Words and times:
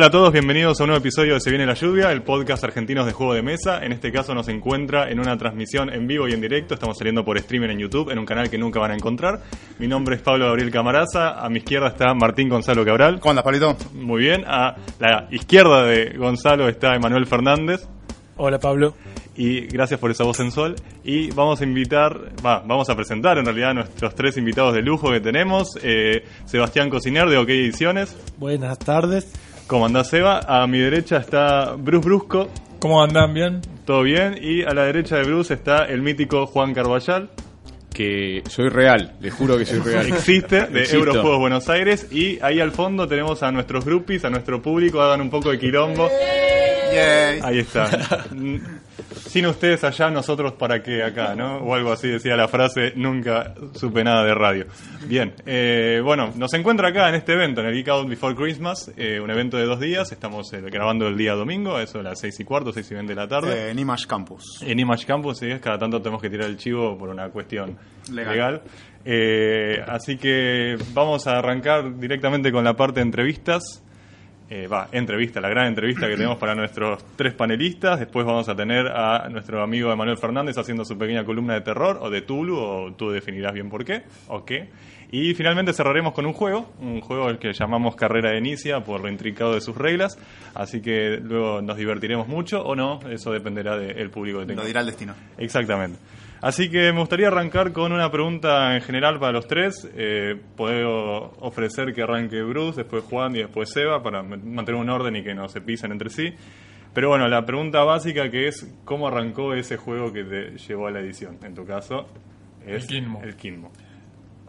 Hola 0.00 0.06
a 0.06 0.10
todos, 0.12 0.32
bienvenidos 0.32 0.80
a 0.80 0.84
un 0.84 0.88
nuevo 0.88 1.00
episodio 1.02 1.34
de 1.34 1.40
Se 1.40 1.50
viene 1.50 1.66
la 1.66 1.74
lluvia, 1.74 2.10
el 2.10 2.22
podcast 2.22 2.64
argentinos 2.64 3.04
de 3.04 3.12
juego 3.12 3.34
de 3.34 3.42
mesa. 3.42 3.84
En 3.84 3.92
este 3.92 4.10
caso 4.10 4.34
nos 4.34 4.48
encuentra 4.48 5.10
en 5.10 5.20
una 5.20 5.36
transmisión 5.36 5.92
en 5.92 6.06
vivo 6.06 6.26
y 6.26 6.32
en 6.32 6.40
directo. 6.40 6.72
Estamos 6.72 6.96
saliendo 6.96 7.22
por 7.22 7.36
streaming 7.36 7.68
en 7.68 7.80
YouTube, 7.80 8.08
en 8.08 8.18
un 8.18 8.24
canal 8.24 8.48
que 8.48 8.56
nunca 8.56 8.80
van 8.80 8.92
a 8.92 8.94
encontrar. 8.94 9.42
Mi 9.78 9.86
nombre 9.86 10.16
es 10.16 10.22
Pablo 10.22 10.46
Gabriel 10.46 10.70
Camaraza. 10.70 11.38
A 11.38 11.50
mi 11.50 11.58
izquierda 11.58 11.88
está 11.88 12.14
Martín 12.14 12.48
Gonzalo 12.48 12.82
Cabral. 12.82 13.20
¿Cómo 13.20 13.32
andas, 13.32 13.44
Pablito? 13.44 13.76
Muy 13.92 14.22
bien. 14.22 14.42
A 14.46 14.74
la 15.00 15.28
izquierda 15.30 15.84
de 15.84 16.16
Gonzalo 16.16 16.66
está 16.70 16.94
Emanuel 16.94 17.26
Fernández. 17.26 17.86
Hola, 18.38 18.58
Pablo. 18.58 18.94
Y 19.36 19.66
gracias 19.66 20.00
por 20.00 20.10
esa 20.10 20.24
voz 20.24 20.38
sensual. 20.38 20.76
Y 21.04 21.30
vamos 21.32 21.60
a 21.60 21.64
invitar, 21.64 22.32
va, 22.44 22.60
vamos 22.60 22.88
a 22.88 22.96
presentar 22.96 23.36
en 23.36 23.44
realidad 23.44 23.70
a 23.72 23.74
nuestros 23.74 24.14
tres 24.14 24.38
invitados 24.38 24.72
de 24.72 24.80
lujo 24.80 25.10
que 25.10 25.20
tenemos. 25.20 25.78
Eh, 25.82 26.24
Sebastián 26.46 26.88
Cociner 26.88 27.28
de 27.28 27.36
OK 27.36 27.50
Ediciones. 27.50 28.16
Buenas 28.38 28.78
tardes. 28.78 29.30
¿Cómo 29.70 29.86
andás, 29.86 30.08
Seba? 30.08 30.40
A 30.48 30.66
mi 30.66 30.80
derecha 30.80 31.18
está 31.18 31.76
Bruce 31.78 32.04
Brusco. 32.04 32.48
¿Cómo 32.80 33.00
andan? 33.04 33.32
¿Bien? 33.32 33.60
¿Todo 33.84 34.02
bien? 34.02 34.36
Y 34.42 34.64
a 34.64 34.74
la 34.74 34.82
derecha 34.82 35.14
de 35.14 35.22
Bruce 35.22 35.54
está 35.54 35.84
el 35.84 36.02
mítico 36.02 36.44
Juan 36.46 36.74
Carballal. 36.74 37.30
Que 37.94 38.42
soy 38.48 38.68
real, 38.68 39.12
le 39.20 39.30
juro 39.30 39.56
que 39.56 39.64
soy 39.64 39.78
real. 39.78 40.08
Existe, 40.08 40.66
de 40.66 40.80
Existo. 40.80 40.96
Eurojuegos 40.96 41.38
Buenos 41.38 41.68
Aires. 41.68 42.08
Y 42.10 42.40
ahí 42.42 42.58
al 42.58 42.72
fondo 42.72 43.06
tenemos 43.06 43.44
a 43.44 43.52
nuestros 43.52 43.84
groupies, 43.84 44.24
a 44.24 44.30
nuestro 44.30 44.60
público. 44.60 45.00
Hagan 45.00 45.20
un 45.20 45.30
poco 45.30 45.52
de 45.52 45.60
quilombo. 45.60 46.10
Yay. 46.92 47.38
Ahí 47.40 47.60
está. 47.60 48.26
Sin 49.14 49.46
ustedes 49.46 49.84
allá, 49.84 50.10
nosotros 50.10 50.52
para 50.54 50.82
qué 50.82 51.02
acá, 51.02 51.34
¿no? 51.34 51.58
O 51.58 51.74
algo 51.74 51.92
así 51.92 52.08
decía 52.08 52.36
la 52.36 52.48
frase, 52.48 52.92
nunca 52.96 53.54
supe 53.74 54.04
nada 54.04 54.24
de 54.24 54.34
radio. 54.34 54.66
Bien, 55.06 55.34
eh, 55.46 56.00
bueno, 56.02 56.32
nos 56.36 56.52
encuentra 56.54 56.88
acá 56.88 57.08
en 57.08 57.14
este 57.14 57.32
evento, 57.32 57.60
en 57.60 57.68
el 57.68 57.74
Geek 57.74 57.88
Out 57.88 58.08
Before 58.08 58.34
Christmas, 58.34 58.90
eh, 58.96 59.20
un 59.20 59.30
evento 59.30 59.56
de 59.56 59.64
dos 59.64 59.80
días, 59.80 60.12
estamos 60.12 60.52
eh, 60.52 60.60
grabando 60.60 61.06
el 61.08 61.16
día 61.16 61.34
domingo, 61.34 61.76
a 61.76 61.82
eso 61.82 61.98
de 61.98 62.04
las 62.04 62.20
seis 62.20 62.38
y 62.40 62.44
cuarto, 62.44 62.72
seis 62.72 62.90
y 62.90 62.94
veinte 62.94 63.14
de 63.14 63.20
la 63.20 63.28
tarde. 63.28 63.68
Eh, 63.68 63.70
en 63.70 63.78
Image 63.78 64.06
Campus. 64.06 64.62
En 64.62 64.78
Image 64.78 65.06
Campus, 65.06 65.38
sí, 65.38 65.50
es 65.50 65.60
cada 65.60 65.78
tanto 65.78 66.00
tenemos 66.00 66.22
que 66.22 66.30
tirar 66.30 66.48
el 66.48 66.56
chivo 66.56 66.96
por 66.98 67.08
una 67.08 67.28
cuestión 67.28 67.78
legal. 68.12 68.32
Legal. 68.34 68.62
Eh, 69.04 69.82
así 69.86 70.16
que 70.18 70.76
vamos 70.92 71.26
a 71.26 71.38
arrancar 71.38 71.98
directamente 71.98 72.52
con 72.52 72.64
la 72.64 72.74
parte 72.74 73.00
de 73.00 73.06
entrevistas. 73.06 73.82
Eh, 74.52 74.66
va, 74.66 74.88
entrevista, 74.90 75.40
la 75.40 75.48
gran 75.48 75.68
entrevista 75.68 76.08
que 76.08 76.16
tenemos 76.16 76.36
para 76.36 76.56
nuestros 76.56 77.04
tres 77.14 77.34
panelistas. 77.34 78.00
Después 78.00 78.26
vamos 78.26 78.48
a 78.48 78.56
tener 78.56 78.88
a 78.88 79.28
nuestro 79.28 79.62
amigo 79.62 79.92
Emanuel 79.92 80.18
Fernández 80.18 80.58
haciendo 80.58 80.84
su 80.84 80.98
pequeña 80.98 81.24
columna 81.24 81.54
de 81.54 81.60
terror 81.60 82.00
o 82.02 82.10
de 82.10 82.22
Tulu, 82.22 82.58
o 82.58 82.92
tú 82.94 83.10
definirás 83.10 83.54
bien 83.54 83.70
por 83.70 83.84
qué 83.84 84.02
o 84.26 84.44
qué. 84.44 84.68
Y 85.12 85.34
finalmente 85.34 85.72
cerraremos 85.72 86.14
con 86.14 86.26
un 86.26 86.32
juego, 86.32 86.72
un 86.80 87.00
juego 87.00 87.28
al 87.28 87.38
que 87.38 87.52
llamamos 87.52 87.94
Carrera 87.94 88.32
de 88.32 88.38
Inicia 88.38 88.80
por 88.80 89.00
lo 89.00 89.08
intricado 89.08 89.54
de 89.54 89.60
sus 89.60 89.76
reglas. 89.76 90.18
Así 90.52 90.80
que 90.80 91.18
luego 91.22 91.62
nos 91.62 91.76
divertiremos 91.76 92.26
mucho 92.26 92.60
o 92.60 92.74
no, 92.74 92.98
eso 93.08 93.30
dependerá 93.30 93.76
del 93.76 94.10
público 94.10 94.40
que 94.40 94.46
tenga. 94.46 94.62
Lo 94.62 94.66
dirá 94.66 94.80
el 94.80 94.86
destino. 94.86 95.14
Exactamente. 95.38 95.98
Así 96.42 96.70
que 96.70 96.92
me 96.92 97.00
gustaría 97.00 97.28
arrancar 97.28 97.72
con 97.72 97.92
una 97.92 98.10
pregunta 98.10 98.74
en 98.74 98.80
general 98.80 99.18
para 99.18 99.32
los 99.32 99.46
tres. 99.46 99.88
Eh, 99.94 100.40
puedo 100.56 101.32
ofrecer 101.40 101.92
que 101.92 102.02
arranque 102.02 102.42
Bruce, 102.42 102.80
después 102.80 103.04
Juan 103.04 103.36
y 103.36 103.40
después 103.40 103.70
Seba 103.70 104.02
para 104.02 104.22
mantener 104.22 104.80
un 104.80 104.88
orden 104.88 105.16
y 105.16 105.22
que 105.22 105.34
no 105.34 105.48
se 105.48 105.60
pisen 105.60 105.92
entre 105.92 106.08
sí. 106.08 106.32
Pero 106.94 107.10
bueno, 107.10 107.28
la 107.28 107.44
pregunta 107.44 107.84
básica 107.84 108.30
que 108.30 108.48
es 108.48 108.74
¿cómo 108.84 109.06
arrancó 109.06 109.54
ese 109.54 109.76
juego 109.76 110.12
que 110.12 110.24
te 110.24 110.56
llevó 110.56 110.86
a 110.86 110.90
la 110.90 111.00
edición? 111.00 111.38
En 111.42 111.54
tu 111.54 111.64
caso, 111.66 112.06
es 112.66 112.84
El 112.84 112.88
Kinmo. 112.88 113.22
El 113.22 113.36
Kinmo. 113.36 113.70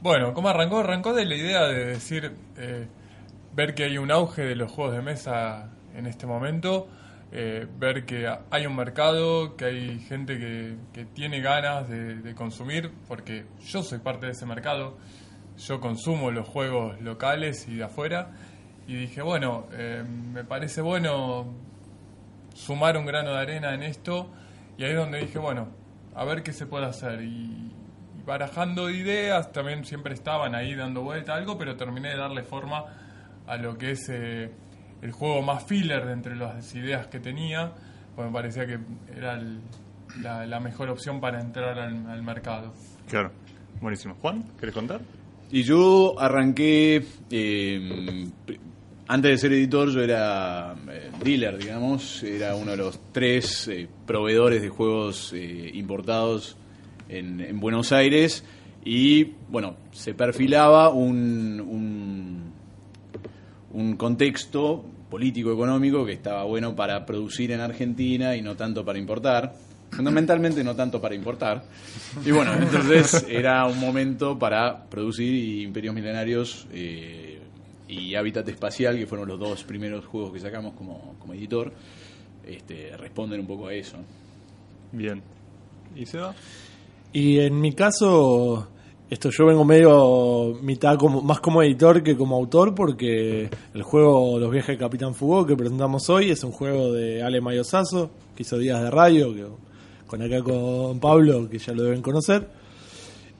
Bueno, 0.01 0.33
¿cómo 0.33 0.49
arrancó? 0.49 0.79
Arrancó 0.79 1.13
de 1.13 1.25
la 1.25 1.35
idea 1.35 1.67
de 1.67 1.85
decir, 1.85 2.31
eh, 2.57 2.87
ver 3.53 3.75
que 3.75 3.83
hay 3.83 3.97
un 3.97 4.11
auge 4.11 4.43
de 4.43 4.55
los 4.55 4.71
juegos 4.71 4.95
de 4.95 5.01
mesa 5.01 5.69
en 5.93 6.07
este 6.07 6.25
momento, 6.25 6.87
eh, 7.31 7.65
ver 7.77 8.05
que 8.05 8.27
hay 8.49 8.65
un 8.65 8.75
mercado, 8.75 9.55
que 9.55 9.65
hay 9.65 9.99
gente 9.99 10.37
que, 10.37 11.05
tiene 11.13 11.39
ganas 11.41 11.87
de, 11.89 12.35
consumir, 12.35 12.91
porque 13.07 13.45
yo 13.65 13.83
soy 13.83 13.99
parte 13.99 14.25
de 14.25 14.33
ese 14.33 14.45
mercado, 14.45 14.97
yo 15.57 15.79
consumo 15.79 16.31
los 16.31 16.47
juegos 16.47 16.99
locales 17.01 17.67
y 17.67 17.75
de 17.75 17.83
afuera, 17.85 18.31
y 18.87 18.95
dije, 18.95 19.21
bueno, 19.21 19.67
eh, 19.71 20.03
me 20.03 20.43
parece 20.43 20.81
bueno 20.81 21.53
sumar 22.53 22.97
un 22.97 23.05
grano 23.05 23.31
de 23.31 23.39
arena 23.39 23.73
en 23.73 23.83
esto 23.83 24.29
y 24.77 24.83
ahí 24.83 24.91
es 24.91 24.97
donde 24.97 25.19
dije, 25.19 25.39
bueno, 25.39 25.69
a 26.15 26.25
ver 26.25 26.43
qué 26.43 26.51
se 26.51 26.65
puede 26.65 26.85
hacer 26.85 27.21
y, 27.21 27.71
y 28.19 28.23
barajando 28.25 28.89
ideas, 28.89 29.51
también 29.51 29.85
siempre 29.85 30.13
estaban 30.13 30.55
ahí 30.55 30.75
dando 30.75 31.01
vuelta 31.01 31.33
a 31.33 31.37
algo, 31.37 31.57
pero 31.57 31.77
terminé 31.77 32.09
de 32.09 32.17
darle 32.17 32.43
forma 32.43 32.85
a 33.47 33.57
lo 33.57 33.77
que 33.77 33.91
es 33.91 34.09
eh, 34.09 34.51
el 35.01 35.11
juego 35.11 35.41
más 35.41 35.63
filler 35.65 36.05
de 36.05 36.13
entre 36.13 36.35
las 36.35 36.73
ideas 36.75 37.07
que 37.07 37.19
tenía, 37.19 37.71
pues 38.15 38.27
me 38.27 38.33
parecía 38.33 38.65
que 38.67 38.77
era 39.15 39.33
el- 39.39 39.59
la, 40.21 40.45
la 40.45 40.59
mejor 40.59 40.89
opción 40.89 41.19
para 41.21 41.39
entrar 41.41 41.79
al, 41.79 42.05
al 42.09 42.21
mercado. 42.23 42.73
Claro. 43.09 43.31
Buenísimo. 43.79 44.15
Juan, 44.21 44.43
¿querés 44.59 44.75
contar? 44.75 44.99
Y 45.51 45.63
yo 45.63 46.19
arranqué, 46.19 47.03
eh, 47.29 48.27
pr- 48.45 48.59
antes 49.07 49.31
de 49.31 49.37
ser 49.37 49.53
editor 49.53 49.89
yo 49.89 50.01
era 50.01 50.75
eh, 50.89 51.09
dealer, 51.23 51.57
digamos, 51.57 52.23
era 52.23 52.55
uno 52.55 52.71
de 52.71 52.77
los 52.77 52.99
tres 53.11 53.67
eh, 53.67 53.87
proveedores 54.05 54.61
de 54.61 54.69
juegos 54.69 55.33
eh, 55.33 55.71
importados 55.73 56.57
en, 57.09 57.41
en 57.41 57.59
Buenos 57.59 57.91
Aires 57.91 58.45
y 58.85 59.23
bueno, 59.49 59.75
se 59.91 60.13
perfilaba 60.13 60.89
un, 60.89 61.59
un, 61.59 62.51
un 63.73 63.95
contexto 63.97 64.85
político-económico 65.11 66.05
que 66.05 66.13
estaba 66.13 66.45
bueno 66.45 66.73
para 66.73 67.05
producir 67.05 67.51
en 67.51 67.59
Argentina 67.59 68.35
y 68.35 68.41
no 68.41 68.55
tanto 68.55 68.85
para 68.85 68.97
importar. 68.97 69.53
Fundamentalmente 69.91 70.63
no 70.63 70.73
tanto 70.73 71.01
para 71.01 71.13
importar. 71.13 71.65
Y 72.25 72.31
bueno, 72.31 72.53
entonces 72.53 73.25
era 73.29 73.65
un 73.65 73.77
momento 73.77 74.39
para 74.39 74.85
producir 74.85 75.35
y 75.35 75.63
Imperios 75.63 75.93
Milenarios 75.93 76.65
eh, 76.71 77.39
y 77.89 78.15
Hábitat 78.15 78.47
Espacial, 78.47 78.97
que 78.97 79.05
fueron 79.05 79.27
los 79.27 79.37
dos 79.37 79.65
primeros 79.65 80.05
juegos 80.05 80.31
que 80.31 80.39
sacamos 80.39 80.73
como, 80.75 81.15
como 81.19 81.33
editor, 81.33 81.73
este, 82.47 82.95
responden 82.95 83.41
un 83.41 83.47
poco 83.47 83.67
a 83.67 83.73
eso. 83.73 83.97
Bien. 84.93 85.21
¿Y 85.93 86.05
Seba? 86.05 86.33
Y 87.11 87.39
en 87.39 87.59
mi 87.59 87.73
caso, 87.73 88.69
esto 89.11 89.29
yo 89.29 89.45
vengo 89.45 89.65
medio 89.65 90.57
mitad 90.61 90.97
como, 90.97 91.21
más 91.21 91.41
como 91.41 91.61
editor 91.61 92.01
que 92.01 92.15
como 92.15 92.37
autor 92.37 92.73
porque 92.73 93.49
el 93.73 93.83
juego 93.83 94.39
Los 94.39 94.49
viajes 94.49 94.77
de 94.77 94.77
Capitán 94.77 95.13
Fugó 95.13 95.45
que 95.45 95.57
presentamos 95.57 96.09
hoy 96.09 96.31
es 96.31 96.41
un 96.45 96.53
juego 96.53 96.93
de 96.93 97.21
Ale 97.21 97.41
Mayosazo, 97.41 98.09
que 98.33 98.43
hizo 98.43 98.57
Días 98.57 98.81
de 98.81 98.89
Radio, 98.89 99.35
que, 99.35 99.45
con 100.07 100.21
acá 100.21 100.41
con 100.41 100.97
Pablo, 101.01 101.49
que 101.49 101.57
ya 101.57 101.73
lo 101.73 101.83
deben 101.83 102.01
conocer. 102.01 102.47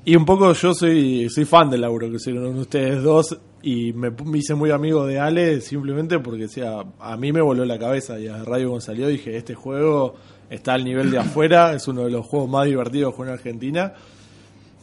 Y 0.04 0.14
un 0.18 0.26
poco 0.26 0.52
yo 0.52 0.74
soy, 0.74 1.30
soy 1.30 1.46
fan 1.46 1.70
del 1.70 1.80
laburo 1.80 2.10
que 2.10 2.18
hicieron 2.18 2.58
ustedes 2.60 3.02
dos 3.02 3.38
y 3.64 3.94
me, 3.94 4.12
hice 4.34 4.56
muy 4.56 4.72
amigo 4.72 5.06
de 5.06 5.20
Ale 5.20 5.62
simplemente 5.62 6.20
porque 6.20 6.50
sea, 6.50 6.84
a 7.00 7.16
mí 7.16 7.32
me 7.32 7.40
voló 7.40 7.64
la 7.64 7.80
cabeza 7.80 8.20
y 8.20 8.28
a 8.28 8.44
Radio 8.44 8.72
cuando 8.72 8.82
salió 8.82 9.08
dije, 9.08 9.38
este 9.38 9.56
juego 9.56 10.16
está 10.50 10.74
al 10.74 10.84
nivel 10.84 11.12
de 11.12 11.20
afuera, 11.20 11.74
es 11.74 11.88
uno 11.88 12.04
de 12.04 12.12
los 12.12 12.26
juegos 12.26 12.50
más 12.50 12.66
divertidos 12.66 13.16
que 13.16 13.22
en 13.22 13.30
Argentina. 13.30 13.94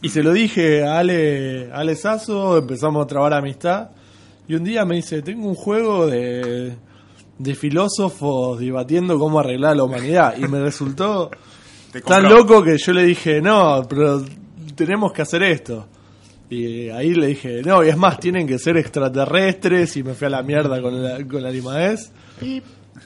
Y 0.00 0.10
se 0.10 0.22
lo 0.22 0.32
dije 0.32 0.84
a 0.84 0.98
Ale, 0.98 1.70
a 1.72 1.78
Ale 1.78 1.96
Sasso, 1.96 2.56
empezamos 2.58 3.04
a 3.04 3.06
trabar 3.06 3.34
amistad 3.34 3.90
y 4.46 4.54
un 4.54 4.64
día 4.64 4.84
me 4.84 4.96
dice, 4.96 5.20
tengo 5.22 5.46
un 5.46 5.54
juego 5.54 6.06
de, 6.06 6.74
de 7.38 7.54
filósofos 7.54 8.58
debatiendo 8.58 9.18
cómo 9.18 9.40
arreglar 9.40 9.76
la 9.76 9.84
humanidad 9.84 10.36
y 10.38 10.48
me 10.48 10.60
resultó 10.60 11.30
tan 12.06 12.22
loco 12.24 12.62
que 12.62 12.78
yo 12.78 12.92
le 12.92 13.04
dije, 13.04 13.40
no, 13.42 13.82
pero 13.88 14.24
tenemos 14.74 15.12
que 15.12 15.22
hacer 15.22 15.42
esto. 15.42 15.86
Y 16.50 16.88
ahí 16.88 17.12
le 17.14 17.26
dije, 17.26 17.60
no, 17.62 17.84
y 17.84 17.88
es 17.88 17.96
más, 17.96 18.18
tienen 18.18 18.46
que 18.46 18.58
ser 18.58 18.78
extraterrestres 18.78 19.94
y 19.98 20.02
me 20.02 20.14
fui 20.14 20.28
a 20.28 20.30
la 20.30 20.42
mierda 20.42 20.80
con 20.80 21.02
la, 21.02 21.22
con 21.26 21.42
la 21.42 21.50
Animaes. 21.50 22.10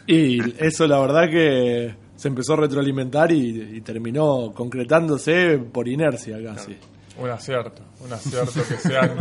Y 0.07 0.65
eso 0.65 0.87
la 0.87 1.01
verdad 1.01 1.29
que 1.29 1.95
se 2.15 2.29
empezó 2.29 2.53
a 2.53 2.59
retroalimentar 2.59 3.33
y, 3.33 3.77
y 3.79 3.81
terminó 3.81 4.53
concretándose 4.55 5.59
por 5.59 5.89
inercia 5.89 6.41
casi. 6.41 6.77
Un 7.19 7.29
acierto, 7.29 7.83
un 8.01 8.13
acierto 8.13 8.55
que 8.67 8.77
sean 8.79 9.17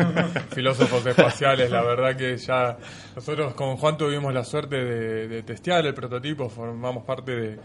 filósofos 0.55 1.05
espaciales. 1.05 1.69
La 1.69 1.81
verdad 1.83 2.15
que 2.15 2.37
ya 2.37 2.77
nosotros 3.15 3.53
con 3.53 3.75
Juan 3.77 3.97
tuvimos 3.97 4.33
la 4.33 4.43
suerte 4.45 4.77
de, 4.77 5.27
de 5.27 5.43
testear 5.43 5.85
el 5.85 5.93
prototipo, 5.93 6.49
formamos 6.49 7.03
parte 7.03 7.31
de- 7.35 7.59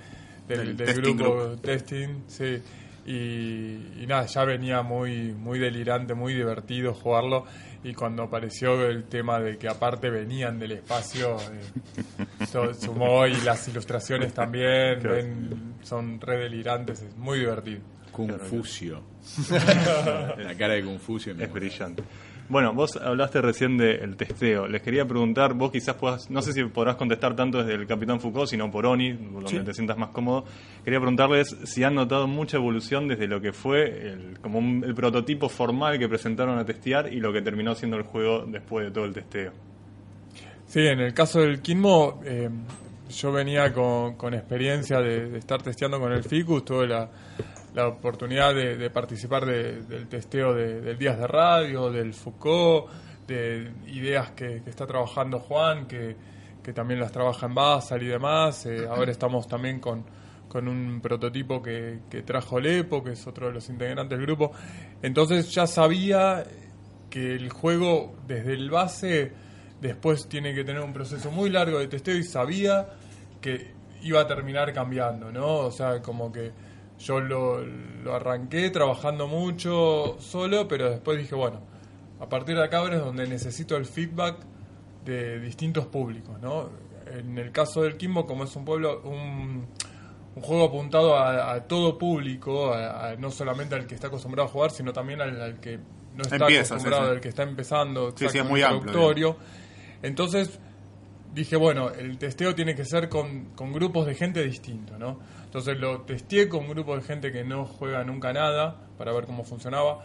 del, 0.48 0.58
Del 0.58 0.76
del 0.76 0.86
testing 0.86 1.16
grupo 1.16 1.34
group. 1.36 1.60
testing, 1.62 2.08
sí. 2.28 2.62
Y, 3.04 4.02
y 4.02 4.06
nada, 4.08 4.26
ya 4.26 4.44
venía 4.44 4.82
muy, 4.82 5.32
muy 5.32 5.58
delirante, 5.60 6.14
muy 6.14 6.34
divertido 6.34 6.92
jugarlo. 6.92 7.44
Y 7.84 7.94
cuando 7.94 8.24
apareció 8.24 8.84
el 8.86 9.04
tema 9.04 9.38
de 9.38 9.58
que 9.58 9.68
aparte 9.68 10.10
venían 10.10 10.58
del 10.58 10.72
espacio, 10.72 11.36
eh, 11.36 12.74
sumó 12.80 13.26
y 13.28 13.34
las 13.42 13.68
ilustraciones 13.68 14.34
también 14.34 15.00
ven- 15.02 15.74
son 15.82 16.20
re 16.20 16.36
delirantes, 16.38 17.02
es 17.02 17.16
muy 17.16 17.38
divertido. 17.38 17.80
Confucio. 18.16 19.02
la 19.50 20.54
cara 20.56 20.74
de 20.74 20.84
Confucio. 20.84 21.34
Es 21.38 21.52
brillante. 21.52 22.02
Bueno, 22.48 22.72
vos 22.72 22.94
hablaste 22.96 23.40
recién 23.40 23.76
del 23.76 24.16
testeo. 24.16 24.68
Les 24.68 24.80
quería 24.80 25.04
preguntar, 25.04 25.52
vos 25.54 25.72
quizás 25.72 25.96
puedas, 25.96 26.30
no 26.30 26.40
sé 26.42 26.52
si 26.52 26.62
podrás 26.64 26.94
contestar 26.94 27.34
tanto 27.34 27.58
desde 27.58 27.74
el 27.74 27.88
Capitán 27.88 28.20
Foucault, 28.20 28.48
sino 28.48 28.70
por 28.70 28.86
ONI, 28.86 29.14
por 29.14 29.42
donde 29.42 29.58
Sí. 29.58 29.64
te 29.64 29.74
sientas 29.74 29.98
más 29.98 30.10
cómodo. 30.10 30.44
Quería 30.84 31.00
preguntarles 31.00 31.56
si 31.64 31.82
han 31.82 31.96
notado 31.96 32.28
mucha 32.28 32.56
evolución 32.56 33.08
desde 33.08 33.26
lo 33.26 33.40
que 33.40 33.52
fue 33.52 33.82
el, 34.12 34.38
como 34.40 34.60
un- 34.60 34.84
el 34.84 34.94
prototipo 34.94 35.48
formal 35.48 35.98
que 35.98 36.08
presentaron 36.08 36.56
a 36.56 36.64
testear 36.64 37.12
y 37.12 37.18
lo 37.18 37.32
que 37.32 37.42
terminó 37.42 37.74
siendo 37.74 37.96
el 37.96 38.04
juego 38.04 38.44
después 38.46 38.86
de 38.86 38.92
todo 38.92 39.06
el 39.06 39.12
testeo. 39.12 39.50
Sí, 40.66 40.80
en 40.86 41.00
el 41.00 41.12
caso 41.14 41.40
del 41.40 41.60
Kinmo, 41.60 42.20
eh, 42.24 42.48
yo 43.10 43.32
venía 43.32 43.72
con, 43.72 44.14
con 44.16 44.34
experiencia 44.34 45.00
de, 45.00 45.30
de 45.30 45.38
estar 45.38 45.60
testeando 45.62 45.98
con 45.98 46.12
el 46.12 46.22
Ficus, 46.22 46.64
tuve 46.64 46.86
la, 46.86 47.08
la 47.76 47.88
oportunidad 47.88 48.54
de, 48.54 48.76
de 48.76 48.90
participar 48.90 49.44
de- 49.44 49.82
del 49.82 50.08
testeo 50.08 50.54
de- 50.54 50.80
del 50.80 50.96
Días 50.98 51.18
de 51.18 51.26
Radio, 51.26 51.90
del 51.90 52.14
Foucault, 52.14 52.86
de 53.28 53.70
ideas 53.88 54.30
que, 54.30 54.62
que 54.64 54.70
está 54.70 54.86
trabajando 54.86 55.38
Juan, 55.40 55.86
que, 55.86 56.16
que 56.62 56.72
también 56.72 56.98
las 56.98 57.12
trabaja 57.12 57.44
en 57.46 57.54
Basal 57.54 58.02
y 58.02 58.06
demás. 58.06 58.64
Eh, 58.66 58.86
ahora 58.88 59.12
estamos 59.12 59.46
también 59.46 59.78
con, 59.78 60.04
con 60.48 60.66
un 60.68 61.00
prototipo 61.02 61.62
que, 61.62 62.00
que 62.10 62.22
trajo 62.22 62.58
Lepo, 62.58 63.04
que 63.04 63.12
es 63.12 63.26
otro 63.26 63.48
de 63.48 63.52
los 63.52 63.68
integrantes 63.68 64.16
del 64.16 64.26
grupo. 64.26 64.52
Entonces 65.02 65.52
ya 65.54 65.66
sabía 65.66 66.44
que 67.10 67.34
el 67.34 67.50
juego 67.50 68.14
desde 68.26 68.54
el 68.54 68.70
base 68.70 69.32
después 69.82 70.28
tiene 70.28 70.54
que 70.54 70.64
tener 70.64 70.80
un 70.82 70.94
proceso 70.94 71.30
muy 71.30 71.50
largo 71.50 71.78
de 71.78 71.88
testeo 71.88 72.16
y 72.16 72.22
sabía 72.24 72.88
que 73.42 73.70
iba 74.02 74.20
a 74.22 74.26
terminar 74.26 74.72
cambiando, 74.72 75.30
¿no? 75.30 75.56
O 75.58 75.70
sea, 75.70 76.00
como 76.00 76.32
que 76.32 76.52
yo 76.98 77.20
lo, 77.20 77.64
lo 77.64 78.14
arranqué 78.14 78.70
trabajando 78.70 79.26
mucho 79.28 80.16
solo, 80.18 80.66
pero 80.68 80.90
después 80.90 81.18
dije, 81.18 81.34
bueno, 81.34 81.60
a 82.20 82.28
partir 82.28 82.56
de 82.56 82.64
acá 82.64 82.78
ahora 82.78 82.96
es 82.96 83.02
donde 83.04 83.26
necesito 83.26 83.76
el 83.76 83.84
feedback 83.86 84.36
de 85.04 85.38
distintos 85.40 85.86
públicos, 85.86 86.40
¿no? 86.40 86.70
En 87.06 87.38
el 87.38 87.52
caso 87.52 87.82
del 87.82 87.96
Kimbo, 87.96 88.26
como 88.26 88.44
es 88.44 88.56
un 88.56 88.64
pueblo, 88.64 89.02
un, 89.04 89.66
un 90.34 90.42
juego 90.42 90.64
apuntado 90.64 91.16
a, 91.16 91.52
a 91.52 91.60
todo 91.68 91.96
público, 91.98 92.72
a- 92.72 93.10
a- 93.10 93.16
no 93.16 93.30
solamente 93.30 93.74
al 93.74 93.86
que 93.86 93.94
está 93.94 94.08
acostumbrado 94.08 94.48
a 94.48 94.52
jugar, 94.52 94.70
sino 94.70 94.92
también 94.92 95.20
al, 95.20 95.40
al 95.40 95.60
que 95.60 95.78
no 96.16 96.22
está 96.22 96.36
Empieza, 96.36 96.74
acostumbrado, 96.74 97.04
sí. 97.06 97.10
al 97.12 97.20
que 97.20 97.28
está 97.28 97.42
empezando, 97.44 98.12
Sí, 98.16 98.24
es 98.26 98.44
muy 98.44 98.62
amplio. 98.62 99.36
Entonces 100.02 100.58
dije, 101.34 101.56
bueno, 101.56 101.90
el 101.90 102.18
testeo 102.18 102.54
tiene 102.54 102.74
que 102.74 102.84
ser 102.84 103.08
con, 103.08 103.46
con 103.54 103.72
grupos 103.72 104.06
de 104.06 104.14
gente 104.14 104.42
distintos, 104.42 104.98
¿no? 104.98 105.18
Entonces 105.56 105.80
lo 105.80 106.02
testeé 106.02 106.50
con 106.50 106.68
grupos 106.68 107.00
de 107.00 107.06
gente 107.06 107.32
que 107.32 107.42
no 107.42 107.64
juega 107.64 108.04
nunca 108.04 108.30
nada 108.34 108.76
para 108.98 109.10
ver 109.14 109.24
cómo 109.24 109.42
funcionaba. 109.42 110.04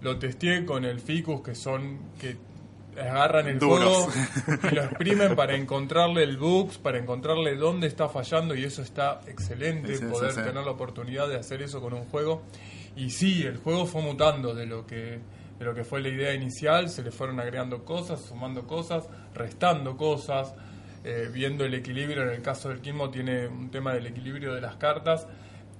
Lo 0.00 0.18
testeé 0.18 0.64
con 0.64 0.86
el 0.86 1.00
Ficus, 1.00 1.42
que 1.42 1.54
son 1.54 1.98
que 2.18 2.38
agarran 2.98 3.46
el 3.46 3.58
Duros. 3.58 4.06
juego 4.06 4.58
y 4.72 4.74
lo 4.74 4.84
exprimen 4.84 5.36
para 5.36 5.54
encontrarle 5.54 6.22
el 6.22 6.38
bugs, 6.38 6.78
para 6.78 6.96
encontrarle 6.96 7.56
dónde 7.56 7.88
está 7.88 8.08
fallando 8.08 8.54
y 8.54 8.64
eso 8.64 8.80
está 8.80 9.20
excelente, 9.26 9.96
Sí, 9.96 10.02
sí, 10.02 10.10
poder 10.10 10.30
sí. 10.32 10.40
tener 10.40 10.64
la 10.64 10.70
oportunidad 10.70 11.28
de 11.28 11.36
hacer 11.36 11.60
eso 11.60 11.82
con 11.82 11.92
un 11.92 12.04
juego. 12.06 12.40
Y 12.96 13.10
sí, 13.10 13.42
el 13.42 13.58
juego 13.58 13.84
fue 13.84 14.00
mutando 14.00 14.54
de 14.54 14.64
lo 14.64 14.86
que 14.86 15.20
de 15.58 15.64
lo 15.66 15.74
que 15.74 15.84
fue 15.84 16.00
la 16.00 16.08
idea 16.08 16.32
inicial, 16.32 16.88
se 16.88 17.02
le 17.02 17.10
fueron 17.10 17.38
agregando 17.38 17.84
cosas, 17.84 18.22
sumando 18.22 18.66
cosas, 18.66 19.04
restando 19.34 19.98
cosas, 19.98 20.54
eh, 21.08 21.30
viendo 21.32 21.64
el 21.64 21.72
equilibrio, 21.72 22.24
en 22.24 22.30
el 22.30 22.42
caso 22.42 22.68
del 22.68 22.80
Kimmo 22.80 23.10
tiene 23.10 23.46
un 23.46 23.70
tema 23.70 23.94
del 23.94 24.08
equilibrio 24.08 24.52
de 24.52 24.60
las 24.60 24.74
cartas, 24.74 25.28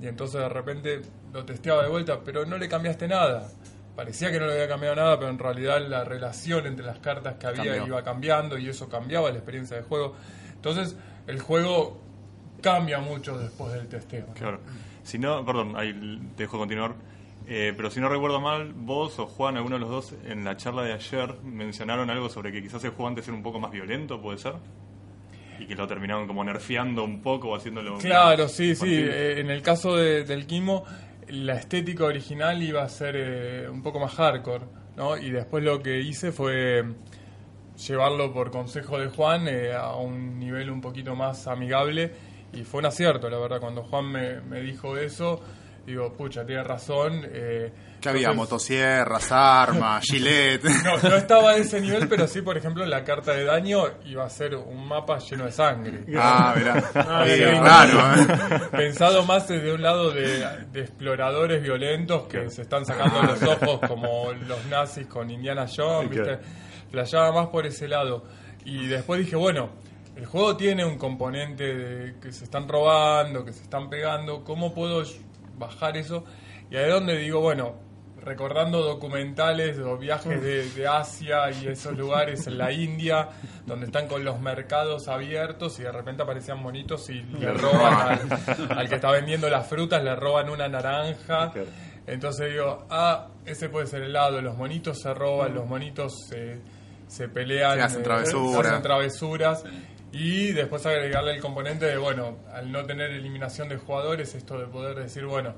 y 0.01 0.07
entonces 0.07 0.41
de 0.41 0.49
repente 0.49 1.03
lo 1.33 1.45
testeaba 1.45 1.83
de 1.83 1.89
vuelta, 1.89 2.21
pero 2.25 2.47
no 2.47 2.57
le 2.57 2.69
cambiaste 2.69 3.09
nada. 3.09 3.49
Parecía 3.97 4.31
que 4.31 4.39
no 4.39 4.47
le 4.47 4.53
había 4.53 4.69
cambiado 4.69 4.95
nada, 4.95 5.19
pero 5.19 5.31
en 5.31 5.39
realidad 5.41 5.85
la 5.85 6.05
relación 6.05 6.65
entre 6.67 6.87
las 6.87 7.01
cartas 7.01 7.35
que 7.41 7.47
había 7.49 7.65
Cambió. 7.65 7.87
iba 7.87 8.05
cambiando 8.05 8.57
y 8.57 8.69
eso 8.69 8.89
cambiaba 8.89 9.29
la 9.31 9.39
experiencia 9.39 9.77
de 9.77 9.83
juego. 9.83 10.15
Entonces 10.55 10.97
el 11.27 11.41
juego 11.41 12.01
cambia 12.63 13.01
mucho 13.01 13.37
después 13.37 13.73
del 13.73 13.89
testeo. 13.89 14.29
¿no? 14.29 14.35
Claro. 14.35 14.61
Si 15.03 15.19
no, 15.19 15.45
perdón, 15.45 15.75
ahí 15.77 15.93
te 16.37 16.45
dejo 16.45 16.57
continuar. 16.57 16.95
Eh, 17.49 17.75
pero 17.77 17.91
si 17.91 17.99
no 17.99 18.09
recuerdo 18.09 18.41
mal, 18.41 18.73
vos 18.75 19.19
o 19.19 19.27
Juan, 19.27 19.57
alguno 19.57 19.75
de 19.75 19.81
los 19.81 19.91
dos, 19.91 20.15
en 20.25 20.45
la 20.45 20.57
charla 20.57 20.83
de 20.83 20.93
ayer 20.93 21.35
mencionaron 21.43 22.11
algo 22.11 22.29
sobre 22.29 22.53
que 22.53 22.63
quizás 22.63 22.85
el 22.85 22.91
juego 22.91 23.09
antes 23.09 23.27
era 23.27 23.37
un 23.37 23.43
poco 23.43 23.59
más 23.59 23.73
violento, 23.73 24.21
¿puede 24.23 24.39
ser? 24.39 24.55
Y 25.59 25.67
que 25.67 25.75
lo 25.75 25.87
terminaron 25.87 26.27
como 26.27 26.43
nerfeando 26.45 27.05
un 27.05 27.23
poco 27.23 27.49
o 27.51 27.57
haciéndolo... 27.57 27.99
Claro, 27.99 28.49
sí, 28.49 28.75
sí. 28.75 28.87
Eh, 28.95 29.41
en 29.41 29.51
el 29.51 29.63
caso 29.63 29.97
de- 29.97 30.25
del 30.25 30.47
Kimo, 30.47 30.85
la 31.29 31.55
estética 31.57 32.05
original 32.05 32.63
iba 32.63 32.83
a 32.83 32.89
ser 32.89 33.15
eh, 33.17 33.69
un 33.69 33.83
poco 33.83 33.99
más 34.01 34.13
hardcore, 34.15 34.65
¿no? 34.97 35.17
Y 35.17 35.31
después 35.31 35.65
lo 35.65 35.83
que 35.83 36.01
hice 36.01 36.31
fue 36.33 36.85
llevarlo 37.87 38.33
por 38.33 38.51
consejo 38.51 38.99
de 38.99 39.09
Juan 39.09 39.49
eh, 39.49 39.73
a 39.73 39.95
un 39.97 40.39
nivel 40.39 40.71
un 40.71 40.81
poquito 40.81 41.15
más 41.15 41.47
amigable 41.47 42.13
y 42.53 42.65
fue 42.65 42.81
un 42.81 42.87
acierto, 42.87 43.29
la 43.29 43.39
verdad. 43.39 43.61
Cuando 43.61 43.83
Juan 43.83 44.07
me, 44.07 44.41
me 44.41 44.61
dijo 44.61 44.97
eso, 44.97 45.41
digo, 45.87 46.13
pucha, 46.13 46.45
tiene 46.45 46.63
razón. 46.65 47.23
Eh, 47.33 47.73
Que 48.01 48.09
había 48.09 48.29
entonces- 48.31 48.37
motosierras, 48.37 49.31
armas, 49.33 50.05
gilet. 50.11 50.63
no, 50.65 51.09
no 51.09 51.17
estaba 51.17 51.53
a 51.53 51.57
ese 51.57 51.81
nivel, 51.81 52.09
pero 52.09 52.27
sí, 52.27 52.43
por 52.43 52.57
ejemplo, 52.59 52.85
la 52.85 53.05
carta 53.05 53.33
de 53.33 53.45
daño 53.45 53.85
iba 54.05 54.25
a 54.25 54.29
ser 54.31 54.55
un 54.57 54.87
mapa 54.87 55.19
lleno 55.19 55.45
de 55.45 55.53
sangre. 55.53 56.05
Ah, 56.19 56.55
sí. 57.27 57.45
raro, 57.45 58.21
¿eh? 58.21 58.61
Pensado 58.73 59.25
más 59.25 59.47
desde 59.49 59.73
un 59.73 59.83
lado 59.83 60.11
de, 60.11 60.45
de 60.73 60.81
exploradores 60.81 61.63
violentos 61.63 62.27
que 62.29 62.51
se 62.51 62.63
están 62.63 62.85
sacando 62.85 63.23
los 63.23 63.43
ojos 63.43 63.81
como 63.89 64.33
los 64.33 64.67
nazis 64.67 65.07
con 65.07 65.31
Indiana 65.31 65.67
Jones, 65.75 66.11
¿viste? 66.11 66.39
Flasheaba 66.91 67.33
más 67.33 67.49
por 67.49 67.67
ese 67.67 67.89
lado. 67.89 68.25
Y 68.65 68.87
después 68.87 69.21
dije, 69.21 69.37
bueno, 69.37 69.71
el 70.17 70.27
juego 70.27 70.57
tiene 70.57 70.85
un 70.85 70.97
componente 70.99 71.65
de 71.75 72.15
que 72.21 72.33
se 72.33 72.45
están 72.45 72.67
robando, 72.69 73.45
que 73.45 73.53
se 73.53 73.63
están 73.63 73.89
pegando, 73.91 74.43
¿cómo 74.45 74.73
puedo 74.75 75.03
bajar 75.59 75.97
eso? 75.97 76.25
Y 76.71 76.77
ahí 76.77 76.91
donde 76.91 77.19
digo, 77.19 77.41
bueno, 77.41 77.75
recordando 78.27 78.83
documentales 78.83 79.79
o 79.79 79.97
viajes 79.97 80.43
de, 80.43 80.69
de 80.71 80.89
Asia 80.89 81.51
y 81.51 81.69
esos 81.69 81.97
lugares 81.97 82.47
en 82.49 82.59
la 82.59 82.73
India, 82.73 83.29
donde 83.65 83.87
están 83.87 84.09
con 84.09 84.25
los 84.25 84.41
mercados 84.41 85.07
abiertos 85.07 85.79
y 85.79 85.85
de 85.85 85.93
repente 85.93 86.25
aparecían 86.25 86.61
monitos 86.61 87.09
y 87.09 87.23
le 87.23 87.53
roban 87.53 87.95
al, 87.95 88.73
al 88.79 88.89
que 88.89 88.97
está 88.97 89.13
vendiendo 89.13 89.49
las 89.49 89.69
frutas, 89.69 90.03
le 90.03 90.17
roban 90.17 90.51
una 90.51 90.69
naranja. 90.69 91.53
Entonces 92.07 92.53
digo, 92.53 92.87
ah, 92.91 93.29
ese 93.45 93.69
puede 93.69 93.87
ser 93.87 94.03
el 94.03 94.13
lado, 94.13 94.41
los 94.41 94.57
monitos 94.57 95.01
se 95.01 95.15
roban, 95.15 95.55
los 95.55 95.67
monitos 95.67 96.27
se, 96.29 96.61
se 97.07 97.29
pelean, 97.29 97.77
Se 97.77 97.83
hacen 97.83 98.01
eh, 98.01 98.05
travesuras. 98.05 98.63
se 98.63 98.69
hacen 98.69 98.83
travesuras. 98.83 99.65
Y 100.19 100.53
después 100.53 100.87
agregarle 100.87 101.35
el 101.35 101.43
componente 101.43 101.85
de, 101.85 101.99
bueno, 101.99 102.39
al 102.51 102.73
no 102.73 102.85
tener 102.87 103.11
eliminación 103.11 103.69
de 103.69 103.77
jugadores, 103.77 104.35
esto 104.35 104.59
de 104.59 104.67
poder 104.67 104.97
decir, 104.97 105.27
bueno, 105.27 105.55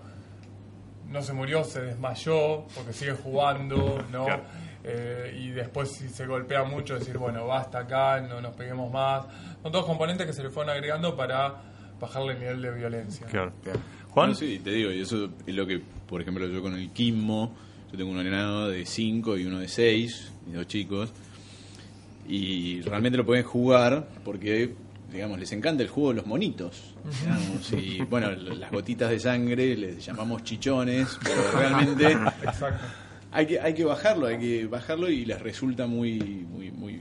no 1.09 1.23
se 1.23 1.33
murió, 1.33 1.63
se 1.63 1.81
desmayó 1.81 2.67
porque 2.75 2.93
sigue 2.93 3.13
jugando, 3.13 4.05
¿no? 4.11 4.25
Claro. 4.25 4.43
Eh, 4.83 5.39
y 5.41 5.51
después 5.51 5.93
si 5.93 6.09
se 6.09 6.27
golpea 6.27 6.65
mucho 6.65 6.99
decir, 6.99 7.19
bueno, 7.19 7.47
basta 7.47 7.81
acá, 7.81 8.21
no 8.21 8.41
nos 8.41 8.55
peguemos 8.55 8.93
más. 8.93 9.27
Son 9.63 9.71
todos 9.71 9.87
componentes 9.87 10.27
que 10.27 10.33
se 10.33 10.43
le 10.43 10.51
fueron 10.51 10.71
agregando 10.71 11.17
para 11.17 11.63
bajarle 12.01 12.33
el 12.33 12.41
nivel 12.41 12.63
de 12.63 12.71
violencia. 12.73 13.27
Claro. 13.27 13.53
Bien. 13.65 13.77
Juan, 14.11 14.31
No, 14.31 14.35
sí, 14.35 14.59
te 14.59 14.71
digo, 14.71 14.91
y 14.91 15.03
eso 15.03 15.29
es 15.47 15.55
lo 15.55 15.67
que, 15.67 15.81
por 16.09 16.21
ejemplo, 16.21 16.47
yo 16.49 16.63
con 16.63 16.75
el 16.75 16.91
Kimmo, 16.91 17.55
yo 17.93 17.97
tengo 17.99 18.11
un 18.11 18.23
nena 18.23 18.67
de 18.67 18.85
5 18.85 19.37
y 19.39 19.45
uno 19.47 19.61
de 19.61 19.69
6, 19.69 20.33
mis 20.47 20.57
dos 20.57 20.67
chicos, 20.67 21.13
y 22.29 22.83
realmente 22.83 23.17
lo 23.17 23.25
pueden 23.25 23.45
jugar 23.45 24.07
porque, 24.25 24.75
digamos, 25.11 25.39
les 25.41 25.51
encanta 25.53 25.83
el 25.83 25.89
juego 25.89 26.11
de 26.11 26.17
los 26.17 26.27
monitos, 26.27 26.95
digamos, 27.23 27.73
y 27.73 28.03
bueno, 28.03 28.31
las 28.31 28.71
gotitas 28.71 29.11
de 29.11 29.19
sangre 29.19 29.77
les 29.77 30.05
llamamos 30.05 30.45
chichones, 30.45 31.19
pero 31.25 31.51
realmente 31.53 32.13
Exacto. 32.45 32.85
hay 33.33 33.47
que, 33.47 33.61
hay 33.61 33.75
que 33.75 33.85
bajarlo, 33.85 34.27
hay 34.27 34.39
que 34.39 34.67
bajarlo 34.67 35.09
y 35.11 35.25
les 35.25 35.41
resulta 35.41 35.87
muy, 35.87 36.19
muy, 36.21 36.71
muy, 36.71 37.01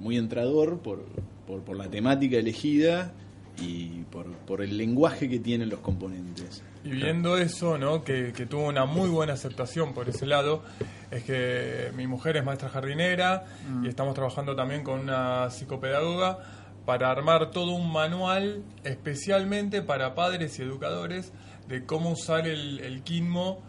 muy 0.00 0.16
entrador 0.16 0.80
por, 0.80 1.04
por, 1.46 1.62
por 1.62 1.76
la 1.76 1.88
temática 1.88 2.36
elegida 2.36 3.12
y 3.60 4.02
por, 4.10 4.26
por 4.26 4.62
el 4.62 4.76
lenguaje 4.76 5.28
que 5.28 5.38
tienen 5.38 5.68
los 5.68 5.78
componentes. 5.78 6.62
Y 6.84 6.90
viendo 6.90 7.38
eso, 7.38 7.78
¿no? 7.78 8.02
Que, 8.02 8.32
que 8.32 8.46
tuvo 8.46 8.66
una 8.66 8.84
muy 8.84 9.08
buena 9.08 9.34
aceptación 9.34 9.94
por 9.94 10.08
ese 10.08 10.26
lado, 10.26 10.62
es 11.10 11.22
que 11.22 11.92
mi 11.94 12.06
mujer 12.06 12.36
es 12.36 12.44
maestra 12.44 12.68
jardinera 12.68 13.44
y 13.82 13.88
estamos 13.88 14.14
trabajando 14.14 14.56
también 14.56 14.82
con 14.82 15.00
una 15.00 15.50
psicopedagoga 15.50 16.38
para 16.84 17.10
armar 17.10 17.50
todo 17.50 17.70
un 17.72 17.92
manual 17.92 18.64
especialmente 18.82 19.82
para 19.82 20.14
padres 20.16 20.58
y 20.58 20.62
educadores 20.62 21.32
de 21.68 21.84
cómo 21.86 22.10
usar 22.10 22.48
el, 22.48 22.80
el 22.80 23.02
Kinmo 23.02 23.62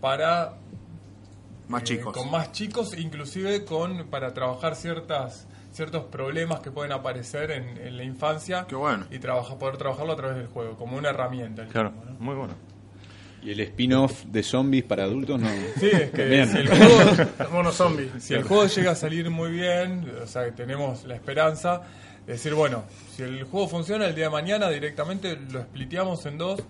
para 0.00 0.54
Más 1.68 1.82
eh, 1.82 1.84
chicos. 1.84 2.16
con 2.16 2.30
más 2.30 2.50
chicos, 2.52 2.98
inclusive 2.98 3.64
con 3.64 4.08
para 4.08 4.34
trabajar 4.34 4.74
ciertas 4.74 5.46
ciertos 5.76 6.04
problemas 6.04 6.60
que 6.60 6.70
pueden 6.70 6.92
aparecer 6.92 7.50
en, 7.50 7.76
en 7.78 7.96
la 7.96 8.02
infancia 8.02 8.64
Qué 8.68 8.74
bueno. 8.74 9.06
y 9.10 9.18
trabajar, 9.18 9.58
poder 9.58 9.76
trabajarlo 9.76 10.12
a 10.14 10.16
través 10.16 10.36
del 10.38 10.46
juego, 10.46 10.76
como 10.76 10.96
una 10.96 11.10
herramienta. 11.10 11.66
claro, 11.66 11.92
muy 12.18 12.34
bueno. 12.34 12.54
Y 13.42 13.52
el 13.52 13.60
spin-off 13.60 14.24
de 14.24 14.42
zombies 14.42 14.82
para 14.84 15.04
adultos 15.04 15.38
no. 15.40 15.48
Sí, 15.78 15.88
es 15.92 16.10
que 16.10 16.24
Bien. 16.24 16.48
si 16.48 16.58
el 16.58 16.68
juego 16.68 17.00
Mono 17.52 17.70
zombie. 17.70 18.10
si 18.18 18.34
el 18.34 18.42
juego 18.42 18.66
llega 18.66 18.90
a 18.92 18.94
salir 18.96 19.30
muy 19.30 19.52
bien, 19.52 20.10
o 20.22 20.26
sea, 20.26 20.46
que 20.46 20.52
tenemos 20.52 21.04
la 21.04 21.14
esperanza 21.14 21.82
de 22.26 22.32
decir, 22.32 22.54
bueno, 22.54 22.84
si 23.14 23.22
el 23.22 23.44
juego 23.44 23.68
funciona 23.68 24.06
el 24.06 24.14
día 24.16 24.24
de 24.24 24.30
mañana, 24.30 24.68
directamente 24.70 25.36
lo 25.52 25.62
spliteamos 25.62 26.26
en 26.26 26.38
dos 26.38 26.60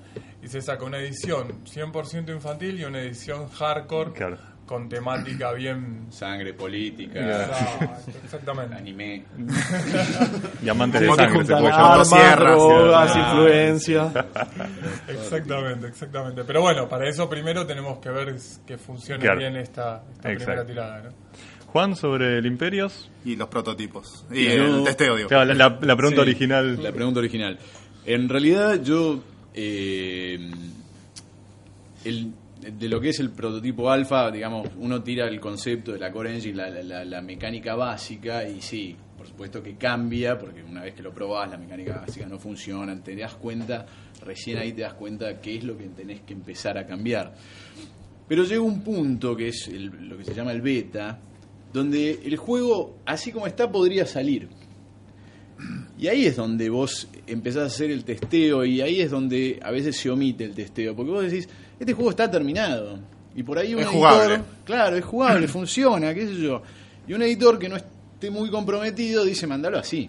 y 0.42 0.48
se 0.48 0.60
saca 0.60 0.84
una 0.84 0.98
edición 0.98 1.64
100% 1.64 2.28
infantil 2.34 2.78
y 2.80 2.84
una 2.84 3.00
edición 3.00 3.48
hardcore 3.48 4.12
Claro. 4.12 4.36
Con 4.66 4.88
temática 4.88 5.52
bien... 5.52 6.06
Sangre, 6.10 6.52
política, 6.54 7.20
Exacto, 7.20 8.10
exactamente. 8.24 8.74
anime. 8.74 9.24
Diamantes 10.60 11.00
de 11.00 11.06
sangre 11.14 11.44
se 11.44 11.52
puede 11.52 11.62
llamar. 11.70 11.72
armas, 11.92 12.08
Motosierras, 12.10 12.56
drogas, 12.58 13.16
influencia. 13.16 14.12
Exactamente, 15.08 15.86
exactamente. 15.88 16.44
Pero 16.44 16.60
bueno, 16.62 16.88
para 16.88 17.08
eso 17.08 17.28
primero 17.28 17.66
tenemos 17.66 17.98
que 17.98 18.10
ver 18.10 18.36
que 18.66 18.76
funcione 18.78 19.20
Claro. 19.22 19.38
bien 19.38 19.56
esta, 19.56 20.02
esta 20.16 20.28
primera 20.34 20.66
tirada. 20.66 21.02
¿no? 21.02 21.10
Juan, 21.66 21.94
sobre 21.96 22.38
el 22.38 22.46
Imperios. 22.46 23.10
Y 23.24 23.36
los 23.36 23.48
prototipos. 23.48 24.24
Y 24.30 24.46
el 24.46 24.82
testeo, 24.84 25.16
digo. 25.16 25.28
Claro, 25.28 25.44
la, 25.46 25.54
la- 25.54 25.78
la 25.80 25.96
pregunta 25.96 26.22
Sí, 26.22 26.28
original. 26.28 26.82
La 26.82 26.92
pregunta 26.92 27.20
original. 27.20 27.58
En 28.04 28.28
realidad, 28.28 28.80
yo. 28.82 29.20
eh, 29.54 30.50
el- 32.04 32.32
de 32.72 32.88
lo 32.88 33.00
que 33.00 33.10
es 33.10 33.20
el 33.20 33.30
prototipo 33.30 33.90
alfa, 33.90 34.30
digamos, 34.30 34.68
uno 34.78 35.02
tira 35.02 35.26
el 35.28 35.40
concepto 35.40 35.92
de 35.92 35.98
la 35.98 36.10
Core 36.10 36.34
Engine, 36.34 36.56
la, 36.56 37.04
la- 37.04 37.20
mecánica 37.22 37.74
básica, 37.74 38.48
y 38.48 38.60
sí, 38.60 38.96
por 39.16 39.26
supuesto 39.26 39.62
que 39.62 39.76
cambia, 39.76 40.38
porque 40.38 40.62
una 40.62 40.82
vez 40.82 40.94
que 40.94 41.02
lo 41.02 41.12
probás, 41.12 41.50
la 41.50 41.56
mecánica 41.58 42.02
básica 42.06 42.26
no 42.26 42.38
funciona, 42.38 43.00
te 43.02 43.14
das 43.16 43.34
cuenta, 43.34 43.86
recién 44.24 44.58
ahí 44.58 44.72
te 44.72 44.82
das 44.82 44.94
cuenta 44.94 45.40
qué 45.40 45.56
es 45.56 45.64
lo 45.64 45.76
que 45.76 45.84
tenés 45.88 46.20
que 46.22 46.32
empezar 46.34 46.76
a 46.78 46.86
cambiar. 46.86 47.34
Pero 48.28 48.44
llega 48.44 48.60
un 48.62 48.82
punto 48.82 49.36
que 49.36 49.48
es 49.48 49.68
lo 49.68 50.18
que 50.18 50.24
se 50.24 50.34
llama 50.34 50.52
el 50.52 50.60
beta, 50.60 51.18
donde 51.72 52.20
el 52.24 52.36
juego, 52.36 52.98
así 53.06 53.30
como 53.32 53.46
está, 53.46 53.70
podría 53.70 54.06
salir. 54.06 54.48
Y 55.98 56.08
ahí 56.08 56.26
es 56.26 56.36
donde 56.36 56.68
vos 56.68 57.08
empezás 57.26 57.62
a 57.62 57.66
hacer 57.66 57.90
el 57.90 58.04
testeo 58.04 58.64
y 58.66 58.82
ahí 58.82 59.00
es 59.00 59.10
donde 59.10 59.58
a 59.62 59.70
veces 59.70 59.96
se 59.96 60.10
omite 60.10 60.44
el 60.44 60.54
testeo, 60.54 60.94
porque 60.94 61.10
vos 61.10 61.22
decís, 61.24 61.48
este 61.78 61.92
juego 61.92 62.10
está 62.10 62.30
terminado. 62.30 62.98
Y 63.34 63.42
por 63.42 63.58
ahí 63.58 63.74
un 63.74 63.80
Es 63.80 63.86
editor, 63.86 63.98
jugable. 63.98 64.40
claro, 64.64 64.96
es 64.96 65.04
jugable, 65.04 65.48
funciona, 65.48 66.14
qué 66.14 66.26
sé 66.26 66.36
yo. 66.36 66.62
Y 67.06 67.12
un 67.12 67.22
editor 67.22 67.58
que 67.58 67.68
no 67.68 67.76
esté 67.76 68.30
muy 68.30 68.50
comprometido 68.50 69.24
dice, 69.24 69.46
mandalo 69.46 69.78
así. 69.78 70.08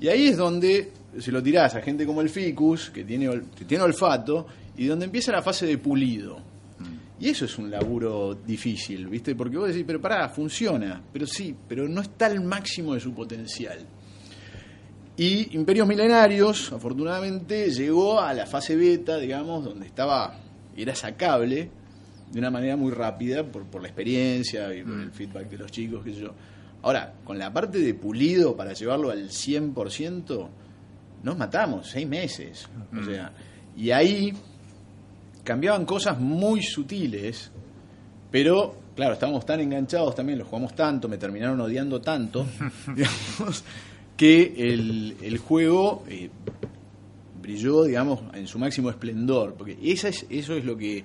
Y 0.00 0.08
ahí 0.08 0.28
es 0.28 0.36
donde 0.36 0.92
se 1.18 1.30
lo 1.30 1.42
tirás 1.42 1.74
a 1.74 1.80
gente 1.82 2.04
como 2.06 2.20
el 2.20 2.28
Ficus, 2.28 2.90
que 2.90 3.04
tiene, 3.04 3.28
que 3.56 3.64
tiene 3.64 3.84
olfato, 3.84 4.46
y 4.76 4.86
donde 4.86 5.04
empieza 5.04 5.30
la 5.32 5.42
fase 5.42 5.66
de 5.66 5.78
pulido. 5.78 6.38
Y 7.20 7.28
eso 7.28 7.44
es 7.44 7.56
un 7.58 7.70
laburo 7.70 8.34
difícil, 8.34 9.06
¿viste? 9.06 9.36
Porque 9.36 9.56
vos 9.56 9.68
decís, 9.68 9.84
pero 9.86 10.00
pará, 10.00 10.28
funciona, 10.28 11.00
pero 11.12 11.26
sí, 11.26 11.54
pero 11.68 11.88
no 11.88 12.00
está 12.00 12.26
al 12.26 12.42
máximo 12.42 12.94
de 12.94 13.00
su 13.00 13.14
potencial. 13.14 13.78
Y 15.16 15.56
Imperios 15.56 15.86
Milenarios, 15.86 16.72
afortunadamente, 16.72 17.70
llegó 17.70 18.20
a 18.20 18.34
la 18.34 18.46
fase 18.46 18.74
beta, 18.74 19.16
digamos, 19.18 19.64
donde 19.64 19.86
estaba, 19.86 20.36
era 20.76 20.94
sacable 20.94 21.70
de 22.30 22.38
una 22.38 22.50
manera 22.50 22.76
muy 22.76 22.92
rápida 22.92 23.44
por, 23.44 23.64
por 23.64 23.82
la 23.82 23.88
experiencia 23.88 24.74
y 24.74 24.82
por 24.82 25.00
el 25.00 25.10
feedback 25.12 25.48
de 25.48 25.58
los 25.58 25.70
chicos, 25.70 26.04
qué 26.04 26.14
sé 26.14 26.20
yo. 26.20 26.34
Ahora, 26.82 27.14
con 27.24 27.38
la 27.38 27.52
parte 27.52 27.78
de 27.78 27.94
pulido 27.94 28.56
para 28.56 28.72
llevarlo 28.74 29.10
al 29.10 29.30
100%, 29.30 30.48
nos 31.22 31.38
matamos, 31.38 31.88
seis 31.88 32.06
meses. 32.06 32.68
O 32.94 33.02
sea, 33.04 33.32
y 33.76 33.90
ahí 33.90 34.32
cambiaban 35.42 35.86
cosas 35.86 36.20
muy 36.20 36.62
sutiles, 36.62 37.50
pero 38.30 38.76
claro, 38.94 39.14
estábamos 39.14 39.46
tan 39.46 39.60
enganchados 39.60 40.14
también, 40.14 40.38
lo 40.38 40.44
jugamos 40.44 40.74
tanto, 40.74 41.08
me 41.08 41.16
terminaron 41.16 41.60
odiando 41.60 42.00
tanto, 42.00 42.46
digamos, 42.94 43.64
que 44.16 44.54
el, 44.56 45.16
el 45.22 45.38
juego 45.38 46.04
eh, 46.08 46.30
brilló, 47.44 47.84
digamos, 47.84 48.20
en 48.34 48.46
su 48.46 48.58
máximo 48.58 48.88
esplendor, 48.90 49.54
porque 49.54 49.78
esa 49.82 50.08
es, 50.08 50.26
eso 50.30 50.54
es 50.54 50.64
lo 50.64 50.76
que, 50.76 51.04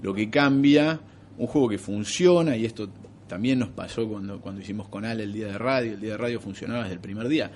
lo 0.00 0.14
que 0.14 0.30
cambia 0.30 1.00
un 1.38 1.46
juego 1.46 1.68
que 1.68 1.78
funciona, 1.78 2.56
y 2.56 2.64
esto 2.64 2.88
también 3.26 3.58
nos 3.58 3.70
pasó 3.70 4.08
cuando, 4.08 4.40
cuando 4.40 4.60
hicimos 4.60 4.88
con 4.88 5.04
Ale 5.04 5.24
el 5.24 5.32
día 5.32 5.48
de 5.48 5.58
radio, 5.58 5.92
el 5.94 6.00
día 6.00 6.12
de 6.12 6.18
radio 6.18 6.40
funcionaba 6.40 6.82
desde 6.82 6.94
el 6.94 7.00
primer 7.00 7.26
día, 7.28 7.50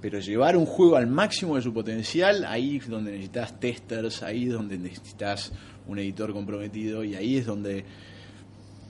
pero 0.00 0.18
llevar 0.20 0.56
un 0.56 0.66
juego 0.66 0.96
al 0.96 1.06
máximo 1.06 1.56
de 1.56 1.62
su 1.62 1.72
potencial, 1.72 2.44
ahí 2.44 2.76
es 2.78 2.88
donde 2.88 3.12
necesitas 3.12 3.58
testers, 3.60 4.22
ahí 4.22 4.44
es 4.46 4.52
donde 4.52 4.78
necesitas 4.78 5.52
un 5.86 5.98
editor 5.98 6.32
comprometido 6.32 7.04
y 7.04 7.14
ahí 7.14 7.36
es 7.36 7.46
donde 7.46 7.84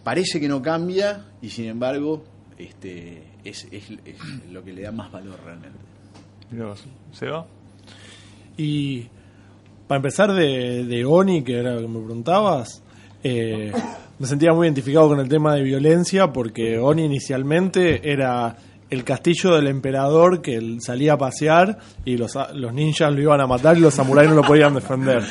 parece 0.04 0.40
que 0.40 0.48
no 0.48 0.62
cambia 0.62 1.26
y 1.42 1.48
sin 1.50 1.66
embargo 1.66 2.24
este 2.58 3.22
es, 3.44 3.66
es- 3.70 3.90
es 4.04 4.16
lo 4.50 4.62
que 4.64 4.72
le 4.72 4.82
da 4.82 4.92
más 4.92 5.10
valor 5.12 5.38
realmente. 5.44 5.78
Mirá 6.50 6.66
vos. 6.66 6.84
Y 8.58 9.06
para 9.86 9.96
empezar 9.96 10.32
de, 10.34 10.84
de 10.84 11.04
Oni, 11.06 11.42
que 11.42 11.58
era 11.58 11.72
lo 11.74 11.80
que 11.80 11.88
me 11.88 11.98
preguntabas, 12.00 12.82
eh, 13.24 13.72
me 14.18 14.26
sentía 14.26 14.52
muy 14.52 14.66
identificado 14.66 15.08
con 15.08 15.20
el 15.20 15.28
tema 15.28 15.54
de 15.54 15.62
violencia 15.62 16.30
porque 16.32 16.78
Oni 16.78 17.04
inicialmente 17.04 18.10
era 18.12 18.56
el 18.90 19.04
castillo 19.04 19.54
del 19.54 19.66
emperador 19.66 20.40
que 20.40 20.56
él 20.56 20.78
salía 20.80 21.12
a 21.12 21.18
pasear 21.18 21.78
y 22.06 22.16
los, 22.16 22.32
los 22.54 22.72
ninjas 22.72 23.12
lo 23.12 23.20
iban 23.20 23.40
a 23.40 23.46
matar 23.46 23.76
y 23.76 23.80
los 23.80 23.92
samuráis 23.94 24.28
no 24.30 24.36
lo 24.36 24.42
podían 24.42 24.74
defender. 24.74 25.22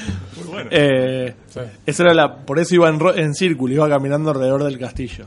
bueno. 0.50 0.69
Eh, 0.72 1.34
Sí. 1.48 1.60
esa 1.86 2.03
era 2.03 2.13
la, 2.13 2.36
por 2.46 2.60
eso 2.60 2.75
iba 2.75 2.88
en, 2.88 3.00
ro- 3.00 3.15
en 3.15 3.34
círculo, 3.34 3.74
iba 3.74 3.89
caminando 3.89 4.29
alrededor 4.31 4.63
del 4.63 4.77
castillo. 4.77 5.25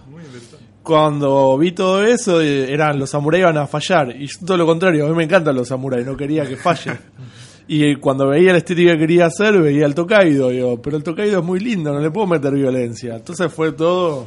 Cuando 0.82 1.58
vi 1.58 1.72
todo 1.72 2.02
eso, 2.04 2.40
eh, 2.40 2.72
eran 2.72 2.98
los 2.98 3.10
samuráis 3.10 3.42
iban 3.42 3.58
a 3.58 3.66
fallar. 3.66 4.14
Y 4.16 4.26
todo 4.46 4.56
lo 4.56 4.64
contrario, 4.66 5.06
a 5.06 5.08
mí 5.08 5.14
me 5.14 5.24
encantan 5.24 5.54
los 5.54 5.68
samuráis, 5.68 6.06
no 6.06 6.16
quería 6.16 6.46
que 6.46 6.56
fallen. 6.56 6.98
Y 7.72 7.94
cuando 7.94 8.26
veía 8.26 8.50
la 8.50 8.58
estética 8.58 8.94
que 8.94 8.98
quería 8.98 9.26
hacer, 9.26 9.56
veía 9.62 9.86
el 9.86 9.94
Tokaido. 9.94 10.48
Digo, 10.48 10.82
pero 10.82 10.96
el 10.96 11.04
Tokaido 11.04 11.38
es 11.38 11.44
muy 11.44 11.60
lindo, 11.60 11.92
no 11.92 12.00
le 12.00 12.10
puedo 12.10 12.26
meter 12.26 12.52
violencia. 12.52 13.14
Entonces 13.14 13.52
fue 13.52 13.70
todo 13.70 14.26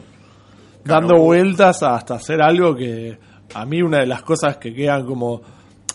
dando 0.86 1.18
vueltas 1.18 1.84
hasta 1.84 2.16
hacer 2.16 2.42
algo 2.42 2.74
que 2.74 3.18
a 3.54 3.66
mí 3.66 3.82
una 3.82 4.00
de 4.00 4.06
las 4.06 4.24
cosas 4.24 4.56
que 4.56 4.74
quedan 4.74 5.06
como 5.06 5.42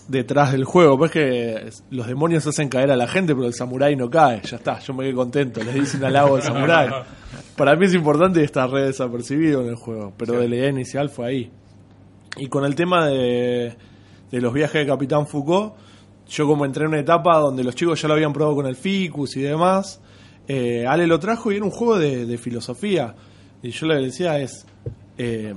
detrás 0.08 0.52
del 0.52 0.64
juego, 0.64 0.98
pues 0.98 1.10
que 1.10 1.70
los 1.88 2.06
demonios 2.06 2.46
hacen 2.46 2.68
caer 2.68 2.90
a 2.90 2.96
la 2.96 3.08
gente, 3.08 3.34
pero 3.34 3.46
el 3.46 3.54
samurái 3.54 3.96
no 3.96 4.10
cae, 4.10 4.42
ya 4.42 4.58
está, 4.58 4.78
yo 4.80 4.92
me 4.92 5.04
quedé 5.04 5.14
contento, 5.14 5.64
les 5.64 5.72
dicen 5.72 6.04
al 6.04 6.16
agua 6.16 6.40
del 6.40 6.42
samurái. 6.42 6.90
Para 7.56 7.76
mí 7.76 7.86
es 7.86 7.94
importante 7.94 8.44
está 8.44 8.66
re 8.66 8.82
desapercibido 8.82 9.62
en 9.62 9.68
el 9.68 9.76
juego, 9.76 10.12
pero 10.18 10.38
de 10.38 10.50
la 10.50 10.56
idea 10.56 10.68
inicial 10.68 11.08
fue 11.08 11.26
ahí. 11.26 11.50
Y 12.36 12.48
con 12.48 12.66
el 12.66 12.74
tema 12.74 13.06
de, 13.06 13.74
de 14.30 14.40
los 14.42 14.52
viajes 14.52 14.82
de 14.82 14.86
Capitán 14.86 15.26
Foucault, 15.26 15.87
yo 16.28 16.46
como 16.46 16.64
entré 16.64 16.84
en 16.84 16.88
una 16.90 17.00
etapa 17.00 17.38
donde 17.38 17.64
los 17.64 17.74
chicos 17.74 18.00
ya 18.00 18.08
lo 18.08 18.14
habían 18.14 18.32
probado 18.32 18.56
con 18.56 18.66
el 18.66 18.76
Ficus 18.76 19.36
y 19.36 19.40
demás, 19.40 20.00
eh, 20.46 20.84
Ale 20.86 21.06
lo 21.06 21.18
trajo 21.18 21.50
y 21.52 21.56
era 21.56 21.64
un 21.64 21.70
juego 21.70 21.98
de, 21.98 22.26
de 22.26 22.38
filosofía. 22.38 23.14
Y 23.62 23.70
yo 23.70 23.86
le 23.86 23.96
decía 24.02 24.38
es, 24.38 24.66
eh, 25.16 25.54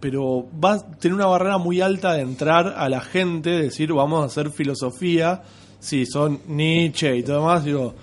pero 0.00 0.46
va 0.62 0.74
a 0.74 0.90
tener 0.98 1.14
una 1.14 1.26
barrera 1.26 1.58
muy 1.58 1.80
alta 1.80 2.14
de 2.14 2.22
entrar 2.22 2.74
a 2.76 2.88
la 2.88 3.00
gente, 3.00 3.50
decir 3.50 3.92
vamos 3.92 4.22
a 4.22 4.26
hacer 4.26 4.50
filosofía, 4.50 5.42
si 5.78 6.06
son 6.06 6.40
Nietzsche 6.48 7.16
y 7.16 7.22
todo 7.22 7.36
demás, 7.40 7.64
digo, 7.64 7.94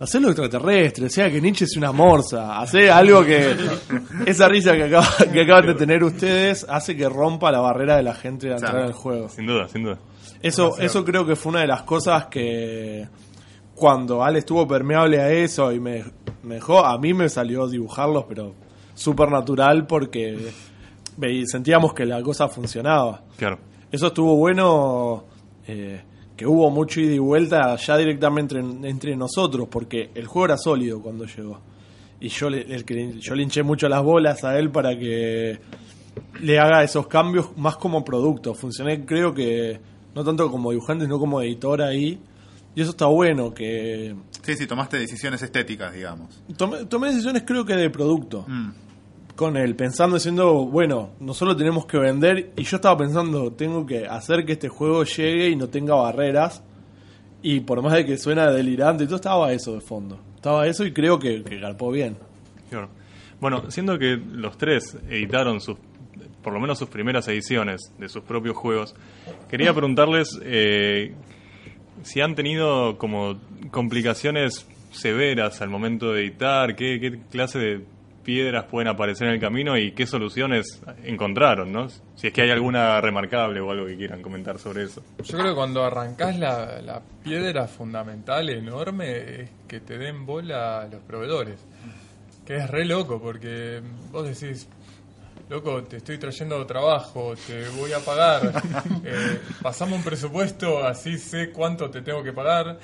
hacerlo 0.00 0.28
extraterrestre, 0.28 1.06
o 1.06 1.10
sea 1.10 1.30
que 1.30 1.40
Nietzsche 1.40 1.64
es 1.64 1.76
una 1.76 1.92
morsa, 1.92 2.58
hacer 2.60 2.90
algo 2.90 3.24
que 3.24 3.54
esa 4.26 4.48
risa 4.48 4.72
que, 4.74 4.84
acaba- 4.84 5.32
que 5.32 5.42
acaban 5.42 5.66
de 5.66 5.74
tener 5.74 6.02
ustedes 6.04 6.66
hace 6.68 6.96
que 6.96 7.08
rompa 7.08 7.50
la 7.52 7.60
barrera 7.60 7.96
de 7.96 8.02
la 8.02 8.14
gente 8.14 8.48
de 8.48 8.54
entrar 8.54 8.76
al 8.86 8.92
juego. 8.92 9.28
Sin 9.28 9.46
duda, 9.46 9.68
sin 9.68 9.84
duda. 9.84 9.98
Eso, 10.42 10.76
eso 10.78 11.04
creo 11.04 11.24
que 11.24 11.36
fue 11.36 11.50
una 11.50 11.60
de 11.60 11.66
las 11.68 11.82
cosas 11.82 12.26
que 12.26 13.06
cuando 13.74 14.22
Ale 14.22 14.40
estuvo 14.40 14.66
permeable 14.66 15.20
a 15.20 15.30
eso 15.30 15.72
y 15.72 15.80
me, 15.80 16.04
me 16.42 16.56
dejó, 16.56 16.84
a 16.84 16.98
mí 16.98 17.14
me 17.14 17.28
salió 17.28 17.66
dibujarlos, 17.68 18.24
pero 18.28 18.54
súper 18.94 19.30
natural 19.30 19.86
porque 19.86 20.50
sentíamos 21.46 21.94
que 21.94 22.04
la 22.06 22.22
cosa 22.22 22.48
funcionaba. 22.48 23.22
Claro. 23.36 23.58
Eso 23.90 24.08
estuvo 24.08 24.36
bueno, 24.36 25.24
eh, 25.66 26.02
que 26.36 26.46
hubo 26.46 26.70
mucho 26.70 27.00
ida 27.00 27.12
y 27.14 27.18
vuelta 27.18 27.76
ya 27.76 27.96
directamente 27.96 28.58
entre, 28.58 28.88
entre 28.90 29.16
nosotros, 29.16 29.68
porque 29.70 30.10
el 30.14 30.26
juego 30.26 30.46
era 30.46 30.56
sólido 30.56 31.00
cuando 31.02 31.24
llegó. 31.26 31.60
Y 32.20 32.28
yo 32.28 32.48
le, 32.50 32.62
el 32.62 32.84
que- 32.84 33.14
yo 33.18 33.34
le 33.34 33.42
hinché 33.42 33.62
mucho 33.62 33.88
las 33.88 34.02
bolas 34.02 34.44
a 34.44 34.58
él 34.58 34.70
para 34.70 34.96
que 34.98 35.58
le 36.40 36.58
haga 36.58 36.82
esos 36.84 37.06
cambios 37.06 37.56
más 37.56 37.76
como 37.76 38.04
producto. 38.04 38.54
Funcioné, 38.54 39.04
creo 39.04 39.34
que, 39.34 39.80
no 40.14 40.24
tanto 40.24 40.50
como 40.50 40.70
dibujante, 40.70 41.04
sino 41.04 41.18
como 41.18 41.40
editor 41.42 41.82
ahí. 41.82 42.20
Y 42.74 42.80
eso 42.80 42.90
está 42.92 43.06
bueno, 43.06 43.52
que 43.52 44.14
Sí, 44.42 44.56
sí, 44.56 44.66
tomaste 44.66 44.98
decisiones 44.98 45.42
estéticas, 45.42 45.92
digamos. 45.92 46.42
tomé, 46.56 46.84
tomé 46.86 47.08
decisiones 47.08 47.42
creo 47.46 47.64
que 47.64 47.74
de 47.76 47.90
producto 47.90 48.44
Mm. 48.48 48.70
con 49.36 49.56
él, 49.56 49.74
pensando, 49.76 50.16
diciendo, 50.16 50.66
bueno, 50.66 51.10
nosotros 51.20 51.56
tenemos 51.56 51.84
que 51.86 51.98
vender, 51.98 52.52
y 52.56 52.62
yo 52.62 52.76
estaba 52.76 52.96
pensando, 52.96 53.52
tengo 53.52 53.84
que 53.86 54.06
hacer 54.06 54.44
que 54.46 54.52
este 54.52 54.68
juego 54.68 55.04
llegue 55.04 55.48
y 55.50 55.56
no 55.56 55.68
tenga 55.68 55.94
barreras, 55.94 56.62
Y 57.44 57.58
por 57.60 57.82
más 57.82 57.92
de 57.94 58.04
que 58.06 58.16
suena 58.18 58.48
delirante 58.52 59.02
y 59.02 59.06
todo, 59.06 59.16
estaba 59.16 59.52
eso 59.52 59.72
de 59.74 59.80
fondo. 59.80 60.16
Estaba 60.36 60.64
eso 60.68 60.84
y 60.86 60.92
creo 60.92 61.18
que, 61.18 61.42
que 61.42 61.58
garpó 61.58 61.90
bien. 61.90 62.16
Claro. 62.70 62.88
Bueno, 63.40 63.68
siendo 63.68 63.98
que 63.98 64.16
los 64.16 64.56
tres 64.56 64.96
editaron 65.10 65.60
sus, 65.60 65.76
por 66.42 66.52
lo 66.52 66.60
menos 66.60 66.78
sus 66.78 66.88
primeras 66.88 67.28
ediciones 67.28 67.92
de 67.98 68.08
sus 68.08 68.22
propios 68.22 68.56
juegos, 68.56 68.94
quería 69.48 69.72
preguntarles 69.72 70.38
eh, 70.42 71.14
si 72.02 72.20
han 72.20 72.34
tenido 72.34 72.98
como 72.98 73.38
complicaciones 73.70 74.66
severas 74.90 75.62
al 75.62 75.70
momento 75.70 76.12
de 76.12 76.22
editar, 76.22 76.76
qué, 76.76 76.98
qué 77.00 77.18
clase 77.30 77.58
de 77.58 77.84
piedras 78.22 78.66
pueden 78.66 78.88
aparecer 78.88 79.28
en 79.28 79.34
el 79.34 79.40
camino 79.40 79.76
y 79.76 79.92
qué 79.92 80.06
soluciones 80.06 80.80
encontraron, 81.04 81.72
¿no? 81.72 81.88
Si 82.14 82.28
es 82.28 82.32
que 82.32 82.42
hay 82.42 82.50
alguna 82.50 83.00
remarcable 83.00 83.60
o 83.60 83.70
algo 83.70 83.86
que 83.86 83.96
quieran 83.96 84.22
comentar 84.22 84.58
sobre 84.58 84.84
eso. 84.84 85.02
Yo 85.22 85.38
creo 85.38 85.50
que 85.50 85.54
cuando 85.56 85.84
arrancás 85.84 86.38
la, 86.38 86.80
la 86.80 87.02
piedra 87.22 87.66
fundamental 87.66 88.48
enorme 88.48 89.42
es 89.42 89.50
que 89.66 89.80
te 89.80 89.98
den 89.98 90.24
bola 90.24 90.86
los 90.90 91.02
proveedores. 91.02 91.58
Que 92.46 92.56
es 92.56 92.70
re 92.70 92.84
loco, 92.84 93.20
porque 93.20 93.80
vos 94.10 94.26
decís, 94.26 94.68
loco, 95.52 95.82
te 95.84 95.98
estoy 95.98 96.16
trayendo 96.16 96.64
trabajo, 96.64 97.34
te 97.46 97.68
voy 97.68 97.92
a 97.92 97.98
pagar, 97.98 98.40
eh, 99.04 99.38
pasamos 99.60 99.98
un 99.98 100.02
presupuesto, 100.04 100.82
así 100.82 101.18
sé 101.18 101.50
cuánto 101.52 101.90
te 101.90 102.00
tengo 102.00 102.22
que 102.22 102.32
pagar, 102.32 102.78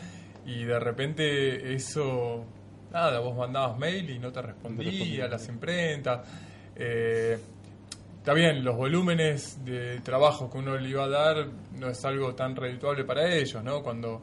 y 0.45 0.65
de 0.65 0.79
repente 0.79 1.73
eso, 1.75 2.45
nada, 2.93 3.21
vos 3.21 3.35
mandabas 3.35 3.79
mail 3.79 4.11
y 4.11 4.19
no 4.19 4.31
te 4.31 4.43
respondía, 4.43 5.27
las 5.29 5.49
imprentas. 5.49 6.29
eh, 6.77 7.39
Está 8.19 8.35
bien, 8.35 8.63
los 8.63 8.77
volúmenes 8.77 9.65
de 9.65 10.01
trabajo 10.01 10.51
que 10.51 10.59
uno 10.59 10.77
le 10.77 10.91
iba 10.91 11.05
a 11.05 11.09
dar 11.09 11.47
no 11.79 11.89
es 11.89 12.05
algo 12.05 12.35
tan 12.35 12.55
redituable 12.55 13.05
para 13.05 13.27
ellos, 13.33 13.65
¿no? 13.65 13.83
Cuando 13.83 14.21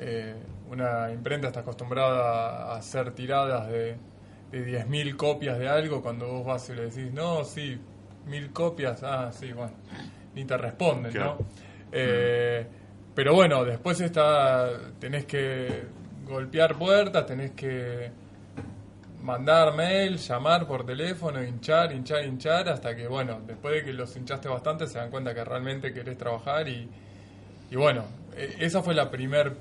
eh, 0.00 0.34
una 0.68 1.12
imprenta 1.12 1.46
está 1.46 1.60
acostumbrada 1.60 2.72
a 2.72 2.76
hacer 2.78 3.12
tiradas 3.12 3.68
de, 3.68 3.96
de 4.52 4.64
10.000 4.64 5.16
copias 5.16 5.58
de 5.58 5.68
algo, 5.68 6.02
cuando 6.02 6.26
vos 6.28 6.46
vas 6.46 6.68
y 6.68 6.74
le 6.74 6.82
decís, 6.90 7.12
no, 7.12 7.44
sí, 7.44 7.78
mil 8.26 8.52
copias, 8.52 9.02
ah, 9.02 9.30
sí, 9.32 9.52
bueno, 9.52 9.72
ni 10.34 10.44
te 10.44 10.56
responden, 10.56 11.10
Claro. 11.12 11.38
¿no? 11.40 11.46
Eh, 11.90 12.66
pero 13.14 13.34
bueno, 13.34 13.64
después 13.64 14.00
está, 14.00 14.70
tenés 15.00 15.24
que 15.26 15.82
golpear 16.26 16.76
puertas, 16.76 17.26
tenés 17.26 17.50
que 17.52 18.10
mandar 19.22 19.74
mail, 19.74 20.16
llamar 20.18 20.66
por 20.66 20.84
teléfono, 20.84 21.42
hinchar, 21.42 21.92
hinchar, 21.92 22.24
hinchar, 22.24 22.68
hasta 22.68 22.94
que, 22.96 23.06
bueno, 23.06 23.40
después 23.46 23.74
de 23.74 23.84
que 23.84 23.92
los 23.92 24.16
hinchaste 24.16 24.48
bastante, 24.48 24.86
se 24.86 24.98
dan 24.98 25.10
cuenta 25.10 25.34
que 25.34 25.44
realmente 25.44 25.92
querés 25.92 26.16
trabajar 26.18 26.68
y, 26.68 26.88
y 27.70 27.76
bueno, 27.76 28.04
e- 28.36 28.56
esa 28.60 28.82
fue 28.82 28.94
la 28.94 29.10
primer 29.10 29.52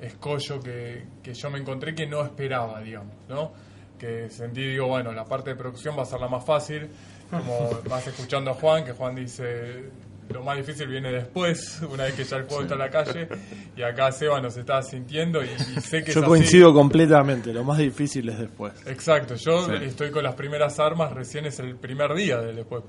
escollo 0.00 0.60
que, 0.60 1.04
que 1.22 1.34
yo 1.34 1.50
me 1.50 1.58
encontré 1.58 1.94
que 1.94 2.06
no 2.06 2.24
esperaba, 2.24 2.80
digamos, 2.80 3.14
¿no? 3.28 3.52
Que 3.98 4.30
sentí, 4.30 4.62
digo, 4.62 4.86
bueno, 4.86 5.12
la 5.12 5.24
parte 5.24 5.50
de 5.50 5.56
producción 5.56 5.96
va 5.98 6.02
a 6.02 6.06
ser 6.06 6.20
la 6.20 6.28
más 6.28 6.44
fácil, 6.44 6.88
como 7.30 7.70
vas 7.88 8.06
escuchando 8.06 8.50
a 8.50 8.54
Juan, 8.54 8.84
que 8.84 8.92
Juan 8.92 9.14
dice, 9.14 9.90
lo 10.32 10.42
más 10.44 10.56
difícil 10.56 10.86
viene 10.88 11.10
después, 11.12 11.80
una 11.90 12.04
vez 12.04 12.14
que 12.14 12.24
ya 12.24 12.36
el 12.36 12.44
juego 12.44 12.62
está 12.62 12.74
en 12.74 12.80
la 12.80 12.90
calle, 12.90 13.28
y 13.76 13.82
acá 13.82 14.10
Seba 14.12 14.40
nos 14.40 14.56
está 14.56 14.80
sintiendo 14.82 15.42
y, 15.42 15.46
y 15.48 15.80
sé 15.80 16.02
que 16.04 16.12
Yo 16.12 16.12
es 16.12 16.16
así. 16.18 16.26
coincido 16.26 16.72
completamente, 16.72 17.52
lo 17.52 17.64
más 17.64 17.78
difícil 17.78 18.28
es 18.28 18.38
después. 18.38 18.72
Exacto, 18.86 19.34
yo 19.34 19.66
Sí. 19.66 19.72
estoy 19.84 20.10
con 20.10 20.22
las 20.24 20.34
primeras 20.34 20.78
armas, 20.78 21.12
recién 21.12 21.46
es 21.46 21.58
el 21.60 21.76
primer 21.76 22.14
día 22.14 22.38
del 22.38 22.56
después, 22.56 22.82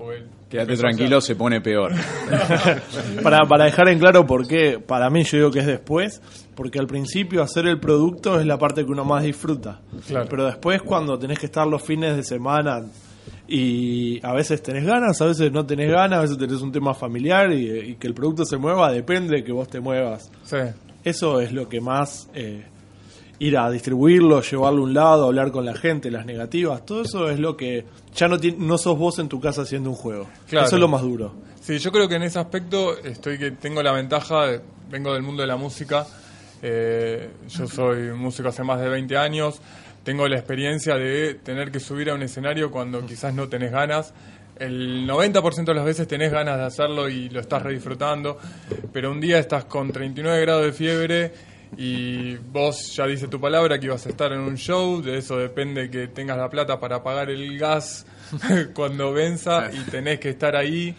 Quédate 0.49 0.75
tranquilo, 0.77 1.19
se 1.21 1.35
pone 1.35 1.61
peor. 1.61 1.91
Para, 3.23 3.45
para 3.47 3.65
dejar 3.65 3.89
en 3.89 3.99
claro 3.99 4.25
por 4.25 4.47
qué, 4.47 4.79
para 4.79 5.09
mí 5.09 5.23
yo 5.23 5.37
digo 5.37 5.51
que 5.51 5.59
es 5.59 5.65
después, 5.65 6.21
porque 6.55 6.79
al 6.79 6.87
principio 6.87 7.41
hacer 7.41 7.65
el 7.67 7.79
producto 7.79 8.39
es 8.39 8.45
la 8.45 8.57
parte 8.57 8.83
que 8.85 8.91
uno 8.91 9.03
más 9.05 9.23
disfruta. 9.23 9.81
Claro. 10.07 10.27
Pero 10.29 10.45
después 10.45 10.81
cuando 10.81 11.17
tenés 11.17 11.39
que 11.39 11.45
estar 11.47 11.67
los 11.67 11.81
fines 11.81 12.15
de 12.15 12.23
semana 12.23 12.81
y 13.53 14.19
a 14.25 14.33
veces 14.33 14.63
tenés 14.63 14.85
ganas, 14.85 15.21
a 15.21 15.25
veces 15.25 15.51
no 15.51 15.65
tenés 15.65 15.91
ganas, 15.91 16.19
a 16.19 16.21
veces 16.21 16.37
tenés 16.37 16.61
un 16.61 16.71
tema 16.71 16.93
familiar 16.93 17.51
y, 17.51 17.69
y 17.91 17.95
que 17.95 18.07
el 18.07 18.13
producto 18.13 18.45
se 18.45 18.57
mueva, 18.57 18.91
depende 18.91 19.37
de 19.37 19.43
que 19.43 19.51
vos 19.51 19.67
te 19.67 19.79
muevas. 19.79 20.31
Sí, 20.43 20.57
Eso 21.03 21.41
es 21.41 21.51
lo 21.51 21.67
que 21.67 21.81
más... 21.81 22.29
eh, 22.33 22.65
ir 23.39 23.57
a 23.57 23.71
distribuirlo, 23.71 24.39
llevarlo 24.43 24.81
a 24.81 24.83
un 24.83 24.93
lado, 24.93 25.25
hablar 25.25 25.51
con 25.51 25.65
la 25.65 25.73
gente, 25.73 26.11
las 26.11 26.27
negativas, 26.27 26.85
todo 26.85 27.01
eso 27.01 27.27
es 27.27 27.39
lo 27.39 27.57
que 27.57 27.85
ya 28.15 28.27
no, 28.27 28.37
no 28.59 28.77
sos 28.77 28.95
vos 28.99 29.17
en 29.17 29.27
tu 29.29 29.39
casa 29.39 29.63
haciendo 29.63 29.89
un 29.89 29.95
juego. 29.95 30.27
Claro. 30.47 30.67
Eso 30.67 30.75
es 30.75 30.79
lo 30.79 30.87
más 30.87 31.01
duro. 31.01 31.33
Sí, 31.59 31.79
yo 31.79 31.91
creo 31.91 32.07
que 32.07 32.17
en 32.17 32.21
ese 32.21 32.37
aspecto 32.37 32.95
estoy 32.99 33.39
que 33.39 33.49
tengo 33.49 33.81
la 33.81 33.93
ventaja, 33.93 34.45
de- 34.45 34.61
vengo 34.91 35.11
del 35.11 35.23
mundo 35.23 35.41
de 35.41 35.47
la 35.47 35.55
música, 35.57 36.05
eh, 36.61 37.31
yo 37.49 37.65
soy 37.67 38.11
músico 38.11 38.49
hace 38.49 38.63
más 38.63 38.79
de 38.79 38.89
20 38.89 39.17
años, 39.17 39.59
tengo 40.03 40.27
la 40.27 40.37
experiencia 40.37 40.95
de 40.95 41.35
tener 41.35 41.71
que 41.71 41.79
subir 41.79 42.09
a 42.09 42.15
un 42.15 42.23
escenario 42.23 42.71
cuando 42.71 43.05
quizás 43.05 43.33
no 43.33 43.47
tenés 43.49 43.71
ganas. 43.71 44.13
El 44.57 45.07
90% 45.07 45.65
de 45.65 45.73
las 45.73 45.85
veces 45.85 46.07
tenés 46.07 46.31
ganas 46.31 46.57
de 46.57 46.63
hacerlo 46.63 47.09
y 47.09 47.29
lo 47.29 47.39
estás 47.39 47.61
re 47.61 47.73
disfrutando, 47.73 48.37
pero 48.91 49.11
un 49.11 49.19
día 49.19 49.39
estás 49.39 49.65
con 49.65 49.91
39 49.91 50.41
grados 50.41 50.65
de 50.65 50.71
fiebre 50.71 51.31
y 51.77 52.35
vos 52.35 52.93
ya 52.95 53.07
dice 53.07 53.27
tu 53.27 53.39
palabra 53.39 53.79
que 53.79 53.85
ibas 53.85 54.05
a 54.05 54.09
estar 54.09 54.31
en 54.33 54.39
un 54.39 54.57
show, 54.57 55.01
de 55.01 55.17
eso 55.17 55.37
depende 55.37 55.89
que 55.89 56.07
tengas 56.07 56.37
la 56.37 56.49
plata 56.49 56.79
para 56.79 57.01
pagar 57.01 57.29
el 57.29 57.57
gas 57.57 58.05
cuando 58.73 59.13
venza 59.13 59.71
y 59.71 59.79
tenés 59.89 60.19
que 60.19 60.29
estar 60.29 60.55
ahí 60.55 60.93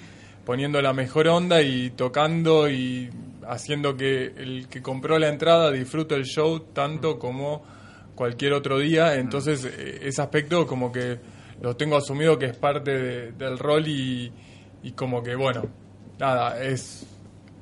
poniendo 0.45 0.81
la 0.81 0.93
mejor 0.93 1.29
onda 1.29 1.63
y 1.63 1.91
tocando 1.91 2.69
y 2.69 3.11
haciendo 3.47 3.97
que 3.97 4.33
el 4.37 4.67
que 4.69 4.83
compró 4.83 5.19
la 5.19 5.29
entrada 5.29 5.71
disfrute 5.71 6.15
el 6.15 6.25
show 6.25 6.61
tanto 6.73 7.19
como 7.19 7.63
cualquier 8.15 8.53
otro 8.53 8.79
día. 8.79 9.17
Entonces, 9.17 9.65
eh, 9.65 10.01
ese 10.03 10.23
aspecto 10.23 10.67
como 10.67 10.91
que 10.93 11.19
lo 11.61 11.77
tengo 11.77 11.97
asumido 11.97 12.39
que 12.39 12.47
es 12.47 12.57
parte 12.57 12.91
de- 12.93 13.33
del 13.33 13.59
rol 13.59 13.87
y, 13.87 14.33
y 14.83 14.93
como 14.93 15.23
que, 15.23 15.35
bueno, 15.35 15.63
nada, 16.19 16.63
es... 16.63 17.07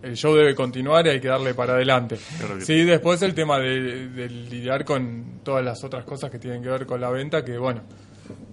El 0.03 0.17
show 0.17 0.35
debe 0.35 0.55
continuar 0.55 1.07
y 1.07 1.11
hay 1.11 1.21
que 1.21 1.29
darle 1.29 1.53
para 1.53 1.75
adelante. 1.75 2.19
Claro 2.39 2.59
Sí, 2.63 2.85
después 2.85 3.21
el 3.21 3.35
tema 3.35 3.59
de, 3.59 4.09
de 4.09 4.31
lidiar 4.31 4.83
con 4.87 5.41
todas 5.45 5.63
las 5.63 5.85
otras 5.85 6.07
cosas 6.07 6.31
que 6.31 6.39
tienen 6.39 6.63
que 6.63 6.71
ver 6.71 6.87
con 6.87 7.03
la 7.03 7.11
venta, 7.11 7.45
que 7.45 7.59
bueno, 7.59 7.83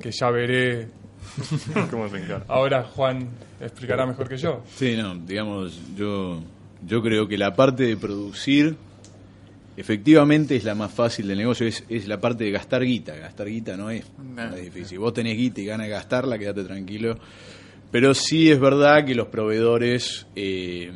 que 0.02 0.12
ya 0.12 0.30
veré. 0.30 0.90
¿Cómo 1.90 2.10
se 2.10 2.18
encarga? 2.18 2.44
Ahora 2.50 2.84
Juan 2.84 3.30
explicará 3.62 4.06
mejor 4.06 4.28
que 4.28 4.36
yo. 4.36 4.62
Sí, 4.76 4.98
no, 4.98 5.16
digamos, 5.16 5.80
yo, 5.96 6.44
yo 6.86 7.02
creo 7.02 7.30
que 7.30 7.38
la 7.38 7.56
parte 7.56 7.84
de 7.84 7.96
producir 7.96 8.76
efectivamente 9.78 10.56
es 10.56 10.64
la 10.64 10.76
más 10.76 10.92
fácil 10.92 11.28
del 11.28 11.38
negocio, 11.38 11.68
es, 11.68 11.84
es 11.88 12.08
la 12.08 12.20
parte 12.20 12.44
de 12.44 12.52
gastar 12.52 12.84
guita. 12.84 13.16
Gastar 13.16 13.48
guita 13.48 13.78
no 13.78 13.90
es, 13.90 14.04
no 14.18 14.56
es 14.56 14.64
difícil. 14.64 15.00
Vos 15.00 15.14
tenés 15.14 15.38
guita 15.38 15.62
y 15.62 15.66
ganas 15.66 15.88
de 15.88 15.92
gastarla, 15.94 16.38
quédate 16.38 16.64
tranquilo. 16.64 17.18
Pero 17.92 18.14
sí 18.14 18.52
es 18.52 18.60
verdad 18.60 19.06
que 19.06 19.16
los 19.16 19.28
proveedores, 19.28 20.28
eh, 20.36 20.92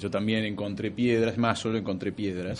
yo 0.00 0.10
también 0.10 0.44
encontré 0.44 0.90
piedras, 0.90 1.36
más 1.38 1.58
solo 1.60 1.78
encontré 1.78 2.10
piedras. 2.12 2.58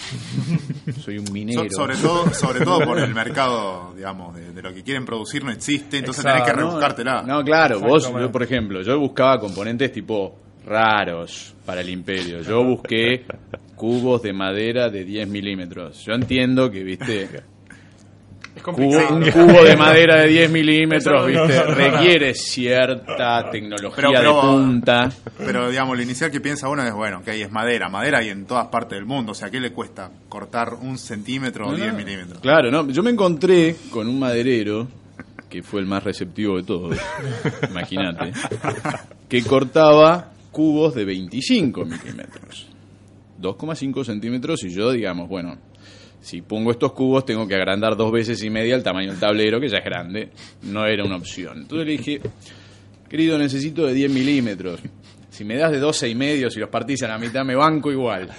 Soy 1.01 1.19
un 1.19 1.25
minero. 1.33 1.65
So- 1.65 1.71
sobre 1.71 1.97
todo 1.97 2.33
sobre 2.33 2.61
todo 2.65 2.85
por 2.85 2.99
el 3.01 3.13
mercado 3.15 3.95
digamos 3.97 4.37
de, 4.37 4.53
de 4.53 4.63
lo 4.63 4.73
que 4.75 4.83
quieren 4.83 5.05
producir 5.07 5.43
no 5.45 5.51
existe 5.51 5.99
entonces 5.99 6.23
tenés 6.23 6.43
que 6.43 6.51
Exacto. 6.51 6.67
rebuscártela 6.67 7.23
No, 7.23 7.43
claro, 7.43 7.81
vos, 7.81 8.05
yo, 8.13 8.31
por 8.31 8.43
ejemplo, 8.43 8.83
yo 8.83 8.99
buscaba 9.01 9.39
componentes 9.41 9.91
tipo 9.93 10.37
raros 10.65 11.55
para 11.67 11.81
el 11.81 11.89
imperio. 11.91 12.43
Yo 12.43 12.63
busqué 12.65 13.25
cubos 13.83 14.23
de 14.23 14.33
madera 14.33 14.89
de 14.91 15.05
10 15.05 15.27
milímetros. 15.29 16.05
Yo 16.05 16.13
entiendo 16.13 16.71
que, 16.71 16.85
viste, 16.85 17.29
Es 18.55 18.63
complicado. 18.63 19.17
un 19.17 19.29
cubo 19.29 19.65
de 19.65 19.77
madera 19.77 20.21
de 20.21 20.29
10 20.29 20.51
milímetros, 20.53 21.27
viste, 21.27 21.63
requiere 21.65 22.33
cierta 22.35 23.51
tecnología 23.51 23.97
Pero- 23.97 24.13
pero- 24.13 24.35
de 24.37 24.41
punta. 24.41 25.11
pero 25.39 25.69
digamos 25.71 25.97
lo 25.97 26.03
inicial 26.05 26.31
que 26.31 26.41
piensa 26.41 26.69
uno 26.69 26.85
es 26.85 26.93
bueno 26.95 27.23
que 27.25 27.33
ahí 27.33 27.43
es 27.43 27.51
madera 27.51 27.89
madera 27.89 28.19
hay 28.19 28.29
en 28.29 28.45
todas 28.45 28.67
partes 28.69 28.99
del 28.99 29.07
mundo 29.07 29.33
o 29.33 29.35
sea 29.35 29.51
¿qué 29.51 29.59
le 29.59 29.73
cuesta 29.73 30.11
cortar 30.29 30.75
un 30.75 30.97
centímetro 30.99 31.67
o 31.69 31.75
10 31.75 31.93
milímetros? 31.95 32.39
Claro, 32.41 32.71
no, 32.71 32.87
yo 32.91 33.03
me 33.03 33.11
encontré 33.11 33.75
con 33.91 34.07
un 34.07 34.19
maderero 34.21 34.87
que 35.51 35.63
fue 35.65 35.81
el 35.81 35.87
más 35.87 36.05
receptivo 36.05 36.57
de 36.59 36.63
todos, 36.63 36.97
imagínate, 37.69 38.33
que 39.29 39.43
cortaba 39.43 40.31
cubos 40.53 40.95
de 40.95 41.05
25 41.07 41.85
milímetros, 41.87 42.69
2,5 43.43 44.05
centímetros 44.05 44.63
y 44.65 44.71
yo, 44.71 44.93
digamos, 44.93 45.29
bueno, 45.29 45.59
si 46.21 46.41
pongo 46.41 46.71
estos 46.71 46.93
cubos 46.93 47.25
tengo 47.25 47.47
que 47.47 47.57
agrandar 47.57 47.97
dos 47.97 48.13
veces 48.13 48.43
y 48.43 48.51
media 48.51 48.75
el 48.75 48.83
tamaño 48.83 49.11
del 49.11 49.21
tablero, 49.21 49.61
que 49.61 49.69
ya 49.69 49.79
es 49.79 49.85
grande, 49.85 50.31
no 50.63 50.87
era 50.87 51.05
una 51.05 51.17
opción. 51.17 51.63
Entonces 51.63 51.87
le 51.87 51.93
dije, 51.93 52.21
querido, 53.09 53.37
necesito 53.37 53.87
de 53.87 53.95
10 53.95 54.13
milímetros. 54.13 54.81
Si 55.31 55.45
me 55.45 55.57
das 55.57 55.73
de 55.73 55.79
12 55.79 56.09
y 56.09 56.15
medio, 56.15 56.51
si 56.51 56.61
los 56.61 56.69
partís 56.69 57.03
a 57.03 57.09
la 57.09 57.19
mitad, 57.19 57.45
me 57.45 57.55
banco 57.55 57.91
igual. 57.91 58.31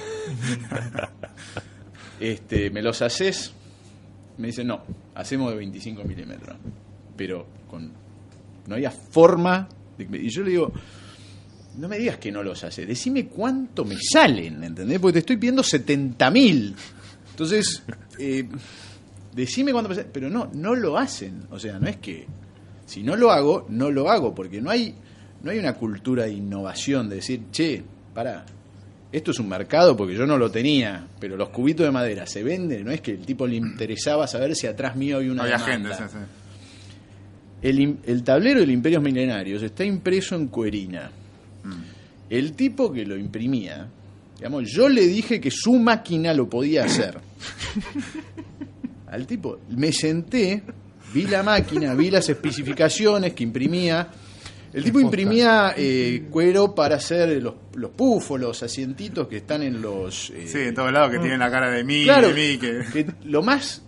Este, 2.19 2.69
¿Me 2.69 2.81
los 2.81 3.01
haces? 3.01 3.53
Me 4.37 4.47
dice, 4.47 4.63
no, 4.63 4.83
hacemos 5.13 5.51
de 5.51 5.57
25 5.57 6.05
milímetros. 6.05 6.55
Pero 7.17 7.45
con 7.69 7.91
no 8.67 8.75
había 8.75 8.91
forma. 8.91 9.67
de 9.97 10.19
y 10.19 10.29
yo 10.29 10.43
le 10.43 10.51
digo, 10.51 10.71
no 11.77 11.87
me 11.87 11.97
digas 11.97 12.17
que 12.17 12.31
no 12.31 12.43
los 12.43 12.63
hace, 12.63 12.85
decime 12.85 13.27
cuánto 13.27 13.85
me 13.85 13.97
salen, 13.99 14.63
¿entendés? 14.63 14.99
Porque 14.99 15.13
te 15.13 15.19
estoy 15.19 15.37
pidiendo 15.37 15.63
70 15.63 16.31
mil. 16.31 16.75
Entonces, 17.31 17.81
eh, 18.19 18.47
decime 19.33 19.71
cuánto 19.71 19.89
me 19.89 19.95
salen. 19.95 20.11
Pero 20.13 20.29
no, 20.29 20.49
no 20.53 20.75
lo 20.75 20.97
hacen. 20.97 21.47
O 21.51 21.59
sea, 21.59 21.79
no 21.79 21.87
es 21.87 21.97
que 21.97 22.27
si 22.85 23.01
no 23.01 23.15
lo 23.15 23.31
hago, 23.31 23.65
no 23.69 23.89
lo 23.89 24.09
hago, 24.09 24.35
porque 24.35 24.61
no 24.61 24.69
hay, 24.69 24.93
no 25.41 25.51
hay 25.51 25.59
una 25.59 25.73
cultura 25.73 26.25
de 26.25 26.33
innovación, 26.33 27.09
de 27.09 27.15
decir, 27.15 27.41
che, 27.51 27.83
para, 28.13 28.45
esto 29.11 29.31
es 29.31 29.39
un 29.39 29.49
mercado 29.49 29.95
porque 29.95 30.15
yo 30.15 30.25
no 30.25 30.37
lo 30.37 30.51
tenía, 30.51 31.07
pero 31.19 31.35
los 31.37 31.49
cubitos 31.49 31.85
de 31.85 31.91
madera 31.91 32.25
se 32.27 32.43
venden, 32.43 32.85
no 32.85 32.91
es 32.91 33.01
que 33.01 33.11
el 33.11 33.25
tipo 33.25 33.47
le 33.47 33.55
interesaba 33.55 34.27
saber 34.27 34.55
si 34.55 34.67
atrás 34.67 34.95
mío 34.95 35.19
hay 35.19 35.29
una 35.29 35.43
Había 35.43 35.59
gente, 35.59 35.89
sí, 35.95 36.03
sí. 36.11 36.17
El, 37.61 37.97
el 38.05 38.23
tablero 38.23 38.59
del 38.59 38.71
Imperios 38.71 39.01
Milenarios 39.01 39.63
está 39.63 39.85
impreso 39.85 40.35
en 40.35 40.47
cuerina. 40.47 41.09
El 42.29 42.53
tipo 42.53 42.91
que 42.91 43.05
lo 43.05 43.17
imprimía, 43.17 43.87
digamos, 44.37 44.63
yo 44.71 44.89
le 44.89 45.05
dije 45.07 45.39
que 45.39 45.51
su 45.51 45.73
máquina 45.73 46.33
lo 46.33 46.49
podía 46.49 46.85
hacer. 46.85 47.19
Al 49.07 49.27
tipo, 49.27 49.59
me 49.69 49.91
senté, 49.91 50.63
vi 51.13 51.23
la 51.27 51.43
máquina, 51.43 51.93
vi 51.93 52.09
las 52.09 52.27
especificaciones 52.29 53.33
que 53.33 53.43
imprimía. 53.43 54.07
El 54.73 54.83
tipo 54.83 54.99
imprimía 54.99 55.75
eh, 55.77 56.25
cuero 56.31 56.73
para 56.73 56.95
hacer 56.95 57.41
los, 57.43 57.53
los 57.75 57.91
pufos, 57.91 58.39
los 58.39 58.63
asientitos 58.63 59.27
que 59.27 59.37
están 59.37 59.61
en 59.61 59.79
los... 59.83 60.31
eh, 60.31 60.47
Sí, 60.47 60.57
de 60.57 60.71
todos 60.71 60.91
lados 60.91 61.11
que 61.11 61.19
tienen 61.19 61.39
la 61.39 61.51
cara 61.51 61.69
de 61.69 61.83
mí, 61.83 62.05
Claro, 62.05 62.29
de 62.29 62.33
mí, 62.33 62.57
que... 62.57 62.79
que 62.91 63.05
lo 63.25 63.43
más, 63.43 63.83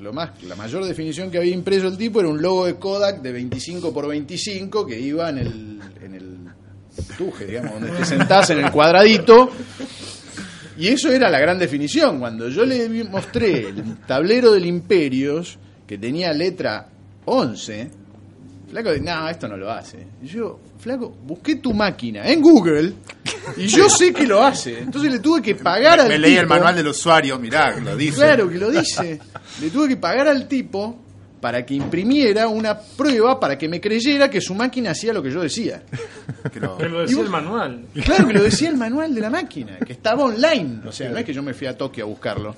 lo 0.00 0.14
más, 0.14 0.42
la 0.44 0.56
mayor 0.56 0.86
definición 0.86 1.30
que 1.30 1.36
había 1.36 1.52
impreso 1.52 1.86
el 1.88 1.98
tipo 1.98 2.20
era 2.20 2.30
un 2.30 2.40
logo 2.40 2.64
de 2.64 2.76
Kodak 2.76 3.20
de 3.20 3.30
25 3.32 3.92
por 3.92 4.08
25 4.08 4.86
que 4.86 4.98
iba 4.98 5.28
en 5.28 5.36
el, 5.36 5.80
en 6.02 6.14
el 6.14 6.21
tuje, 7.16 7.46
digamos, 7.46 7.72
donde 7.72 7.90
te 7.90 8.04
sentás 8.04 8.50
en 8.50 8.58
el 8.64 8.70
cuadradito. 8.70 9.50
Y 10.78 10.88
eso 10.88 11.10
era 11.10 11.28
la 11.30 11.38
gran 11.38 11.58
definición. 11.58 12.18
Cuando 12.18 12.48
yo 12.48 12.64
le 12.64 12.88
mostré 13.04 13.68
el 13.68 13.96
tablero 14.06 14.52
del 14.52 14.66
Imperios, 14.66 15.58
que 15.86 15.98
tenía 15.98 16.32
letra 16.32 16.88
11, 17.26 17.90
Flaco 18.70 18.90
dice, 18.92 19.04
no, 19.04 19.28
esto 19.28 19.48
no 19.48 19.56
lo 19.58 19.70
hace. 19.70 20.06
Y 20.22 20.26
yo, 20.28 20.58
Flaco, 20.78 21.14
busqué 21.26 21.56
tu 21.56 21.74
máquina 21.74 22.26
en 22.26 22.40
Google 22.40 22.94
y 23.58 23.66
yo 23.66 23.90
sé 23.90 24.14
que 24.14 24.26
lo 24.26 24.42
hace. 24.42 24.78
Entonces 24.78 25.12
le 25.12 25.18
tuve 25.18 25.42
que 25.42 25.54
pagar 25.56 25.98
Me, 25.98 26.02
al 26.04 26.08
me 26.08 26.18
leí 26.18 26.34
el 26.36 26.44
tipo- 26.46 26.54
manual 26.54 26.74
del 26.76 26.86
usuario, 26.88 27.38
mirá, 27.38 27.76
lo 27.78 27.94
dice. 27.94 28.16
Claro 28.16 28.48
que 28.48 28.56
lo 28.56 28.70
dice. 28.70 29.20
Le 29.60 29.68
tuve 29.70 29.88
que 29.88 29.96
pagar 29.98 30.26
al 30.26 30.48
tipo 30.48 31.01
para 31.42 31.66
que 31.66 31.74
imprimiera 31.74 32.46
una 32.46 32.78
prueba 32.78 33.40
para 33.40 33.58
que 33.58 33.68
me 33.68 33.80
creyera 33.80 34.30
que 34.30 34.40
su 34.40 34.54
máquina 34.54 34.92
hacía 34.92 35.12
lo 35.12 35.20
que 35.22 35.30
yo 35.32 35.42
decía. 35.42 35.82
Que 36.52 36.60
lo- 36.60 36.78
Pero 36.78 36.90
lo 36.90 37.00
decía 37.02 37.16
vos- 37.16 37.26
el 37.26 37.30
manual. 37.32 37.84
Claro 38.04 38.28
que 38.28 38.32
lo 38.32 38.42
decía 38.44 38.68
el 38.68 38.76
manual 38.76 39.12
de 39.12 39.20
la 39.20 39.28
máquina, 39.28 39.76
que 39.84 39.92
estaba 39.92 40.22
online. 40.24 40.82
O 40.86 40.92
sea, 40.92 41.10
no 41.10 41.18
es 41.18 41.24
que 41.24 41.34
yo 41.34 41.42
me 41.42 41.52
fui 41.52 41.66
a 41.66 41.76
Tokio 41.76 42.04
a 42.04 42.06
buscarlo. 42.06 42.54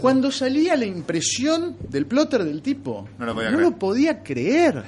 Cuando 0.00 0.30
salía 0.32 0.74
la 0.76 0.86
impresión 0.86 1.76
del 1.90 2.06
plotter 2.06 2.44
del 2.44 2.62
tipo, 2.62 3.06
No 3.18 3.26
lo 3.26 3.34
podía 3.34 3.48
creer. 3.50 3.62
lo 3.62 3.78
podía 3.78 4.22
creer. 4.22 4.82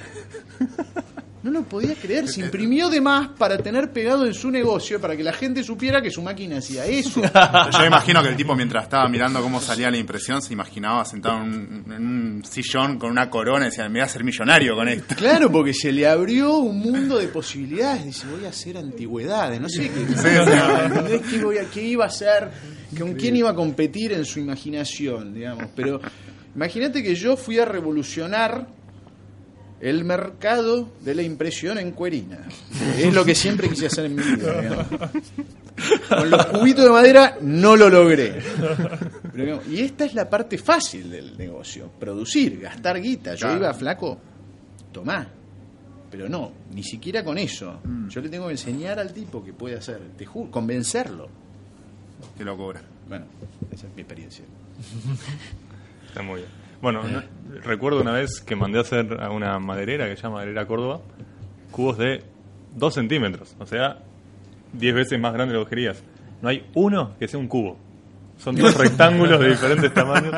No 1.43 1.49
lo 1.49 1.63
podía 1.63 1.95
creer. 1.95 2.27
Se 2.27 2.39
imprimió 2.41 2.87
de 2.89 3.01
más 3.01 3.29
para 3.29 3.57
tener 3.57 3.91
pegado 3.91 4.27
en 4.27 4.33
su 4.33 4.51
negocio, 4.51 5.01
para 5.01 5.17
que 5.17 5.23
la 5.23 5.33
gente 5.33 5.63
supiera 5.63 5.99
que 6.01 6.11
su 6.11 6.21
máquina 6.21 6.57
hacía 6.59 6.85
eso. 6.85 7.19
Yo 7.71 7.85
imagino 7.85 8.21
que 8.21 8.29
el 8.29 8.35
tipo 8.35 8.55
mientras 8.55 8.83
estaba 8.83 9.09
mirando 9.09 9.41
cómo 9.41 9.59
salía 9.59 9.89
la 9.89 9.97
impresión 9.97 10.41
se 10.41 10.53
imaginaba 10.53 11.03
sentado 11.03 11.37
en 11.37 11.43
un, 11.43 11.93
en 11.93 12.05
un 12.05 12.45
sillón 12.45 12.99
con 12.99 13.09
una 13.09 13.29
corona 13.29 13.65
y 13.65 13.69
decía, 13.69 13.85
me 13.89 13.99
voy 13.99 14.01
a 14.01 14.07
ser 14.07 14.23
millonario 14.23 14.75
con 14.75 14.87
esto. 14.87 15.15
Claro, 15.15 15.51
porque 15.51 15.73
se 15.73 15.91
le 15.91 16.07
abrió 16.07 16.57
un 16.57 16.77
mundo 16.79 17.17
de 17.17 17.27
posibilidades. 17.29 18.05
Dice, 18.05 18.27
voy 18.27 18.45
a 18.45 18.49
hacer 18.49 18.77
antigüedades, 18.77 19.59
no 19.59 19.67
sé 19.67 19.89
qué. 19.89 21.21
¿Qué, 21.29 21.43
voy 21.43 21.57
a- 21.57 21.65
qué 21.65 21.81
iba 21.83 22.05
a 22.05 22.07
hacer? 22.07 22.49
¿Con 22.97 23.13
quién 23.15 23.35
iba 23.35 23.49
a 23.49 23.55
competir 23.55 24.11
en 24.13 24.25
su 24.25 24.39
imaginación, 24.39 25.33
digamos? 25.33 25.65
Pero 25.75 25.99
imagínate 26.55 27.01
que 27.01 27.15
yo 27.15 27.35
fui 27.37 27.57
a 27.57 27.65
revolucionar 27.65 28.67
el 29.81 30.05
mercado 30.05 30.89
de 31.01 31.15
la 31.15 31.23
impresión 31.23 31.77
en 31.79 31.91
cuerina. 31.91 32.47
Es 32.97 33.13
lo 33.13 33.25
que 33.25 33.33
siempre 33.33 33.67
quise 33.67 33.87
hacer 33.87 34.05
en 34.05 34.15
mi 34.15 34.23
vida. 34.23 34.61
digamos. 34.61 34.87
Con 36.07 36.29
los 36.29 36.45
cubitos 36.47 36.85
de 36.85 36.91
madera 36.91 37.37
no 37.41 37.75
lo 37.75 37.89
logré. 37.89 38.39
Pero, 39.31 39.43
digamos, 39.43 39.67
y 39.67 39.81
esta 39.81 40.05
es 40.05 40.13
la 40.13 40.29
parte 40.29 40.57
fácil 40.59 41.09
del 41.09 41.35
negocio, 41.37 41.89
producir, 41.99 42.59
gastar 42.59 43.01
guita. 43.01 43.33
Yo 43.33 43.55
iba 43.55 43.73
flaco, 43.73 44.19
tomá. 44.91 45.27
Pero 46.11 46.29
no, 46.29 46.51
ni 46.73 46.83
siquiera 46.83 47.23
con 47.23 47.37
eso. 47.37 47.79
Yo 48.09 48.21
le 48.21 48.29
tengo 48.29 48.47
que 48.47 48.51
enseñar 48.51 48.99
al 48.99 49.13
tipo 49.13 49.43
que 49.43 49.53
puede 49.53 49.77
hacer, 49.77 49.99
te 50.17 50.25
juro, 50.25 50.51
convencerlo. 50.51 51.27
Qué 52.37 52.43
locura. 52.43 52.81
Bueno, 53.07 53.25
esa 53.71 53.87
es 53.87 53.95
mi 53.95 54.01
experiencia. 54.01 54.45
Está 56.07 56.21
muy 56.21 56.41
bien. 56.41 56.60
Bueno, 56.81 57.03
no- 57.03 57.21
recuerdo 57.63 58.01
una 58.01 58.13
vez 58.13 58.41
que 58.41 58.55
mandé 58.55 58.77
a 58.79 58.81
hacer 58.81 59.17
a 59.21 59.29
una 59.31 59.59
maderera 59.59 60.07
que 60.09 60.15
se 60.15 60.23
llama 60.23 60.35
Maderera 60.37 60.65
Córdoba 60.65 61.01
cubos 61.71 61.97
de 61.97 62.23
2 62.75 62.93
centímetros, 62.93 63.55
o 63.59 63.65
sea, 63.65 63.99
10 64.73 64.93
veces 64.95 65.19
más 65.19 65.33
grande 65.33 65.53
de 65.53 65.59
lo 65.59 65.65
que 65.65 65.69
querías. 65.71 66.03
No 66.41 66.49
hay 66.49 66.65
uno 66.73 67.13
que 67.19 67.27
sea 67.27 67.39
un 67.39 67.47
cubo. 67.47 67.77
Son 68.39 68.55
dos 68.55 68.75
rectángulos 68.77 69.39
de 69.39 69.49
diferentes 69.49 69.93
tamaños. 69.93 70.33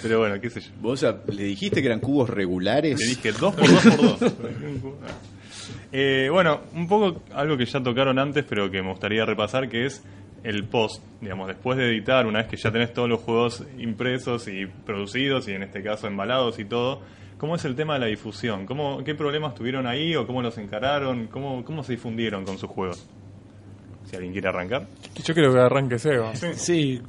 Pero 0.00 0.20
bueno, 0.20 0.40
qué 0.40 0.48
sé 0.48 0.60
yo. 0.60 0.70
¿Vos 0.80 1.02
a- 1.04 1.18
le 1.32 1.42
dijiste 1.42 1.80
que 1.80 1.88
eran 1.88 1.98
cubos 2.00 2.30
regulares? 2.30 2.98
Le 3.00 3.06
dije 3.06 3.32
2 3.32 3.54
por 3.54 3.68
2 3.68 3.96
por 3.96 4.18
2. 4.20 4.32
Eh, 5.92 6.28
bueno, 6.30 6.60
un 6.74 6.86
poco 6.88 7.22
algo 7.34 7.56
que 7.56 7.64
ya 7.64 7.82
tocaron 7.82 8.18
antes, 8.18 8.44
pero 8.48 8.70
que 8.70 8.82
me 8.82 8.90
gustaría 8.90 9.24
repasar, 9.24 9.68
que 9.68 9.86
es 9.86 10.02
el 10.46 10.64
post. 10.64 11.02
Digamos, 11.20 11.48
después 11.48 11.76
de 11.76 11.88
editar, 11.88 12.24
una 12.24 12.38
vez 12.38 12.48
que 12.48 12.56
ya 12.56 12.70
tenés 12.70 12.92
todos 12.94 13.08
los 13.08 13.20
juegos 13.20 13.64
impresos 13.78 14.46
y 14.46 14.66
producidos, 14.66 15.48
y 15.48 15.52
en 15.52 15.64
este 15.64 15.82
caso 15.82 16.06
embalados 16.06 16.60
y 16.60 16.64
todo, 16.64 17.02
¿cómo 17.36 17.56
es 17.56 17.64
el 17.64 17.74
tema 17.74 17.94
de 17.94 18.00
la 18.00 18.06
difusión? 18.06 18.64
¿Cómo, 18.64 19.02
¿Qué 19.02 19.16
problemas 19.16 19.56
tuvieron 19.56 19.88
ahí 19.88 20.14
o 20.14 20.24
cómo 20.24 20.42
los 20.42 20.56
encararon? 20.58 21.26
¿Cómo, 21.26 21.64
cómo 21.64 21.82
se 21.82 21.92
difundieron 21.92 22.44
con 22.44 22.58
sus 22.58 22.70
juegos? 22.70 23.04
Si 24.04 24.14
alguien 24.14 24.32
quiere 24.32 24.48
arrancar. 24.48 24.86
Yo 25.24 25.34
creo 25.34 25.52
que 25.52 25.58
arranque 25.58 25.98
Seba. 25.98 26.32
Sí. 26.36 27.02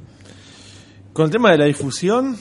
Con 1.12 1.26
el 1.26 1.30
tema 1.30 1.52
de 1.52 1.58
la 1.58 1.64
difusión, 1.66 2.36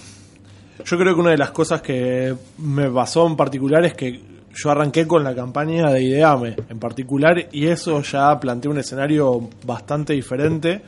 yo 0.83 0.97
creo 0.97 1.13
que 1.13 1.21
una 1.21 1.31
de 1.31 1.37
las 1.37 1.51
cosas 1.51 1.81
que 1.83 2.33
me 2.57 2.89
pasó 2.89 3.27
en 3.27 3.35
particular 3.35 3.85
es 3.85 3.93
que 3.93 4.19
yo 4.57 4.71
arranqué 4.71 5.05
con 5.05 5.23
la 5.23 5.35
campaña 5.35 5.91
de 5.91 6.01
Ideame 6.01 6.55
en 6.67 6.79
particular 6.79 7.47
y 7.51 7.67
eso 7.67 8.01
ya 8.01 8.39
plantea 8.39 8.71
un 8.71 8.79
escenario 8.79 9.49
bastante 9.63 10.13
diferente 10.13 10.81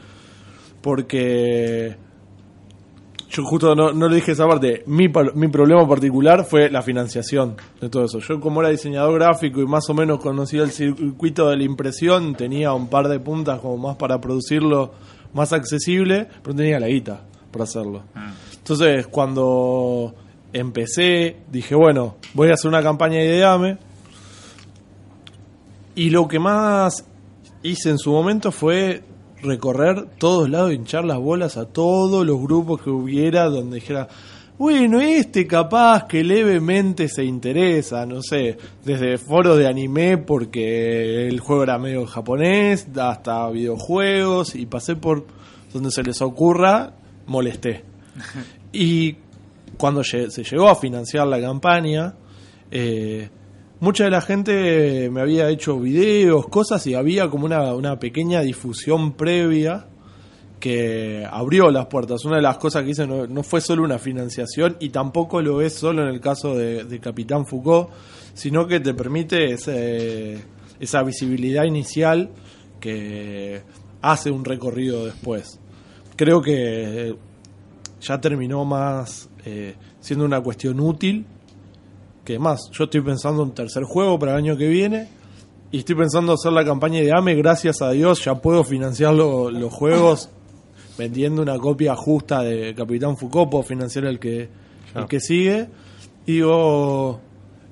porque 0.82 1.96
yo 3.30 3.44
justo 3.44 3.76
no, 3.76 3.94
no 3.94 4.08
le 4.10 4.16
dije 4.16 4.32
esa 4.32 4.48
parte. 4.48 4.82
Mi, 4.88 5.08
mi 5.36 5.48
problema 5.50 5.88
particular 5.88 6.46
fue 6.46 6.72
la 6.72 6.82
financiación 6.82 7.58
de 7.80 7.90
todo 7.90 8.06
eso. 8.06 8.18
Yo 8.20 8.40
como 8.40 8.62
era 8.62 8.72
diseñador 8.72 9.20
gráfico 9.20 9.62
y 9.62 9.68
más 9.68 9.88
o 9.90 9.94
menos 9.94 10.20
conocía 10.20 10.64
el 10.64 10.72
circuito 10.72 11.48
de 11.50 11.58
la 11.58 11.64
impresión, 11.64 12.34
tenía 12.34 12.74
un 12.74 12.88
par 12.88 13.08
de 13.08 13.20
puntas 13.20 13.60
como 13.60 13.78
más 13.78 13.98
para 13.98 14.20
producirlo 14.20 14.94
más 15.34 15.54
accesible, 15.54 16.28
pero 16.42 16.56
tenía 16.56 16.80
la 16.80 16.88
guita 16.88 17.22
para 17.52 17.66
hacerlo. 17.66 18.02
Entonces 18.58 19.06
cuando 19.06 20.16
empecé, 20.54 21.38
dije, 21.52 21.76
bueno, 21.76 22.18
voy 22.34 22.50
a 22.50 22.54
hacer 22.54 22.70
una 22.70 22.84
campaña 22.84 23.18
de 23.18 23.26
Ideame. 23.26 23.78
Y 25.96 26.10
lo 26.10 26.28
que 26.28 26.40
más 26.40 27.06
hice 27.64 27.90
en 27.90 27.98
su 27.98 28.12
momento 28.12 28.52
fue 28.52 29.04
recorrer 29.42 30.08
todos 30.18 30.50
lados, 30.50 30.74
hinchar 30.74 31.06
las 31.06 31.20
bolas 31.20 31.58
a 31.58 31.66
todos 31.66 32.26
los 32.26 32.42
grupos 32.42 32.82
que 32.82 32.90
hubiera 32.90 33.46
donde 33.46 33.76
dijera, 33.76 34.08
bueno, 34.58 35.00
este 35.00 35.48
capaz 35.48 36.06
que 36.06 36.24
levemente 36.24 37.08
se 37.08 37.24
interesa, 37.24 38.06
no 38.06 38.22
sé, 38.22 38.58
desde 38.84 39.18
foros 39.18 39.58
de 39.58 39.68
anime 39.68 40.18
porque 40.18 41.28
el 41.28 41.40
juego 41.40 41.64
era 41.64 41.80
medio 41.80 42.06
japonés, 42.06 42.88
hasta 42.98 43.50
videojuegos 43.50 44.56
y 44.56 44.66
pasé 44.66 44.98
por 44.98 45.26
donde 45.72 45.92
se 45.92 46.04
les 46.04 46.22
ocurra, 46.22 46.94
molesté. 47.26 47.84
Y 48.72 49.16
cuando 49.80 50.04
se 50.04 50.28
llegó 50.44 50.68
a 50.70 50.76
financiar 50.76 51.26
la 51.26 51.40
campaña, 51.42 52.14
eh, 52.70 53.30
mucha 53.80 54.04
de 54.04 54.12
la 54.12 54.20
gente 54.22 55.10
me 55.10 55.22
había 55.22 55.50
hecho 55.50 55.80
videos, 55.80 56.48
cosas, 56.50 56.86
y 56.86 56.94
había 56.96 57.30
como 57.30 57.46
una, 57.46 57.74
una 57.74 57.98
pequeña 57.98 58.42
difusión 58.42 59.14
previa 59.14 59.88
que 60.60 61.26
abrió 61.32 61.72
las 61.72 61.86
puertas. 61.86 62.26
Una 62.26 62.36
de 62.36 62.42
las 62.42 62.58
cosas 62.58 62.84
que 62.84 62.90
hice 62.90 63.08
no, 63.08 63.26
no 63.26 63.42
fue 63.44 63.62
solo 63.62 63.84
una 63.84 63.98
financiación 63.98 64.76
y 64.82 64.90
tampoco 64.90 65.42
lo 65.42 65.62
es 65.62 65.76
solo 65.76 66.04
en 66.04 66.10
el 66.10 66.20
caso 66.20 66.54
de, 66.54 66.84
de 66.84 67.00
Capitán 67.00 67.46
Foucault, 67.46 67.90
sino 68.34 68.68
que 68.68 68.82
te 68.82 68.94
permite 68.94 69.54
ese- 69.54 70.44
esa 70.82 71.02
visibilidad 71.04 71.64
inicial 71.64 72.30
que 72.82 73.62
hace 74.02 74.30
un 74.32 74.44
recorrido 74.44 75.06
después. 75.06 75.58
Creo 76.18 76.42
que 76.42 77.16
ya 78.02 78.20
terminó 78.20 78.66
más 78.66 79.29
eh, 79.46 79.76
siendo 80.00 80.26
una 80.26 80.42
cuestión 80.42 80.80
útil 80.80 81.26
que 82.26 82.38
más. 82.40 82.70
Yo 82.72 82.84
estoy 82.86 83.02
pensando 83.02 83.42
en 83.44 83.50
un 83.50 83.56
tercer 83.56 83.84
juego 83.84 84.20
para 84.20 84.34
el 84.34 84.38
año 84.40 84.58
que 84.58 84.68
viene 84.68 85.08
Y 85.72 85.80
estoy 85.80 85.96
pensando 85.96 86.34
hacer 86.34 86.52
la 86.52 86.66
campaña 86.66 87.00
de 87.00 87.12
AME, 87.12 87.36
gracias 87.36 87.82
a 87.82 87.92
Dios 87.92 88.24
ya 88.26 88.36
puedo 88.36 88.64
financiar 88.64 89.14
lo- 89.14 89.50
los 89.52 89.72
juegos 89.74 90.30
vendiendo 90.98 91.42
una 91.42 91.58
copia 91.58 91.96
justa 91.96 92.42
de 92.44 92.74
Capitán 92.76 93.16
Foucault, 93.18 93.50
puedo 93.52 93.64
financiar 93.64 94.06
el 94.06 94.20
que, 94.20 94.50
el 94.96 95.06
que 95.08 95.20
sigue. 95.20 95.68
Y 96.26 96.34
digo, 96.34 97.20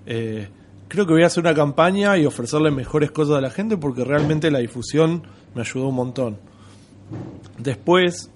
eh, 0.05 0.47
creo 0.87 1.05
que 1.05 1.13
voy 1.13 1.23
a 1.23 1.27
hacer 1.27 1.41
una 1.41 1.53
campaña 1.53 2.17
y 2.17 2.25
ofrecerle 2.25 2.71
mejores 2.71 3.11
cosas 3.11 3.37
a 3.37 3.41
la 3.41 3.49
gente 3.49 3.75
porque 3.77 4.03
realmente 4.05 4.49
la 4.49 4.59
difusión 4.59 5.23
me 5.53 5.61
ayudó 5.61 5.89
un 5.89 5.95
montón. 5.95 6.37
Después, 7.57 8.29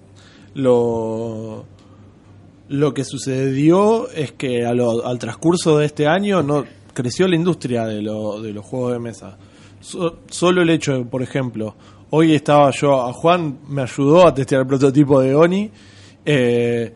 lo, 0.54 1.64
lo 2.72 2.94
que 2.94 3.04
sucedió 3.04 4.08
es 4.10 4.32
que 4.32 4.64
a 4.64 4.72
lo- 4.72 5.06
al 5.06 5.18
transcurso 5.18 5.78
de 5.78 5.86
este 5.86 6.06
año 6.06 6.42
no 6.42 6.64
creció 6.94 7.28
la 7.28 7.36
industria 7.36 7.84
de, 7.86 8.00
lo- 8.02 8.40
de 8.40 8.52
los 8.52 8.64
juegos 8.64 8.92
de 8.92 8.98
mesa. 8.98 9.36
So- 9.80 10.20
solo 10.28 10.62
el 10.62 10.70
hecho 10.70 10.92
de, 10.94 11.04
por 11.04 11.22
ejemplo, 11.22 11.74
hoy 12.10 12.34
estaba 12.34 12.70
yo, 12.70 13.02
a 13.02 13.12
Juan 13.12 13.58
me 13.68 13.82
ayudó 13.82 14.26
a 14.26 14.32
testear 14.34 14.62
el 14.62 14.66
prototipo 14.66 15.20
de 15.20 15.34
Oni. 15.34 15.70
eh, 16.24 16.94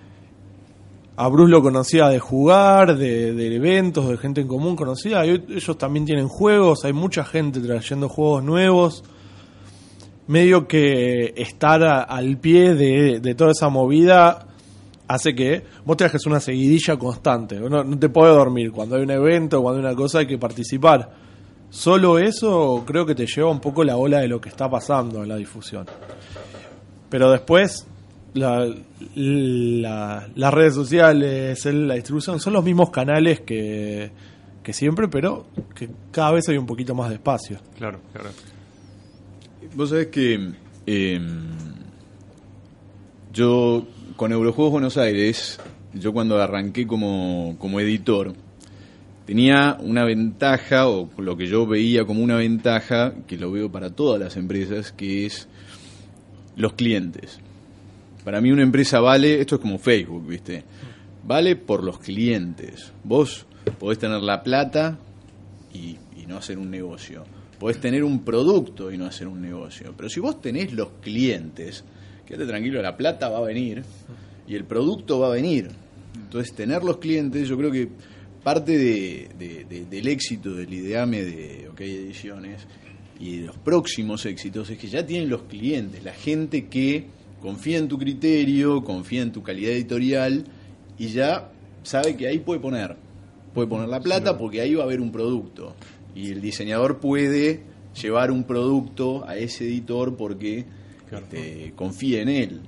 a 1.18 1.28
Bruce 1.28 1.50
lo 1.50 1.62
conocía 1.62 2.08
de 2.08 2.18
jugar, 2.18 2.96
de, 2.96 3.32
de 3.32 3.56
eventos, 3.56 4.06
de 4.08 4.18
gente 4.18 4.42
en 4.42 4.48
común 4.48 4.76
conocida. 4.76 5.24
y 5.26 5.30
ellos 5.30 5.78
también 5.78 6.04
tienen 6.04 6.28
juegos, 6.28 6.84
hay 6.84 6.92
mucha 6.92 7.24
gente 7.24 7.58
trayendo 7.60 8.08
juegos 8.08 8.44
nuevos. 8.44 9.02
Medio 10.26 10.66
que 10.68 11.32
estar 11.36 11.82
al 11.84 12.36
pie 12.38 12.74
de 12.74 13.34
toda 13.34 13.52
esa 13.52 13.68
movida 13.68 14.46
hace 15.08 15.34
que 15.34 15.64
vos 15.84 15.96
trajes 15.96 16.26
una 16.26 16.40
seguidilla 16.40 16.96
constante. 16.96 17.58
No, 17.60 17.84
no 17.84 17.98
te 17.98 18.08
puedes 18.08 18.34
dormir. 18.34 18.72
Cuando 18.72 18.96
hay 18.96 19.02
un 19.02 19.10
evento, 19.10 19.62
cuando 19.62 19.80
hay 19.80 19.86
una 19.86 19.94
cosa, 19.96 20.18
hay 20.20 20.26
que 20.26 20.38
participar. 20.38 21.10
Solo 21.70 22.18
eso 22.18 22.84
creo 22.86 23.04
que 23.06 23.14
te 23.14 23.26
lleva 23.26 23.50
un 23.50 23.60
poco 23.60 23.84
la 23.84 23.96
ola 23.96 24.20
de 24.20 24.28
lo 24.28 24.40
que 24.40 24.48
está 24.48 24.68
pasando 24.70 25.22
en 25.22 25.28
la 25.28 25.36
difusión. 25.36 25.86
Pero 27.10 27.30
después, 27.30 27.86
la- 28.34 28.68
la- 29.14 30.28
las 30.34 30.54
redes 30.54 30.74
sociales, 30.74 31.64
la 31.66 31.94
distribución, 31.94 32.40
son 32.40 32.52
los 32.52 32.64
mismos 32.64 32.90
canales 32.90 33.40
que, 33.40 34.10
que 34.62 34.72
siempre, 34.72 35.08
pero 35.08 35.46
que 35.74 35.88
cada 36.10 36.32
vez 36.32 36.48
hay 36.48 36.56
un 36.56 36.66
poquito 36.66 36.94
más 36.94 37.08
de 37.08 37.16
espacio. 37.16 37.58
Claro, 37.76 38.00
claro. 38.12 38.30
Vos 39.74 39.90
sabés 39.90 40.06
que 40.08 40.52
eh, 40.86 41.20
yo 43.32 43.86
con 44.16 44.32
Eurojuegos 44.32 44.72
Buenos 44.72 44.96
Aires, 44.96 45.60
yo 45.92 46.12
cuando 46.12 46.40
arranqué 46.40 46.86
como, 46.86 47.56
como 47.58 47.80
editor, 47.80 48.32
tenía 49.26 49.76
una 49.78 50.04
ventaja, 50.04 50.88
o 50.88 51.10
lo 51.18 51.36
que 51.36 51.46
yo 51.46 51.66
veía 51.66 52.06
como 52.06 52.22
una 52.22 52.36
ventaja, 52.36 53.12
que 53.26 53.36
lo 53.36 53.52
veo 53.52 53.70
para 53.70 53.90
todas 53.90 54.18
las 54.18 54.36
empresas, 54.36 54.90
que 54.92 55.26
es 55.26 55.48
los 56.56 56.72
clientes. 56.72 57.40
Para 58.24 58.40
mí 58.40 58.50
una 58.50 58.62
empresa 58.62 59.00
vale, 59.00 59.40
esto 59.40 59.56
es 59.56 59.60
como 59.60 59.78
Facebook, 59.78 60.26
¿viste? 60.26 60.64
Vale 61.24 61.54
por 61.54 61.84
los 61.84 61.98
clientes. 61.98 62.92
Vos 63.04 63.44
podés 63.78 63.98
tener 63.98 64.22
la 64.22 64.42
plata 64.42 64.98
y, 65.74 65.98
y 66.16 66.26
no 66.26 66.38
hacer 66.38 66.58
un 66.58 66.70
negocio. 66.70 67.24
Podés 67.60 67.80
tener 67.80 68.02
un 68.02 68.24
producto 68.24 68.90
y 68.90 68.96
no 68.96 69.04
hacer 69.04 69.28
un 69.28 69.42
negocio. 69.42 69.92
Pero 69.96 70.08
si 70.08 70.20
vos 70.20 70.40
tenés 70.40 70.72
los 70.72 70.88
clientes, 71.02 71.84
quédate 72.26 72.46
tranquilo, 72.46 72.82
la 72.82 72.96
plata 72.96 73.28
va 73.28 73.38
a 73.38 73.42
venir 73.42 73.82
y 74.48 74.54
el 74.54 74.64
producto 74.64 75.18
va 75.20 75.28
a 75.28 75.30
venir. 75.30 75.68
Entonces, 76.14 76.54
tener 76.54 76.82
los 76.82 76.98
clientes, 76.98 77.48
yo 77.48 77.56
creo 77.56 77.70
que 77.70 77.88
parte 78.42 78.76
de- 78.78 79.28
de- 79.38 79.64
de- 79.64 79.84
del 79.86 80.08
éxito 80.08 80.54
del 80.54 80.72
ideame 80.72 81.22
de 81.24 81.68
OK 81.68 81.80
Ediciones 81.80 82.66
y 83.18 83.38
de 83.38 83.46
los 83.46 83.56
próximos 83.58 84.24
éxitos 84.26 84.70
es 84.70 84.78
que 84.78 84.88
ya 84.88 85.04
tienen 85.06 85.28
los 85.28 85.42
clientes, 85.44 86.02
la 86.04 86.12
gente 86.12 86.66
que 86.66 87.06
confía 87.40 87.78
en 87.78 87.88
tu 87.88 87.98
criterio, 87.98 88.82
confía 88.82 89.22
en 89.22 89.32
tu 89.32 89.42
calidad 89.42 89.72
editorial 89.72 90.44
y 90.98 91.08
ya 91.08 91.50
sabe 91.82 92.16
que 92.16 92.26
ahí 92.28 92.38
puede 92.38 92.60
poner. 92.60 92.96
Puede 93.54 93.68
poner 93.68 93.88
la 93.88 94.00
plata 94.00 94.36
porque 94.36 94.60
ahí 94.60 94.74
va 94.74 94.82
a 94.82 94.86
haber 94.86 95.00
un 95.00 95.12
producto. 95.12 95.74
Y 96.14 96.30
el 96.30 96.40
diseñador 96.40 96.98
puede 96.98 97.60
llevar 98.00 98.30
un 98.30 98.44
producto 98.44 99.26
a 99.26 99.36
ese 99.36 99.64
editor 99.64 100.16
porque 100.16 100.64
este, 101.18 101.72
confía 101.76 102.22
en 102.22 102.28
él. 102.28 102.60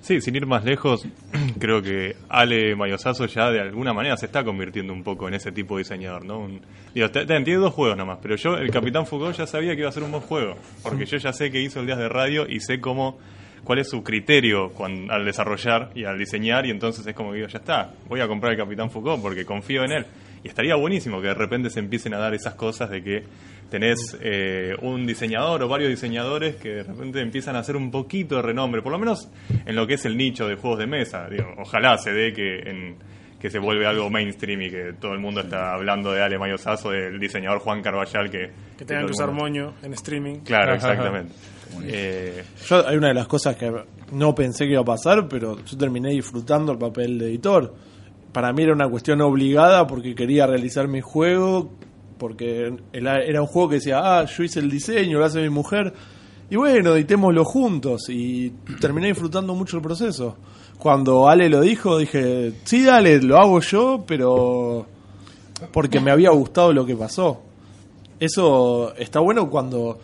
Sí, 0.00 0.20
sin 0.20 0.36
ir 0.36 0.44
más 0.46 0.64
lejos, 0.64 1.06
creo 1.58 1.80
que 1.80 2.14
Ale 2.28 2.76
Mayosazo 2.76 3.24
ya 3.26 3.50
de 3.50 3.60
alguna 3.60 3.92
manera 3.94 4.16
se 4.18 4.26
está 4.26 4.44
convirtiendo 4.44 4.92
un 4.92 5.02
poco 5.02 5.28
en 5.28 5.34
ese 5.34 5.50
tipo 5.50 5.76
de 5.76 5.82
diseñador, 5.84 6.24
¿no? 6.26 6.40
Un- 6.40 6.60
digo, 6.94 7.10
te- 7.10 7.24
te- 7.24 7.40
tiene 7.40 7.58
dos 7.60 7.72
juegos 7.72 7.96
nomás, 7.96 8.18
pero 8.20 8.36
yo, 8.36 8.56
el 8.58 8.70
Capitán 8.70 9.06
Foucault, 9.06 9.36
ya 9.36 9.46
sabía 9.46 9.74
que 9.74 9.80
iba 9.80 9.88
a 9.88 9.92
ser 9.92 10.02
un 10.02 10.10
buen 10.10 10.22
juego, 10.22 10.56
porque 10.82 11.06
yo 11.06 11.16
ya 11.16 11.32
sé 11.32 11.50
que 11.50 11.60
hizo 11.62 11.80
el 11.80 11.86
Días 11.86 11.98
de 11.98 12.08
Radio 12.10 12.46
y 12.46 12.60
sé 12.60 12.80
cómo, 12.80 13.18
cuál 13.64 13.78
es 13.78 13.88
su 13.88 14.02
criterio 14.04 14.70
al 15.08 15.24
desarrollar 15.24 15.90
y 15.94 16.04
al 16.04 16.18
diseñar, 16.18 16.66
y 16.66 16.70
entonces 16.70 17.06
es 17.06 17.14
como 17.14 17.30
que 17.30 17.36
digo, 17.38 17.48
ya 17.48 17.58
está, 17.60 17.94
voy 18.06 18.20
a 18.20 18.28
comprar 18.28 18.52
el 18.52 18.58
Capitán 18.58 18.90
Foucault 18.90 19.22
porque 19.22 19.46
confío 19.46 19.84
en 19.84 19.92
él. 19.92 20.06
Y 20.44 20.48
estaría 20.48 20.74
buenísimo 20.76 21.22
que 21.22 21.28
de 21.28 21.34
repente 21.34 21.70
se 21.70 21.80
empiecen 21.80 22.12
a 22.12 22.18
dar 22.18 22.34
esas 22.34 22.54
cosas 22.56 22.90
de 22.90 23.02
que 23.02 23.22
tenés 23.70 24.16
eh, 24.20 24.74
un 24.82 25.06
diseñador 25.06 25.62
o 25.62 25.68
varios 25.68 25.90
diseñadores 25.90 26.56
que 26.56 26.68
de 26.70 26.82
repente 26.84 27.20
empiezan 27.20 27.56
a 27.56 27.60
hacer 27.60 27.76
un 27.76 27.90
poquito 27.90 28.36
de 28.36 28.42
renombre, 28.42 28.82
por 28.82 28.92
lo 28.92 28.98
menos 28.98 29.28
en 29.66 29.74
lo 29.76 29.86
que 29.86 29.94
es 29.94 30.04
el 30.04 30.16
nicho 30.16 30.46
de 30.46 30.56
juegos 30.56 30.78
de 30.78 30.86
mesa. 30.86 31.28
Digo, 31.28 31.46
ojalá 31.58 31.96
se 31.98 32.12
dé 32.12 32.32
que, 32.32 32.58
en- 32.60 32.96
que 33.40 33.50
se 33.50 33.58
vuelve 33.58 33.84
algo 33.86 34.08
mainstream 34.08 34.62
y 34.62 34.70
que 34.70 34.92
todo 34.98 35.12
el 35.12 35.18
mundo 35.18 35.40
está 35.42 35.74
hablando 35.74 36.12
de 36.12 36.22
Ale 36.22 36.38
Mayosazo, 36.38 36.90
del 36.90 37.18
diseñador 37.20 37.58
Juan 37.58 37.82
Carballal 37.82 38.30
que... 38.30 38.50
Que 38.78 38.84
tengan 38.86 39.04
que 39.06 39.12
usar 39.12 39.26
mundo- 39.28 39.42
moño 39.42 39.74
en 39.82 39.92
streaming. 39.92 40.36
Claro, 40.44 40.74
exactamente. 40.76 41.32
Eh, 41.82 42.42
Yo, 42.66 42.86
hay 42.88 42.96
una 42.96 43.08
de 43.08 43.14
las 43.14 43.26
cosas 43.26 43.56
que 43.56 43.70
no 44.12 44.34
pensé 44.34 44.64
que 44.66 44.72
iba 44.72 44.80
a 44.80 44.84
pasar, 44.84 45.26
pero 45.28 45.62
yo 45.64 45.76
terminé 45.76 46.10
disfrutando 46.10 46.72
el 46.72 46.78
papel 46.78 47.18
de 47.18 47.26
editor. 47.26 47.74
Para 48.32 48.52
mí 48.52 48.62
era 48.62 48.72
una 48.72 48.88
cuestión 48.88 49.20
obligada 49.20 49.86
porque 49.86 50.14
quería 50.14 50.46
realizar 50.46 50.88
mi 50.88 51.00
juego, 51.02 51.72
porque 52.24 52.74
era 52.94 53.42
un 53.42 53.46
juego 53.46 53.68
que 53.68 53.74
decía, 53.74 54.00
ah, 54.02 54.24
yo 54.24 54.44
hice 54.44 54.58
el 54.58 54.70
diseño, 54.70 55.18
lo 55.18 55.26
hace 55.26 55.42
mi 55.42 55.50
mujer, 55.50 55.92
y 56.48 56.56
bueno, 56.56 56.94
editémoslo 56.94 57.44
juntos, 57.44 58.08
y 58.08 58.48
terminé 58.80 59.08
disfrutando 59.08 59.54
mucho 59.54 59.76
el 59.76 59.82
proceso. 59.82 60.34
Cuando 60.78 61.28
Ale 61.28 61.50
lo 61.50 61.60
dijo, 61.60 61.98
dije, 61.98 62.54
sí, 62.64 62.82
dale, 62.82 63.20
lo 63.20 63.36
hago 63.36 63.60
yo, 63.60 64.04
pero 64.06 64.86
porque 65.70 66.00
me 66.00 66.10
había 66.12 66.30
gustado 66.30 66.72
lo 66.72 66.86
que 66.86 66.96
pasó. 66.96 67.42
Eso 68.18 68.94
está 68.96 69.20
bueno 69.20 69.50
cuando 69.50 69.98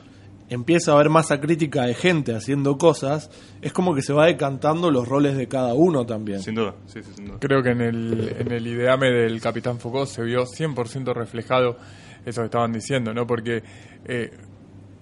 empieza 0.50 0.90
a 0.90 0.96
haber 0.96 1.08
masa 1.08 1.40
crítica 1.40 1.86
de 1.86 1.94
gente 1.94 2.34
haciendo 2.34 2.76
cosas, 2.76 3.30
es 3.62 3.72
como 3.72 3.94
que 3.94 4.02
se 4.02 4.12
va 4.12 4.26
decantando 4.26 4.90
los 4.90 5.08
roles 5.08 5.38
de 5.38 5.48
cada 5.48 5.72
uno 5.72 6.04
también. 6.04 6.42
sin 6.42 6.56
duda, 6.56 6.74
sí, 6.84 7.02
sí, 7.02 7.12
sin 7.14 7.28
duda. 7.28 7.38
Creo 7.40 7.62
que 7.62 7.70
en 7.70 7.80
el, 7.80 8.36
en 8.38 8.52
el 8.52 8.66
ideame 8.66 9.10
del 9.10 9.40
Capitán 9.40 9.78
Foucault 9.78 10.08
se 10.08 10.22
vio 10.22 10.44
100% 10.44 11.14
reflejado 11.14 11.76
eso 12.24 12.42
que 12.42 12.46
estaban 12.46 12.72
diciendo, 12.72 13.12
¿no? 13.12 13.26
Porque 13.26 13.62
eh, 14.04 14.30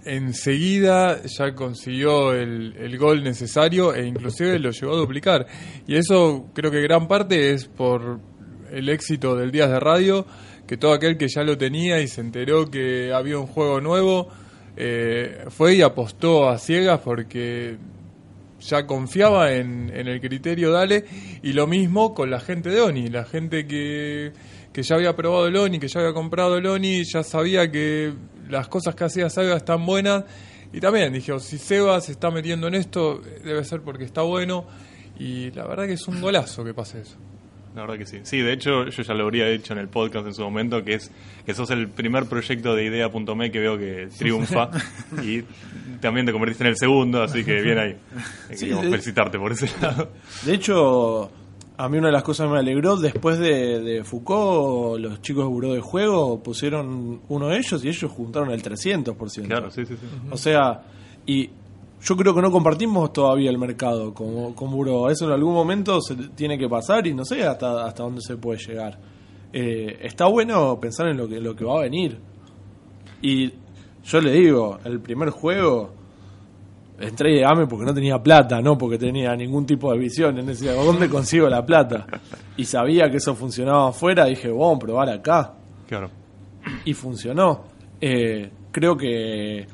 enseguida 0.04 1.22
ya 1.24 1.54
consiguió 1.54 2.32
el, 2.32 2.74
el 2.78 2.98
gol 2.98 3.22
necesario 3.22 3.94
e 3.94 4.06
inclusive 4.06 4.58
lo 4.58 4.70
llegó 4.70 4.94
a 4.94 4.96
duplicar. 4.96 5.46
Y 5.86 5.96
eso 5.96 6.50
creo 6.54 6.70
que 6.70 6.80
gran 6.80 7.08
parte 7.08 7.52
es 7.52 7.66
por 7.66 8.20
el 8.70 8.88
éxito 8.88 9.36
del 9.36 9.50
Días 9.50 9.70
de 9.70 9.80
Radio, 9.80 10.26
que 10.66 10.76
todo 10.76 10.92
aquel 10.92 11.16
que 11.16 11.28
ya 11.28 11.42
lo 11.42 11.56
tenía 11.56 12.00
y 12.00 12.08
se 12.08 12.20
enteró 12.20 12.70
que 12.70 13.12
había 13.12 13.38
un 13.38 13.46
juego 13.46 13.80
nuevo, 13.80 14.28
eh, 14.76 15.44
fue 15.48 15.74
y 15.74 15.82
apostó 15.82 16.48
a 16.48 16.58
ciegas 16.58 17.00
porque 17.00 17.76
ya 18.60 18.86
confiaba 18.86 19.52
en, 19.52 19.90
en 19.94 20.08
el 20.08 20.20
criterio 20.20 20.70
Dale 20.70 21.04
y 21.42 21.52
lo 21.52 21.66
mismo 21.66 22.14
con 22.14 22.30
la 22.30 22.40
gente 22.40 22.70
de 22.70 22.80
Oni, 22.80 23.08
la 23.08 23.24
gente 23.24 23.66
que, 23.66 24.32
que 24.78 24.84
ya 24.84 24.94
había 24.94 25.16
probado 25.16 25.48
el 25.48 25.56
Oni, 25.56 25.80
que 25.80 25.88
ya 25.88 25.98
había 25.98 26.12
comprado 26.12 26.56
el 26.56 26.64
Oni, 26.64 27.02
ya 27.02 27.24
sabía 27.24 27.68
que 27.68 28.12
las 28.48 28.68
cosas 28.68 28.94
que 28.94 29.02
hacía 29.02 29.28
Sega 29.28 29.56
están 29.56 29.84
buenas 29.84 30.22
y 30.72 30.78
también 30.78 31.12
dije, 31.12 31.32
oh, 31.32 31.40
si 31.40 31.58
Seba 31.58 32.00
se 32.00 32.12
está 32.12 32.30
metiendo 32.30 32.68
en 32.68 32.76
esto 32.76 33.20
debe 33.42 33.64
ser 33.64 33.80
porque 33.80 34.04
está 34.04 34.22
bueno 34.22 34.66
y 35.18 35.50
la 35.50 35.66
verdad 35.66 35.86
que 35.86 35.94
es 35.94 36.06
un 36.06 36.20
golazo 36.20 36.62
que 36.62 36.74
pase 36.74 37.00
eso. 37.00 37.16
La 37.74 37.80
verdad 37.80 37.98
que 37.98 38.06
sí. 38.06 38.20
Sí, 38.22 38.38
de 38.40 38.52
hecho, 38.52 38.86
yo 38.86 39.02
ya 39.02 39.14
lo 39.14 39.24
habría 39.24 39.48
hecho 39.48 39.72
en 39.72 39.80
el 39.80 39.88
podcast 39.88 40.28
en 40.28 40.34
su 40.34 40.42
momento, 40.42 40.84
que 40.84 40.94
es 40.94 41.10
que 41.44 41.54
sos 41.54 41.70
el 41.70 41.88
primer 41.88 42.26
proyecto 42.26 42.76
de 42.76 42.84
idea.me 42.84 43.50
que 43.50 43.58
veo 43.58 43.76
que 43.76 44.08
triunfa 44.16 44.70
y 45.24 45.42
también 46.00 46.24
te 46.24 46.30
convertiste 46.30 46.62
en 46.62 46.70
el 46.70 46.76
segundo, 46.76 47.20
así 47.20 47.44
que 47.44 47.60
bien 47.62 47.78
ahí. 47.78 47.96
Felicitarte 48.48 49.40
por 49.40 49.50
ese 49.50 49.68
lado. 49.82 50.12
De 50.44 50.54
hecho, 50.54 51.32
a 51.78 51.88
mí 51.88 51.96
una 51.98 52.08
de 52.08 52.12
las 52.12 52.24
cosas 52.24 52.48
que 52.48 52.52
me 52.52 52.58
alegró, 52.58 52.96
después 52.96 53.38
de, 53.38 53.80
de 53.80 54.02
Foucault, 54.02 55.00
los 55.00 55.22
chicos 55.22 55.44
de 55.44 55.48
Buró 55.48 55.72
de 55.72 55.80
Juego 55.80 56.42
pusieron 56.42 57.22
uno 57.28 57.48
de 57.48 57.58
ellos 57.58 57.84
y 57.84 57.88
ellos 57.88 58.10
juntaron 58.10 58.50
el 58.50 58.60
300%. 58.60 59.46
Claro, 59.46 59.70
sí, 59.70 59.86
sí, 59.86 59.94
sí. 59.94 60.06
O 60.28 60.36
sea, 60.36 60.82
y 61.24 61.48
yo 62.02 62.16
creo 62.16 62.34
que 62.34 62.42
no 62.42 62.50
compartimos 62.50 63.12
todavía 63.12 63.48
el 63.48 63.58
mercado 63.58 64.12
con, 64.12 64.54
con 64.54 64.72
Buró. 64.72 65.08
Eso 65.08 65.26
en 65.26 65.32
algún 65.32 65.54
momento 65.54 66.00
se 66.00 66.16
tiene 66.34 66.58
que 66.58 66.68
pasar 66.68 67.06
y 67.06 67.14
no 67.14 67.24
sé 67.24 67.44
hasta, 67.44 67.84
hasta 67.84 68.02
dónde 68.02 68.22
se 68.22 68.36
puede 68.36 68.58
llegar. 68.58 68.98
Eh, 69.52 70.00
está 70.02 70.26
bueno 70.26 70.80
pensar 70.80 71.06
en 71.06 71.16
lo 71.16 71.28
que, 71.28 71.40
lo 71.40 71.54
que 71.54 71.64
va 71.64 71.78
a 71.78 71.82
venir. 71.82 72.18
Y 73.22 73.52
Yo 74.04 74.20
le 74.20 74.32
digo, 74.32 74.80
el 74.84 75.00
primer 75.00 75.30
juego 75.30 75.92
entré 76.98 77.34
de 77.34 77.44
AME 77.44 77.66
porque 77.66 77.84
no 77.84 77.94
tenía 77.94 78.22
plata, 78.22 78.60
no 78.60 78.76
porque 78.76 78.98
tenía 78.98 79.34
ningún 79.36 79.66
tipo 79.66 79.92
de 79.92 79.98
visión. 79.98 80.34
Decía, 80.46 80.72
¿dónde 80.74 81.08
consigo 81.08 81.48
la 81.48 81.64
plata? 81.64 82.06
Y 82.56 82.64
sabía 82.64 83.10
que 83.10 83.18
eso 83.18 83.34
funcionaba 83.34 83.88
afuera, 83.88 84.26
dije, 84.26 84.48
vamos 84.48 84.76
a 84.76 84.78
probar 84.78 85.10
acá. 85.10 85.54
Claro. 85.86 86.10
Y 86.84 86.94
funcionó. 86.94 87.64
Eh, 88.00 88.50
creo 88.70 88.96
que 88.96 89.66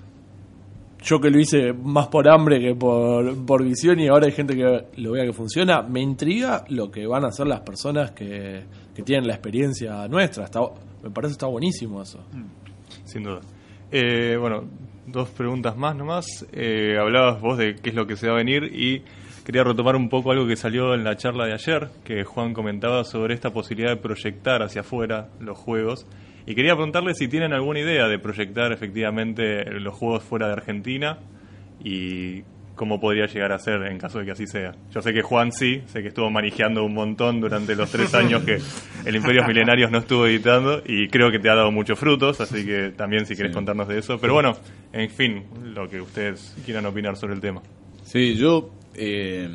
yo 1.03 1.21
que 1.21 1.31
lo 1.31 1.39
hice 1.39 1.73
más 1.73 2.09
por 2.09 2.29
hambre 2.29 2.59
que 2.61 2.75
por, 2.75 3.45
por 3.45 3.63
visión 3.63 4.01
y 4.01 4.09
ahora 4.09 4.27
hay 4.27 4.33
gente 4.33 4.55
que 4.55 4.87
lo 4.97 5.13
vea 5.13 5.25
que 5.25 5.35
funciona, 5.35 5.83
me 5.83 6.01
intriga 6.01 6.65
lo 6.69 6.91
que 6.91 7.07
van 7.07 7.25
a 7.25 7.29
hacer 7.29 7.47
las 7.47 7.61
personas 7.61 8.13
que, 8.13 8.65
que 8.95 9.03
tienen 9.03 9.27
la 9.27 9.35
experiencia 9.35 10.09
nuestra. 10.09 10.45
Está, 10.45 10.61
me 11.03 11.11
parece 11.11 11.33
que 11.33 11.35
está 11.35 11.47
buenísimo 11.47 12.01
eso. 12.01 12.21
Sin 13.05 13.23
duda. 13.23 13.41
Eh, 13.91 14.37
bueno, 14.41 14.65
dos 15.07 15.29
preguntas 15.31 15.77
más 15.77 15.97
nomás. 15.97 16.47
Eh, 16.53 16.97
hablabas 16.99 17.41
vos 17.41 17.59
de 17.59 17.77
qué 17.77 17.91
es 17.91 17.95
lo 17.95 18.07
que 18.07 18.17
se 18.17 18.29
va 18.29 18.35
a 18.35 18.37
venir 18.37 18.65
y 18.65 19.03
quería 19.45 19.65
retomar 19.65 19.97
un 19.97 20.09
poco 20.09 20.31
algo 20.31 20.47
que 20.47 20.57
salió 20.57 20.95
en 20.95 21.05
la 21.05 21.17
charla 21.17 21.47
de 21.47 21.53
ayer, 21.53 21.89
que 22.05 22.25
Juan 22.25 22.55
comentaba 22.55 23.05
sobre 23.05 23.35
esta 23.35 23.53
posibilidad 23.53 23.91
de 23.91 24.01
proyectar 24.01 24.63
hacia 24.63 24.81
afuera 24.81 25.29
los 25.41 25.59
juegos. 25.59 26.07
Y 26.47 26.55
quería 26.55 26.75
preguntarle 26.75 27.15
si 27.15 27.29
tienen 27.29 27.53
alguna 27.53 27.81
idea 27.81 28.07
de 28.07 28.19
proyectar 28.19 28.73
efectivamente 28.73 29.65
los 29.81 29.95
juegos 29.95 30.23
fuera 30.25 30.47
de 30.47 30.53
Argentina 30.53 31.19
y 31.83 32.43
cómo 32.75 33.01
podría 33.01 33.27
llegar 33.27 33.53
a 33.53 33.59
ser 33.59 33.83
en 33.85 33.99
caso 33.99 34.19
de 34.19 34.25
que 34.25 34.33
así 34.33 34.47
sea. 34.47 34.75
Yo 34.93 35.01
sé 35.03 35.13
que 35.13 35.23
Juan 35.23 35.53
sí, 35.53 35.83
sé 35.87 36.03
que 36.03 36.09
estuvo 36.09 36.31
manejando 36.31 36.85
un 36.85 36.95
montón 36.95 37.41
durante 37.41 37.75
los 37.77 37.91
tres 37.91 38.15
años 38.15 38.43
que 38.45 38.59
el 39.07 39.17
Imperios 39.17 39.47
Milenarios 39.47 39.91
no 39.91 39.99
estuvo 39.99 40.27
editando 40.27 40.83
y 40.87 41.09
creo 41.09 41.31
que 41.31 41.39
te 41.39 41.49
ha 41.51 41.55
dado 41.55 41.71
muchos 41.71 41.99
frutos, 41.99 42.41
así 42.41 42.65
que 42.65 42.93
también 42.97 43.27
si 43.27 43.37
querés 43.37 43.53
Sí. 43.53 43.55
contarnos 43.55 43.87
de 43.89 43.99
eso. 43.99 44.19
Pero 44.21 44.35
bueno, 44.35 44.57
en 44.93 45.09
fin, 45.11 45.45
lo 45.75 45.89
que 45.89 46.01
ustedes 46.01 46.55
quieran 46.65 46.87
opinar 46.87 47.17
sobre 47.17 47.35
el 47.35 47.41
tema. 47.41 47.63
Sí, 48.05 48.35
yo 48.35 48.71
eh, 48.95 49.49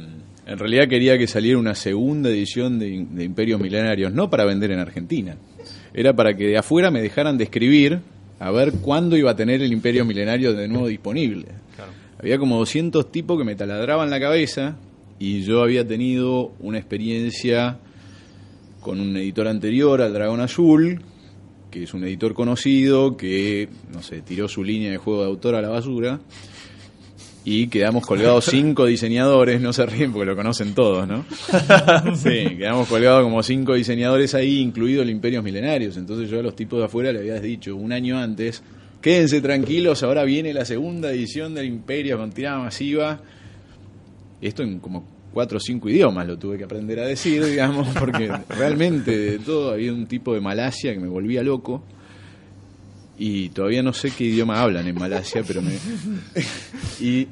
en 0.47 0.57
realidad 0.57 0.87
quería 0.87 1.17
que 1.17 1.27
saliera 1.27 1.57
una 1.59 1.75
segunda 1.75 2.29
edición 2.29 2.79
de, 2.79 3.05
de 3.09 3.23
Imperios 3.23 3.59
Milenarios, 3.59 4.13
no 4.13 4.29
para 4.29 4.45
vender 4.45 4.71
en 4.71 4.79
Argentina. 4.79 5.35
Era 5.93 6.13
para 6.13 6.35
que 6.35 6.45
de 6.47 6.57
afuera 6.57 6.89
me 6.91 7.01
dejaran 7.01 7.37
de 7.37 7.43
escribir 7.45 7.99
a 8.39 8.51
ver 8.51 8.71
cuándo 8.81 9.17
iba 9.17 9.31
a 9.31 9.35
tener 9.35 9.61
el 9.61 9.73
Imperio 9.73 10.05
Milenario 10.05 10.53
de 10.53 10.67
nuevo 10.67 10.87
disponible. 10.87 11.45
Claro. 11.75 11.91
Había 12.19 12.37
como 12.37 12.57
200 12.57 13.11
tipos 13.11 13.37
que 13.37 13.45
me 13.45 13.55
taladraban 13.55 14.09
la 14.09 14.19
cabeza 14.19 14.75
y 15.19 15.43
yo 15.43 15.63
había 15.63 15.87
tenido 15.87 16.51
una 16.59 16.77
experiencia 16.77 17.79
con 18.81 18.99
un 18.99 19.15
editor 19.15 19.47
anterior 19.47 20.01
al 20.01 20.13
Dragón 20.13 20.41
Azul, 20.41 21.01
que 21.71 21.83
es 21.83 21.93
un 21.93 22.03
editor 22.03 22.33
conocido, 22.33 23.15
que, 23.15 23.69
no 23.93 24.01
sé, 24.01 24.21
tiró 24.21 24.49
su 24.49 24.65
línea 24.65 24.91
de 24.91 24.97
juego 24.97 25.21
de 25.21 25.27
autor 25.27 25.55
a 25.55 25.61
la 25.61 25.69
basura 25.69 26.19
y 27.45 27.67
quedamos 27.67 28.05
colgados 28.05 28.45
cinco 28.49 28.85
diseñadores, 28.85 29.61
no 29.61 29.71
se 29.71 29.85
ríen 29.85 30.11
porque 30.11 30.25
lo 30.25 30.35
conocen 30.35 30.73
todos, 30.73 31.07
¿no? 31.07 31.23
Sí, 32.15 32.57
quedamos 32.57 32.89
colgados 32.89 33.23
como 33.23 33.41
cinco 33.43 33.75
diseñadores 33.75 34.35
ahí, 34.35 34.59
incluido 34.59 35.03
el 35.03 35.09
Imperios 35.09 35.41
Milenarios. 35.41 35.95
Entonces 35.95 36.29
yo 36.29 36.39
a 36.39 36.43
los 36.43 36.55
tipos 36.55 36.79
de 36.79 36.85
afuera 36.85 37.13
le 37.13 37.19
había 37.19 37.39
dicho 37.39 37.77
un 37.77 37.93
año 37.93 38.17
antes, 38.17 38.61
quédense 39.01 39.41
tranquilos, 39.41 40.03
ahora 40.03 40.23
viene 40.23 40.53
la 40.53 40.65
segunda 40.65 41.11
edición 41.11 41.53
del 41.53 41.65
Imperio 41.65 42.17
con 42.17 42.31
tirada 42.31 42.59
masiva. 42.59 43.21
Esto 44.41 44.63
en 44.63 44.79
como 44.79 45.05
cuatro 45.33 45.57
o 45.57 45.61
cinco 45.61 45.89
idiomas 45.89 46.25
lo 46.27 46.37
tuve 46.37 46.57
que 46.57 46.63
aprender 46.63 46.99
a 46.99 47.05
decir, 47.05 47.43
digamos, 47.45 47.87
porque 47.99 48.31
realmente 48.49 49.17
de 49.17 49.39
todo 49.39 49.71
había 49.73 49.93
un 49.93 50.07
tipo 50.07 50.33
de 50.33 50.41
Malasia 50.41 50.93
que 50.93 50.99
me 50.99 51.07
volvía 51.07 51.43
loco. 51.43 51.83
Y 53.17 53.49
todavía 53.49 53.83
no 53.83 53.91
sé 53.91 54.11
qué 54.11 54.23
idioma 54.25 54.61
hablan 54.61 54.87
en 54.87 54.95
Malasia, 54.95 55.43
pero 55.45 55.61
me... 55.61 55.73
y, 57.01 57.27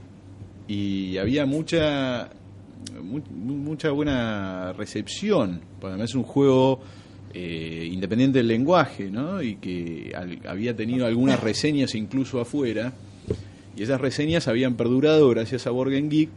y 0.68 1.18
había 1.18 1.46
mucha 1.46 2.30
mu- 3.02 3.22
mucha 3.32 3.92
buena 3.92 4.74
recepción, 4.74 5.62
porque 5.80 5.94
además 5.94 6.10
es 6.10 6.16
un 6.16 6.24
juego 6.24 6.82
eh, 7.40 7.88
independiente 7.92 8.40
del 8.40 8.48
lenguaje, 8.48 9.12
¿no? 9.12 9.44
Y 9.44 9.58
que 9.58 10.12
al- 10.16 10.40
había 10.48 10.76
tenido 10.76 11.06
algunas 11.06 11.40
reseñas 11.40 11.94
incluso 11.94 12.42
afuera, 12.42 12.94
y 13.76 13.84
esas 13.84 14.02
reseñas 14.02 14.48
habían 14.48 14.74
perdurado 14.76 15.30
gracias 15.30 15.68
a 15.68 15.70
Borgen 15.70 16.10
Geek, 16.10 16.30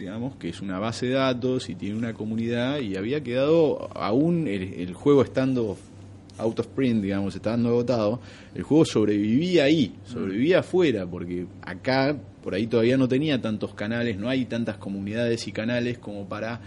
digamos, 0.00 0.34
que 0.36 0.48
es 0.48 0.60
una 0.60 0.78
base 0.80 1.06
de 1.06 1.12
datos 1.12 1.68
y 1.70 1.74
tiene 1.76 1.96
una 1.96 2.12
comunidad, 2.12 2.80
y 2.80 2.96
había 2.96 3.22
quedado, 3.22 3.88
aún 3.96 4.48
el, 4.48 4.62
el 4.74 4.94
juego 4.94 5.22
estando 5.22 5.76
out 6.38 6.58
of 6.58 6.66
print, 6.68 7.02
digamos, 7.02 7.34
estando 7.36 7.68
agotado, 7.68 8.20
el 8.54 8.62
juego 8.64 8.84
sobrevivía 8.84 9.64
ahí, 9.64 9.92
sobrevivía 10.06 10.60
afuera, 10.60 11.06
porque 11.06 11.46
acá, 11.62 12.16
por 12.42 12.54
ahí 12.54 12.66
todavía 12.66 12.96
no 12.96 13.06
tenía 13.08 13.40
tantos 13.40 13.74
canales, 13.74 14.18
no 14.18 14.28
hay 14.28 14.44
tantas 14.46 14.76
comunidades 14.76 15.46
y 15.46 15.52
canales 15.52 15.98
como 15.98 16.28
para 16.28 16.60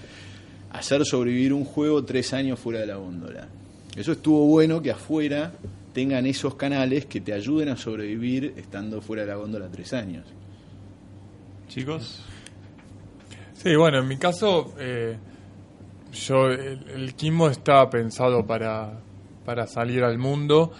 hacer 0.71 1.05
sobrevivir 1.05 1.51
un 1.53 1.65
juego 1.65 2.03
tres 2.05 2.33
años 2.33 2.57
fuera 2.59 2.79
de 2.81 2.87
la 2.87 2.95
góndola. 2.95 3.47
Eso 3.95 4.13
estuvo 4.13 4.45
bueno 4.45 4.81
que 4.81 4.91
afuera 4.91 5.53
tengan 5.93 6.25
esos 6.25 6.55
canales 6.55 7.05
que 7.05 7.21
te 7.21 7.33
ayuden 7.33 7.69
a 7.69 7.77
sobrevivir 7.77 8.53
estando 8.55 9.01
fuera 9.01 9.23
de 9.23 9.29
la 9.29 9.35
góndola 9.35 9.69
tres 9.69 9.93
años. 9.93 10.25
Chicos, 11.67 12.23
Sí, 13.63 13.75
bueno, 13.75 13.99
en 13.99 14.07
mi 14.07 14.17
caso, 14.17 14.73
eh, 14.79 15.15
yo 16.11 16.47
el, 16.47 16.83
el 16.95 17.13
Kimbo 17.13 17.47
está 17.47 17.87
pensado 17.91 18.43
para, 18.43 18.99
para 19.45 19.67
salir 19.67 20.03
al 20.03 20.17
mundo. 20.17 20.71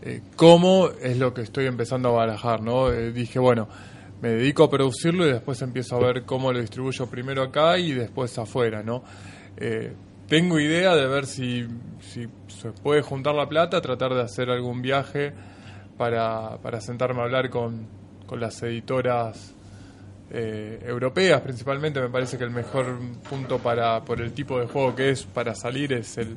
Eh, 0.00 0.22
¿Cómo 0.36 0.88
es 1.02 1.18
lo 1.18 1.34
que 1.34 1.42
estoy 1.42 1.66
empezando 1.66 2.08
a 2.08 2.12
barajar? 2.12 2.62
¿no? 2.62 2.90
Eh, 2.90 3.12
dije, 3.12 3.38
bueno, 3.38 3.68
me 4.22 4.30
dedico 4.30 4.64
a 4.64 4.70
producirlo 4.70 5.26
y 5.26 5.32
después 5.32 5.60
empiezo 5.60 5.96
a 5.96 5.98
ver 5.98 6.22
cómo 6.22 6.50
lo 6.50 6.60
distribuyo 6.60 7.06
primero 7.08 7.42
acá 7.42 7.76
y 7.76 7.92
después 7.92 8.38
afuera. 8.38 8.82
¿no? 8.82 9.04
Tengo 10.30 10.60
idea 10.60 10.94
de 10.94 11.08
ver 11.08 11.26
si, 11.26 11.66
se 11.98 12.70
puede 12.84 13.02
juntar 13.02 13.34
la 13.34 13.48
plata, 13.48 13.80
tratar 13.80 14.14
de 14.14 14.22
hacer 14.22 14.48
algún 14.48 14.80
viaje 14.80 15.32
para, 15.98 16.56
para 16.58 16.80
sentarme 16.80 17.20
a 17.20 17.24
hablar 17.24 17.50
con, 17.50 17.88
con 18.26 18.38
las 18.38 18.62
editoras 18.62 19.52
eh, 20.30 20.84
europeas 20.86 21.40
principalmente. 21.40 22.00
Me 22.00 22.10
parece 22.10 22.38
que 22.38 22.44
el 22.44 22.52
mejor 22.52 22.96
punto 23.28 23.58
para 23.58 24.04
por 24.04 24.20
el 24.20 24.32
tipo 24.32 24.60
de 24.60 24.68
juego 24.68 24.94
que 24.94 25.10
es 25.10 25.24
para 25.24 25.56
salir 25.56 25.92
es 25.94 26.16
el, 26.16 26.36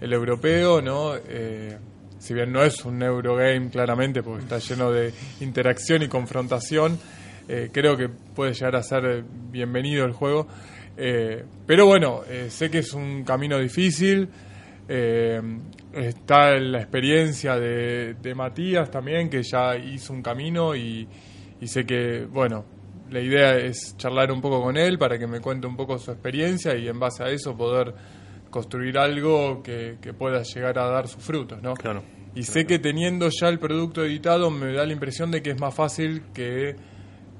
el 0.00 0.10
europeo 0.10 0.80
no 0.80 1.14
Eh, 1.14 1.76
si 2.18 2.32
bien 2.32 2.50
no 2.50 2.62
es 2.64 2.82
un 2.86 3.02
Eurogame 3.02 3.68
claramente 3.68 4.22
porque 4.22 4.44
está 4.44 4.58
lleno 4.58 4.90
de 4.90 5.12
interacción 5.40 6.02
y 6.02 6.08
confrontación 6.08 6.98
eh, 7.46 7.68
creo 7.70 7.94
que 7.94 8.08
puede 8.08 8.54
llegar 8.54 8.76
a 8.76 8.82
ser 8.82 9.22
bienvenido 9.50 10.06
el 10.06 10.12
juego 10.12 10.48
Eh, 11.00 11.44
pero 11.64 11.86
bueno 11.86 12.22
eh, 12.28 12.50
sé 12.50 12.68
que 12.68 12.78
es 12.78 12.92
un 12.92 13.22
camino 13.22 13.56
difícil 13.56 14.28
eh, 14.88 15.40
está 15.92 16.58
la 16.58 16.78
experiencia 16.78 17.56
de, 17.56 18.14
de 18.14 18.34
Matías 18.34 18.90
también, 18.90 19.28
que 19.28 19.42
ya 19.42 19.76
hizo 19.76 20.14
un 20.14 20.22
camino 20.22 20.74
y, 20.74 21.06
y 21.60 21.66
sé 21.66 21.84
que, 21.84 22.24
bueno, 22.24 22.64
la 23.10 23.20
idea 23.20 23.56
es 23.56 23.96
charlar 23.98 24.32
un 24.32 24.40
poco 24.40 24.62
con 24.62 24.78
él 24.78 24.98
para 24.98 25.18
que 25.18 25.26
me 25.26 25.40
cuente 25.40 25.66
un 25.66 25.76
poco 25.76 25.98
su 25.98 26.10
experiencia 26.10 26.74
y 26.74 26.88
en 26.88 26.98
base 26.98 27.22
a 27.22 27.28
eso 27.28 27.54
poder 27.56 27.94
construir 28.48 28.98
algo 28.98 29.62
que, 29.62 29.98
que 30.00 30.14
pueda 30.14 30.42
llegar 30.42 30.78
a 30.78 30.86
dar 30.86 31.06
sus 31.06 31.22
frutos, 31.22 31.62
¿no? 31.62 31.74
Claro. 31.74 32.02
Y 32.34 32.44
sé 32.44 32.64
que 32.64 32.78
teniendo 32.78 33.28
ya 33.28 33.48
el 33.48 33.58
producto 33.58 34.04
editado 34.04 34.50
me 34.50 34.72
da 34.72 34.86
la 34.86 34.92
impresión 34.92 35.30
de 35.30 35.42
que 35.42 35.50
es 35.50 35.60
más 35.60 35.74
fácil 35.74 36.22
que... 36.32 36.76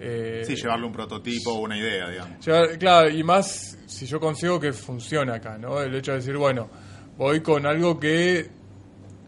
eh, 0.00 0.42
Sí, 0.46 0.54
llevarle 0.56 0.86
un 0.86 0.92
prototipo 0.92 1.52
o 1.52 1.60
una 1.60 1.76
idea, 1.76 2.08
digamos. 2.08 2.44
Llevar- 2.44 2.78
claro, 2.78 3.10
y 3.10 3.22
más 3.22 3.76
si 3.86 4.06
yo 4.06 4.20
consigo 4.20 4.58
que 4.60 4.72
funcione 4.72 5.32
acá, 5.32 5.58
¿no? 5.58 5.80
El 5.80 5.94
hecho 5.94 6.12
de 6.12 6.18
decir, 6.18 6.36
bueno, 6.36 6.68
voy 7.16 7.40
con 7.40 7.66
algo 7.66 7.98
que, 7.98 8.48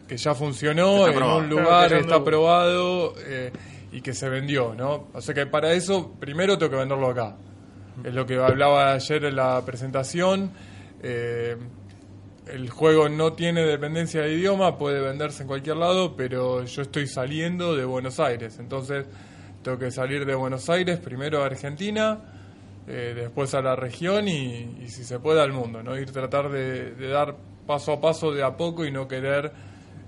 que 0.07 0.17
ya 0.17 0.33
funcionó, 0.35 1.07
en 1.07 1.21
un 1.21 1.49
lugar 1.49 1.91
está 1.93 2.19
no- 2.19 2.23
probado 2.23 3.13
eh, 3.25 3.51
y 3.91 4.01
que 4.01 4.13
se 4.13 4.29
vendió, 4.29 4.73
¿no? 4.75 5.07
O 5.13 5.21
sea 5.21 5.33
que 5.35 5.45
para 5.45 5.73
eso 5.73 6.13
primero 6.19 6.57
tengo 6.57 6.71
que 6.71 6.77
venderlo 6.77 7.09
acá. 7.09 7.35
Es 8.05 8.13
lo 8.13 8.25
que 8.25 8.35
hablaba 8.37 8.93
ayer 8.93 9.25
en 9.25 9.35
la 9.35 9.63
presentación. 9.65 10.51
eh, 11.03 11.57
el 12.47 12.69
juego 12.69 13.07
no 13.07 13.33
tiene 13.33 13.61
dependencia 13.61 14.21
de 14.21 14.33
idioma, 14.33 14.77
puede 14.77 14.99
venderse 14.99 15.43
en 15.43 15.47
cualquier 15.47 15.77
lado, 15.77 16.15
pero 16.15 16.63
yo 16.65 16.81
estoy 16.81 17.07
saliendo 17.07 17.75
de 17.75 17.85
Buenos 17.85 18.19
Aires, 18.19 18.57
entonces 18.59 19.05
tengo 19.61 19.77
que 19.77 19.91
salir 19.91 20.25
de 20.25 20.35
Buenos 20.35 20.69
Aires 20.69 20.99
primero 20.99 21.43
a 21.43 21.45
Argentina, 21.45 22.19
eh, 22.87 23.13
después 23.15 23.53
a 23.53 23.61
la 23.61 23.75
región 23.75 24.27
y, 24.27 24.83
y 24.83 24.87
si 24.87 25.03
se 25.03 25.19
puede 25.19 25.41
al 25.41 25.53
mundo, 25.53 25.83
no 25.83 25.97
ir 25.97 26.11
tratar 26.11 26.49
de, 26.49 26.95
dar 27.09 27.35
paso 27.65 27.93
a 27.93 28.01
paso 28.01 28.31
de 28.31 28.43
a 28.43 28.55
poco 28.55 28.85
y 28.85 28.91
no 28.91 29.07
querer 29.07 29.51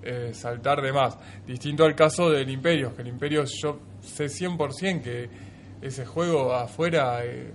eh, 0.02 0.32
saltar 0.34 0.82
de 0.82 0.92
más. 0.92 1.18
Distinto 1.46 1.86
al 1.86 1.96
caso 1.96 2.30
del 2.30 2.50
Imperio, 2.50 2.96
que 2.96 3.04
el 3.04 3.10
Imperio 3.10 3.46
yo 3.46 3.80
sé 4.02 4.26
100% 4.26 5.02
que 5.02 5.30
ese 5.82 6.06
juego 6.06 6.54
afuera 6.54 7.24
eh, 7.24 7.52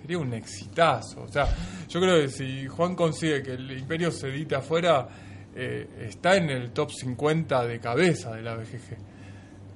sería 0.00 0.18
un 0.18 0.32
exitazo. 0.34 1.22
O 1.22 1.28
sea, 1.28 1.46
yo 1.88 2.00
creo 2.00 2.20
que 2.20 2.28
si 2.28 2.66
Juan 2.66 2.94
consigue 2.94 3.42
que 3.42 3.52
el 3.52 3.70
Imperio 3.72 4.10
se 4.10 4.28
edite 4.28 4.54
afuera, 4.54 5.08
eh, 5.54 5.88
está 6.08 6.36
en 6.36 6.50
el 6.50 6.70
top 6.72 6.90
50 6.92 7.66
de 7.66 7.80
cabeza 7.80 8.32
de 8.32 8.42
la 8.42 8.54
BGG. 8.54 9.07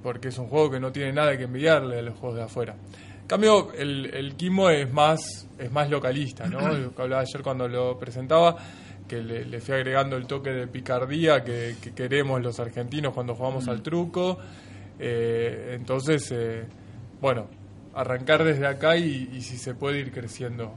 Porque 0.03 0.27
es 0.27 0.37
un 0.37 0.47
juego 0.47 0.69
que 0.69 0.79
no 0.79 0.91
tiene 0.91 1.13
nada 1.13 1.37
que 1.37 1.43
envidiarle 1.45 1.99
a 1.99 2.01
los 2.01 2.15
juegos 2.19 2.37
de 2.37 2.43
afuera. 2.43 2.75
En 3.21 3.27
cambio, 3.27 3.71
el, 3.73 4.07
el 4.13 4.35
Kimo 4.35 4.69
es 4.69 4.91
más, 4.91 5.47
es 5.57 5.71
más 5.71 5.89
localista, 5.89 6.45
¿no? 6.45 6.59
Lo 6.77 6.93
que 6.93 7.01
hablaba 7.01 7.21
ayer 7.21 7.41
cuando 7.41 7.67
lo 7.67 7.97
presentaba, 7.97 8.57
que 9.07 9.21
le, 9.23 9.45
le 9.45 9.61
fui 9.61 9.75
agregando 9.75 10.17
el 10.17 10.27
toque 10.27 10.51
de 10.51 10.67
picardía 10.67 11.43
que, 11.43 11.75
que 11.81 11.93
queremos 11.93 12.41
los 12.41 12.59
argentinos 12.59 13.13
cuando 13.13 13.33
jugamos 13.33 13.67
al 13.67 13.81
truco. 13.81 14.37
Eh, 14.99 15.71
entonces, 15.75 16.29
eh, 16.31 16.65
bueno, 17.21 17.47
arrancar 17.95 18.43
desde 18.43 18.67
acá 18.67 18.97
y, 18.97 19.29
y 19.33 19.41
si 19.41 19.57
se 19.57 19.73
puede 19.73 19.99
ir 19.99 20.11
creciendo 20.11 20.73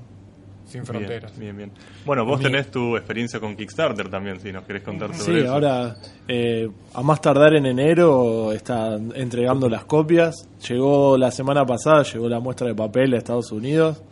sin 0.66 0.84
fronteras. 0.84 1.32
Bien, 1.38 1.56
bien, 1.56 1.70
bien. 1.72 1.84
Bueno, 2.04 2.24
vos 2.24 2.40
tenés 2.40 2.70
tu 2.70 2.96
experiencia 2.96 3.40
con 3.40 3.56
Kickstarter 3.56 4.08
también, 4.08 4.38
si 4.40 4.52
nos 4.52 4.64
querés 4.64 4.82
contar 4.82 5.14
sobre 5.14 5.38
Sí, 5.38 5.44
eso. 5.44 5.52
ahora 5.54 5.96
eh, 6.28 6.68
a 6.92 7.02
más 7.02 7.20
tardar 7.20 7.54
en 7.54 7.66
enero 7.66 8.52
está 8.52 8.96
entregando 9.14 9.68
las 9.68 9.84
copias. 9.84 10.48
Llegó 10.68 11.16
la 11.16 11.30
semana 11.30 11.64
pasada, 11.64 12.02
llegó 12.02 12.28
la 12.28 12.40
muestra 12.40 12.66
de 12.66 12.74
papel 12.74 13.14
a 13.14 13.18
Estados 13.18 13.50
Unidos. 13.52 14.02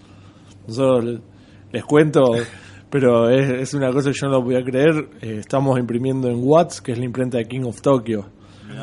Nosotros 0.66 1.04
le- 1.04 1.20
les 1.72 1.84
cuento, 1.84 2.20
pero 2.90 3.28
es, 3.28 3.50
es 3.50 3.74
una 3.74 3.90
cosa 3.92 4.10
que 4.10 4.16
yo 4.20 4.28
no 4.28 4.34
lo 4.38 4.44
podía 4.44 4.62
creer. 4.62 5.08
Eh, 5.20 5.38
estamos 5.40 5.78
imprimiendo 5.78 6.28
en 6.28 6.36
Watts, 6.40 6.80
que 6.80 6.92
es 6.92 6.98
la 6.98 7.04
imprenta 7.04 7.38
de 7.38 7.46
King 7.46 7.62
of 7.64 7.80
Tokyo. 7.82 8.26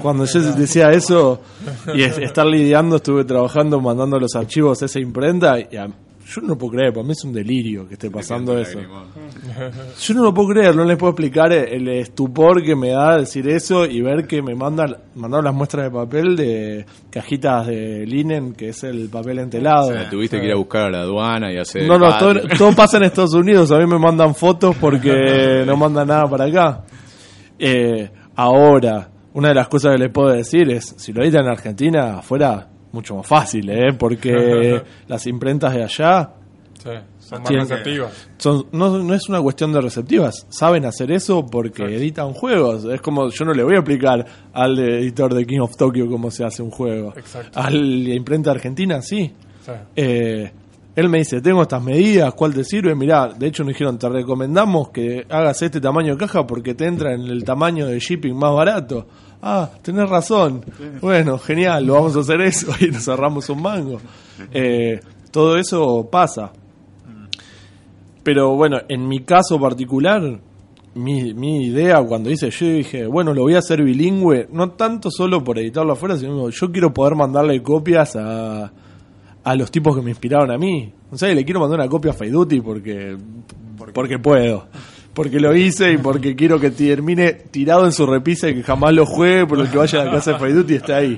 Cuando 0.01 0.25
yo 0.25 0.41
decía 0.53 0.91
eso 0.91 1.41
y 1.95 2.03
es- 2.03 2.17
estar 2.17 2.45
lidiando, 2.45 2.97
estuve 2.97 3.23
trabajando, 3.25 3.79
mandando 3.81 4.19
los 4.19 4.35
archivos 4.35 4.81
a 4.81 4.85
esa 4.85 4.99
imprenta. 4.99 5.57
Y 5.59 5.75
a- 5.77 5.87
yo 6.33 6.41
no 6.41 6.47
lo 6.49 6.57
puedo 6.57 6.71
creer, 6.73 6.93
para 6.93 7.05
mí 7.05 7.11
es 7.11 7.25
un 7.25 7.33
delirio 7.33 7.85
que 7.85 7.95
esté 7.95 8.09
pasando 8.09 8.57
eso. 8.57 8.79
Yo 9.99 10.13
no 10.13 10.23
lo 10.23 10.33
puedo 10.33 10.49
creer, 10.49 10.73
no 10.73 10.85
les 10.85 10.97
puedo 10.97 11.11
explicar 11.11 11.51
el 11.51 11.89
estupor 11.89 12.63
que 12.63 12.73
me 12.73 12.91
da 12.91 13.17
decir 13.17 13.49
eso 13.49 13.85
y 13.85 14.01
ver 14.01 14.25
que 14.27 14.41
me 14.41 14.55
mandan 14.55 14.95
mandaron 15.15 15.43
las 15.43 15.53
muestras 15.53 15.85
de 15.85 15.91
papel 15.91 16.37
de 16.37 16.85
cajitas 17.09 17.67
de 17.67 18.05
linen, 18.05 18.53
que 18.53 18.69
es 18.69 18.81
el 18.85 19.09
papel 19.09 19.39
entelado. 19.39 19.89
O 19.89 19.93
sea, 19.93 20.09
tuviste 20.09 20.39
que 20.39 20.45
ir 20.45 20.53
a 20.53 20.57
buscar 20.57 20.83
a 20.83 20.89
la 20.89 21.01
aduana 21.01 21.51
y 21.51 21.57
hacer. 21.57 21.85
No, 21.85 21.97
no, 21.97 22.17
todo, 22.17 22.75
pasa 22.75 22.95
en 22.97 23.03
Estados 23.03 23.33
Unidos. 23.33 23.69
A 23.71 23.77
mí 23.77 23.85
me 23.85 23.99
mandan 23.99 24.33
fotos 24.33 24.77
porque 24.79 25.63
no 25.67 25.75
mandan 25.75 26.07
nada 26.07 26.29
para 26.29 26.45
acá. 26.45 26.85
Eh, 27.59 28.09
ahora, 28.35 29.09
una 29.33 29.49
de 29.49 29.55
las 29.55 29.67
cosas 29.67 29.93
que 29.93 30.03
les 30.03 30.11
puedo 30.13 30.29
decir 30.29 30.71
es, 30.71 30.95
si 30.97 31.11
lo 31.11 31.23
editan 31.23 31.43
en 31.43 31.51
Argentina, 31.51 32.19
afuera, 32.19 32.70
mucho 32.91 33.15
más 33.15 33.27
fácil, 33.27 33.69
¿eh? 33.69 33.93
Porque 33.97 34.81
las 35.07 35.25
imprentas 35.27 35.73
de 35.73 35.83
allá 35.83 36.31
Sí, 36.81 36.89
son 37.19 37.43
más 37.43 37.51
receptivas. 37.51 38.27
son, 38.37 38.65
no, 38.71 38.97
no 38.97 39.13
es 39.13 39.29
una 39.29 39.39
cuestión 39.39 39.71
de 39.71 39.81
receptivas. 39.81 40.47
Saben 40.49 40.83
hacer 40.85 41.11
eso 41.11 41.45
porque 41.45 41.83
Exacto. 41.83 42.01
editan 42.01 42.33
juegos. 42.33 42.85
Es 42.85 43.01
como, 43.01 43.29
yo 43.29 43.45
no 43.45 43.53
le 43.53 43.63
voy 43.63 43.75
a 43.75 43.79
explicar 43.79 44.25
al 44.51 44.79
editor 44.79 45.31
de 45.35 45.45
King 45.45 45.59
of 45.59 45.77
Tokyo 45.77 46.09
cómo 46.09 46.31
se 46.31 46.43
hace 46.43 46.63
un 46.63 46.71
juego. 46.71 47.13
Exacto. 47.15 47.59
A 47.59 47.69
la 47.69 48.15
imprenta 48.15 48.49
argentina, 48.49 48.99
sí. 49.03 49.31
Sí. 49.63 49.71
Eh, 49.95 50.51
él 50.95 51.07
me 51.07 51.19
dice, 51.19 51.39
tengo 51.39 51.61
estas 51.61 51.83
medidas, 51.83 52.33
¿cuál 52.33 52.53
te 52.53 52.63
sirve? 52.63 52.95
Mirá, 52.95 53.27
de 53.29 53.47
hecho 53.47 53.63
nos 53.63 53.73
dijeron, 53.73 53.99
te 53.99 54.09
recomendamos 54.09 54.89
que 54.89 55.25
hagas 55.29 55.61
este 55.61 55.79
tamaño 55.79 56.13
de 56.13 56.17
caja 56.17 56.47
porque 56.47 56.73
te 56.73 56.85
entra 56.87 57.13
en 57.13 57.21
el 57.21 57.43
tamaño 57.43 57.85
de 57.85 57.99
shipping 57.99 58.35
más 58.35 58.53
barato. 58.55 59.07
Ah, 59.41 59.69
tenés 59.81 60.09
razón. 60.09 60.63
Bueno, 61.01 61.37
genial, 61.39 61.85
lo 61.85 61.95
vamos 61.95 62.15
a 62.15 62.19
hacer 62.19 62.41
eso 62.41 62.71
y 62.79 62.87
nos 62.87 63.07
ahorramos 63.07 63.49
un 63.49 63.61
mango. 63.61 63.99
Eh, 64.53 64.99
todo 65.31 65.57
eso 65.57 66.07
pasa. 66.11 66.51
Pero 68.23 68.55
bueno, 68.55 68.77
en 68.87 69.07
mi 69.07 69.21
caso 69.21 69.59
particular, 69.59 70.39
mi, 70.93 71.33
mi 71.33 71.65
idea 71.65 72.03
cuando 72.03 72.29
hice, 72.29 72.51
yo 72.51 72.67
dije, 72.67 73.07
bueno, 73.07 73.33
lo 73.33 73.41
voy 73.41 73.55
a 73.55 73.59
hacer 73.59 73.83
bilingüe, 73.83 74.47
no 74.51 74.71
tanto 74.71 75.09
solo 75.09 75.43
por 75.43 75.57
editarlo 75.57 75.93
afuera, 75.93 76.17
sino 76.17 76.49
yo 76.49 76.71
quiero 76.71 76.93
poder 76.93 77.15
mandarle 77.15 77.63
copias 77.63 78.15
a, 78.15 78.71
a 79.43 79.55
los 79.55 79.71
tipos 79.71 79.95
que 79.95 80.03
me 80.03 80.11
inspiraron 80.11 80.51
a 80.51 80.57
mí. 80.57 80.93
O 81.11 81.17
sea, 81.17 81.33
le 81.33 81.43
quiero 81.43 81.59
mandar 81.59 81.79
una 81.79 81.89
copia 81.89 82.11
a 82.11 82.13
Faiduti 82.13 82.61
porque, 82.61 83.17
porque 83.93 84.19
puedo. 84.19 84.67
Porque 85.13 85.41
lo 85.41 85.53
hice 85.53 85.91
y 85.91 85.97
porque 85.97 86.35
quiero 86.37 86.57
que 86.57 86.71
termine 86.71 87.33
tirado 87.33 87.85
en 87.85 87.91
su 87.91 88.05
repisa 88.05 88.47
y 88.49 88.55
que 88.55 88.63
jamás 88.63 88.93
lo 88.93 89.05
juegue, 89.05 89.45
pero 89.45 89.61
el 89.63 89.69
que 89.69 89.77
vaya 89.77 90.01
a 90.01 90.05
la 90.05 90.11
casa 90.11 90.33
de 90.33 90.39
Faiduti 90.39 90.75
está 90.75 90.97
ahí. 90.97 91.17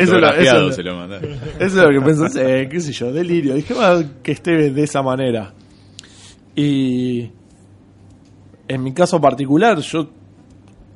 Eso 0.00 0.16
es 0.16 0.20
lo- 0.20 0.28
eso- 0.34 0.72
se 0.72 0.82
lo 0.82 0.96
mandé. 0.96 1.16
eso 1.60 1.64
es 1.66 1.74
lo 1.74 1.88
que 1.90 2.00
pensé, 2.00 2.62
eh, 2.62 2.68
qué 2.68 2.80
sé 2.80 2.92
yo, 2.92 3.12
delirio. 3.12 3.54
Dije, 3.54 3.74
"Ah, 3.78 4.02
que 4.24 4.32
esté 4.32 4.70
de 4.72 4.82
esa 4.82 5.02
manera. 5.02 5.52
Y 6.56 7.30
en 8.68 8.82
mi 8.82 8.92
caso 8.92 9.20
particular, 9.20 9.78
yo 9.78 10.08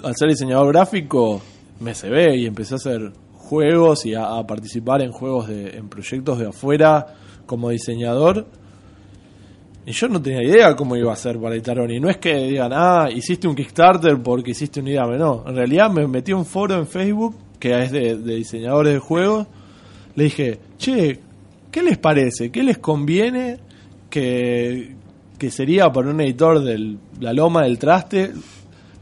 al 0.03 0.15
ser 0.17 0.29
diseñador 0.29 0.69
gráfico 0.73 1.41
me 1.81 1.95
se 1.95 2.09
ve 2.11 2.37
y 2.37 2.47
empecé 2.47 2.75
a 2.75 2.77
hacer 2.77 3.13
juegos 3.35 4.05
y 4.05 4.15
a, 4.15 4.37
a 4.39 4.47
participar 4.47 5.01
en 5.03 5.13
juegos 5.13 5.49
de, 5.49 5.77
en 5.77 5.89
proyectos 5.89 6.39
de 6.39 6.49
afuera 6.49 7.07
como 7.47 7.71
diseñador. 7.71 8.47
Y 9.87 9.93
yo 9.93 10.09
no 10.09 10.21
tenía 10.21 10.43
idea 10.43 10.75
cómo 10.75 10.97
iba 10.97 11.13
a 11.13 11.17
ser 11.17 11.39
para 11.39 11.55
Y 11.57 12.01
no 12.01 12.11
es 12.11 12.17
que 12.17 12.35
digan, 12.35 12.73
ah, 12.75 13.09
hiciste 13.09 13.47
un 13.47 13.55
Kickstarter 13.55 14.21
porque 14.21 14.51
hiciste 14.51 14.81
una 14.81 14.91
idea. 14.91 15.07
No, 15.07 15.45
en 15.47 15.55
realidad 15.55 15.93
me 15.93 16.09
metí 16.09 16.33
a 16.33 16.37
un 16.37 16.45
foro 16.45 16.75
en 16.75 16.89
Facebook 16.89 17.37
que 17.61 17.85
es 17.85 17.93
de, 17.93 18.17
de 18.17 18.35
diseñadores 18.35 18.95
de 18.95 18.99
juegos. 18.99 19.47
Le 20.17 20.25
dije, 20.25 20.59
che, 20.77 21.21
¿qué 21.71 21.83
les 21.85 21.99
parece? 21.99 22.51
¿Qué 22.51 22.65
les 22.65 22.79
conviene 22.79 23.59
que, 24.11 24.97
que 25.39 25.51
sería 25.53 25.93
para 25.93 26.11
un 26.11 26.21
editor 26.21 26.65
de 26.65 26.97
la 27.21 27.33
loma 27.33 27.63
del 27.63 27.79
traste 27.79 28.33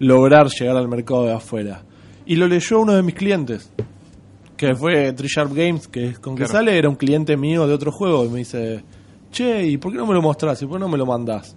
lograr 0.00 0.48
llegar 0.48 0.76
al 0.76 0.88
mercado 0.88 1.24
de 1.24 1.32
afuera? 1.32 1.82
Y 2.26 2.36
lo 2.36 2.46
leyó 2.46 2.80
uno 2.80 2.92
de 2.92 3.02
mis 3.02 3.14
clientes, 3.14 3.70
que 4.54 4.74
fue 4.74 5.14
Tree 5.14 5.28
Sharp 5.34 5.54
Games, 5.54 5.88
que 5.88 6.12
con 6.14 6.36
que 6.36 6.46
sale, 6.46 6.76
era 6.76 6.90
un 6.90 6.96
cliente 6.96 7.38
mío 7.38 7.66
de 7.66 7.72
otro 7.72 7.90
juego. 7.90 8.26
Y 8.26 8.28
me 8.28 8.38
dice, 8.40 8.82
che, 9.34 9.66
¿y 9.66 9.76
por 9.76 9.92
qué 9.92 9.98
no 9.98 10.06
me 10.06 10.14
lo 10.14 10.22
mostrás? 10.22 10.62
¿Y 10.62 10.66
por 10.66 10.78
qué 10.78 10.80
no 10.80 10.88
me 10.88 10.96
lo 10.96 11.04
mandás? 11.04 11.56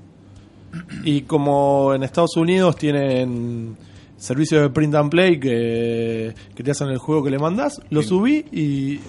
Y 1.04 1.22
como 1.22 1.94
en 1.94 2.04
Estados 2.04 2.36
Unidos 2.36 2.76
tienen 2.76 3.78
servicios 4.18 4.64
de 4.64 4.70
print 4.70 4.96
and 4.96 5.10
play 5.10 5.40
que, 5.40 6.34
que 6.56 6.64
te 6.64 6.72
hacen 6.72 6.90
el 6.90 6.98
juego 6.98 7.24
que 7.24 7.30
le 7.30 7.40
mandás, 7.40 7.80
lo 7.90 8.02
subí 8.02 8.46
y, 8.52 9.00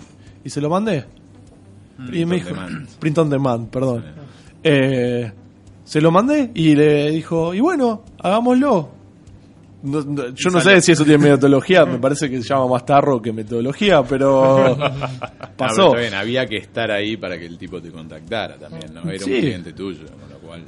y 0.45 0.51
se 0.51 0.61
lo 0.61 0.69
mandé. 0.69 1.05
y 2.12 2.23
on 2.23 2.29
me 2.29 2.37
dijo, 2.37 2.51
demand. 2.51 2.89
print 3.01 3.19
on 3.19 3.31
demand, 3.31 3.69
perdón. 3.71 4.05
Eh, 4.62 5.33
se 5.85 6.01
lo 6.01 6.11
mandé 6.11 6.51
y 6.55 6.75
le 6.75 7.11
dijo, 7.11 7.55
y 7.55 7.61
bueno, 7.61 8.03
hagámoslo. 8.21 8.91
No- 9.83 10.03
no- 10.03 10.29
yo 10.31 10.51
no 10.51 10.61
sé 10.61 10.81
si 10.81 10.93
eso 10.93 11.05
tiene 11.05 11.31
metodología, 11.31 11.85
me 11.87 11.99
parece 11.99 12.29
que 12.29 12.43
se 12.43 12.49
llama 12.49 12.66
más 12.66 12.85
tarro 12.85 13.22
que 13.22 13.33
metodología, 13.33 14.03
pero 14.03 14.74
Ah, 14.81 15.31
pero 15.39 15.57
pasó. 15.57 15.87
está 15.89 15.99
bien, 16.01 16.14
había 16.14 16.47
que 16.47 16.57
estar 16.57 16.91
ahí 16.91 17.16
para 17.16 17.39
que 17.39 17.47
el 17.47 17.57
tipo 17.57 17.81
te 17.81 17.91
contactara 17.93 18.57
también, 18.57 18.93
¿no? 18.93 19.03
Era 19.09 19.18
Sí. 19.24 19.33
un 19.35 19.41
cliente 19.41 19.72
tuyo, 19.72 20.05
con 20.07 20.29
lo 20.31 20.39
cual 20.39 20.62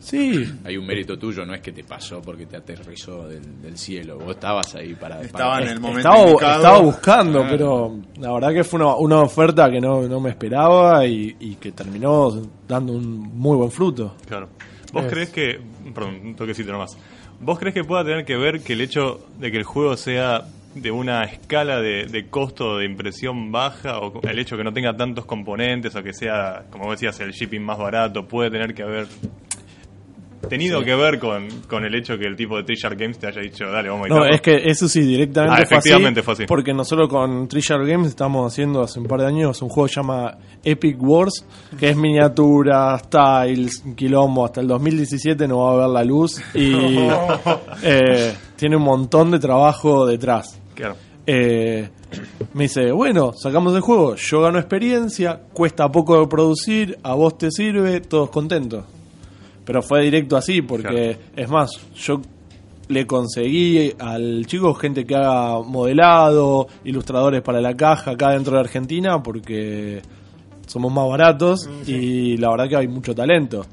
Sí, 0.00 0.44
hay 0.64 0.76
un 0.76 0.86
mérito 0.86 1.16
tuyo, 1.18 1.46
no 1.46 1.54
es 1.54 1.62
que 1.62 1.72
te 1.72 1.82
pasó 1.82 2.20
porque 2.20 2.44
te 2.44 2.58
aterrizó 2.58 3.26
del, 3.26 3.62
del 3.62 3.78
cielo, 3.78 4.18
vos 4.18 4.32
estabas 4.32 4.74
ahí 4.74 4.94
para... 4.94 5.22
Estaba 5.22 5.54
para- 5.54 5.64
en 5.64 5.72
el 5.72 5.80
momento 5.80 6.10
estaba, 6.36 6.56
estaba 6.56 6.78
buscando, 6.80 7.46
pero 7.48 7.96
la 8.18 8.32
verdad 8.34 8.52
que 8.52 8.64
fue 8.64 8.80
una, 8.80 8.96
una 8.96 9.20
oferta 9.22 9.70
que 9.70 9.80
no, 9.80 10.02
no 10.02 10.20
me 10.20 10.28
esperaba 10.28 11.06
y, 11.06 11.34
y 11.40 11.54
que 11.54 11.72
terminó 11.72 12.28
dando 12.68 12.92
un 12.92 13.16
muy 13.16 13.56
buen 13.56 13.70
fruto. 13.70 14.16
Claro. 14.26 14.50
¿Vos 14.92 15.04
Es- 15.06 15.10
crees 15.10 15.30
que, 15.30 15.58
perdón, 15.94 16.20
un 16.22 16.36
toquecito 16.36 16.70
nomás, 16.70 16.98
¿vos 17.44 17.58
crees 17.58 17.74
que 17.74 17.84
pueda 17.84 18.04
tener 18.04 18.24
que 18.24 18.36
ver 18.36 18.62
que 18.62 18.72
el 18.72 18.80
hecho 18.80 19.20
de 19.38 19.50
que 19.50 19.58
el 19.58 19.64
juego 19.64 19.96
sea 19.96 20.46
de 20.74 20.90
una 20.90 21.24
escala 21.24 21.80
de, 21.80 22.26
costo 22.30 22.78
de 22.78 22.86
impresión 22.86 23.52
baja 23.52 23.98
o 23.98 24.20
el 24.22 24.38
hecho 24.38 24.56
de 24.56 24.60
que 24.60 24.64
no 24.64 24.72
tenga 24.72 24.96
tantos 24.96 25.26
componentes 25.26 25.94
o 25.94 26.02
que 26.02 26.12
sea, 26.12 26.64
como 26.70 26.90
decías, 26.90 27.20
el 27.20 27.32
shipping 27.32 27.60
más 27.60 27.78
barato, 27.78 28.26
puede 28.26 28.50
tener 28.50 28.74
que 28.74 28.82
haber 28.82 29.06
tenido 30.48 30.82
que 30.84 30.94
ver 30.94 31.18
con, 31.18 31.48
con 31.68 31.84
el 31.84 31.94
hecho 31.94 32.16
que 32.18 32.26
el 32.26 32.36
tipo 32.36 32.56
de 32.56 32.62
Trishard 32.64 32.96
Games 32.98 33.18
te 33.18 33.26
haya 33.28 33.40
dicho, 33.40 33.64
dale, 33.70 33.88
vamos 33.88 34.06
a 34.06 34.08
No, 34.08 34.24
editarlo"? 34.24 34.34
es 34.34 34.40
que 34.40 34.70
eso 34.70 34.88
sí, 34.88 35.00
directamente 35.02 35.62
Ah, 35.62 35.66
fue, 35.66 35.76
así, 35.78 35.88
efectivamente 35.88 36.22
fue 36.22 36.34
así. 36.34 36.44
Porque 36.46 36.72
nosotros 36.74 37.08
con 37.08 37.48
Treasure 37.48 37.86
Games 37.86 38.08
estamos 38.08 38.52
haciendo 38.52 38.82
hace 38.82 39.00
un 39.00 39.06
par 39.06 39.20
de 39.20 39.26
años 39.26 39.60
un 39.62 39.68
juego 39.68 39.86
que 39.86 39.94
se 39.94 40.00
llama 40.00 40.38
Epic 40.62 40.96
Wars, 41.02 41.44
que 41.78 41.90
es 41.90 41.96
miniaturas, 41.96 43.02
tiles, 43.08 43.82
quilombo. 43.96 44.44
Hasta 44.44 44.60
el 44.60 44.68
2017 44.68 45.46
no 45.48 45.58
va 45.64 45.72
a 45.72 45.76
ver 45.86 45.88
la 45.88 46.04
luz 46.04 46.40
y 46.54 46.74
eh, 47.82 48.34
tiene 48.56 48.76
un 48.76 48.82
montón 48.82 49.30
de 49.30 49.38
trabajo 49.38 50.06
detrás. 50.06 50.60
Claro. 50.74 50.96
Eh, 51.26 51.88
me 52.52 52.64
dice, 52.64 52.92
bueno, 52.92 53.32
sacamos 53.32 53.74
el 53.74 53.80
juego, 53.80 54.14
yo 54.16 54.42
gano 54.42 54.58
experiencia, 54.58 55.40
cuesta 55.52 55.88
poco 55.90 56.20
de 56.20 56.26
producir, 56.26 56.98
a 57.02 57.14
vos 57.14 57.38
te 57.38 57.50
sirve, 57.50 58.00
todos 58.02 58.28
contentos. 58.30 58.84
Pero 59.64 59.82
fue 59.82 60.02
directo 60.02 60.36
así, 60.36 60.62
porque 60.62 61.16
es 61.34 61.48
más, 61.48 61.70
yo 61.94 62.20
le 62.88 63.06
conseguí 63.06 63.92
al 63.98 64.44
chico 64.46 64.74
gente 64.74 65.04
que 65.04 65.14
haga 65.14 65.62
modelado, 65.62 66.66
ilustradores 66.84 67.42
para 67.42 67.60
la 67.60 67.74
caja 67.76 68.12
acá 68.12 68.30
dentro 68.30 68.54
de 68.54 68.60
Argentina, 68.60 69.22
porque 69.22 70.02
somos 70.66 70.92
más 70.92 71.08
baratos 71.08 71.68
y 71.86 72.36
la 72.36 72.50
verdad 72.50 72.68
que 72.68 72.76
hay 72.76 72.88
mucho 72.88 73.14
talento. 73.14 73.64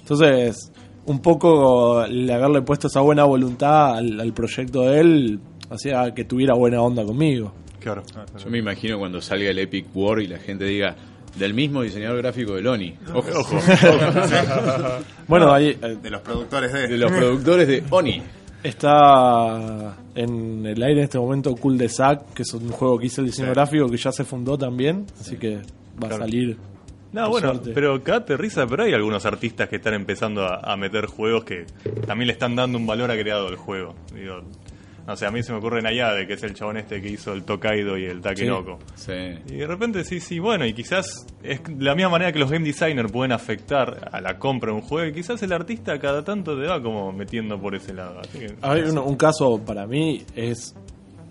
Entonces, 0.00 0.72
un 1.06 1.20
poco 1.20 2.04
el 2.04 2.30
haberle 2.30 2.62
puesto 2.62 2.86
esa 2.86 3.00
buena 3.00 3.24
voluntad 3.24 3.96
al, 3.96 4.20
al 4.20 4.32
proyecto 4.32 4.82
de 4.82 5.00
él 5.00 5.40
hacía 5.70 6.14
que 6.14 6.24
tuviera 6.24 6.54
buena 6.54 6.80
onda 6.82 7.04
conmigo. 7.04 7.52
Claro. 7.80 8.02
Yo 8.42 8.50
me 8.50 8.58
imagino 8.58 8.98
cuando 8.98 9.20
salga 9.20 9.50
el 9.50 9.58
Epic 9.58 9.86
War 9.94 10.20
y 10.20 10.26
la 10.26 10.38
gente 10.38 10.64
diga 10.64 10.96
del 11.36 11.54
mismo 11.54 11.82
diseñador 11.82 12.18
gráfico 12.18 12.54
de 12.54 12.68
Oni. 12.68 12.94
Ojo, 13.14 13.28
ojo. 13.40 13.58
Bueno, 15.28 15.52
ahí 15.52 15.76
eh, 15.80 15.96
De 16.02 16.10
los 16.10 16.20
productores 16.22 16.72
de. 16.72 16.88
De 16.88 16.96
los 16.98 17.10
productores 17.12 17.68
de 17.68 17.82
Oni. 17.90 18.22
está 18.62 19.96
en 20.14 20.64
el 20.66 20.82
aire 20.82 21.00
en 21.00 21.04
este 21.04 21.18
momento 21.18 21.54
Cool 21.56 21.78
de 21.78 21.88
Sack, 21.88 22.32
que 22.34 22.42
es 22.42 22.52
un 22.54 22.70
juego 22.70 22.98
que 22.98 23.06
hice 23.06 23.20
el 23.20 23.26
diseño 23.28 23.48
Sí. 23.48 23.54
gráfico 23.54 23.88
que 23.88 23.96
ya 23.96 24.12
se 24.12 24.24
fundó 24.24 24.56
también, 24.58 25.06
así 25.20 25.36
que 25.36 25.58
va 26.02 26.08
a 26.08 26.18
salir. 26.18 26.56
No, 27.12 27.28
bueno, 27.30 27.52
suerte. 27.52 27.70
pero 27.74 28.02
cagate 28.02 28.34
de 28.34 28.36
risa, 28.36 28.66
pero 28.66 28.82
hay 28.84 28.92
algunos 28.92 29.24
artistas 29.24 29.68
que 29.68 29.76
están 29.76 29.94
empezando 29.94 30.42
a, 30.44 30.56
a 30.56 30.76
meter 30.76 31.06
juegos 31.06 31.44
que 31.44 31.64
también 32.06 32.26
le 32.26 32.32
están 32.34 32.54
dando 32.54 32.76
un 32.76 32.86
valor 32.86 33.10
agregado 33.10 33.48
al 33.48 33.56
juego. 33.56 33.94
Digo, 34.14 34.42
no 35.08 35.16
sé, 35.16 35.24
a 35.24 35.30
mí 35.30 35.42
se 35.42 35.52
me 35.52 35.58
ocurre 35.58 35.80
Nayade, 35.80 36.26
que 36.26 36.34
es 36.34 36.42
el 36.42 36.52
chabón 36.52 36.76
este 36.76 37.00
que 37.00 37.08
hizo 37.08 37.32
el 37.32 37.42
Tokaido 37.42 37.96
y 37.96 38.04
el 38.04 38.20
Takenoko. 38.20 38.78
Sí. 38.94 39.38
Y 39.46 39.56
de 39.56 39.66
repente 39.66 40.04
sí, 40.04 40.20
sí, 40.20 40.38
bueno, 40.38 40.66
y 40.66 40.74
quizás 40.74 41.26
es 41.42 41.62
la 41.78 41.94
misma 41.94 42.10
manera 42.10 42.30
que 42.30 42.38
los 42.38 42.50
game 42.50 42.66
designers 42.66 43.10
pueden 43.10 43.32
afectar 43.32 44.10
a 44.12 44.20
la 44.20 44.38
compra 44.38 44.70
de 44.70 44.76
un 44.76 44.82
juego, 44.82 45.08
y 45.08 45.14
quizás 45.14 45.42
el 45.42 45.54
artista 45.54 45.98
cada 45.98 46.22
tanto 46.22 46.60
te 46.60 46.66
va 46.66 46.82
como 46.82 47.10
metiendo 47.10 47.58
por 47.58 47.74
ese 47.74 47.94
lado. 47.94 48.20
Así 48.20 48.38
que, 48.38 48.54
Hay 48.60 48.82
un, 48.82 48.98
un 48.98 49.16
caso 49.16 49.58
para 49.64 49.86
mí 49.86 50.24
es. 50.36 50.74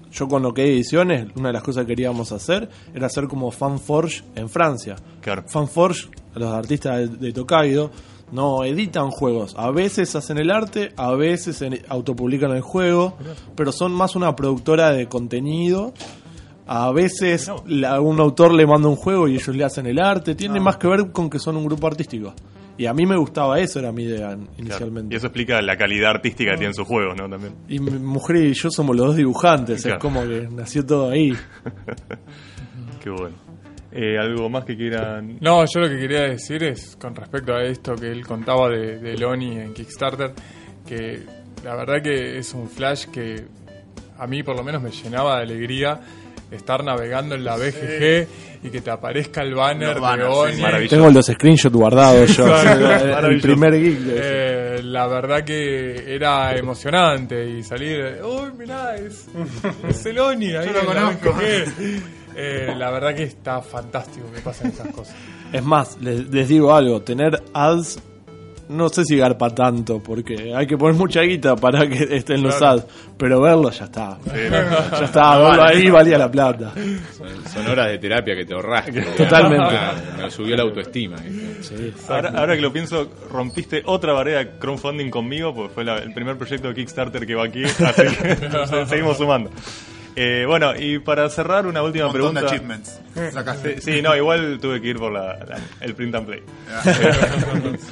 Yo 0.10 0.28
con 0.28 0.42
lo 0.42 0.54
que 0.54 0.64
hay 0.64 0.70
ediciones, 0.72 1.28
una 1.36 1.50
de 1.50 1.54
las 1.54 1.62
cosas 1.62 1.84
que 1.84 1.90
queríamos 1.90 2.32
hacer 2.32 2.70
era 2.96 3.06
hacer 3.06 3.28
como 3.28 3.52
Fanforge 3.52 4.24
en 4.36 4.50
Francia. 4.50 4.96
Claro. 5.22 5.44
Fanforge, 5.48 6.10
los 6.34 6.52
artistas 6.52 7.12
de, 7.12 7.18
de 7.28 7.32
Tokaido, 7.32 7.92
no 8.32 8.64
editan 8.64 9.10
juegos. 9.12 9.56
A 9.58 9.72
veces 9.72 10.16
hacen 10.16 10.38
el 10.38 10.52
arte, 10.52 10.92
a 10.98 11.12
veces 11.14 11.64
autopublican 11.90 12.52
el 12.52 12.62
juego, 12.62 13.18
pero 13.56 13.72
son 13.72 13.94
más 13.94 14.16
una 14.16 14.36
productora 14.36 14.92
de 14.92 15.08
contenido. 15.08 15.94
A 16.70 16.92
veces 16.92 17.50
la- 17.66 18.02
un 18.02 18.20
autor 18.20 18.54
le 18.54 18.68
manda 18.68 18.90
un 18.90 18.98
juego 18.98 19.28
y 19.30 19.36
ellos 19.36 19.56
le 19.56 19.64
hacen 19.64 19.86
el 19.88 20.00
arte. 20.00 20.36
Tiene 20.36 20.60
más 20.60 20.78
que 20.78 20.88
ver 20.88 21.12
con 21.14 21.30
que 21.30 21.40
son 21.40 21.56
un 21.56 21.66
grupo 21.66 21.88
artístico. 21.88 22.34
Y 22.80 22.86
a 22.86 22.94
mí 22.94 23.08
me 23.08 23.18
gustaba 23.18 23.60
eso, 23.60 23.80
era 23.80 23.92
mi 23.92 24.04
idea 24.04 24.28
claro. 24.36 24.42
inicialmente. 24.58 25.16
Y 25.16 25.18
eso 25.18 25.28
explica 25.28 25.60
la 25.64 25.76
calidad 25.78 26.12
artística 26.12 26.52
que 26.52 26.58
tienen 26.58 26.76
sus 26.76 26.86
juegos, 26.86 27.16
¿no? 27.18 27.28
También. 27.28 27.56
Y 27.68 27.80
mi 27.80 27.90
mujer 27.92 28.36
y 28.36 28.54
yo 28.54 28.70
somos 28.70 28.96
los 28.96 29.08
dos 29.08 29.16
dibujantes, 29.16 29.82
Claro. 29.82 29.98
es 29.98 30.02
como 30.02 30.22
que 30.22 30.48
nació 30.52 30.86
todo 30.86 31.10
ahí. 31.10 31.32
Qué 33.04 33.10
bueno. 33.10 33.36
Eh, 33.92 34.18
¿Algo 34.18 34.50
más 34.50 34.66
que 34.66 34.76
quieran 34.76 35.38
No, 35.40 35.64
yo 35.66 35.80
lo 35.80 35.90
que 35.90 35.98
quería 35.98 36.24
decir 36.24 36.64
es 36.64 36.98
con 37.00 37.16
respecto 37.16 37.54
a 37.54 37.64
esto 37.64 37.96
que 37.96 38.08
él 38.12 38.26
contaba 38.26 38.70
de, 38.70 39.00
de 39.00 39.18
Loni 39.18 39.58
en 39.60 39.74
Kickstarter, 39.74 40.34
que 40.86 41.24
la 41.64 41.76
verdad 41.76 42.02
que 42.02 42.38
es 42.38 42.54
un 42.54 42.70
flash 42.70 43.06
que 43.06 43.46
a 44.18 44.28
mí 44.28 44.44
por 44.44 44.56
lo 44.56 44.64
menos 44.64 44.82
me 44.82 44.92
llenaba 44.92 45.38
de 45.38 45.44
alegría 45.44 46.00
estar 46.52 46.84
navegando 46.84 47.36
en 47.36 47.44
la 47.44 47.58
BGG 47.58 48.28
y 48.64 48.70
que 48.70 48.82
te 48.82 48.90
aparezca 48.92 49.42
el 49.42 49.54
banner 49.54 49.96
de 49.96 50.02
sí. 50.02 50.22
Oni. 50.24 50.62
Maravilloso. 50.62 50.96
Tengo 50.96 51.12
los 51.12 51.26
screenshots 51.26 51.76
guardados 51.76 52.36
yo. 52.36 52.46
El 53.28 53.42
primer 53.42 53.74
geek. 53.74 54.00
Eh, 54.08 54.82
la 54.84 55.08
verdad 55.08 55.44
que 55.44 56.16
era 56.16 56.56
emocionante 56.56 57.48
y 57.50 57.64
salir, 57.64 58.20
uy, 58.24 58.52
mirá, 58.58 58.96
es, 58.96 59.28
es 59.88 60.06
el 60.06 60.20
Oni 60.20 60.56
ahí 60.56 60.68
Yo 60.68 60.74
lo 60.74 60.86
conozco. 60.86 61.36
BGG". 62.38 62.70
Eh, 62.72 62.76
la 62.78 62.92
verdad 62.92 63.16
que 63.16 63.24
está 63.24 63.62
fantástico 63.62 64.28
que 64.34 64.42
pasen 64.42 64.68
estas 64.68 64.88
cosas. 64.94 65.16
Es 65.54 65.64
más, 65.64 65.98
les, 66.02 66.28
les 66.30 66.48
digo 66.50 66.74
algo, 66.74 67.02
tener 67.02 67.42
ads 67.54 68.00
no 68.70 68.90
sé 68.90 69.06
si 69.06 69.16
garpa 69.16 69.50
tanto, 69.56 70.04
porque 70.04 70.54
hay 70.54 70.68
que 70.68 70.78
poner 70.78 70.94
mucha 70.96 71.22
guita 71.22 71.56
para 71.56 71.88
que 71.88 72.18
estén 72.18 72.44
los 72.44 72.62
ads, 72.62 72.86
pero 73.18 73.40
verlo 73.40 73.72
ya 73.72 73.86
está. 73.86 74.18
Ya 74.26 75.06
está, 75.06 75.38
verlo 75.40 75.64
ahí 75.64 75.90
valía 75.90 76.18
la 76.18 76.30
plata. 76.30 76.74
Son, 77.18 77.30
son 77.50 77.66
horas 77.66 77.88
de 77.88 77.98
terapia 77.98 78.36
que 78.36 78.44
te 78.44 78.54
ahorras. 78.54 78.86
Totalmente. 79.18 79.74
Me 80.22 80.30
subió 80.30 80.58
la 80.58 80.64
autoestima. 80.64 81.16
Ahora, 82.10 82.34
ahora 82.36 82.56
que 82.58 82.62
lo 82.62 82.74
pienso, 82.74 83.10
rompiste 83.32 83.84
otra 83.86 84.12
barrera 84.12 84.40
de 84.40 84.50
crowdfunding 84.60 85.10
conmigo, 85.10 85.56
porque 85.56 85.74
fue 85.74 85.86
la- 85.86 86.00
el 86.00 86.14
primer 86.14 86.38
proyecto 86.38 86.68
de 86.68 86.74
Kickstarter 86.76 87.26
que 87.26 87.36
va 87.36 87.46
aquí, 87.46 87.64
así 87.64 88.02
que 88.04 88.36
se- 88.68 88.86
seguimos 88.86 89.18
sumando. 89.18 89.50
Eh, 90.20 90.46
bueno, 90.48 90.74
y 90.76 90.98
para 90.98 91.30
cerrar, 91.30 91.68
una 91.68 91.84
última 91.84 92.08
Un 92.08 92.12
montón 92.14 92.34
de 92.34 92.42
pregunta. 92.42 92.56
achievements. 92.56 93.34
Sacaste. 93.34 93.82
Sí, 93.82 93.94
sí, 93.94 94.02
no, 94.02 94.16
igual 94.16 94.58
tuve 94.60 94.82
que 94.82 94.88
ir 94.88 94.98
por 94.98 95.12
la, 95.12 95.38
la- 95.46 95.60
el 95.80 95.94
print 95.94 96.16
and 96.16 96.26
play. 96.26 96.42
Sí. 96.84 96.90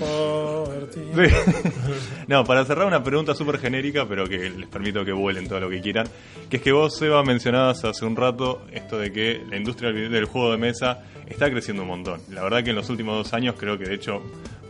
No, 2.28 2.44
para 2.44 2.66
cerrar 2.66 2.88
una 2.88 3.04
pregunta 3.04 3.36
súper 3.36 3.60
genérica, 3.60 4.08
pero 4.08 4.26
que 4.28 4.50
les 4.50 4.68
permito 4.68 5.06
que 5.06 5.12
vuelen 5.12 5.48
todo 5.48 5.60
lo 5.60 5.70
que 5.70 5.80
quieran, 5.82 6.08
que 6.50 6.58
es 6.58 6.64
que 6.64 6.72
vos, 6.72 6.98
Seba, 6.98 7.24
mencionabas 7.24 7.84
hace 7.86 8.06
un 8.06 8.16
rato 8.16 8.66
esto 8.72 8.98
de 8.98 9.12
que 9.12 9.42
la 9.50 9.58
industria 9.58 9.92
del 9.92 10.12
del 10.12 10.26
juego 10.26 10.52
de 10.52 10.58
mesa 10.58 11.04
está 11.28 11.50
creciendo 11.52 11.84
un 11.84 11.90
montón. 11.90 12.22
La 12.32 12.42
verdad 12.44 12.64
que 12.64 12.72
en 12.72 12.76
los 12.78 12.90
últimos 12.90 13.16
dos 13.18 13.34
años 13.34 13.56
creo 13.60 13.78
que 13.78 13.86
de 13.86 13.96
hecho 13.96 14.22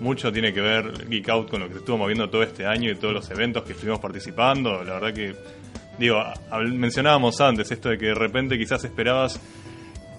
mucho 0.01 0.32
tiene 0.32 0.53
que 0.53 0.60
ver 0.62 1.08
Geek 1.10 1.30
Out 1.30 1.49
con 1.49 1.62
lo 1.62 1.68
que 1.68 1.74
se 1.76 1.80
estuvo 1.80 1.97
moviendo 1.97 2.30
todo 2.30 2.43
este 2.43 2.66
año 2.66 2.91
y 2.91 2.95
todos 2.95 3.14
los 3.14 3.30
eventos 3.32 3.64
que 3.64 3.72
estuvimos 3.74 3.99
participando. 3.99 4.84
La 4.84 4.93
verdad 4.99 5.14
que, 5.14 5.34
digo, 5.98 6.24
mencionábamos 6.74 7.39
antes 7.41 7.72
esto 7.72 7.89
de 7.89 7.98
que 7.98 8.08
de 8.08 8.16
repente 8.16 8.58
quizás 8.58 8.84
esperabas 8.84 9.39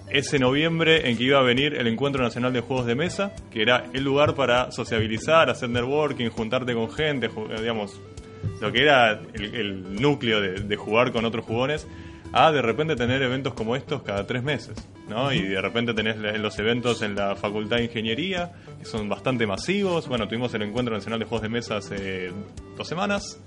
ese 0.09 0.39
noviembre 0.39 1.09
en 1.09 1.17
que 1.17 1.23
iba 1.23 1.39
a 1.39 1.43
venir 1.43 1.75
el 1.75 1.87
Encuentro 1.87 2.23
Nacional 2.23 2.53
de 2.53 2.61
Juegos 2.61 2.85
de 2.85 2.95
Mesa, 2.95 3.33
que 3.51 3.61
era 3.61 3.85
el 3.93 4.03
lugar 4.03 4.35
para 4.35 4.71
sociabilizar, 4.71 5.49
hacer 5.49 5.69
networking, 5.69 6.29
juntarte 6.29 6.73
con 6.73 6.89
gente, 6.89 7.27
eh, 7.27 7.61
digamos, 7.61 7.99
lo 8.61 8.71
que 8.71 8.83
era 8.83 9.19
el, 9.33 10.01
núcleo 10.01 10.39
de, 10.39 10.61
de 10.61 10.75
jugar 10.77 11.11
con 11.11 11.25
otros 11.25 11.45
jugones, 11.45 11.87
a 12.33 12.51
de 12.51 12.61
repente 12.61 12.95
tener 12.95 13.21
eventos 13.21 13.53
como 13.53 13.75
estos 13.75 14.03
cada 14.03 14.25
tres 14.25 14.43
meses, 14.43 14.75
¿no? 15.07 15.31
Y 15.31 15.41
de 15.41 15.61
repente 15.61 15.93
tenés 15.93 16.17
los 16.17 16.57
eventos 16.59 17.01
en 17.01 17.15
la 17.15 17.35
Facultad 17.35 17.77
de 17.77 17.85
Ingeniería, 17.85 18.51
que 18.79 18.85
son 18.85 19.07
bastante 19.07 19.45
masivos. 19.47 20.07
Bueno, 20.07 20.27
tuvimos 20.27 20.53
el 20.53 20.63
Encuentro 20.63 20.93
Nacional 20.93 21.19
de 21.19 21.25
Juegos 21.25 21.43
de 21.43 21.49
Mesa 21.49 21.77
hace 21.77 22.31
dos 22.77 22.87
semanas. 22.87 23.41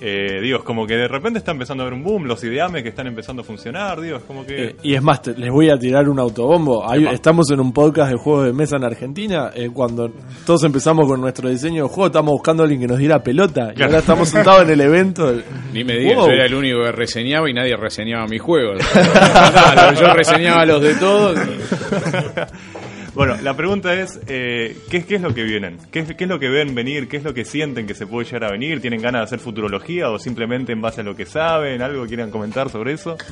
Eh, 0.00 0.40
digo, 0.40 0.58
es 0.58 0.64
como 0.64 0.86
que 0.86 0.94
de 0.94 1.08
repente 1.08 1.38
está 1.40 1.50
empezando 1.52 1.82
a 1.82 1.86
haber 1.86 1.98
un 1.98 2.04
boom, 2.04 2.24
los 2.26 2.42
ideames 2.44 2.82
que 2.84 2.90
están 2.90 3.06
empezando 3.08 3.42
a 3.42 3.44
funcionar, 3.44 4.00
digo, 4.00 4.18
es 4.18 4.22
como 4.24 4.46
que... 4.46 4.64
Eh, 4.66 4.76
y 4.82 4.94
es 4.94 5.02
más, 5.02 5.22
te- 5.22 5.34
les 5.36 5.50
voy 5.50 5.70
a 5.70 5.78
tirar 5.78 6.08
un 6.08 6.18
autobombo. 6.20 6.88
Hay- 6.88 7.06
estamos 7.06 7.50
en 7.50 7.58
un 7.60 7.72
podcast 7.72 8.12
de 8.12 8.16
juegos 8.18 8.44
de 8.46 8.52
mesa 8.52 8.76
en 8.76 8.84
Argentina. 8.84 9.50
eh, 9.54 9.70
cuando 9.72 10.10
todos 10.46 10.62
empezamos 10.64 11.06
con 11.08 11.20
nuestro 11.20 11.48
diseño 11.48 11.82
de 11.84 11.88
juego, 11.88 12.06
estamos 12.06 12.32
buscando 12.32 12.62
a 12.62 12.64
alguien 12.66 12.80
que 12.80 12.86
nos 12.86 12.98
diera 12.98 13.22
pelota. 13.22 13.72
Y 13.76 13.82
ahora 13.82 13.98
estamos 13.98 14.28
sentados 14.28 14.62
en 14.62 14.70
el 14.70 14.80
evento. 14.80 15.32
Ni 15.72 15.82
me 15.84 15.96
digas, 15.98 16.16
Wow. 16.16 16.26
yo 16.28 16.32
era 16.32 16.46
el 16.46 16.54
único 16.54 16.78
que 16.84 16.92
reseñaba 16.92 17.50
y 17.50 17.52
nadie 17.54 17.76
reseñaba 17.76 18.26
mis 18.26 18.40
juegos. 18.40 18.78
Yo 20.00 20.12
reseñaba 20.14 20.64
los 20.64 20.80
de 20.82 20.94
todos. 20.94 21.38
Bueno, 23.18 23.36
la 23.42 23.54
pregunta 23.54 23.92
es, 23.94 24.18
eh, 24.28 24.76
¿qué, 24.88 25.04
qué 25.04 25.16
es 25.16 25.20
lo 25.22 25.34
que 25.34 25.42
vienen? 25.42 25.76
¿Qué, 25.90 25.98
es- 25.98 26.14
¿Qué 26.14 26.24
es 26.24 26.30
lo 26.30 26.38
que 26.38 26.48
ven 26.48 26.74
venir? 26.74 27.08
¿Qué 27.08 27.16
es 27.18 27.24
lo 27.24 27.34
que 27.34 27.44
sienten 27.44 27.86
que 27.86 27.94
se 27.94 28.06
puede 28.06 28.24
llegar 28.26 28.44
a 28.44 28.50
venir? 28.52 28.80
¿Tienen 28.80 29.02
ganas 29.02 29.22
de 29.22 29.24
hacer 29.24 29.38
futurología 29.40 30.08
o 30.08 30.18
simplemente 30.20 30.72
en 30.72 30.80
base 30.80 31.00
a 31.00 31.04
lo 31.04 31.16
que 31.16 31.26
saben? 31.26 31.82
¿Algo 31.82 32.06
quieran 32.06 32.30
comentar 32.30 32.70
sobre 32.70 32.92
eso? 32.92 33.16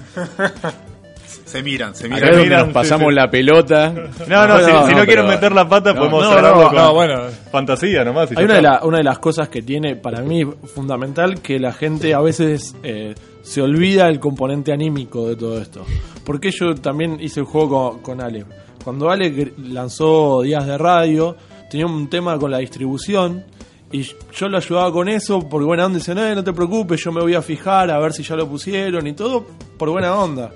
Se 1.44 1.62
miran, 1.62 1.94
se 1.94 2.06
Acá 2.06 2.14
miran. 2.16 2.28
es 2.28 2.36
donde 2.36 2.48
miran, 2.50 2.64
nos 2.66 2.74
pasamos 2.74 3.04
sí, 3.06 3.10
sí. 3.10 3.14
la 3.14 3.30
pelota. 3.30 3.90
No, 4.28 4.46
no, 4.46 4.46
No, 4.48 4.66
si, 4.66 4.72
no, 4.72 4.86
si 4.86 4.92
no, 4.94 4.98
no, 4.98 5.04
quieren 5.06 5.06
pero- 5.06 5.28
meter 5.28 5.52
la 5.52 5.68
pata, 5.68 5.92
no, 5.92 5.98
podemos 6.00 6.22
no, 6.24 6.30
cerrarlo 6.34 6.62
no, 6.62 6.68
con 6.68 6.76
no, 6.76 6.94
bueno. 6.94 7.22
fantasía 7.52 8.04
nomás. 8.04 8.30
Hay 8.36 8.44
una 8.44 8.54
de, 8.54 8.60
está. 8.60 8.72
la- 8.72 8.84
una 8.84 8.98
de 8.98 9.04
las 9.04 9.18
cosas 9.20 9.48
que 9.48 9.62
tiene 9.62 9.94
para 9.96 10.22
mí 10.22 10.44
fundamental 10.74 11.40
que 11.42 11.58
la 11.60 11.72
gente 11.72 12.14
a 12.14 12.20
veces 12.20 12.74
eh, 12.82 13.14
se 13.42 13.60
olvida 13.62 14.08
el 14.08 14.18
componente 14.20 14.72
anímico 14.72 15.28
de 15.28 15.36
todo 15.36 15.60
esto. 15.60 15.84
Porque 16.24 16.50
yo 16.50 16.74
también 16.74 17.18
hice 17.20 17.40
el 17.40 17.46
juego 17.46 17.92
con, 17.92 18.02
con 18.02 18.20
Ale. 18.20 18.44
Cuando 18.86 19.10
Ale 19.10 19.52
lanzó 19.64 20.42
Días 20.42 20.64
de 20.64 20.78
Radio, 20.78 21.34
tenía 21.68 21.86
un 21.86 22.08
tema 22.08 22.38
con 22.38 22.52
la 22.52 22.58
distribución 22.58 23.44
y 23.90 24.02
yo 24.02 24.48
lo 24.48 24.58
ayudaba 24.58 24.92
con 24.92 25.08
eso 25.08 25.40
porque 25.40 25.66
buena 25.66 25.86
onda 25.86 25.98
dice, 25.98 26.14
no, 26.14 26.32
no 26.32 26.44
te 26.44 26.52
preocupes, 26.52 27.02
yo 27.02 27.10
me 27.10 27.20
voy 27.20 27.34
a 27.34 27.42
fijar 27.42 27.90
a 27.90 27.98
ver 27.98 28.12
si 28.12 28.22
ya 28.22 28.36
lo 28.36 28.48
pusieron 28.48 29.04
y 29.08 29.12
todo 29.12 29.44
por 29.76 29.90
buena 29.90 30.14
onda. 30.14 30.52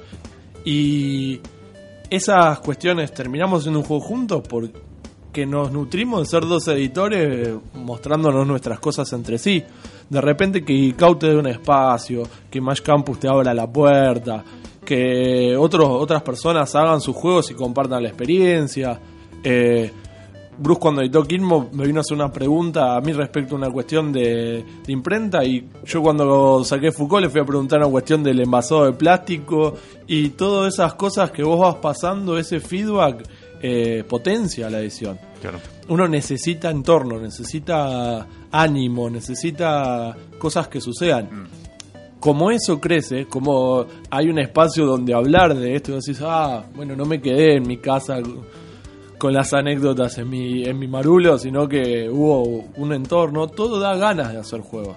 Y 0.64 1.41
esas 2.09 2.61
cuestiones 2.61 3.12
terminamos 3.12 3.62
haciendo 3.62 3.81
un 3.81 3.85
juego 3.85 4.01
juntos 4.01 4.45
porque 4.49 5.45
nos 5.45 5.72
nutrimos 5.72 6.20
de 6.20 6.26
ser 6.26 6.47
dos 6.47 6.68
editores 6.68 7.49
mostrándonos 7.74 8.47
nuestras 8.47 8.78
cosas 8.78 9.12
entre 9.12 9.39
sí. 9.39 9.61
De 10.09 10.20
repente 10.20 10.64
que 10.64 10.95
Out 11.01 11.18
te 11.18 11.31
dé 11.31 11.37
un 11.37 11.49
espacio, 11.49 12.22
que 12.49 12.61
Match 12.61 12.83
Campus 12.83 13.18
te 13.18 13.26
abra 13.26 13.53
la 13.53 13.66
puerta, 13.66 14.45
que 14.85 15.57
otros, 15.57 15.89
otras 15.89 16.22
personas 16.22 16.74
hagan 16.74 17.01
sus 17.01 17.14
juegos 17.14 17.51
y 17.51 17.55
compartan 17.55 18.03
la 18.03 18.09
experiencia. 18.09 19.01
Eh, 19.43 19.91
Bruce 20.59 20.81
cuando 20.81 21.01
editó 21.01 21.24
Kilmo 21.24 21.70
me 21.72 21.87
vino 21.87 22.01
a 22.01 22.03
hacer 22.03 22.14
una 22.14 22.31
pregunta 22.31 22.95
a 22.95 23.01
mí 23.01 23.12
respecto 23.12 23.55
a 23.55 23.59
una 23.59 23.70
cuestión 23.70 24.12
de, 24.12 24.62
de 24.85 24.93
imprenta 24.93 25.43
y 25.43 25.66
yo 25.87 26.03
cuando 26.03 26.62
saqué 26.64 26.93
Foucault 26.93 27.22
le 27.22 27.31
fui 27.31 27.41
a 27.41 27.45
preguntar 27.45 27.78
una 27.78 27.89
cuestión 27.89 28.22
del 28.22 28.41
envasado 28.41 28.85
de 28.85 28.93
plástico 28.93 29.74
y 30.07 30.31
todas 30.31 30.74
esas 30.74 30.95
cosas 30.95 31.31
que 31.31 31.43
vos 31.43 31.59
vas 31.59 31.76
pasando, 31.76 32.37
ese 32.37 32.61
feedback 32.61 33.26
eh, 33.62 34.05
potencia 34.09 34.70
la 34.70 34.81
edición. 34.81 35.18
Claro. 35.41 35.59
Uno 35.89 36.09
necesita 36.09 36.70
entorno, 36.70 37.18
necesita 37.18 38.26
ánimo, 38.51 39.11
necesita 39.11 40.16
cosas 40.39 40.68
que 40.68 40.81
sucedan. 40.81 41.49
Como 42.20 42.50
eso 42.50 42.78
crece, 42.80 43.24
como 43.26 43.86
hay 44.10 44.28
un 44.28 44.38
espacio 44.38 44.84
donde 44.86 45.14
hablar 45.14 45.54
de 45.56 45.74
esto, 45.74 45.92
y 45.92 45.94
decís, 45.96 46.20
ah, 46.22 46.64
bueno, 46.76 46.94
no 46.94 47.04
me 47.06 47.20
quedé 47.20 47.56
en 47.56 47.66
mi 47.66 47.78
casa 47.78 48.18
con 49.18 49.32
las 49.34 49.52
anécdotas 49.52 50.16
en 50.18 50.30
mi, 50.30 50.64
en 50.64 50.78
mi 50.78 50.86
marulo, 50.86 51.36
sino 51.38 51.66
que 51.68 52.08
hubo 52.08 52.42
un 52.76 52.92
entorno, 52.92 53.48
todo 53.48 53.78
da 53.80 53.96
ganas 53.96 54.32
de 54.32 54.38
hacer 54.38 54.60
juegos. 54.60 54.96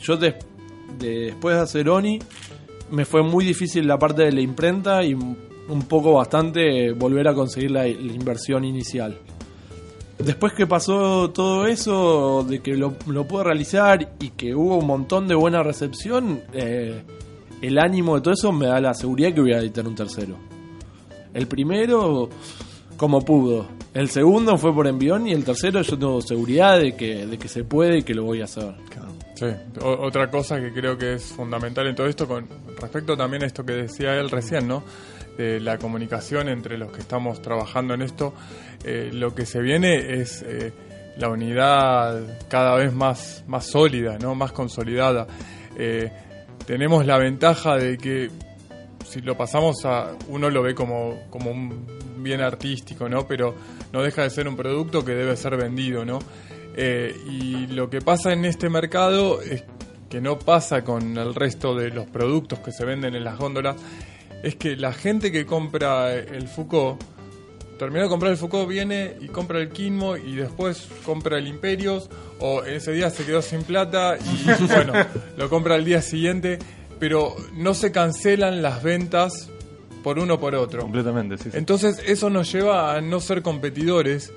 Yo 0.00 0.16
de- 0.16 0.34
después 0.98 1.56
de 1.56 1.62
hacer 1.62 1.88
Oni, 1.88 2.18
me 2.90 3.04
fue 3.04 3.22
muy 3.22 3.44
difícil 3.44 3.86
la 3.86 3.98
parte 3.98 4.22
de 4.24 4.32
la 4.32 4.40
imprenta 4.40 5.02
y 5.04 5.14
un 5.14 5.82
poco 5.88 6.12
bastante 6.14 6.92
volver 6.92 7.28
a 7.28 7.34
conseguir 7.34 7.70
la, 7.72 7.82
la 7.84 7.88
inversión 8.12 8.64
inicial. 8.64 9.18
Después 10.18 10.54
que 10.54 10.66
pasó 10.66 11.30
todo 11.30 11.66
eso, 11.66 12.44
de 12.48 12.60
que 12.60 12.74
lo, 12.74 12.94
pude 12.94 13.44
realizar 13.44 14.14
y 14.18 14.30
que 14.30 14.54
hubo 14.54 14.78
un 14.78 14.86
montón 14.86 15.28
de 15.28 15.34
buena 15.34 15.62
recepción, 15.62 16.40
eh, 16.54 17.02
el 17.60 17.78
ánimo 17.78 18.16
de 18.16 18.22
todo 18.22 18.34
eso 18.34 18.50
me 18.50 18.66
da 18.66 18.80
la 18.80 18.94
seguridad 18.94 19.34
que 19.34 19.42
voy 19.42 19.52
a 19.52 19.58
editar 19.58 19.86
un 19.86 19.94
tercero. 19.94 20.36
El 21.34 21.46
primero, 21.46 22.30
como 22.96 23.22
pudo. 23.22 23.66
El 23.92 24.08
segundo 24.08 24.56
fue 24.56 24.74
por 24.74 24.86
envión 24.86 25.26
y 25.26 25.32
el 25.32 25.44
tercero 25.44 25.82
yo 25.82 25.98
tengo 25.98 26.22
seguridad 26.22 26.80
de 26.80 26.96
que 26.96 27.48
se 27.48 27.64
puede 27.64 27.98
y 27.98 28.02
que 28.02 28.14
lo 28.14 28.24
voy 28.24 28.40
a 28.40 28.44
hacer. 28.44 28.74
Sí, 29.36 29.44
otra 29.82 30.30
cosa 30.30 30.58
que 30.58 30.72
creo 30.72 30.96
que 30.96 31.12
es 31.12 31.24
fundamental 31.24 31.86
en 31.86 31.94
todo 31.94 32.06
esto, 32.06 32.26
con 32.26 32.48
respecto 32.80 33.18
también 33.18 33.42
a 33.42 33.46
esto 33.46 33.66
que 33.66 33.74
decía 33.74 34.14
él 34.14 34.30
recién, 34.30 34.66
¿no? 34.66 34.82
De 35.36 35.60
la 35.60 35.76
comunicación 35.76 36.48
entre 36.48 36.78
los 36.78 36.90
que 36.90 37.00
estamos 37.00 37.42
trabajando 37.42 37.92
en 37.92 38.00
esto, 38.00 38.32
eh, 38.82 39.10
lo 39.12 39.34
que 39.34 39.44
se 39.44 39.60
viene 39.60 40.20
es 40.20 40.40
eh, 40.40 40.72
la 41.18 41.28
unidad 41.28 42.38
cada 42.48 42.76
vez 42.76 42.94
más, 42.94 43.44
más 43.46 43.66
sólida, 43.66 44.16
¿no? 44.18 44.34
Más 44.34 44.52
consolidada. 44.52 45.26
Eh, 45.76 46.10
tenemos 46.66 47.04
la 47.04 47.18
ventaja 47.18 47.76
de 47.76 47.98
que 47.98 48.30
si 49.06 49.20
lo 49.20 49.36
pasamos 49.36 49.84
a 49.84 50.12
uno 50.28 50.48
lo 50.48 50.62
ve 50.62 50.74
como, 50.74 51.26
como 51.28 51.50
un 51.50 51.86
bien 52.22 52.40
artístico, 52.40 53.06
¿no? 53.06 53.26
Pero 53.26 53.54
no 53.92 54.02
deja 54.02 54.22
de 54.22 54.30
ser 54.30 54.48
un 54.48 54.56
producto 54.56 55.04
que 55.04 55.12
debe 55.12 55.36
ser 55.36 55.58
vendido, 55.58 56.06
¿no? 56.06 56.20
Eh, 56.76 57.16
y 57.26 57.66
lo 57.68 57.88
que 57.88 58.00
pasa 58.00 58.32
en 58.32 58.44
este 58.44 58.68
mercado 58.68 59.40
es 59.40 59.64
que 60.10 60.20
no 60.20 60.38
pasa 60.38 60.84
con 60.84 61.16
el 61.16 61.34
resto 61.34 61.74
de 61.74 61.90
los 61.90 62.06
productos 62.06 62.58
que 62.60 62.70
se 62.70 62.84
venden 62.84 63.14
en 63.14 63.24
las 63.24 63.38
góndolas, 63.38 63.76
es 64.42 64.56
que 64.56 64.76
la 64.76 64.92
gente 64.92 65.32
que 65.32 65.46
compra 65.46 66.14
el 66.14 66.46
Foucault, 66.48 67.02
terminó 67.78 68.04
de 68.04 68.08
comprar 68.08 68.32
el 68.32 68.38
Foucault, 68.38 68.68
viene 68.68 69.14
y 69.20 69.28
compra 69.28 69.58
el 69.58 69.70
Quinmo 69.70 70.16
y 70.16 70.36
después 70.36 70.88
compra 71.04 71.38
el 71.38 71.48
Imperios, 71.48 72.08
o 72.40 72.62
ese 72.62 72.92
día 72.92 73.10
se 73.10 73.24
quedó 73.24 73.42
sin 73.42 73.62
plata 73.62 74.16
y 74.18 74.64
bueno, 74.66 74.92
lo 75.36 75.48
compra 75.48 75.74
al 75.74 75.84
día 75.84 76.02
siguiente, 76.02 76.58
pero 77.00 77.34
no 77.54 77.74
se 77.74 77.90
cancelan 77.90 78.62
las 78.62 78.82
ventas 78.82 79.50
por 80.02 80.18
uno 80.18 80.34
o 80.34 80.40
por 80.40 80.54
otro. 80.54 80.82
Completamente, 80.82 81.36
sí. 81.38 81.50
sí. 81.50 81.58
Entonces 81.58 82.00
eso 82.06 82.30
nos 82.30 82.52
lleva 82.52 82.94
a 82.94 83.00
no 83.00 83.18
ser 83.18 83.42
competidores 83.42 84.32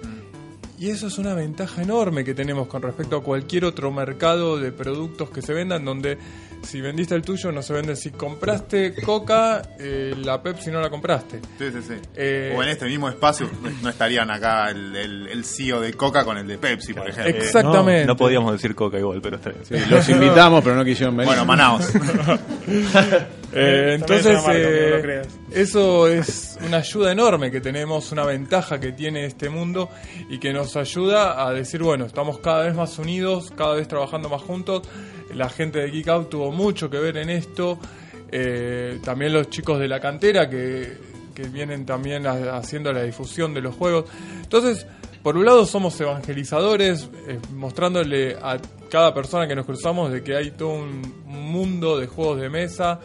y 0.79 0.89
eso 0.89 1.07
es 1.07 1.17
una 1.17 1.33
ventaja 1.33 1.81
enorme 1.81 2.23
que 2.23 2.33
tenemos 2.33 2.67
con 2.67 2.81
respecto 2.81 3.17
a 3.17 3.23
cualquier 3.23 3.65
otro 3.65 3.91
mercado 3.91 4.57
de 4.57 4.71
productos 4.71 5.29
que 5.29 5.41
se 5.41 5.53
vendan 5.53 5.83
donde 5.83 6.17
si 6.63 6.79
vendiste 6.81 7.15
el 7.15 7.21
tuyo 7.21 7.51
no 7.51 7.61
se 7.61 7.73
vende 7.73 7.95
si 7.95 8.11
compraste 8.11 8.93
Coca, 9.03 9.61
eh, 9.77 10.13
la 10.23 10.41
Pepsi 10.41 10.71
no 10.71 10.81
la 10.81 10.89
compraste. 10.89 11.39
Sí, 11.57 11.71
sí, 11.71 11.79
sí. 11.85 11.93
Eh, 12.15 12.53
o 12.57 12.63
en 12.63 12.69
este 12.69 12.85
mismo 12.85 13.09
espacio 13.09 13.49
no 13.81 13.89
estarían 13.89 14.31
acá 14.31 14.69
el, 14.69 14.95
el, 14.95 15.27
el 15.27 15.45
CEO 15.45 15.81
de 15.81 15.93
Coca 15.93 16.23
con 16.23 16.37
el 16.37 16.47
de 16.47 16.57
Pepsi, 16.57 16.93
por 16.93 17.09
ejemplo. 17.09 17.35
Exactamente. 17.35 18.05
No 18.05 18.15
podíamos 18.15 18.51
decir 18.53 18.75
coca 18.75 18.97
igual, 18.97 19.21
pero 19.21 19.35
está 19.37 19.49
bien. 19.51 19.65
sí. 19.65 19.75
Los 19.89 20.07
invitamos, 20.09 20.63
pero 20.63 20.75
no 20.75 20.85
quisieron 20.85 21.15
venir. 21.15 21.27
Bueno, 21.27 21.45
Manaos. 21.45 21.89
Eh, 23.53 23.97
entonces, 23.99 24.37
eh, 24.55 25.21
eso 25.51 26.07
es 26.07 26.57
una 26.65 26.77
ayuda 26.77 27.11
enorme 27.11 27.49
que 27.49 27.61
tenemos, 27.61 28.11
una 28.11 28.23
ventaja 28.25 28.79
que 28.79 28.91
tiene 28.91 29.25
este 29.25 29.49
mundo 29.49 29.89
y 30.29 30.37
que 30.39 30.53
nos 30.53 30.75
ayuda 30.75 31.45
a 31.47 31.51
decir, 31.53 31.81
bueno, 31.81 32.05
estamos 32.05 32.39
cada 32.39 32.65
vez 32.65 32.75
más 32.75 32.97
unidos, 32.99 33.51
cada 33.57 33.73
vez 33.75 33.87
trabajando 33.87 34.29
más 34.29 34.41
juntos. 34.41 34.83
La 35.33 35.49
gente 35.49 35.79
de 35.79 35.89
Geek 35.91 36.07
Out 36.09 36.29
tuvo 36.29 36.51
mucho 36.51 36.89
que 36.89 36.97
ver 36.99 37.17
en 37.17 37.29
esto. 37.29 37.79
Eh, 38.31 38.99
también 39.03 39.33
los 39.33 39.49
chicos 39.49 39.79
de 39.79 39.87
la 39.87 39.99
cantera 39.99 40.47
que, 40.49 40.97
que 41.33 41.43
vienen 41.43 41.85
también 41.85 42.27
a- 42.27 42.57
haciendo 42.57 42.93
la 42.93 43.01
difusión 43.03 43.53
de 43.55 43.61
los 43.61 43.73
juegos. 43.75 44.05
Entonces, 44.43 44.85
por 45.23 45.35
un 45.37 45.45
lado 45.45 45.65
somos 45.65 45.99
evangelizadores, 45.99 47.09
eh, 47.27 47.39
mostrándole 47.53 48.35
a 48.41 48.57
cada 48.89 49.13
persona 49.13 49.47
que 49.47 49.55
nos 49.55 49.65
cruzamos 49.65 50.11
de 50.11 50.23
que 50.23 50.35
hay 50.35 50.51
todo 50.51 50.69
un 50.69 51.01
mundo 51.25 51.97
de 51.99 52.07
juegos 52.07 52.39
de 52.41 52.49
mesa, 52.49 52.99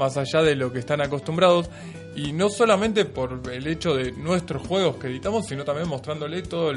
más 0.00 0.16
allá 0.16 0.42
de 0.42 0.56
lo 0.56 0.72
que 0.72 0.80
están 0.80 1.00
acostumbrados. 1.00 1.70
Y 2.16 2.32
no 2.32 2.48
solamente 2.48 3.04
por 3.04 3.40
el 3.52 3.66
hecho 3.68 3.94
de 3.94 4.10
nuestros 4.12 4.66
juegos 4.66 4.96
que 4.96 5.06
editamos, 5.06 5.46
sino 5.46 5.62
también 5.62 5.88
mostrándole 5.88 6.42
toda 6.42 6.74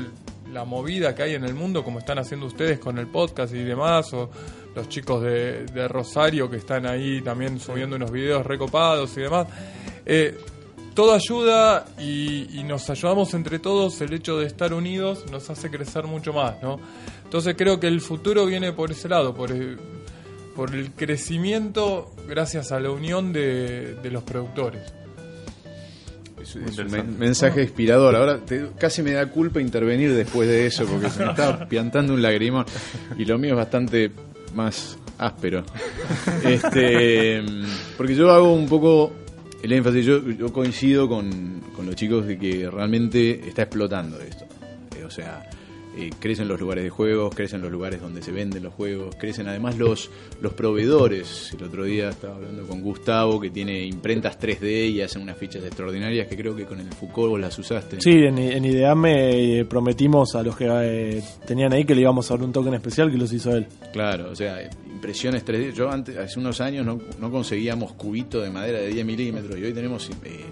la 0.51 0.65
movida 0.65 1.15
que 1.15 1.23
hay 1.23 1.33
en 1.33 1.45
el 1.45 1.55
mundo, 1.55 1.83
como 1.83 1.99
están 1.99 2.19
haciendo 2.19 2.45
ustedes 2.45 2.77
con 2.77 2.99
el 2.99 3.07
podcast 3.07 3.53
y 3.55 3.63
demás, 3.63 4.13
o 4.13 4.29
los 4.75 4.87
chicos 4.89 5.23
de, 5.23 5.65
de 5.65 5.87
Rosario 5.87 6.49
que 6.49 6.57
están 6.57 6.85
ahí 6.85 7.21
también 7.21 7.59
subiendo 7.59 7.95
unos 7.95 8.11
videos 8.11 8.45
recopados 8.45 9.17
y 9.17 9.21
demás. 9.21 9.47
Eh, 10.05 10.37
todo 10.93 11.13
ayuda 11.13 11.85
y, 11.97 12.59
y 12.59 12.63
nos 12.63 12.87
ayudamos 12.89 13.33
entre 13.33 13.57
todos. 13.57 13.99
El 14.01 14.13
hecho 14.13 14.37
de 14.37 14.45
estar 14.45 14.73
unidos 14.73 15.25
nos 15.31 15.49
hace 15.49 15.71
crecer 15.71 16.05
mucho 16.05 16.33
más, 16.33 16.61
¿no? 16.61 16.79
Entonces 17.23 17.55
creo 17.57 17.79
que 17.79 17.87
el 17.87 17.99
futuro 18.01 18.45
viene 18.45 18.73
por 18.73 18.91
ese 18.91 19.09
lado, 19.09 19.33
por 19.33 19.51
el, 19.51 19.79
por 20.55 20.73
el 20.75 20.91
crecimiento 20.91 22.13
gracias 22.27 22.71
a 22.71 22.79
la 22.79 22.91
unión 22.91 23.33
de, 23.33 23.95
de 24.01 24.11
los 24.11 24.23
productores. 24.23 24.81
Es, 26.41 26.55
es 26.57 26.77
un 26.77 26.91
men- 26.91 27.17
mensaje 27.17 27.63
inspirador. 27.63 28.15
Ahora 28.15 28.37
te- 28.39 28.67
casi 28.77 29.01
me 29.01 29.11
da 29.11 29.25
culpa 29.29 29.61
intervenir 29.61 30.13
después 30.13 30.47
de 30.47 30.65
eso 30.65 30.85
porque 30.85 31.09
se 31.09 31.23
me 31.23 31.31
estaba 31.31 31.65
piantando 31.69 32.13
un 32.13 32.21
lagrimón. 32.21 32.65
Y 33.17 33.25
lo 33.25 33.37
mío 33.37 33.51
es 33.51 33.57
bastante 33.57 34.11
más 34.53 34.97
áspero. 35.17 35.63
Este, 36.43 37.41
porque 37.97 38.15
yo 38.15 38.29
hago 38.31 38.53
un 38.53 38.67
poco 38.67 39.13
el 39.61 39.71
énfasis. 39.71 40.05
Yo, 40.05 40.29
yo 40.31 40.51
coincido 40.51 41.07
con, 41.07 41.61
con 41.75 41.85
los 41.85 41.95
chicos 41.95 42.27
de 42.27 42.37
que 42.37 42.69
realmente 42.69 43.47
está 43.47 43.63
explotando 43.63 44.19
esto. 44.19 44.45
Eh, 44.97 45.03
o 45.05 45.09
sea, 45.09 45.49
eh, 45.95 46.09
crecen 46.19 46.47
los 46.47 46.59
lugares 46.59 46.83
de 46.83 46.89
juegos, 46.89 47.35
crecen 47.35 47.61
los 47.61 47.71
lugares 47.71 48.01
donde 48.01 48.21
se 48.21 48.31
venden 48.31 48.63
los 48.63 48.73
juegos, 48.73 49.15
crecen 49.15 49.47
además 49.47 49.77
los, 49.77 50.09
los 50.41 50.53
proveedores. 50.53 51.53
El 51.57 51.63
otro 51.65 51.83
día 51.83 52.09
estaba 52.09 52.35
hablando 52.35 52.65
con 52.65 52.81
Gustavo 52.81 53.39
que 53.39 53.51
tiene 53.51 53.85
imprentas 53.85 54.39
3D 54.39 54.89
y 54.89 55.01
hacen 55.01 55.21
unas 55.21 55.37
fichas 55.37 55.63
extraordinarias 55.63 56.27
que 56.27 56.35
creo 56.35 56.55
que 56.55 56.65
con 56.65 56.79
el 56.79 56.91
Foucault 56.93 57.31
vos 57.31 57.39
las 57.39 57.57
usaste. 57.59 58.01
Sí, 58.01 58.11
en, 58.11 58.37
en 58.37 58.65
Ideame 58.65 59.59
eh, 59.59 59.65
prometimos 59.65 60.35
a 60.35 60.43
los 60.43 60.55
que 60.55 60.67
eh, 60.67 61.23
tenían 61.45 61.73
ahí 61.73 61.85
que 61.85 61.93
le 61.93 62.01
íbamos 62.01 62.29
a 62.29 62.35
dar 62.35 62.43
un 62.43 62.51
token 62.51 62.73
especial 62.73 63.11
que 63.11 63.17
los 63.17 63.31
hizo 63.31 63.55
él. 63.55 63.67
Claro, 63.91 64.31
o 64.31 64.35
sea, 64.35 64.67
impresiones 64.87 65.45
3D. 65.45 65.73
Yo 65.73 65.91
antes, 65.91 66.17
hace 66.17 66.39
unos 66.39 66.59
años 66.61 66.85
no, 66.85 66.99
no 67.19 67.29
conseguíamos 67.29 67.93
cubitos 67.93 68.43
de 68.43 68.49
madera 68.49 68.79
de 68.79 68.87
10 68.87 69.05
milímetros 69.05 69.59
y 69.59 69.63
hoy 69.63 69.73
tenemos 69.73 70.09
eh, 70.23 70.45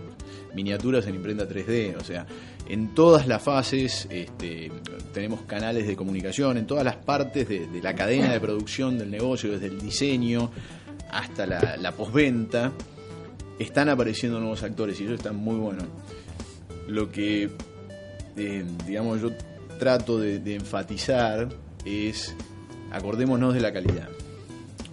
miniaturas 0.54 1.08
en 1.08 1.16
imprenta 1.16 1.48
3D. 1.48 1.96
O 1.98 2.04
sea, 2.04 2.26
en 2.72 2.96
todas 2.96 3.28
las 3.28 3.44
fases 3.44 4.08
este, 4.10 4.72
tenemos 5.14 5.42
canales 5.42 5.86
de 5.86 5.98
comunicación, 5.98 6.58
en 6.58 6.66
todas 6.66 6.86
las 6.86 6.96
partes 6.96 7.50
de, 7.50 7.68
la 7.84 7.94
cadena 7.94 8.32
de 8.32 8.40
producción 8.40 8.98
del 8.98 9.12
negocio, 9.12 9.52
desde 9.52 9.68
el 9.68 9.82
diseño 9.82 10.50
hasta 11.10 11.46
la, 11.46 11.76
la 11.76 11.92
posventa, 11.92 12.72
están 13.60 13.90
apareciendo 13.90 14.40
nuevos 14.40 14.64
actores 14.64 15.02
y 15.02 15.04
eso 15.04 15.16
está 15.16 15.34
muy 15.34 15.56
bueno. 15.56 15.84
Lo 16.88 17.12
que, 17.12 17.50
eh, 18.38 18.66
digamos, 18.88 19.22
yo 19.22 19.32
trato 19.78 20.18
de, 20.18 20.40
de 20.40 20.56
enfatizar 20.56 21.50
es 21.84 22.34
acordémonos 22.90 23.54
de 23.54 23.60
la 23.60 23.74
calidad. 23.74 24.08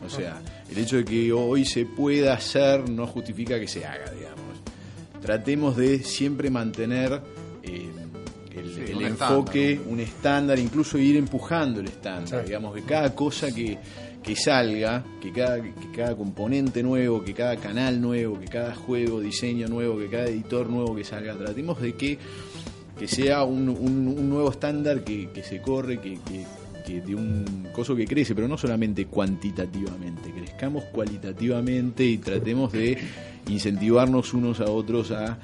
O 0.05 0.11
sea, 0.11 0.43
el 0.69 0.79
hecho 0.79 0.97
de 0.97 1.05
que 1.05 1.33
hoy 1.33 1.65
se 1.65 1.87
pueda 1.87 2.35
hacer 2.35 2.91
no 2.91 3.07
justifica 3.07 3.61
que 3.61 3.69
se 3.69 3.87
haga, 3.87 4.11
digamos. 4.11 4.39
Tratemos 5.23 5.77
de 5.77 6.03
siempre 6.03 6.51
mantener 6.51 7.21
eh, 7.69 7.89
el, 8.57 8.75
Sí, 8.75 8.81
el 8.91 8.97
un 8.97 9.05
enfoque, 9.05 9.73
estándar, 9.73 9.93
un 9.93 10.01
estándar, 10.01 10.59
incluso 10.59 10.99
ir 10.99 11.17
empujando 11.17 11.81
el 11.81 11.87
estándar. 11.87 12.41
Sí. 12.41 12.47
Digamos 12.47 12.75
que 12.75 12.83
cada 12.83 13.15
cosa 13.15 13.53
que, 13.55 13.79
que 14.23 14.35
salga, 14.35 15.05
que 15.21 15.31
cada, 15.33 15.63
que 15.63 15.91
cada 15.95 16.17
componente 16.17 16.83
nuevo, 16.83 17.23
que 17.23 17.35
cada 17.35 17.57
canal 17.57 18.01
nuevo, 18.01 18.39
que 18.41 18.47
cada 18.47 18.75
juego, 18.75 19.21
diseño 19.21 19.69
nuevo, 19.69 19.99
que 19.99 20.09
cada 20.09 20.27
editor 20.27 20.69
nuevo 20.69 20.95
que 20.97 21.05
salga, 21.05 21.35
tratemos 21.37 21.81
de 21.81 21.93
que 21.95 22.19
que 22.99 23.07
sea 23.07 23.45
un, 23.45 23.69
un- 23.69 24.09
un 24.19 24.29
nuevo 24.29 24.51
estándar 24.51 25.05
que, 25.05 25.29
que 25.31 25.45
se 25.45 25.63
corre, 25.63 26.01
que, 26.01 26.15
que, 26.15 26.45
que 26.85 27.01
de 27.01 27.15
un 27.15 27.69
coso 27.73 27.95
que 27.95 28.05
crece, 28.09 28.35
pero 28.35 28.49
no 28.49 28.59
solamente 28.59 29.07
cuantitativamente, 29.07 30.33
crezcamos 30.33 30.83
cualitativamente 30.87 32.05
y 32.05 32.19
tratemos 32.19 32.73
de 32.73 32.99
incentivarnos 33.47 34.35
unos 34.35 34.59
a 34.61 34.65
otros 34.65 35.13
a 35.13 35.39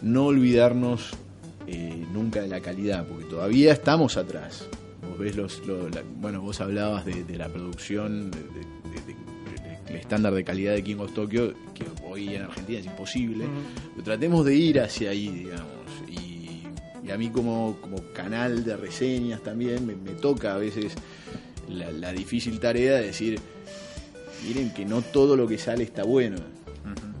no 0.00 0.24
olvidarnos 0.24 1.14
eh, 1.66 2.04
nunca 2.12 2.40
de 2.42 2.48
la 2.48 2.60
calidad, 2.60 3.06
porque 3.06 3.24
todavía 3.24 3.72
estamos 3.72 4.16
atrás. 4.16 4.66
Vos 5.08 5.18
ves 5.18 5.36
los, 5.36 5.66
lo- 5.66 5.88
la- 5.88 6.02
bueno, 6.20 6.40
vos 6.42 6.60
hablabas 6.60 7.04
de, 7.04 7.24
de 7.24 7.36
la 7.38 7.48
producción, 7.48 8.30
el 9.88 9.96
estándar 9.96 10.32
de 10.34 10.44
calidad 10.44 10.72
de 10.74 10.82
King 10.82 10.96
of 10.98 11.12
Tokyo, 11.14 11.52
que 11.74 11.84
hoy 12.08 12.34
en 12.34 12.42
Argentina 12.42 12.78
es 12.80 12.86
imposible, 12.86 13.44
pero 13.92 14.04
tratemos 14.04 14.44
de 14.44 14.54
ir 14.56 14.80
hacia 14.80 15.10
ahí, 15.10 15.28
digamos. 15.28 15.68
Y, 16.10 16.62
y 17.06 17.10
a 17.10 17.18
mí 17.18 17.28
como, 17.30 17.76
como 17.80 17.98
canal 18.12 18.64
de 18.64 18.76
reseñas 18.76 19.42
también 19.42 19.86
me, 19.86 19.94
me 19.94 20.12
toca 20.12 20.54
a 20.54 20.58
veces 20.58 20.94
la, 21.68 21.90
la 21.92 22.12
difícil 22.12 22.58
tarea 22.60 22.96
de 22.96 23.06
decir, 23.06 23.38
miren 24.46 24.72
que 24.72 24.84
no 24.84 25.02
todo 25.02 25.36
lo 25.36 25.46
que 25.46 25.58
sale 25.58 25.84
está 25.84 26.02
bueno. 26.04 26.36
Y 26.38 27.13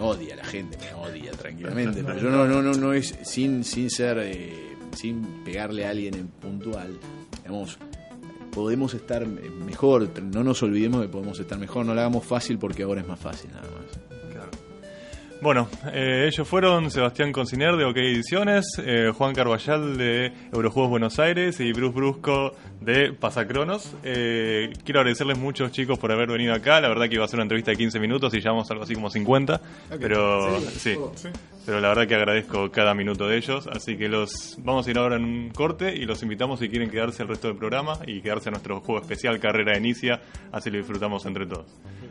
me 0.00 0.06
odia 0.06 0.36
la 0.36 0.44
gente, 0.44 0.78
me 0.78 0.94
odia 0.94 1.32
tranquilamente. 1.32 2.02
Pero 2.06 2.18
yo 2.18 2.30
no, 2.30 2.46
no, 2.46 2.62
no, 2.62 2.72
no 2.72 2.92
es 2.92 3.14
sin, 3.22 3.64
sin 3.64 3.90
ser, 3.90 4.18
eh, 4.18 4.76
sin 4.96 5.22
pegarle 5.44 5.86
a 5.86 5.90
alguien 5.90 6.14
en 6.14 6.28
puntual. 6.28 6.98
Digamos, 7.42 7.78
podemos 8.50 8.94
estar 8.94 9.26
mejor, 9.26 10.10
no 10.22 10.42
nos 10.42 10.62
olvidemos 10.62 11.00
de 11.00 11.06
que 11.06 11.12
podemos 11.12 11.38
estar 11.38 11.58
mejor, 11.58 11.84
no 11.84 11.94
lo 11.94 12.00
hagamos 12.00 12.24
fácil 12.24 12.58
porque 12.58 12.82
ahora 12.82 13.02
es 13.02 13.06
más 13.06 13.20
fácil 13.20 13.50
nada 13.52 13.68
más. 13.70 14.09
Bueno, 15.42 15.68
eh, 15.90 16.26
ellos 16.26 16.46
fueron 16.46 16.90
Sebastián 16.90 17.32
Conciner 17.32 17.74
de 17.76 17.86
OK 17.86 17.96
Ediciones, 17.96 18.66
eh, 18.78 19.10
Juan 19.16 19.34
Carballal 19.34 19.96
de 19.96 20.32
Eurojuegos 20.52 20.90
Buenos 20.90 21.18
Aires 21.18 21.58
y 21.60 21.72
Bruce 21.72 21.94
Brusco 21.94 22.52
de 22.82 23.14
Pasacronos. 23.14 23.94
Eh, 24.02 24.70
quiero 24.84 25.00
agradecerles 25.00 25.38
mucho, 25.38 25.70
chicos, 25.70 25.98
por 25.98 26.12
haber 26.12 26.28
venido 26.28 26.52
acá. 26.52 26.78
La 26.82 26.88
verdad 26.88 27.08
que 27.08 27.14
iba 27.14 27.24
a 27.24 27.28
ser 27.28 27.38
una 27.38 27.44
entrevista 27.44 27.70
de 27.70 27.78
15 27.78 27.98
minutos 28.00 28.34
y 28.34 28.40
llevamos 28.40 28.70
algo 28.70 28.84
así 28.84 28.94
como 28.94 29.08
50. 29.08 29.60
Pero 29.98 30.60
sí, 30.60 30.94
pero 31.64 31.80
la 31.80 31.88
verdad 31.88 32.06
que 32.06 32.16
agradezco 32.16 32.70
cada 32.70 32.92
minuto 32.92 33.26
de 33.26 33.38
ellos. 33.38 33.66
Así 33.66 33.96
que 33.96 34.08
los 34.08 34.58
vamos 34.62 34.86
a 34.86 34.90
ir 34.90 34.98
ahora 34.98 35.16
en 35.16 35.24
un 35.24 35.50
corte 35.50 35.94
y 35.94 36.04
los 36.04 36.22
invitamos 36.22 36.60
si 36.60 36.68
quieren 36.68 36.90
quedarse 36.90 37.22
el 37.22 37.28
resto 37.30 37.48
del 37.48 37.56
programa 37.56 37.98
y 38.06 38.20
quedarse 38.20 38.50
a 38.50 38.52
nuestro 38.52 38.80
juego 38.80 39.00
especial 39.00 39.40
Carrera 39.40 39.72
de 39.72 39.78
Inicia. 39.78 40.20
Así 40.52 40.70
lo 40.70 40.76
disfrutamos 40.76 41.24
entre 41.24 41.46
todos. 41.46 41.66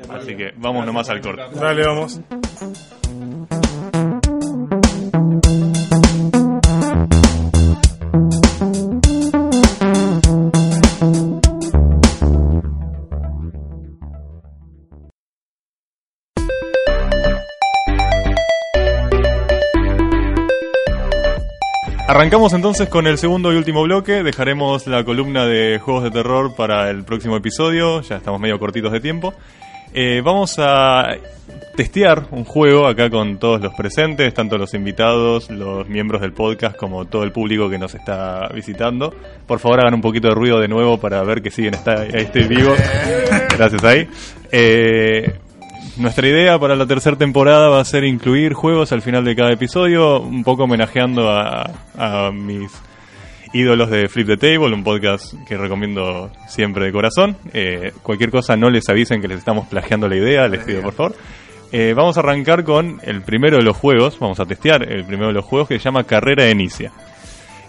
Así 0.09 0.35
que 0.35 0.51
vamos 0.57 0.83
nomás 0.83 1.09
al 1.09 1.21
corte. 1.21 1.43
Dale, 1.53 1.85
vamos. 1.85 2.21
Arrancamos 22.09 22.53
entonces 22.53 22.89
con 22.89 23.05
el 23.05 23.19
segundo 23.19 23.53
y 23.53 23.55
último 23.55 23.83
bloque. 23.83 24.23
Dejaremos 24.23 24.87
la 24.87 25.03
columna 25.03 25.45
de 25.45 25.77
juegos 25.77 26.05
de 26.05 26.09
terror 26.09 26.55
para 26.55 26.89
el 26.89 27.03
próximo 27.03 27.37
episodio. 27.37 28.01
Ya 28.01 28.15
estamos 28.15 28.41
medio 28.41 28.57
cortitos 28.57 28.91
de 28.91 28.99
tiempo. 28.99 29.35
Eh, 29.93 30.19
vamos 30.25 30.55
a 30.57 31.07
testear 31.75 32.25
un 32.31 32.45
juego 32.45 32.87
acá 32.87 33.11
con 33.11 33.37
todos 33.37 33.61
los 33.61 33.75
presentes, 33.75 34.33
tanto 34.33 34.57
los 34.57 34.73
invitados, 34.73 35.51
los 35.51 35.87
miembros 35.87 36.21
del 36.21 36.33
podcast, 36.33 36.75
como 36.77 37.05
todo 37.05 37.23
el 37.23 37.31
público 37.31 37.69
que 37.69 37.77
nos 37.77 37.93
está 37.93 38.49
visitando. 38.55 39.13
Por 39.45 39.59
favor, 39.59 39.81
hagan 39.81 39.93
un 39.93 40.01
poquito 40.01 40.29
de 40.29 40.33
ruido 40.33 40.59
de 40.59 40.67
nuevo 40.67 40.99
para 40.99 41.21
ver 41.21 41.43
que 41.43 41.51
siguen 41.51 41.75
está, 41.75 42.07
estoy 42.07 42.47
vivo. 42.47 42.73
Gracias 43.55 43.83
ahí. 43.83 44.09
Eh, 44.51 45.31
nuestra 45.99 46.27
idea 46.27 46.57
para 46.57 46.75
la 46.75 46.87
tercera 46.87 47.17
temporada 47.17 47.67
va 47.67 47.81
a 47.81 47.85
ser 47.85 48.05
incluir 48.05 48.53
juegos 48.53 48.91
al 48.91 49.01
final 49.01 49.25
de 49.25 49.35
cada 49.35 49.51
episodio, 49.51 50.21
un 50.21 50.43
poco 50.43 50.63
homenajeando 50.63 51.29
a, 51.29 51.69
a 51.97 52.31
mis 52.31 52.71
ídolos 53.53 53.89
de 53.89 54.07
Flip 54.07 54.27
the 54.27 54.37
Table, 54.37 54.73
un 54.73 54.83
podcast 54.83 55.33
que 55.45 55.57
recomiendo 55.57 56.31
siempre 56.47 56.85
de 56.85 56.91
corazón. 56.93 57.35
Eh, 57.53 57.91
cualquier 58.01 58.31
cosa 58.31 58.55
no 58.55 58.69
les 58.69 58.87
avisen 58.89 59.21
que 59.21 59.27
les 59.27 59.39
estamos 59.39 59.67
plagiando 59.67 60.07
la 60.07 60.15
idea, 60.15 60.47
les 60.47 60.63
pido 60.63 60.81
por 60.81 60.93
favor. 60.93 61.15
Eh, 61.71 61.93
vamos 61.95 62.17
a 62.17 62.21
arrancar 62.21 62.63
con 62.63 62.99
el 63.03 63.21
primero 63.21 63.57
de 63.57 63.63
los 63.63 63.75
juegos, 63.75 64.17
vamos 64.19 64.39
a 64.39 64.45
testear 64.45 64.89
el 64.89 65.03
primero 65.05 65.27
de 65.27 65.33
los 65.33 65.45
juegos 65.45 65.67
que 65.67 65.77
se 65.79 65.83
llama 65.83 66.05
Carrera 66.05 66.45
de 66.45 66.51
Inicia. 66.51 66.91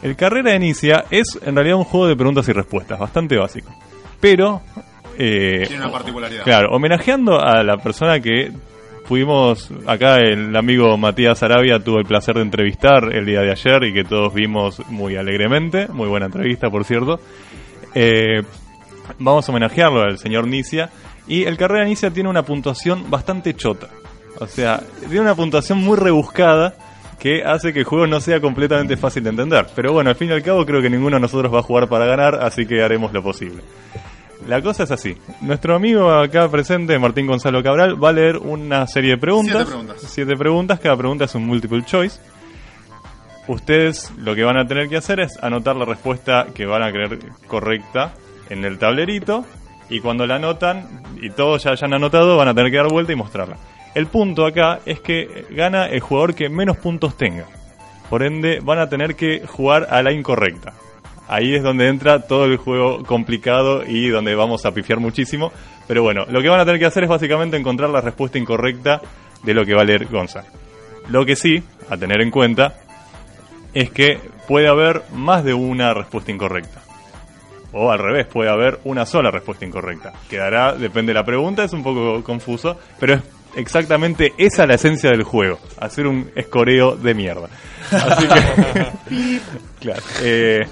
El 0.02 0.16
Carrera 0.16 0.50
de 0.50 0.56
Inicia 0.56 1.04
es 1.10 1.38
en 1.44 1.56
realidad 1.56 1.78
un 1.78 1.84
juego 1.84 2.06
de 2.06 2.14
preguntas 2.14 2.48
y 2.48 2.52
respuestas, 2.52 2.98
bastante 2.98 3.36
básico. 3.36 3.74
Pero 4.20 4.62
eh, 5.18 5.64
Tiene 5.66 5.84
una 5.84 5.92
particularidad. 5.92 6.44
Claro, 6.44 6.70
homenajeando 6.70 7.40
a 7.40 7.62
la 7.62 7.76
persona 7.78 8.20
que 8.20 8.52
pudimos, 9.06 9.70
acá 9.86 10.18
el 10.18 10.54
amigo 10.54 10.96
Matías 10.96 11.42
Arabia 11.42 11.80
tuvo 11.80 11.98
el 11.98 12.04
placer 12.04 12.36
de 12.36 12.42
entrevistar 12.42 13.12
el 13.12 13.26
día 13.26 13.40
de 13.40 13.50
ayer 13.50 13.84
y 13.84 13.92
que 13.92 14.04
todos 14.04 14.32
vimos 14.32 14.80
muy 14.88 15.16
alegremente, 15.16 15.88
muy 15.88 16.08
buena 16.08 16.26
entrevista 16.26 16.70
por 16.70 16.84
cierto. 16.84 17.20
Eh, 17.94 18.42
vamos 19.18 19.48
a 19.48 19.52
homenajearlo 19.52 20.02
al 20.02 20.18
señor 20.18 20.46
Nicia 20.46 20.90
y 21.26 21.44
el 21.44 21.56
carrera 21.56 21.84
Nicia 21.84 22.10
tiene 22.10 22.28
una 22.28 22.44
puntuación 22.44 23.10
bastante 23.10 23.54
chota. 23.54 23.88
O 24.38 24.46
sea, 24.46 24.80
tiene 25.00 25.20
una 25.20 25.34
puntuación 25.34 25.78
muy 25.78 25.96
rebuscada 25.98 26.74
que 27.18 27.42
hace 27.44 27.72
que 27.72 27.80
el 27.80 27.84
juego 27.84 28.06
no 28.06 28.20
sea 28.20 28.40
completamente 28.40 28.96
fácil 28.96 29.22
de 29.22 29.30
entender. 29.30 29.66
Pero 29.76 29.92
bueno, 29.92 30.10
al 30.10 30.16
fin 30.16 30.30
y 30.30 30.32
al 30.32 30.42
cabo 30.42 30.64
creo 30.64 30.80
que 30.80 30.88
ninguno 30.88 31.16
de 31.16 31.20
nosotros 31.20 31.52
va 31.52 31.58
a 31.58 31.62
jugar 31.62 31.88
para 31.88 32.06
ganar, 32.06 32.36
así 32.42 32.66
que 32.66 32.82
haremos 32.82 33.12
lo 33.12 33.22
posible. 33.22 33.62
La 34.50 34.60
cosa 34.60 34.82
es 34.82 34.90
así. 34.90 35.16
Nuestro 35.42 35.76
amigo 35.76 36.10
acá 36.10 36.50
presente, 36.50 36.98
Martín 36.98 37.28
Gonzalo 37.28 37.62
Cabral, 37.62 38.02
va 38.02 38.08
a 38.08 38.12
leer 38.12 38.36
una 38.36 38.84
serie 38.88 39.12
de 39.12 39.16
preguntas. 39.16 39.54
Siete 39.54 39.70
preguntas. 39.70 39.96
Siete 40.00 40.36
preguntas. 40.36 40.80
Cada 40.80 40.96
pregunta 40.96 41.24
es 41.26 41.34
un 41.36 41.46
multiple 41.46 41.84
choice. 41.84 42.20
Ustedes 43.46 44.10
lo 44.18 44.34
que 44.34 44.42
van 44.42 44.56
a 44.56 44.66
tener 44.66 44.88
que 44.88 44.96
hacer 44.96 45.20
es 45.20 45.40
anotar 45.40 45.76
la 45.76 45.84
respuesta 45.84 46.48
que 46.52 46.66
van 46.66 46.82
a 46.82 46.90
creer 46.90 47.20
correcta 47.46 48.14
en 48.48 48.64
el 48.64 48.76
tablerito. 48.80 49.44
Y 49.88 50.00
cuando 50.00 50.26
la 50.26 50.34
anotan 50.34 51.00
y 51.22 51.30
todos 51.30 51.62
ya 51.62 51.70
hayan 51.70 51.94
anotado, 51.94 52.36
van 52.36 52.48
a 52.48 52.54
tener 52.54 52.72
que 52.72 52.78
dar 52.78 52.88
vuelta 52.88 53.12
y 53.12 53.16
mostrarla. 53.16 53.56
El 53.94 54.08
punto 54.08 54.46
acá 54.46 54.80
es 54.84 54.98
que 54.98 55.46
gana 55.50 55.86
el 55.86 56.00
jugador 56.00 56.34
que 56.34 56.48
menos 56.48 56.76
puntos 56.76 57.16
tenga. 57.16 57.44
Por 58.08 58.24
ende, 58.24 58.58
van 58.58 58.80
a 58.80 58.88
tener 58.88 59.14
que 59.14 59.46
jugar 59.46 59.86
a 59.90 60.02
la 60.02 60.10
incorrecta. 60.10 60.72
Ahí 61.32 61.54
es 61.54 61.62
donde 61.62 61.86
entra 61.86 62.26
todo 62.26 62.46
el 62.46 62.56
juego 62.56 63.04
complicado 63.04 63.84
y 63.86 64.08
donde 64.08 64.34
vamos 64.34 64.66
a 64.66 64.74
pifiar 64.74 64.98
muchísimo. 64.98 65.52
Pero 65.86 66.02
bueno, 66.02 66.24
lo 66.28 66.42
que 66.42 66.48
van 66.48 66.58
a 66.58 66.64
tener 66.64 66.80
que 66.80 66.86
hacer 66.86 67.04
es 67.04 67.08
básicamente 67.08 67.56
encontrar 67.56 67.88
la 67.88 68.00
respuesta 68.00 68.36
incorrecta 68.36 69.00
de 69.44 69.54
lo 69.54 69.64
que 69.64 69.72
va 69.72 69.82
a 69.82 69.84
leer 69.84 70.06
Gonza. 70.06 70.42
Lo 71.08 71.24
que 71.24 71.36
sí, 71.36 71.62
a 71.88 71.96
tener 71.96 72.20
en 72.20 72.32
cuenta, 72.32 72.74
es 73.72 73.90
que 73.90 74.18
puede 74.48 74.66
haber 74.66 75.02
más 75.14 75.44
de 75.44 75.54
una 75.54 75.94
respuesta 75.94 76.32
incorrecta. 76.32 76.82
O 77.72 77.92
al 77.92 78.00
revés, 78.00 78.26
puede 78.26 78.50
haber 78.50 78.80
una 78.82 79.06
sola 79.06 79.30
respuesta 79.30 79.64
incorrecta. 79.64 80.12
Quedará, 80.28 80.74
depende 80.74 81.10
de 81.10 81.20
la 81.20 81.24
pregunta, 81.24 81.62
es 81.62 81.72
un 81.72 81.84
poco 81.84 82.24
confuso, 82.24 82.76
pero 82.98 83.14
es 83.14 83.22
exactamente 83.54 84.32
esa 84.36 84.66
la 84.66 84.74
esencia 84.74 85.10
del 85.10 85.22
juego. 85.22 85.60
Hacer 85.78 86.08
un 86.08 86.28
escoreo 86.34 86.96
de 86.96 87.14
mierda. 87.14 87.48
Así 87.92 88.26
que... 88.26 89.40
claro. 89.80 90.02
eh, 90.22 90.66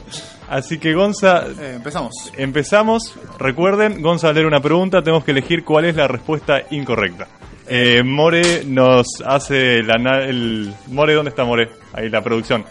así 0.51 0.79
que 0.79 0.93
Gonza, 0.95 1.45
Eh, 1.61 1.75
empezamos. 1.77 2.13
Empezamos. 2.37 3.15
Recuerden, 3.39 4.03
Gonza 4.03 4.29
va 4.29 4.31
a 4.31 4.35
leer 4.35 4.47
una 4.47 4.61
pregunta. 4.61 5.03
Tenemos 5.03 5.25
que 5.25 5.31
elegir 5.33 5.65
cuál 5.65 5.85
es 5.87 5.97
la 5.97 6.09
respuesta 6.09 6.63
incorrecta. 6.71 7.27
Eh, 7.69 8.03
More 8.03 8.65
nos 8.65 9.07
hace 9.27 9.83
la, 9.83 9.95
el 10.25 10.73
More, 10.89 11.15
¿dónde 11.15 11.31
está 11.31 11.45
More? 11.45 11.69
Ahí 11.93 12.09
la 12.09 12.23
producción. 12.23 12.65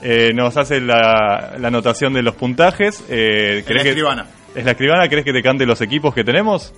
Eh, 0.00 0.30
nos 0.32 0.56
hace 0.56 0.80
la, 0.80 1.54
la 1.58 1.68
anotación 1.68 2.12
de 2.14 2.22
los 2.22 2.36
puntajes. 2.36 3.04
Eh, 3.08 3.58
Es 3.58 3.64
¿querés 3.64 3.80
la 3.80 3.82
que- 3.82 3.88
escribana. 3.90 4.26
¿Es 4.54 4.64
la 4.64 4.70
escribana? 4.72 5.08
¿Querés 5.08 5.24
que 5.24 5.32
te 5.32 5.42
cante 5.42 5.66
los 5.66 5.80
equipos 5.80 6.14
que 6.14 6.24
tenemos? 6.24 6.72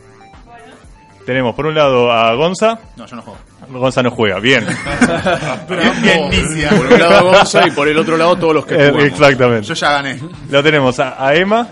Tenemos 1.27 1.55
por 1.55 1.67
un 1.67 1.75
lado 1.75 2.11
a 2.11 2.35
Gonza. 2.35 2.79
No, 2.97 3.07
yo 3.07 3.17
no 3.17 3.23
juego. 3.23 3.39
Gonza 3.71 4.03
no 4.03 4.11
juega, 4.11 4.39
bien. 4.41 4.67
Bien. 6.03 6.71
Por 6.77 6.87
un 6.93 6.99
lado 6.99 7.25
Gonza 7.31 7.67
y 7.67 7.71
por 7.71 7.89
el 7.89 7.99
otro 7.99 8.17
lado 8.17 8.37
todos 8.37 8.55
los 8.55 8.67
que 8.67 8.75
Eh, 8.75 8.91
jugamos. 8.91 9.05
exactamente. 9.05 9.67
Yo 9.69 9.75
ya 9.75 9.91
gané. 9.93 10.19
Lo 10.51 10.63
tenemos 10.63 10.99
a, 11.01 11.25
a 11.25 11.35
Emma, 11.35 11.69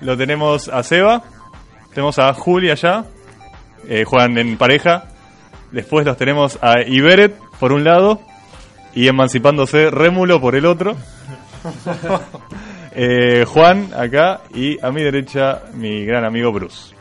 lo 0.00 0.16
tenemos 0.16 0.68
a 0.68 0.82
Seba, 0.82 1.22
tenemos 1.94 2.18
a 2.18 2.32
Juli 2.34 2.70
allá, 2.70 3.04
eh, 3.88 4.04
juegan 4.04 4.36
en 4.38 4.56
pareja. 4.56 5.04
Después 5.70 6.04
los 6.04 6.16
tenemos 6.16 6.58
a 6.62 6.80
Iberet 6.86 7.36
por 7.60 7.72
un 7.72 7.84
lado 7.84 8.20
y 8.94 9.06
emancipándose 9.06 9.90
Rémulo 9.90 10.40
por 10.40 10.54
el 10.56 10.66
otro. 10.66 10.96
Eh, 12.92 13.44
Juan 13.46 13.90
acá 13.96 14.40
y 14.52 14.76
a 14.84 14.90
mi 14.90 15.00
derecha 15.04 15.62
mi 15.74 16.04
gran 16.04 16.24
amigo 16.24 16.50
Bruce. 16.50 16.92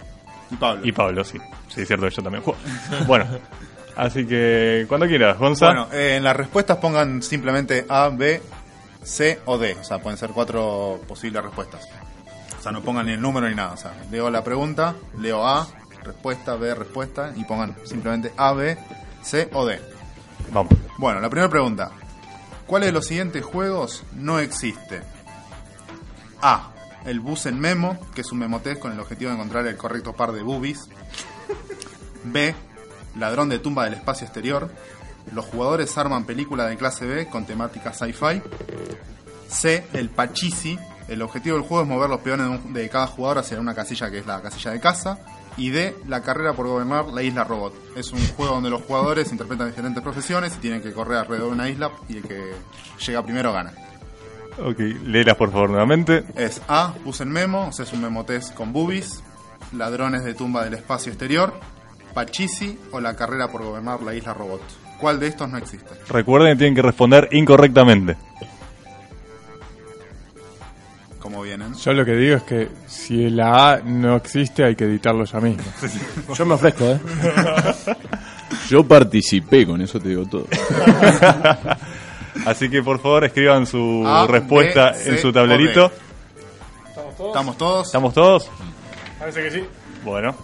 Y 0.52 0.56
Pablo. 0.56 0.82
Y 0.86 0.92
Pablo, 0.92 1.24
sí. 1.24 1.40
Sí, 1.68 1.82
es 1.82 1.88
cierto 1.88 2.06
que 2.08 2.12
yo 2.16 2.22
también 2.22 2.44
juego. 2.44 2.60
Bueno, 3.08 3.26
así 4.00 4.26
que 4.26 4.86
cuando 4.88 5.08
quieras, 5.08 5.38
Gonza. 5.38 5.68
Bueno, 5.68 5.88
eh, 5.92 6.16
en 6.16 6.24
las 6.24 6.36
respuestas 6.36 6.78
pongan 6.78 7.22
simplemente 7.22 7.86
A, 7.88 8.10
B, 8.10 8.42
C 9.04 9.40
o 9.46 9.58
D. 9.58 9.78
O 9.80 9.84
sea, 9.84 10.00
pueden 10.00 10.18
ser 10.18 10.32
cuatro 10.32 11.00
posibles 11.08 11.44
respuestas. 11.44 11.88
O 12.58 12.62
sea, 12.62 12.72
no 12.72 12.82
pongan 12.82 13.06
ni 13.06 13.14
el 13.14 13.22
número 13.22 13.48
ni 13.48 13.56
nada. 13.56 13.74
O 13.74 13.78
sea, 13.78 13.94
leo 14.12 14.30
la 14.30 14.44
pregunta, 14.44 14.96
leo 15.18 15.48
A, 15.48 15.68
respuesta, 16.04 16.56
B, 16.56 16.74
respuesta 16.76 17.34
y 17.36 17.44
pongan 17.46 17.76
simplemente 17.86 18.34
A, 18.38 18.54
B, 18.54 18.78
C 19.22 19.50
o 19.54 19.66
D. 19.66 19.80
Vamos. 20.52 20.74
Bueno, 20.98 21.20
la 21.20 21.30
primera 21.30 21.50
pregunta. 21.50 21.92
¿Cuál 22.66 22.84
de 22.84 22.92
los 22.92 23.06
siguientes 23.08 23.44
juegos 23.44 24.04
no 24.14 24.40
existe? 24.40 25.02
A. 26.42 26.72
El 27.06 27.20
bus 27.20 27.46
en 27.46 27.60
memo, 27.60 27.98
que 28.14 28.22
es 28.22 28.32
un 28.32 28.40
memotest 28.40 28.80
con 28.80 28.92
el 28.92 29.00
objetivo 29.00 29.32
de 29.32 29.38
encontrar 29.38 29.66
el 29.66 29.78
correcto 29.78 30.14
par 30.14 30.34
de 30.34 30.44
boobies. 30.44 30.90
B. 32.26 32.54
Ladrón 33.20 33.50
de 33.50 33.60
tumba 33.60 33.86
del 33.86 33.96
espacio 33.96 34.26
exterior. 34.26 34.72
Los 35.34 35.46
jugadores 35.46 35.98
arman 35.98 36.26
película 36.26 36.66
de 36.66 36.78
clase 36.78 37.06
B 37.06 37.28
con 37.28 37.46
temática 37.46 37.94
sci-fi. 37.94 38.42
C. 39.48 39.86
El 39.94 40.10
Pachisi. 40.10 40.80
El 41.08 41.22
objetivo 41.24 41.58
del 41.58 41.66
juego 41.66 41.84
es 41.84 41.90
mover 41.90 42.10
los 42.10 42.22
peones 42.22 42.74
de 42.74 42.88
cada 42.90 43.08
jugador 43.08 43.40
hacia 43.40 43.60
una 43.60 43.74
casilla 43.74 44.12
que 44.12 44.20
es 44.20 44.26
la 44.26 44.42
casilla 44.42 44.72
de 44.72 44.80
casa. 44.80 45.20
Y 45.58 45.72
D. 45.72 45.96
La 46.08 46.22
carrera 46.22 46.54
por 46.54 46.68
gobernar 46.68 47.06
la 47.08 47.22
isla 47.22 47.44
robot. 47.44 47.74
Es 47.96 48.12
un 48.12 48.26
juego 48.30 48.54
donde 48.54 48.70
los 48.70 48.84
jugadores 48.84 49.32
interpretan 49.32 49.68
diferentes 49.68 50.02
profesiones 50.02 50.56
y 50.56 50.60
tienen 50.60 50.82
que 50.82 50.94
correr 50.94 51.18
alrededor 51.18 51.50
de 51.50 51.54
una 51.54 51.70
isla 51.70 51.92
y 52.08 52.18
el 52.18 52.24
que 52.24 52.54
llega 53.06 53.24
primero 53.24 53.52
gana. 53.52 53.74
Ok, 54.64 54.80
léelas 55.06 55.36
por 55.36 55.52
favor 55.52 55.70
nuevamente. 55.70 56.26
Es 56.36 56.62
A. 56.68 56.94
Puse 57.04 57.24
el 57.24 57.30
memo, 57.30 57.68
o 57.68 57.72
sea, 57.72 57.86
es 57.86 57.94
un 57.94 58.02
memotest 58.02 58.54
con 58.54 58.74
boobies. 58.74 59.24
Ladrones 59.74 60.24
de 60.24 60.34
tumba 60.34 60.64
del 60.64 60.76
espacio 60.76 61.12
exterior. 61.12 61.54
Pachisi 62.14 62.78
o 62.92 63.00
la 63.00 63.16
carrera 63.16 63.48
por 63.48 63.64
gobernar 63.64 64.02
la 64.02 64.14
isla 64.14 64.34
robot. 64.34 64.62
¿Cuál 65.00 65.20
de 65.20 65.28
estos 65.28 65.50
no 65.50 65.58
existe? 65.58 65.90
Recuerden 66.10 66.54
que 66.54 66.58
tienen 66.58 66.76
que 66.76 66.82
responder 66.82 67.30
incorrectamente. 67.32 68.18
¿Cómo 71.20 71.42
vienen? 71.42 71.74
Yo 71.76 71.94
lo 71.94 72.06
que 72.06 72.14
digo 72.14 72.38
es 72.38 72.44
que 72.44 72.70
si 72.88 73.30
la 73.30 73.74
A 73.74 73.78
no 73.80 74.16
existe 74.16 74.64
hay 74.64 74.76
que 74.76 74.86
editarlo 74.86 75.26
ya 75.26 75.40
mismo. 75.40 75.64
Yo 76.38 76.46
me 76.46 76.56
ofrezco, 76.56 76.86
¿eh? 76.86 77.00
Yo 78.70 78.84
participé, 78.84 79.66
con 79.66 79.82
eso 79.82 80.00
te 80.00 80.10
digo 80.10 80.26
todo. 80.26 80.48
Así 82.46 82.70
que 82.70 82.82
por 82.82 83.00
favor 83.00 83.26
escriban 83.26 83.66
su 83.66 84.04
A, 84.06 84.28
respuesta 84.28 84.92
B, 84.92 84.98
C 84.98 85.10
en 85.12 85.18
su 85.20 85.32
tablerito. 85.32 85.92
¿Estamos 86.88 87.16
todos? 87.18 87.28
¿Estamos 87.28 87.58
todos? 87.58 87.86
¿Estamos 87.88 88.14
todos? 88.14 88.50
Parece 89.20 89.44
que 89.44 89.52
sí. 89.52 89.64
Bueno, 90.04 90.36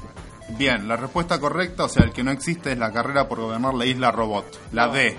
Bien, 0.49 0.87
la 0.87 0.95
respuesta 0.95 1.39
correcta, 1.39 1.85
o 1.85 1.89
sea, 1.89 2.03
el 2.05 2.11
que 2.11 2.23
no 2.23 2.31
existe 2.31 2.71
es 2.71 2.77
la 2.77 2.91
carrera 2.91 3.27
por 3.27 3.39
gobernar 3.39 3.73
la 3.73 3.85
isla 3.85 4.11
robot. 4.11 4.59
La 4.73 4.87
D. 4.89 5.17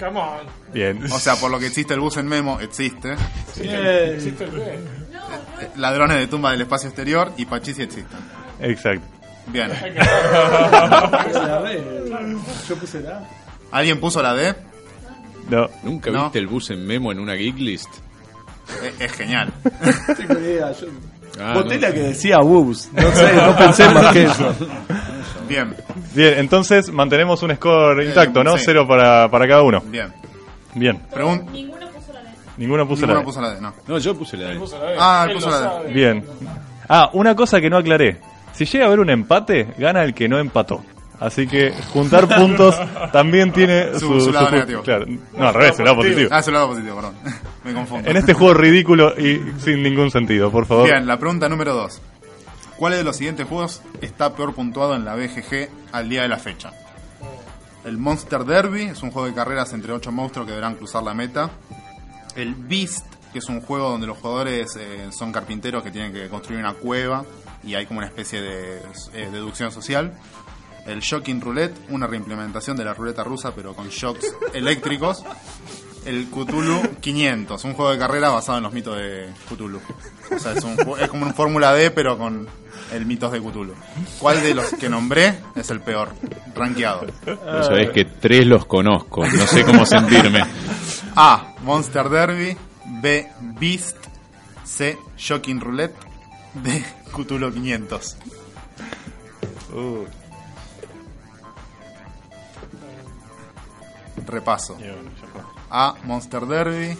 Come 0.00 0.20
on. 0.20 0.38
bien. 0.72 1.04
O 1.12 1.18
sea, 1.18 1.36
por 1.36 1.50
lo 1.50 1.58
que 1.58 1.66
existe 1.68 1.94
el 1.94 2.00
bus 2.00 2.16
en 2.16 2.26
memo, 2.26 2.58
existe. 2.60 3.12
Existe 3.56 4.44
el 4.44 4.50
B. 4.50 4.62
Eh, 5.60 5.70
Ladrones 5.76 6.18
de 6.18 6.26
tumba 6.26 6.50
del 6.50 6.62
espacio 6.62 6.88
exterior 6.88 7.32
y 7.36 7.46
Pachisi 7.46 7.82
existen. 7.82 8.18
Exacto. 8.60 9.06
Bien. 9.48 9.70
Yo 12.68 12.76
puse 12.76 13.00
la. 13.00 13.22
¿Alguien 13.70 14.00
puso 14.00 14.22
la 14.22 14.34
D? 14.34 14.54
No. 15.50 15.68
¿Nunca 15.82 16.10
No. 16.10 16.24
viste 16.24 16.38
el 16.38 16.46
bus 16.46 16.70
en 16.70 16.86
memo 16.86 17.12
en 17.12 17.20
una 17.20 17.34
geek 17.34 17.58
list? 17.58 17.88
Eh, 18.82 18.94
es 18.98 19.12
genial. 19.12 19.52
tengo 20.16 20.38
idea. 20.40 20.72
Yo... 20.72 20.86
Ah, 21.40 21.52
Boté 21.54 21.76
no. 21.76 21.80
la 21.82 21.92
que 21.92 22.00
decía 22.00 22.38
Bubs. 22.38 22.90
No 22.92 23.10
sé, 23.12 23.32
no 23.34 23.56
pensé 23.56 23.88
más 23.94 24.12
que 24.12 24.24
eso. 24.24 24.54
Bien, 25.48 25.74
Bien, 26.14 26.34
entonces 26.38 26.90
mantenemos 26.90 27.42
un 27.42 27.54
score 27.54 28.02
intacto, 28.04 28.42
¿no? 28.42 28.56
sí. 28.58 28.64
Cero 28.66 28.86
para, 28.88 29.30
para 29.30 29.46
cada 29.46 29.62
uno. 29.62 29.80
bien. 29.86 30.12
Bien. 30.74 31.00
Pregun- 31.10 31.50
Ninguno 31.52 31.86
puso 31.88 32.12
la 32.12 32.22
letra. 32.22 32.42
Ninguno 32.56 32.86
puso 32.88 33.00
Ninguno 33.06 33.18
la 33.20 33.24
puso 33.24 33.40
la 33.40 33.50
D, 33.54 33.60
no. 33.60 33.74
No, 33.86 33.98
yo 33.98 34.14
puse 34.16 34.36
la 34.36 34.48
de. 34.48 34.60
Ah, 34.98 35.26
Él 35.28 35.34
puso 35.34 35.50
la 35.50 35.58
D. 35.58 35.64
sabe. 35.64 35.92
Bien. 35.92 36.24
Ah, 36.88 37.10
una 37.14 37.34
cosa 37.34 37.60
que 37.60 37.70
no 37.70 37.76
aclaré. 37.78 38.20
Si 38.52 38.64
llega 38.64 38.84
a 38.84 38.88
haber 38.88 39.00
un 39.00 39.10
empate, 39.10 39.68
gana 39.78 40.02
el 40.02 40.14
que 40.14 40.28
no 40.28 40.38
empató. 40.38 40.82
Así 41.20 41.46
que 41.46 41.72
juntar 41.92 42.26
puntos 42.36 42.76
también 43.12 43.52
tiene 43.52 43.94
Su- 43.94 44.00
su, 44.00 44.20
su 44.20 44.32
lado 44.32 44.46
fu- 44.48 44.52
negativo. 44.54 44.82
Claro. 44.82 45.06
No, 45.36 45.48
al 45.48 45.54
revés, 45.54 45.76
su 45.76 45.82
lado 45.84 45.96
positivo. 45.96 46.28
Ah, 46.32 46.42
el 46.46 46.52
lado 46.52 46.68
positivo, 46.68 46.94
perdón. 46.96 47.14
Me 47.66 47.74
confundo. 47.74 48.08
En 48.08 48.16
este 48.16 48.32
juego 48.32 48.54
ridículo 48.54 49.12
y 49.18 49.42
sin 49.58 49.82
ningún 49.82 50.10
sentido, 50.12 50.52
por 50.52 50.66
favor. 50.66 50.86
Bien, 50.86 51.06
la 51.06 51.18
pregunta 51.18 51.48
número 51.48 51.74
2. 51.74 52.00
¿Cuál 52.76 52.92
de 52.92 53.02
los 53.02 53.16
siguientes 53.16 53.48
juegos 53.48 53.82
está 54.00 54.34
peor 54.36 54.54
puntuado 54.54 54.94
en 54.94 55.04
la 55.04 55.16
BGG 55.16 55.68
al 55.92 56.08
día 56.08 56.22
de 56.22 56.28
la 56.28 56.38
fecha? 56.38 56.72
El 57.84 57.98
Monster 57.98 58.44
Derby 58.44 58.82
es 58.82 59.02
un 59.02 59.10
juego 59.10 59.26
de 59.26 59.34
carreras 59.34 59.72
entre 59.72 59.92
8 59.92 60.12
monstruos 60.12 60.46
que 60.46 60.52
deberán 60.52 60.76
cruzar 60.76 61.02
la 61.02 61.14
meta. 61.14 61.50
El 62.36 62.54
Beast, 62.54 63.06
que 63.32 63.40
es 63.40 63.48
un 63.48 63.60
juego 63.60 63.90
donde 63.90 64.06
los 64.06 64.18
jugadores 64.18 64.76
eh, 64.78 65.08
son 65.10 65.32
carpinteros 65.32 65.82
que 65.82 65.90
tienen 65.90 66.12
que 66.12 66.28
construir 66.28 66.60
una 66.60 66.74
cueva 66.74 67.24
y 67.64 67.74
hay 67.74 67.86
como 67.86 67.98
una 67.98 68.06
especie 68.06 68.42
de 68.42 68.78
eh, 69.14 69.28
deducción 69.32 69.72
social. 69.72 70.12
El 70.86 71.00
Shocking 71.00 71.40
Roulette, 71.40 71.76
una 71.88 72.06
reimplementación 72.06 72.76
de 72.76 72.84
la 72.84 72.94
ruleta 72.94 73.24
rusa 73.24 73.52
pero 73.54 73.74
con 73.74 73.88
shocks 73.88 74.34
eléctricos. 74.54 75.24
El 76.06 76.26
Cthulhu 76.26 76.80
500, 77.00 77.64
un 77.64 77.74
juego 77.74 77.90
de 77.90 77.98
carrera 77.98 78.28
basado 78.30 78.58
en 78.58 78.64
los 78.64 78.72
mitos 78.72 78.96
de 78.96 79.28
Cthulhu. 79.48 79.80
O 80.34 80.38
sea, 80.38 80.52
es, 80.52 80.62
un 80.62 80.76
es 81.00 81.08
como 81.08 81.26
un 81.26 81.34
Fórmula 81.34 81.72
D, 81.72 81.90
pero 81.90 82.16
con 82.16 82.46
el 82.92 83.06
mitos 83.06 83.32
de 83.32 83.40
Cthulhu. 83.40 83.74
¿Cuál 84.20 84.40
de 84.40 84.54
los 84.54 84.66
que 84.74 84.88
nombré 84.88 85.40
es 85.56 85.68
el 85.70 85.80
peor? 85.80 86.10
Rankeado. 86.54 87.06
Vos 87.26 87.66
sabés 87.66 87.90
que 87.90 88.04
tres 88.04 88.46
los 88.46 88.66
conozco, 88.66 89.26
no 89.26 89.46
sé 89.48 89.64
cómo 89.64 89.84
sentirme. 89.84 90.44
A. 91.16 91.54
Monster 91.62 92.08
Derby. 92.08 92.56
B. 93.02 93.28
Beast. 93.58 93.96
C. 94.64 94.96
Shocking 95.16 95.60
Roulette. 95.60 95.96
D. 96.54 96.84
Cthulhu 97.12 97.52
500. 97.52 98.16
Uh, 99.74 100.04
Repaso. 104.26 104.76
A. 105.70 105.94
Monster 106.04 106.46
Derby. 106.46 106.96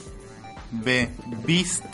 B. 0.71 1.09
Beast. 1.47 1.85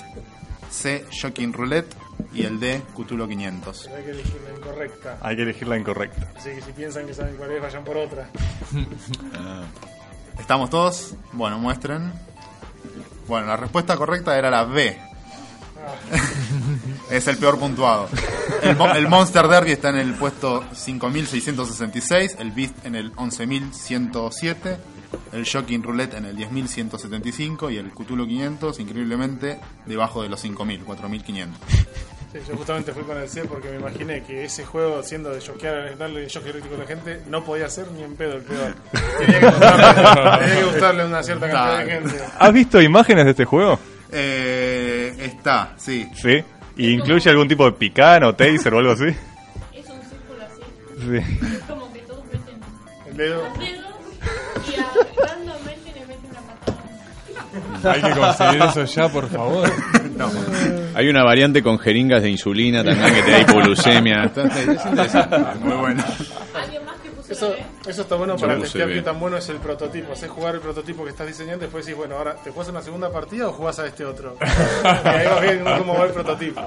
C. 0.71 1.05
Shocking 1.11 1.53
Roulette. 1.53 1.95
Y 2.35 2.45
el 2.45 2.59
D. 2.61 2.83
Cthulhu 2.97 3.29
500. 3.29 3.89
Hay 3.89 4.05
que 4.05 4.11
elegir 4.11 4.41
la 4.47 4.59
incorrecta. 4.59 5.19
Hay 5.21 5.37
que 5.37 5.43
elegir 5.43 5.69
la 5.69 5.79
incorrecta. 5.79 6.33
Así 6.37 6.51
que 6.51 6.63
si 6.63 6.73
piensan 6.73 7.07
que 7.07 7.13
saben 7.15 7.37
cuál 7.37 7.51
es, 7.53 7.61
vayan 7.61 7.85
por 7.85 7.97
otra. 7.97 8.29
¿Estamos 10.39 10.71
todos? 10.71 11.15
Bueno, 11.33 11.59
muestren. 11.59 12.13
Bueno, 13.29 13.47
la 13.49 13.57
respuesta 13.57 13.97
correcta 13.97 14.37
era 14.39 14.51
la 14.51 14.65
B. 14.65 14.99
es 17.11 17.27
el 17.29 17.37
peor 17.39 17.59
puntuado. 17.59 18.09
El, 18.63 18.77
mo- 18.77 18.93
el 18.95 19.09
Monster 19.09 19.47
Derby 19.49 19.73
está 19.73 19.91
en 19.91 19.97
el 19.97 20.15
puesto 20.15 20.65
5666, 20.75 22.37
el 22.39 22.53
Beast 22.53 22.85
en 22.87 22.95
el 22.95 23.13
11107, 23.17 24.79
el 25.33 25.45
Shocking 25.45 25.83
Roulette 25.83 26.15
en 26.15 26.27
el 26.27 26.37
10175 26.37 27.71
y 27.71 27.79
el 27.79 27.91
Cthulhu 27.91 28.27
500 28.27 28.81
increíblemente 28.81 29.59
debajo 29.87 30.23
de 30.23 30.29
los 30.29 30.41
5000, 30.41 30.81
4500. 30.81 31.61
Sí, 32.33 32.39
yo 32.49 32.57
justamente 32.57 32.93
fui 32.93 33.03
con 33.03 33.19
el 33.19 33.29
C 33.29 33.45
porque 33.45 33.69
me 33.69 33.77
imaginé 33.77 34.23
que 34.23 34.45
ese 34.45 34.65
juego, 34.65 35.03
siendo 35.03 35.31
de 35.31 35.41
choquear, 35.41 35.99
darle 35.99 36.27
shock 36.29 36.47
eléctrico 36.47 36.77
a 36.77 36.79
la 36.79 36.87
gente, 36.87 37.21
no 37.29 37.45
podía 37.45 37.69
ser 37.69 37.91
ni 37.93 38.03
en 38.03 38.17
pedo 38.17 38.37
el 38.37 38.43
peor. 38.43 38.75
Tenía 39.19 39.41
que 39.41 39.47
gustarle, 39.47 40.39
tenía 40.39 40.57
que 40.57 40.65
gustarle 40.65 41.03
a 41.03 41.07
una 41.07 41.23
cierta 41.23 41.51
cantidad 41.51 41.85
de 41.85 41.93
gente. 41.93 42.25
¿Has 42.39 42.53
visto 42.55 42.81
imágenes 42.81 43.25
de 43.27 43.31
este 43.33 43.45
juego? 43.45 43.79
Eh, 44.11 45.15
está, 45.19 45.75
sí. 45.77 46.09
Sí. 46.15 46.43
¿Y 46.77 46.93
incluye 46.93 47.29
algún 47.29 47.49
tipo 47.49 47.67
de 47.67 47.73
picano, 47.73 48.35
taser 48.35 48.73
o 48.75 48.79
algo 48.79 48.93
así? 48.93 49.09
Es 49.09 49.89
un 49.91 50.01
círculo 50.01 50.43
así. 50.43 50.63
Sí. 51.01 51.47
Es 51.55 51.63
como 51.65 51.93
que 51.93 51.99
todos 52.01 52.25
meten 52.25 52.61
El 53.11 53.17
dedo. 53.19 53.43
Hay 57.85 58.03
que 58.03 58.11
conseguir 58.11 58.63
eso 58.63 58.85
ya, 58.85 59.09
por 59.09 59.29
favor. 59.29 59.71
Hay 60.95 61.09
una 61.09 61.25
variante 61.25 61.63
con 61.63 61.79
jeringas 61.79 62.23
de 62.23 62.31
insulina 62.31 62.85
también 62.85 63.15
que 63.15 63.23
te 63.23 63.31
da 63.31 63.41
hipoglucemia. 63.41 64.25
Es 64.37 64.87
interesante. 64.87 65.39
Muy 65.61 65.77
bueno. 65.77 66.05
¿Alguien 66.55 66.85
más 66.85 66.97
que 67.01 67.11
puso 67.11 67.33
Eso, 67.33 67.55
eso 67.87 68.03
está 68.03 68.15
bueno 68.17 68.37
Yo 68.37 68.47
para 68.47 68.59
testear 68.59 68.89
qué 68.89 69.03
tan 69.03 69.19
bueno 69.19 69.37
es 69.37 69.49
el 69.49 69.57
prototipo. 69.57 70.13
Haces 70.13 70.31
jugar 70.31 70.55
el 70.55 70.61
prototipo 70.61 71.05
que 71.05 71.11
estás 71.11 71.27
diseñando 71.27 71.59
y 71.65 71.67
después 71.67 71.85
decís, 71.87 71.97
bueno, 71.97 72.17
ahora 72.17 72.35
te 72.35 72.51
juegas 72.51 72.69
una 72.71 72.83
segunda 72.83 73.11
partida 73.11 73.49
o 73.49 73.53
jugás 73.53 73.79
a 73.79 73.87
este 73.87 74.05
otro. 74.05 74.37
y 74.43 75.09
ahí 75.09 75.27
vas 75.27 75.41
viendo 75.43 75.79
cómo 75.79 75.95
va 75.95 76.05
el 76.05 76.13
prototipo. 76.13 76.61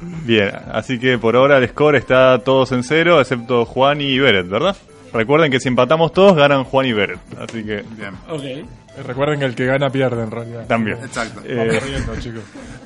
Bien, 0.00 0.50
así 0.72 0.98
que 0.98 1.18
por 1.18 1.36
ahora 1.36 1.58
el 1.58 1.68
score 1.68 1.96
está 1.96 2.38
todos 2.40 2.72
en 2.72 2.82
cero, 2.82 3.20
excepto 3.20 3.64
Juan 3.64 4.00
y 4.00 4.18
Beret, 4.18 4.48
¿verdad? 4.48 4.76
Recuerden 5.12 5.50
que 5.50 5.60
si 5.60 5.68
empatamos 5.68 6.12
todos, 6.12 6.34
ganan 6.34 6.64
Juan 6.64 6.86
y 6.86 6.92
Beret. 6.92 7.20
Así 7.40 7.64
que 7.64 7.84
Bien, 7.96 8.14
Ok. 8.28 8.68
Recuerden 9.02 9.40
que 9.40 9.44
el 9.46 9.54
que 9.54 9.66
gana 9.66 9.90
pierde 9.90 10.22
en 10.22 10.30
realidad. 10.30 10.66
también. 10.66 10.98
exacto. 10.98 11.40
Eh, 11.44 11.54
Vamos 11.56 11.82
riendo, 11.88 12.16
chicos. 12.20 12.42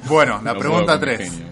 Bueno, 0.06 0.40
la 0.42 0.54
No 0.54 0.58
pregunta 0.60 0.98
puedo 0.98 0.98
con 0.98 1.16
3. 1.18 1.30
genio. 1.30 1.46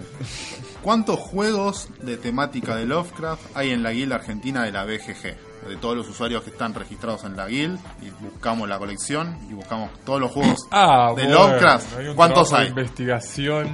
¿Cuántos 0.83 1.19
juegos 1.19 1.89
de 2.01 2.17
temática 2.17 2.77
de 2.77 2.87
Lovecraft 2.87 3.43
hay 3.57 3.71
en 3.73 3.83
la 3.83 3.91
guild 3.91 4.13
argentina 4.13 4.63
de 4.65 4.73
la 4.73 4.85
BGG? 4.85 5.37
De 5.69 5.77
todos 5.81 5.97
los 5.97 6.09
usuarios 6.09 6.45
que 6.45 6.51
están 6.51 6.75
registrados 6.75 7.25
en 7.25 7.37
la 7.37 7.47
guild, 7.49 7.81
y 8.01 8.11
buscamos 8.25 8.69
la 8.69 8.79
colección 8.79 9.37
y 9.51 9.55
buscamos 9.55 9.91
todos 10.05 10.21
los 10.21 10.31
juegos 10.31 10.61
Ah, 10.71 11.13
de 11.17 11.25
bueno, 11.25 11.49
Lovecraft. 11.49 11.99
hay 11.99 12.07
un 12.09 12.15
¿Cuántos 12.15 12.49
trabajo 12.51 12.57
de 12.57 12.63
hay? 12.63 12.69
investigación. 12.69 13.69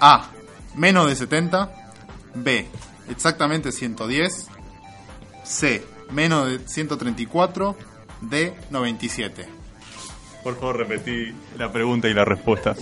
A. 0.00 0.30
Menos 0.74 1.06
de 1.08 1.14
70. 1.14 1.70
B. 2.34 2.66
Exactamente 3.08 3.70
110. 3.70 4.48
C. 5.44 5.84
Menos 6.10 6.48
de 6.48 6.58
134. 6.68 7.76
D. 8.22 8.52
97. 8.70 9.46
Por 10.42 10.54
favor, 10.58 10.76
repetí 10.78 11.34
la 11.58 11.70
pregunta 11.72 12.08
y 12.08 12.14
las 12.14 12.26
respuestas. 12.26 12.78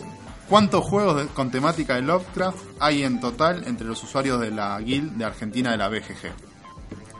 ¿Cuántos 0.48 0.84
juegos 0.84 1.16
de- 1.16 1.26
con 1.28 1.50
temática 1.50 1.96
de 1.96 2.02
Lovecraft 2.02 2.58
hay 2.80 3.02
en 3.04 3.20
total 3.20 3.64
entre 3.66 3.86
los 3.86 4.02
usuarios 4.02 4.40
de 4.40 4.50
la 4.50 4.78
guild 4.80 5.12
de 5.16 5.24
Argentina 5.24 5.70
de 5.72 5.76
la 5.76 5.88
BGG? 5.88 6.32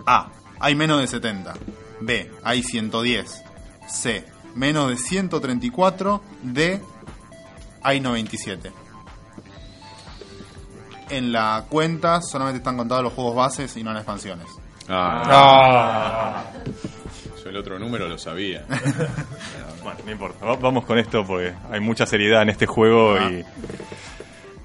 A. 0.06 0.30
Hay 0.60 0.74
menos 0.74 1.00
de 1.00 1.06
70. 1.06 1.54
B. 2.00 2.30
Hay 2.42 2.62
110. 2.62 3.42
C. 3.88 4.24
Menos 4.54 4.88
de 4.88 4.96
134. 4.96 6.22
D. 6.42 6.80
Hay 7.82 8.00
97. 8.00 8.72
En 11.10 11.32
la 11.32 11.64
cuenta 11.68 12.20
solamente 12.22 12.58
están 12.58 12.76
contados 12.76 13.02
los 13.04 13.12
juegos 13.12 13.34
bases 13.34 13.76
y 13.76 13.82
no 13.82 13.92
las 13.92 14.00
expansiones. 14.02 14.46
Ah, 14.88 15.22
Ah, 15.26 16.44
yo 17.42 17.50
el 17.50 17.56
otro 17.56 17.78
número 17.78 18.08
lo 18.08 18.18
sabía. 18.18 18.64
Bueno, 19.88 20.00
no 20.04 20.12
importa. 20.12 20.44
Va- 20.44 20.56
Vamos 20.56 20.84
con 20.84 20.98
esto 20.98 21.24
porque 21.26 21.54
hay 21.70 21.80
mucha 21.80 22.04
seriedad 22.04 22.42
en 22.42 22.50
este 22.50 22.66
juego 22.66 23.14
Ah. 23.18 23.30
y 23.30 23.42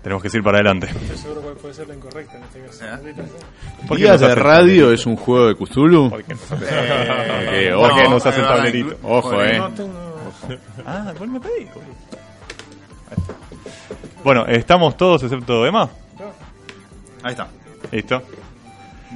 tenemos 0.02 0.22
que 0.22 0.30
ir 0.38 0.44
para 0.44 0.58
adelante. 0.58 0.88
Estoy 0.88 1.18
seguro 1.18 1.42
cuál 1.42 1.56
puede 1.56 1.74
ser 1.74 1.88
la 1.88 1.96
incorrecta 1.96 2.38
en 2.38 2.44
este 2.44 2.60
caso. 2.66 2.86
¿Eh? 3.08 3.14
¿Por 3.88 3.98
qué 3.98 4.08
nos 4.10 4.20
de 4.20 4.26
hace 4.28 4.36
radio 4.36 4.92
es 4.92 5.06
un 5.06 5.16
juego 5.16 5.48
de 5.48 5.56
Cthulhu. 5.56 6.10
¿Por 6.10 6.24
qué 6.26 6.34
nos 6.34 6.52
hace- 6.52 6.66
Eh, 6.70 7.70
no, 7.72 7.80
¿Por 7.80 7.96
qué 7.96 8.04
nos 8.10 8.26
hace 8.26 8.30
es 8.30 8.36
el 8.36 8.42
verdad, 8.42 8.56
tablerito? 8.58 8.98
Ojo, 9.04 9.42
eh. 9.44 9.58
No 9.58 9.70
tengo. 9.72 10.34
Ah, 10.86 11.14
vos 11.18 11.28
me 11.30 11.40
pedí. 11.40 11.68
Bueno, 14.26 14.46
estamos 14.48 14.98
todos 14.98 15.24
excepto 15.24 15.66
Emma. 15.66 15.90
Ahí 17.24 17.32
está. 17.32 17.48
Listo. 17.92 18.22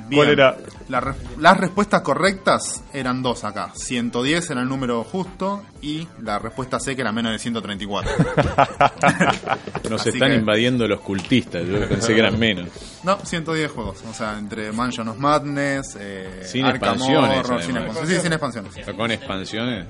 Bien. 0.07 0.19
¿Cuál 0.21 0.29
era? 0.29 0.57
La 0.89 0.99
re- 1.01 1.15
las 1.39 1.57
respuestas 1.57 2.01
correctas 2.01 2.83
eran 2.93 3.21
dos 3.21 3.43
acá. 3.43 3.71
110 3.75 4.49
era 4.51 4.61
el 4.61 4.69
número 4.69 5.03
justo 5.03 5.63
y 5.81 6.07
la 6.21 6.39
respuesta 6.39 6.79
C 6.79 6.95
que 6.95 7.01
era 7.01 7.11
menos 7.11 7.31
de 7.33 7.39
134. 7.39 8.11
Nos 9.89 10.01
Así 10.01 10.09
están 10.09 10.29
que- 10.29 10.35
invadiendo 10.35 10.87
los 10.87 11.01
cultistas. 11.01 11.65
Yo 11.65 11.87
pensé 11.87 12.13
que 12.13 12.19
eran 12.19 12.37
menos. 12.39 12.69
No, 13.03 13.17
110 13.23 13.71
juegos. 13.71 14.03
O 14.09 14.13
sea, 14.13 14.37
entre 14.37 14.71
Mansion 14.71 15.07
of 15.09 15.17
Madness, 15.17 15.97
eh, 15.99 16.41
Sin 16.45 16.65
Arkham 16.65 16.93
expansiones, 16.95 17.39
Horror, 17.39 17.63
sin 17.63 17.77
expansiones. 17.77 18.09
Sí, 18.15 18.21
sin 18.21 18.33
expansiones. 18.33 18.95
Con 18.95 19.11
expansiones. 19.11 19.85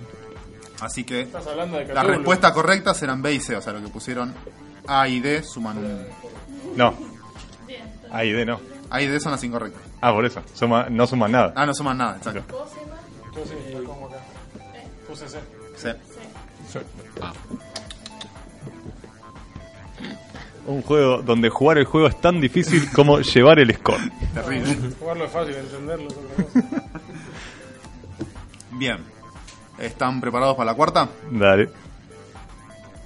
Así 0.79 1.03
que 1.03 1.27
las 1.93 2.05
respuestas 2.05 2.51
correctas 2.53 3.01
eran 3.01 3.21
B 3.21 3.33
y 3.33 3.39
C. 3.39 3.55
O 3.55 3.61
sea, 3.61 3.73
lo 3.73 3.81
que 3.81 3.89
pusieron 3.89 4.33
A 4.87 5.07
y 5.07 5.19
D 5.19 5.43
suman 5.43 5.77
un... 5.77 6.05
No. 6.75 6.93
Ahí 8.11 8.31
de 8.31 8.45
no. 8.45 8.59
A 8.89 9.01
y 9.01 9.07
D 9.07 9.19
son 9.19 9.31
las 9.33 9.43
incorrectas. 9.43 9.81
Ah, 10.01 10.11
por 10.13 10.25
eso. 10.25 10.41
Suma- 10.53 10.87
no 10.89 11.05
suman 11.07 11.31
nada. 11.31 11.53
Ah, 11.55 11.65
no 11.65 11.73
suman 11.73 11.97
nada, 11.97 12.17
exacto. 12.17 12.43
¿Vos, 12.57 12.69
Emma? 12.81 12.95
Yo 13.35 13.43
sí, 13.45 13.73
lo 13.73 13.83
pongo 13.83 14.07
acá. 14.07 14.17
Puse 15.07 15.27
C. 15.27 15.39
Sí. 15.77 15.89
Un 20.65 20.81
juego 20.81 21.21
donde 21.21 21.49
jugar 21.49 21.77
el 21.77 21.85
juego 21.85 22.07
es 22.07 22.19
tan 22.19 22.41
difícil 22.41 22.91
como 22.91 23.19
llevar 23.21 23.59
el 23.59 23.73
score. 23.75 24.01
Terrible. 24.33 24.75
Jugarlo 24.99 25.25
es 25.25 25.31
fácil, 25.31 25.55
entenderlo 25.55 26.07
es 26.09 26.13
otra 26.17 26.43
cosa. 26.45 26.83
Bien. 28.71 28.97
¿Están 29.79 30.19
preparados 30.19 30.55
para 30.57 30.71
la 30.71 30.75
cuarta? 30.75 31.07
Dale. 31.31 31.69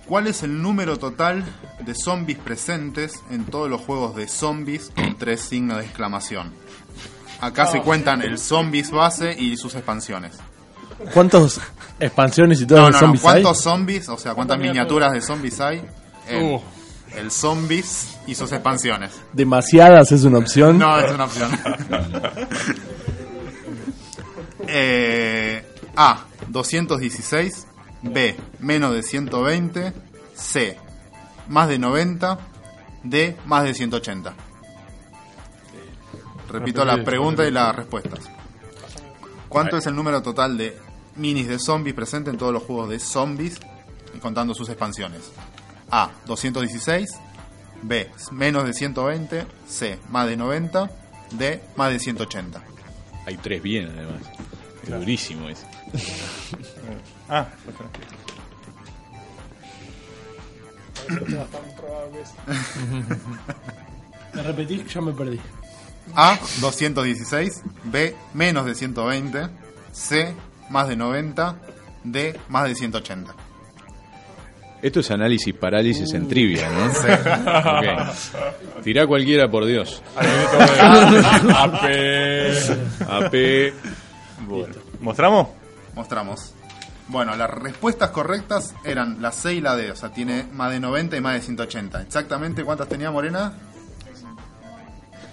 ¿Cuál 0.07 0.27
es 0.27 0.43
el 0.43 0.61
número 0.61 0.97
total 0.97 1.43
de 1.79 1.95
zombies 1.95 2.37
presentes 2.39 3.13
en 3.29 3.45
todos 3.45 3.69
los 3.69 3.81
juegos 3.81 4.15
de 4.15 4.27
zombies 4.27 4.91
con 4.95 5.17
tres 5.17 5.41
signos 5.41 5.77
de 5.77 5.85
exclamación? 5.85 6.53
Acá 7.39 7.65
se 7.67 7.81
cuentan 7.81 8.21
el 8.21 8.37
zombies 8.37 8.91
base 8.91 9.35
y 9.37 9.55
sus 9.57 9.73
expansiones. 9.75 10.33
¿Cuántas 11.13 11.59
expansiones 11.99 12.61
y 12.61 12.65
todos 12.67 12.81
No, 12.81 12.89
los 12.89 12.95
no, 12.95 12.99
no. 13.01 13.05
zombies 13.07 13.25
hay? 13.25 13.41
¿Cuántos 13.43 13.63
zombies, 13.63 14.09
o 14.09 14.17
sea, 14.17 14.33
cuántas 14.35 14.59
miniaturas 14.59 15.11
de 15.13 15.21
zombies 15.21 15.59
hay 15.61 15.81
en 16.27 16.43
Uh. 16.55 16.61
el 17.15 17.31
zombies 17.31 18.17
y 18.27 18.35
sus 18.35 18.51
expansiones? 18.51 19.11
Demasiadas 19.33 20.11
es 20.11 20.23
una 20.23 20.37
opción. 20.39 20.77
No, 20.77 20.99
es 20.99 21.11
una 21.11 21.25
opción. 21.25 21.51
Eh, 24.73 25.65
A, 25.97 26.23
216. 26.47 27.67
B, 28.01 28.35
menos 28.59 28.93
de 28.93 29.03
120. 29.03 29.93
C, 30.35 30.77
más 31.47 31.67
de 31.67 31.79
90. 31.79 32.39
D, 33.03 33.37
más 33.45 33.63
de 33.63 33.73
180. 33.73 34.33
Repito 36.49 36.83
la 36.83 37.03
pregunta 37.03 37.47
y 37.47 37.51
las 37.51 37.75
respuestas. 37.75 38.29
¿Cuánto 39.47 39.77
es 39.77 39.85
el 39.85 39.95
número 39.95 40.21
total 40.21 40.57
de 40.57 40.77
minis 41.15 41.47
de 41.47 41.59
zombies 41.59 41.95
presentes 41.95 42.33
en 42.33 42.37
todos 42.37 42.53
los 42.53 42.63
juegos 42.63 42.89
de 42.89 42.99
zombies, 42.99 43.59
contando 44.21 44.53
sus 44.53 44.69
expansiones? 44.69 45.31
A, 45.89 46.11
216. 46.25 47.09
B, 47.83 48.09
menos 48.31 48.65
de 48.65 48.73
120. 48.73 49.45
C, 49.67 49.99
más 50.09 50.27
de 50.27 50.37
90. 50.37 50.89
D, 51.31 51.61
más 51.75 51.91
de 51.91 51.99
180. 51.99 52.61
Hay 53.25 53.37
tres 53.37 53.61
bien, 53.61 53.89
además. 53.89 54.21
Es 54.83 54.89
durísimo 54.89 55.49
ese. 55.49 55.65
Ah, 57.34 57.47
es. 62.21 62.34
¿Me 64.34 64.43
repetís? 64.43 64.93
Ya 64.93 64.99
me 64.99 65.13
perdí. 65.13 65.39
A, 66.13 66.38
216. 66.59 67.63
B, 67.86 68.13
menos 68.34 68.65
de 68.65 68.75
120. 68.75 69.47
C, 69.93 70.36
más 70.69 70.89
de 70.89 70.97
90. 70.97 71.55
D, 72.03 72.38
más 72.49 72.67
de 72.67 72.75
180. 72.75 73.34
Esto 74.82 74.99
es 74.99 75.09
análisis 75.11 75.53
parálisis 75.53 76.13
en 76.13 76.27
trivia, 76.27 76.69
¿no? 76.69 76.88
Ok. 76.88 78.84
Tirá 78.84 79.07
cualquiera, 79.07 79.49
por 79.49 79.65
Dios. 79.65 80.03
AP. 81.55 81.86
AP. 83.07 83.73
bueno. 84.47 84.75
¿Mostramos? 84.99 85.47
Mostramos. 85.95 86.55
Bueno, 87.12 87.36
las 87.36 87.49
respuestas 87.49 88.09
correctas 88.12 88.74
eran 88.86 89.22
la 89.22 89.32
C 89.32 89.53
y 89.53 89.62
la 89.62 89.76
D. 89.76 89.91
O 89.91 89.95
sea, 89.95 90.09
tiene 90.14 90.45
más 90.53 90.72
de 90.72 90.80
90 90.80 91.18
y 91.18 91.22
más 91.22 91.34
de 91.34 91.41
180. 91.41 92.01
¿Exactamente 92.03 92.64
cuántas 92.64 92.88
tenía 92.88 93.12
Morena? 93.12 93.51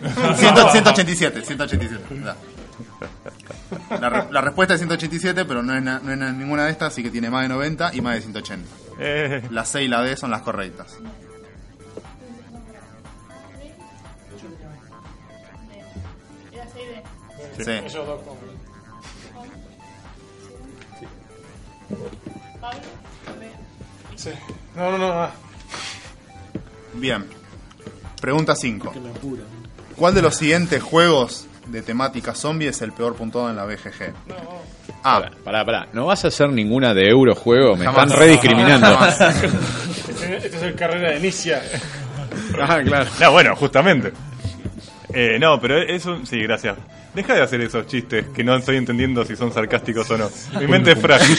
100 0.01 0.15
187, 0.37 1.43
187. 1.45 2.05
ya. 2.25 2.37
La, 4.01 4.27
la 4.31 4.41
respuesta 4.41 4.75
es 4.75 4.81
187, 4.81 5.45
pero 5.45 5.63
no 5.63 5.75
es, 5.75 5.83
na- 5.83 6.01
no 6.03 6.13
es 6.13 6.19
na- 6.19 6.33
ninguna 6.33 6.65
de 6.67 6.71
estas, 6.73 6.93
así 6.93 7.03
que 7.03 7.11
tiene 7.11 7.31
más 7.31 7.43
de 7.43 7.49
90 7.49 7.95
y 7.95 8.01
más 8.01 8.15
de 8.17 8.21
180. 8.23 8.69
Eh, 9.01 9.43
La 9.51 9.65
C 9.65 9.83
y 9.85 9.89
la 9.89 10.03
D 10.03 10.17
son 10.17 10.31
las 10.31 10.43
correctas. 10.43 10.97
Era 16.53 16.65
6D. 16.67 17.65
Sí. 17.65 17.99
Sí. 24.17 24.31
No, 24.77 24.91
no, 24.93 24.99
no. 24.99 25.13
ah. 25.13 25.31
Bien. 26.95 27.25
Pregunta 28.21 28.57
5. 28.57 28.93
¿Cuál 29.97 30.15
de 30.15 30.23
los 30.23 30.37
siguientes 30.37 30.83
juegos 30.83 31.47
de 31.67 31.83
temática 31.83 32.35
zombie 32.35 32.69
es 32.69 32.83
el 32.83 32.93
peor 32.93 33.15
puntuado 33.15 33.51
en 33.51 33.57
la 33.57 33.65
BGG? 33.65 34.13
A. 35.05 35.21
Pará, 35.21 35.31
pará, 35.45 35.65
pará. 35.65 35.87
¿No 35.93 36.07
vas 36.07 36.25
a 36.25 36.29
hacer 36.29 36.51
ninguna 36.51 36.95
de 36.95 37.09
Eurojuego? 37.09 37.77
Me 37.77 37.85
Jamás. 37.85 38.05
están 38.09 38.19
rediscriminando. 38.19 38.99
Este, 39.07 39.47
este 40.37 40.57
es 40.57 40.63
el 40.63 40.75
carrera 40.75 41.11
de 41.11 41.19
Inicia. 41.19 41.63
ah, 42.61 42.81
claro. 42.85 43.09
no, 43.21 43.33
bueno, 43.33 43.55
justamente. 43.57 44.13
Eh, 45.13 45.39
no, 45.41 45.61
pero 45.61 45.79
eso. 45.81 46.19
Sí, 46.27 46.39
gracias. 46.43 46.77
Deja 47.19 47.35
de 47.35 47.43
hacer 47.43 47.61
esos 47.63 47.85
chistes 47.89 48.27
que 48.33 48.45
no 48.45 48.55
estoy 48.55 48.77
entendiendo 48.77 49.25
si 49.25 49.35
son 49.35 49.53
sarcásticos 49.53 50.09
o 50.13 50.17
no. 50.19 50.31
Mi 50.61 50.69
mente 50.69 50.93
es 50.93 51.01
frágil. 51.01 51.37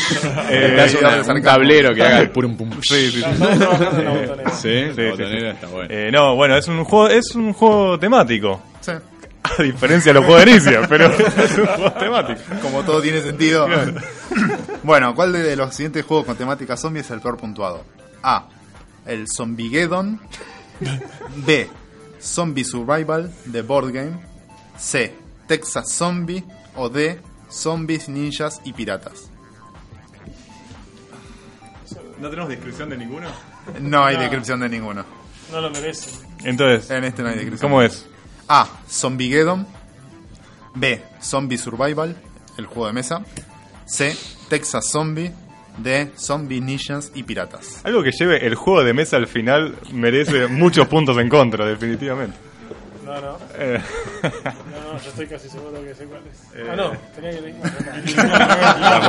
Eh, 0.49 0.89
una- 0.99 1.34
un 1.34 1.41
tablero 1.41 1.93
que 1.95 2.03
haga 2.03 2.19
el 2.19 2.32
purum 2.32 2.57
pum. 2.57 2.69
sí, 2.82 3.11
sí, 3.11 3.21
sí. 3.21 3.23
Sí, 3.23 4.91
Sí, 4.93 5.01
la 5.01 5.15
sí, 5.15 5.45
está 5.45 5.67
buena. 5.67 5.88
Eh, 5.93 6.09
no, 6.11 6.36
bueno, 6.36 6.57
es 6.57 6.67
un 6.67 6.84
juego, 6.84 7.07
es 7.07 7.34
un 7.36 7.53
juego 7.53 7.97
temático. 7.97 8.61
Sí. 8.82 8.91
A 9.57 9.63
diferencia 9.63 10.11
de 10.11 10.19
los 10.19 10.25
juegos 10.25 10.43
de 10.45 10.51
inicia, 10.51 10.82
pero 10.89 11.05
es 11.07 11.57
un 11.57 11.65
juego 11.65 11.91
temático. 11.93 12.39
Como 12.61 12.84
todo 12.84 13.01
tiene 13.01 13.21
sentido. 13.21 13.67
bueno, 14.84 15.15
¿cuál 15.15 15.32
de 15.32 15.55
los 15.55 15.73
siguientes 15.73 16.03
juegos 16.05 16.25
con 16.25 16.36
temática 16.36 16.75
zombie 16.75 16.99
es 17.01 17.09
el 17.11 17.21
peor 17.21 17.38
puntuado? 17.38 17.86
A. 18.21 18.47
El 19.05 19.27
Zombiegeddon. 19.34 20.19
B. 21.38 21.67
Zombie 22.21 22.65
Survival 22.65 23.32
de 23.45 23.61
Board 23.61 23.91
Game. 23.93 24.11
C. 24.77 25.13
Texas 25.50 25.91
Zombie. 25.91 26.45
O 26.76 26.88
D. 26.88 27.20
Zombies, 27.52 28.08
ninjas 28.08 28.62
y 28.64 28.72
piratas. 28.72 29.32
¿No 32.20 32.30
tenemos 32.30 32.50
descripción 32.50 32.89
de 32.89 32.97
ninguno? 32.97 33.28
No 33.82 34.06
hay 34.06 34.18
descripción 34.18 34.60
de 34.60 34.70
ninguno. 34.70 35.04
No 35.52 35.60
lo 35.60 35.72
merecen. 35.72 36.14
Entonces, 36.43 36.89
En 36.91 37.04
este 37.04 37.24
no 37.24 37.30
hay 37.30 37.36
descripción. 37.36 37.70
¿cómo 37.72 37.82
es? 37.82 38.06
A. 38.47 38.68
Zombiegeddon. 38.88 39.66
B. 40.76 41.02
Zombie 41.22 41.58
Survival, 41.58 42.16
el 42.58 42.68
juego 42.68 42.88
de 42.88 42.93
mesa. 42.93 43.24
C. 43.86 44.16
Texas 44.47 44.86
Zombie. 44.91 45.32
D. 45.78 46.12
Zombie 46.18 46.62
Ninjas 46.62 47.12
y 47.16 47.24
Piratas. 47.24 47.82
Algo 47.84 48.04
que 48.04 48.12
lleve 48.12 48.45
el 48.45 48.54
juego 48.56 48.84
de 48.84 48.93
mesa 48.93 49.18
al 49.18 49.28
final 49.28 49.76
merece 49.91 50.47
muchos 50.47 50.88
puntos 50.88 51.18
en 51.18 51.30
contra, 51.30 51.66
definitivamente. 51.66 52.38
No, 53.10 53.22
no. 53.22 53.38
Eh, 53.55 53.82
No, 54.24 54.93
no, 54.93 54.99
yo 54.99 55.10
estoy 55.10 55.26
casi 55.28 55.49
seguro 55.49 55.82
que 55.84 55.95
sé 55.95 56.05
cuál 56.05 56.22
es. 56.28 56.70
Ah, 56.70 56.76
no, 56.76 56.91
tenía 57.16 57.32
que 57.32 57.38
elegir. 57.39 57.62
Ah, 58.20 59.01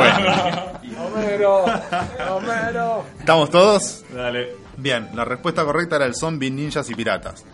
bueno. 0.82 1.04
Homero, 1.04 1.64
Homero. 2.36 3.04
¿Estamos 3.18 3.50
todos? 3.50 4.04
Dale. 4.14 4.54
Bien, 4.80 5.08
la 5.14 5.24
respuesta 5.24 5.64
correcta 5.64 5.96
era 5.96 6.06
el 6.06 6.14
zombie, 6.14 6.50
ninjas 6.50 6.88
y 6.90 6.94
piratas. 6.94 7.44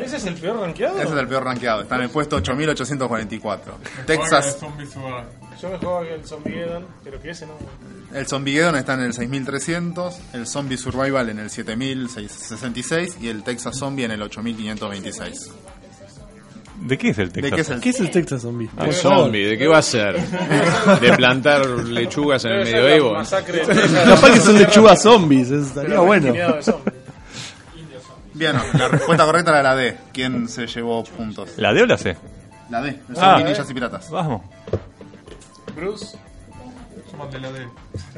¿Ese 0.00 0.16
es 0.16 0.26
el 0.26 0.34
peor 0.34 0.58
rankeado? 0.60 0.98
Ese 0.98 1.12
es 1.12 1.18
el 1.18 1.28
peor 1.28 1.44
rankeado, 1.44 1.82
está 1.82 1.96
en 1.96 2.02
el 2.02 2.10
puesto 2.10 2.36
8844. 2.36 3.74
Juega 3.74 4.06
Texas. 4.06 4.58
Yo 5.60 5.68
me 5.70 5.78
juego 5.78 6.02
el 6.02 6.24
Zombiegeddon, 6.24 6.86
pero 7.04 7.20
que 7.20 7.30
ese 7.30 7.46
no. 7.46 7.52
el 8.12 8.26
Zombiegeddon 8.26 8.74
está 8.76 8.94
en 8.94 9.00
el 9.00 9.14
6300, 9.14 10.20
el 10.32 10.46
Zombie 10.48 10.76
Survival 10.76 11.28
en 11.28 11.38
el 11.38 11.50
7066 11.50 13.18
y 13.20 13.28
el 13.28 13.44
Texas 13.44 13.76
Zombie 13.78 14.04
en 14.04 14.10
el 14.10 14.22
8526. 14.22 15.52
¿De 16.82 16.98
qué 16.98 17.10
es 17.10 17.18
el 17.18 17.30
texto? 17.32 17.50
¿De 17.50 17.54
qué 17.54 17.60
es 17.62 17.70
el 17.70 17.80
¿Qué 17.80 17.88
es 17.90 18.00
el 18.00 18.10
Texas 18.10 18.42
Zombie? 18.42 18.68
Un 18.76 18.92
zombie, 18.92 19.46
¿de 19.46 19.58
qué 19.58 19.66
va 19.68 19.78
a 19.78 19.82
ser? 19.82 20.16
¿De 21.00 21.12
plantar 21.16 21.64
lechugas 21.66 22.44
en 22.44 22.52
el 22.52 22.64
medioevo? 22.64 23.14
Masacre. 23.14 23.62
Capaz 24.04 24.30
que 24.32 24.40
son 24.40 24.58
lechugas 24.58 25.02
zombies, 25.02 25.50
estaría 25.50 26.00
bueno. 26.00 26.32
Bien, 28.34 28.56
no, 28.56 28.62
la 28.78 28.88
respuesta 28.88 29.24
correcta 29.26 29.50
era 29.50 29.62
la 29.62 29.76
D. 29.76 29.96
¿Quién 30.12 30.48
se 30.48 30.66
llevó 30.66 31.04
puntos? 31.04 31.50
¿La 31.58 31.72
D 31.72 31.82
o 31.82 31.86
la 31.86 31.98
C? 31.98 32.16
La 32.70 32.80
D, 32.80 32.98
Ah. 33.10 33.34
Zombie, 33.36 33.44
ninjas 33.44 33.70
y 33.70 33.74
piratas. 33.74 34.10
Vamos. 34.10 34.42
Bruce. 35.76 36.16
Somos 37.12 37.30
de 37.32 37.38
la 37.40 37.52
D. 37.52 37.68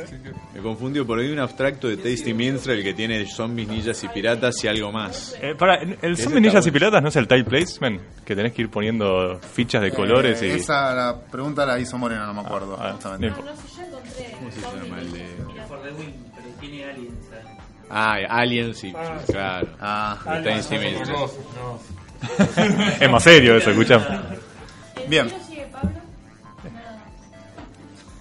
Así 0.03 0.17
que- 0.23 0.33
Me 0.57 0.63
confundió 0.63 1.05
por 1.07 1.19
ahí 1.19 1.31
un 1.31 1.39
abstracto 1.41 1.89
de 1.89 1.97
Tasty 1.99 2.33
Minstrel 2.33 2.83
que 2.83 2.95
tiene 2.95 3.27
zombies, 3.27 3.69
ninjas 3.69 4.03
y 4.05 4.09
piratas 4.09 4.63
y 4.65 4.69
algo 4.69 4.91
más. 4.93 5.37
Eh, 5.43 5.55
para, 5.59 5.75
¿el 5.83 5.91
Ese 6.01 6.23
Zombie 6.23 6.39
está 6.39 6.41
Ninjas 6.41 6.67
y. 6.67 6.71
Piratas 6.71 7.03
no 7.03 7.09
es 7.09 7.17
el 7.17 7.29
tile 7.29 7.45
placement? 7.45 8.01
Que 8.25 8.35
tenés 8.37 8.53
que 8.53 8.63
ir 8.63 8.71
poniendo 8.71 9.39
fichas 9.41 9.83
de 9.83 9.91
colores 9.91 10.41
Eh, 10.43 10.47
y... 10.49 10.51
Esa 10.53 10.95
la 10.95 11.21
pregunta 11.21 11.67
la 11.67 11.79
hizo 11.79 11.99
Moreno, 11.99 12.25
no 12.27 12.33
me 12.35 12.41
acuerdo. 12.41 12.79
Ah, 12.81 12.93
justamente. 12.93 13.29
no 13.31 13.37
No, 13.37 13.53
yo 13.53 13.83
encontré. 13.85 14.35
¿Cómo 14.39 14.51
se 14.51 14.61
llama 14.61 15.01
el 15.01 15.13
de...? 15.13 15.27
For 15.69 15.83
the 15.83 15.91
Win, 15.93 16.15
pero 16.35 16.49
tiene 16.61 16.85
aliens. 16.85 17.15
Ah, 17.91 18.17
Aliens 18.29 18.85
y... 18.85 18.93
Ah, 18.97 19.19
Claro. 19.27 19.69
Ah, 19.81 20.19
De 20.43 20.51
Tasty 20.51 20.79
Minstrel. 20.79 21.09
no. 21.17 21.79
es 23.01 23.11
más 23.11 23.23
serio 23.23 23.57
eso, 23.57 23.71
escuchame. 23.71 24.05
¿El 25.03 25.09
Bien. 25.11 25.27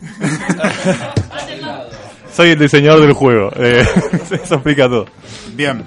Soy 2.33 2.49
el 2.49 2.59
diseñador 2.59 3.01
del 3.01 3.13
juego. 3.13 3.51
Eh, 3.55 3.85
eso 4.31 4.55
explica 4.55 4.87
todo. 4.87 5.05
bien. 5.53 5.85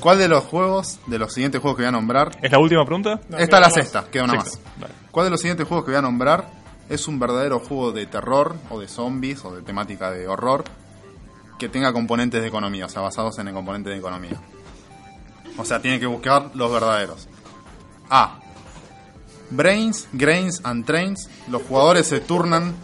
¿Cuál 0.00 0.18
de 0.18 0.26
los 0.26 0.42
juegos, 0.44 0.98
de 1.06 1.18
los 1.20 1.32
siguientes 1.32 1.60
juegos 1.60 1.76
que 1.76 1.82
voy 1.84 1.88
a 1.90 1.92
nombrar, 1.92 2.36
¿Es 2.42 2.50
la 2.50 2.58
última 2.58 2.84
pregunta? 2.84 3.20
No, 3.28 3.38
Esta 3.38 3.56
es 3.56 3.60
la 3.60 3.68
más. 3.68 3.74
sexta, 3.74 4.04
queda 4.10 4.24
una 4.24 4.34
más. 4.34 4.58
Vale. 4.80 4.92
¿Cuál 5.12 5.26
de 5.26 5.30
los 5.30 5.40
siguientes 5.40 5.68
juegos 5.68 5.84
que 5.84 5.92
voy 5.92 5.98
a 5.98 6.02
nombrar 6.02 6.48
es 6.88 7.06
un 7.06 7.20
verdadero 7.20 7.60
juego 7.60 7.92
de 7.92 8.06
terror 8.06 8.56
o 8.70 8.80
de 8.80 8.88
zombies 8.88 9.44
o 9.44 9.54
de 9.54 9.62
temática 9.62 10.10
de 10.10 10.26
horror 10.26 10.64
que 11.56 11.68
tenga 11.68 11.92
componentes 11.92 12.42
de 12.42 12.48
economía, 12.48 12.86
o 12.86 12.88
sea, 12.88 13.02
basados 13.02 13.38
en 13.38 13.46
el 13.46 13.54
componente 13.54 13.90
de 13.90 13.98
economía? 13.98 14.40
O 15.56 15.64
sea, 15.64 15.80
tiene 15.80 16.00
que 16.00 16.06
buscar 16.06 16.50
los 16.54 16.72
verdaderos. 16.72 17.28
A. 18.10 18.40
Brains, 19.50 20.08
Grains 20.12 20.60
and 20.64 20.84
Trains. 20.84 21.28
Los 21.48 21.62
jugadores 21.62 22.08
se 22.08 22.18
turnan 22.18 22.74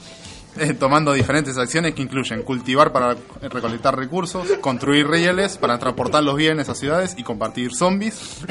tomando 0.79 1.13
diferentes 1.13 1.57
acciones 1.59 1.95
que 1.95 2.03
incluyen 2.03 2.43
cultivar 2.43 2.93
para 2.93 3.17
recolectar 3.41 3.97
recursos, 3.97 4.49
construir 4.61 5.09
rieles 5.09 5.59
para 5.59 5.79
transportar 5.79 6.23
los 6.23 6.37
bienes 6.37 6.69
a 6.69 6.75
ciudades 6.75 7.15
y 7.17 7.23
compartir 7.23 7.75
zombies. 7.75 8.43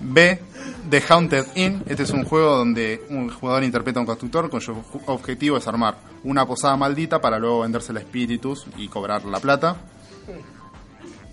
B. 0.00 0.40
The 0.88 1.02
Haunted 1.08 1.46
Inn. 1.54 1.82
Este 1.86 2.02
es 2.02 2.10
un 2.10 2.24
juego 2.24 2.56
donde 2.56 3.02
un 3.10 3.30
jugador 3.30 3.62
interpreta 3.62 4.00
a 4.00 4.02
un 4.02 4.06
constructor 4.06 4.50
cuyo 4.50 4.76
objetivo 5.06 5.56
es 5.56 5.66
armar 5.68 5.98
una 6.24 6.46
posada 6.46 6.76
maldita 6.76 7.20
para 7.20 7.38
luego 7.38 7.60
vendérsela 7.60 8.00
a 8.00 8.02
espíritus 8.02 8.66
y 8.76 8.88
cobrar 8.88 9.24
la 9.24 9.38
plata. 9.40 9.76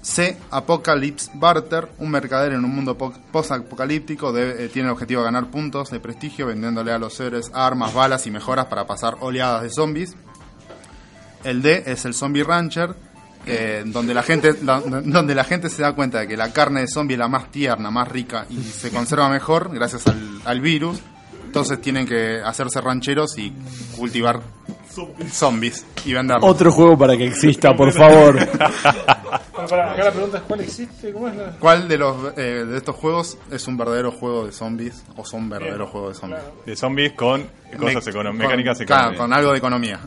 C. 0.02 0.38
Apocalypse 0.52 1.32
Barter. 1.34 1.90
Un 2.00 2.10
mercader 2.12 2.54
en 2.54 2.64
un 2.64 2.74
mundo 2.74 2.98
po- 2.98 3.14
post-apocalíptico 3.32 4.36
eh, 4.38 4.70
tiene 4.72 4.88
el 4.88 4.94
objetivo 4.94 5.22
de 5.22 5.26
ganar 5.26 5.48
puntos 5.48 5.90
de 5.92 6.00
prestigio 6.00 6.48
vendiéndole 6.48 6.92
a 6.92 6.98
los 7.00 7.20
héroes 7.20 7.52
armas, 7.54 7.94
balas 7.94 8.26
y 8.28 8.32
mejoras 8.32 8.66
para 8.68 8.86
pasar 8.88 9.18
oleadas 9.20 9.64
de 9.64 9.70
zombies. 9.70 10.16
El 11.44 11.62
D 11.62 11.84
es 11.86 12.06
el 12.06 12.14
Zombie 12.14 12.44
Rancher, 12.44 12.96
eh, 13.46 13.84
donde, 13.86 14.14
la 14.14 14.24
gente, 14.24 14.54
la- 14.64 14.80
donde 15.06 15.36
la 15.36 15.44
gente 15.44 15.70
se 15.70 15.82
da 15.82 15.94
cuenta 15.94 16.20
de 16.20 16.28
que 16.28 16.38
la 16.38 16.52
carne 16.54 16.82
de 16.82 16.88
zombie 16.88 17.14
es 17.16 17.20
la 17.20 17.28
más 17.28 17.52
tierna, 17.52 17.92
más 17.92 18.08
rica 18.08 18.46
y 18.50 18.58
se 18.62 18.90
conserva 18.92 19.30
mejor 19.30 19.70
gracias 19.74 20.08
al, 20.08 20.42
al 20.46 20.62
virus. 20.62 21.00
Entonces 21.46 21.80
tienen 21.82 22.06
que 22.06 22.42
hacerse 22.44 22.82
rancheros 22.82 23.38
y 23.38 23.54
cultivar 23.96 24.42
zombies 25.32 25.86
y 26.06 26.14
venderlos. 26.14 26.50
Otro 26.50 26.72
juego 26.72 26.98
para 26.98 27.16
que 27.16 27.26
exista, 27.28 27.74
por 27.76 27.94
favor. 27.94 28.38
Bueno, 29.54 29.68
para, 29.70 29.92
acá 29.94 30.04
la 30.06 30.12
pregunta 30.12 30.38
es: 30.38 30.44
¿cuál 30.44 30.60
existe? 30.62 31.12
¿Cómo 31.14 31.28
es 31.28 31.36
la.? 31.36 31.52
¿Cuál 31.60 31.88
de 31.88 31.98
los 31.98 32.16
eh, 32.38 32.42
de 32.66 32.78
estos 32.78 32.96
juegos 32.96 33.38
es 33.52 33.68
un 33.68 33.78
verdadero 33.78 34.12
juego 34.12 34.46
de 34.46 34.52
zombies 34.52 35.04
o 35.16 35.26
son 35.26 35.50
verdaderos 35.50 35.80
Bien, 35.80 35.92
juegos 35.92 36.14
de 36.16 36.20
zombies? 36.20 36.40
claro. 36.42 36.62
De 36.66 36.76
zombies 36.76 37.12
con 37.14 37.48
cosas 37.80 38.06
Me- 38.08 38.12
con- 38.14 38.38
mecánicas 38.38 38.78
claro, 38.80 39.02
económicas. 39.14 39.18
con 39.20 39.34
algo 39.34 39.52
de 39.52 39.58
economía. 39.58 40.00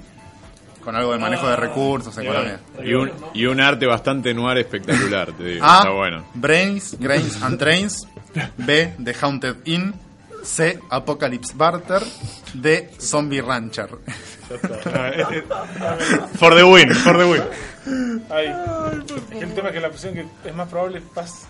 Con 0.85 0.97
algo 0.97 1.13
de 1.13 1.19
manejo 1.19 1.47
de 1.49 1.57
recursos, 1.57 2.17
economía. 2.17 2.59
Y 2.83 2.95
un, 2.95 3.11
y 3.35 3.45
un 3.45 3.61
arte 3.61 3.85
bastante 3.87 4.33
noir 4.33 4.57
espectacular, 4.59 5.31
te 5.33 5.45
digo. 5.45 5.65
A. 5.67 5.79
Está 5.79 5.91
bueno. 5.91 6.25
Brains, 6.35 6.97
Grains 6.99 7.43
and 7.43 7.59
Trains. 7.59 8.09
B. 8.57 8.95
The 9.05 9.15
Haunted 9.21 9.57
Inn. 9.67 9.93
C. 10.43 10.79
Apocalypse 10.91 11.55
Barter. 11.57 12.03
D. 12.55 12.91
Zombie 13.01 13.41
Rancher. 13.41 13.89
For 16.39 16.55
the 16.55 16.65
win, 16.65 16.93
for 16.95 17.17
the 17.17 17.25
win. 17.25 17.43
Ay, 18.31 18.47
es 19.07 19.13
que 19.31 19.39
el 19.45 19.55
tema 19.55 19.69
es 19.69 19.75
que 19.75 19.81
la 19.81 19.89
opción 19.89 20.15
que 20.15 20.27
es 20.45 20.55
más 20.55 20.69
probable 20.69 21.01
pas- 21.15 21.45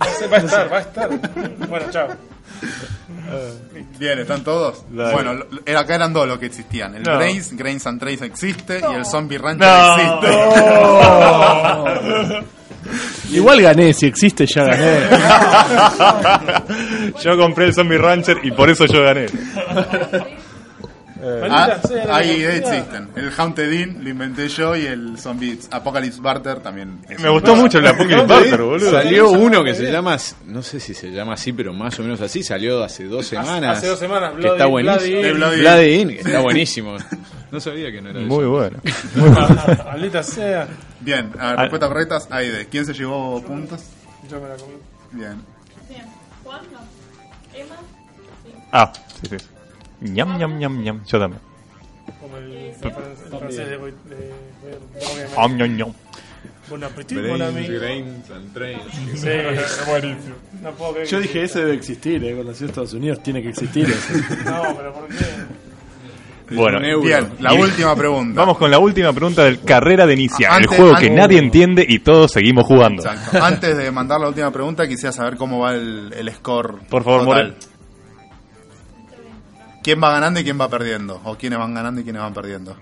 va 0.00 0.06
a 0.06 0.10
ser- 0.14 0.32
va 0.32 0.36
a 0.36 0.40
estar, 0.40 0.72
va 0.72 0.76
a 0.78 0.80
estar. 0.80 1.10
Bueno, 1.68 1.86
chao. 1.90 2.08
Bien, 3.98 4.18
¿están 4.20 4.42
todos? 4.44 4.84
Dale. 4.90 5.12
Bueno, 5.12 5.44
era- 5.66 5.80
acá 5.80 5.96
eran 5.96 6.12
dos 6.12 6.26
los 6.28 6.38
que 6.38 6.46
existían. 6.46 6.94
El 6.94 7.02
No. 7.02 7.16
Brains, 7.16 7.52
Grains 7.56 7.84
and 7.86 7.98
Trains 8.00 8.22
existe 8.22 8.80
y 8.80 8.84
el 8.94 9.04
Zombie 9.04 9.38
Rancher 9.38 9.66
No. 9.68 9.96
existe. 9.96 10.28
Igual 13.30 13.60
gané, 13.62 13.92
si 13.92 14.06
existe 14.06 14.46
ya 14.46 14.64
gané. 14.64 15.00
yo 17.22 17.36
compré 17.36 17.66
el 17.66 17.74
Zombie 17.74 17.98
Rancher 17.98 18.38
y 18.42 18.50
por 18.50 18.70
eso 18.70 18.86
yo 18.86 19.02
gané. 19.02 19.26
Ah, 21.50 21.76
sea 21.86 22.04
la 22.06 22.16
ahí 22.18 22.44
existen. 22.44 23.08
El 23.16 23.32
Haunted 23.36 23.72
Inn 23.72 24.04
lo 24.04 24.08
inventé 24.08 24.48
yo 24.48 24.76
y 24.76 24.86
el 24.86 25.18
Zombie 25.18 25.58
Apocalypse 25.72 26.20
Barter 26.20 26.60
también. 26.60 27.00
es 27.08 27.18
Me 27.18 27.28
gustó 27.28 27.56
mucho 27.56 27.78
el 27.78 27.86
Apocalypse 27.88 28.26
Barter, 28.28 28.62
boludo. 28.62 28.90
Salió 28.92 29.30
uno 29.32 29.64
que 29.64 29.74
se 29.74 29.90
llama, 29.90 30.16
no 30.46 30.62
sé 30.62 30.78
si 30.78 30.94
se 30.94 31.10
llama 31.10 31.32
así, 31.34 31.52
pero 31.52 31.72
más 31.72 31.98
o 31.98 32.02
menos 32.04 32.20
así, 32.20 32.44
salió 32.44 32.84
hace 32.84 33.04
dos 33.04 33.26
semanas. 33.26 33.78
hace 33.78 33.88
dos 33.88 33.98
semanas, 33.98 34.32
que 34.40 34.46
está 34.46 34.66
Bloody- 34.66 34.70
buenísimo. 34.70 35.20
Bloody 35.20 35.28
Inn. 35.30 35.36
Bloody 35.38 35.60
Bloody 35.60 35.94
Inn, 35.94 36.08
que 36.10 36.18
está 36.20 36.40
buenísimo. 36.40 36.96
No 37.50 37.58
sabía 37.60 37.90
que 37.90 38.00
no 38.00 38.10
era 38.10 38.20
Muy 38.20 38.40
eso. 38.44 38.50
bueno. 38.50 38.78
Maldita 39.86 40.22
sea. 40.22 40.68
Bien, 41.00 41.32
a 41.38 41.50
ver, 41.50 41.58
respuestas 41.60 41.88
correctas. 41.88 42.28
Ahí 42.30 42.48
de. 42.48 42.66
¿Quién 42.66 42.84
se 42.86 42.92
llevó 42.92 43.40
puntos? 43.42 43.84
Yo 44.30 44.40
me 44.40 44.48
la 44.48 44.56
comí. 44.56 44.74
Bien. 45.12 45.40
Bien. 45.88 46.04
Juan, 46.44 46.60
no. 46.72 46.78
Emma, 47.58 47.76
sí. 48.44 48.52
Ah, 48.72 48.92
sí, 49.22 49.28
sí. 49.38 49.46
Ñam, 50.00 50.38
ñam, 50.38 50.58
ñam, 50.58 50.82
ñam. 50.82 51.04
Yo 51.06 51.18
también. 51.18 51.40
Como 52.20 52.36
el, 52.38 52.52
el 52.52 52.74
francés 52.74 53.56
de, 53.56 53.64
de, 53.64 53.78
de, 53.78 53.86
de- 53.86 55.28
Am, 55.36 55.56
ñam, 55.56 55.76
ñam. 55.76 55.92
Bon 56.68 56.84
appetit, 56.84 57.18
mon 57.18 57.40
ami. 57.40 57.66
Brains, 57.66 57.80
grains 57.80 58.30
and 58.30 58.52
trains. 58.54 58.82
Sí, 59.20 59.28
es 59.28 59.86
buenísimo. 59.86 60.34
No 60.62 60.72
puedo 60.72 60.92
creer 60.92 61.08
Yo 61.08 61.18
que- 61.18 61.22
dije, 61.22 61.42
ese 61.44 61.58
debe 61.60 61.74
existir, 61.74 62.22
eh. 62.24 62.34
Cuando 62.34 62.52
nació 62.52 62.66
Estados 62.66 62.92
Unidos 62.92 63.22
tiene 63.22 63.42
que 63.42 63.48
existir. 63.50 63.88
No, 64.44 64.76
pero 64.76 64.92
¿por 64.92 65.08
qué? 65.08 65.24
Bueno. 66.50 66.78
Bien, 67.02 67.28
la 67.40 67.54
Y- 67.54 67.60
última 67.60 67.94
pregunta. 67.94 68.40
Vamos 68.40 68.56
con 68.58 68.70
la 68.70 68.78
última 68.78 69.12
pregunta 69.12 69.44
del 69.44 69.60
Carrera 69.62 70.06
de 70.06 70.14
Inicia, 70.14 70.48
Antes- 70.54 70.70
el 70.72 70.76
juego 70.78 70.92
que 70.98 71.06
antes- 71.08 71.16
nadie 71.16 71.38
entiende 71.38 71.84
y 71.86 71.98
todos 71.98 72.32
seguimos 72.32 72.64
jugando. 72.66 73.02
Exacto. 73.02 73.42
Antes 73.44 73.76
de 73.76 73.90
mandar 73.90 74.20
la 74.20 74.28
última 74.28 74.50
pregunta, 74.50 74.86
quisiera 74.88 75.12
saber 75.12 75.36
cómo 75.36 75.60
va 75.60 75.74
el, 75.74 76.12
el 76.16 76.32
score. 76.34 76.78
Por 76.88 77.04
favor, 77.04 77.24
total. 77.24 77.26
Morel. 77.26 77.54
¿Quién 79.82 80.02
va 80.02 80.10
ganando 80.12 80.40
y 80.40 80.44
quién 80.44 80.60
va 80.60 80.68
perdiendo? 80.68 81.20
¿O 81.24 81.36
quiénes 81.36 81.58
van 81.58 81.74
ganando 81.74 82.00
y 82.00 82.04
quiénes 82.04 82.20
van 82.22 82.34
perdiendo? 82.34 82.76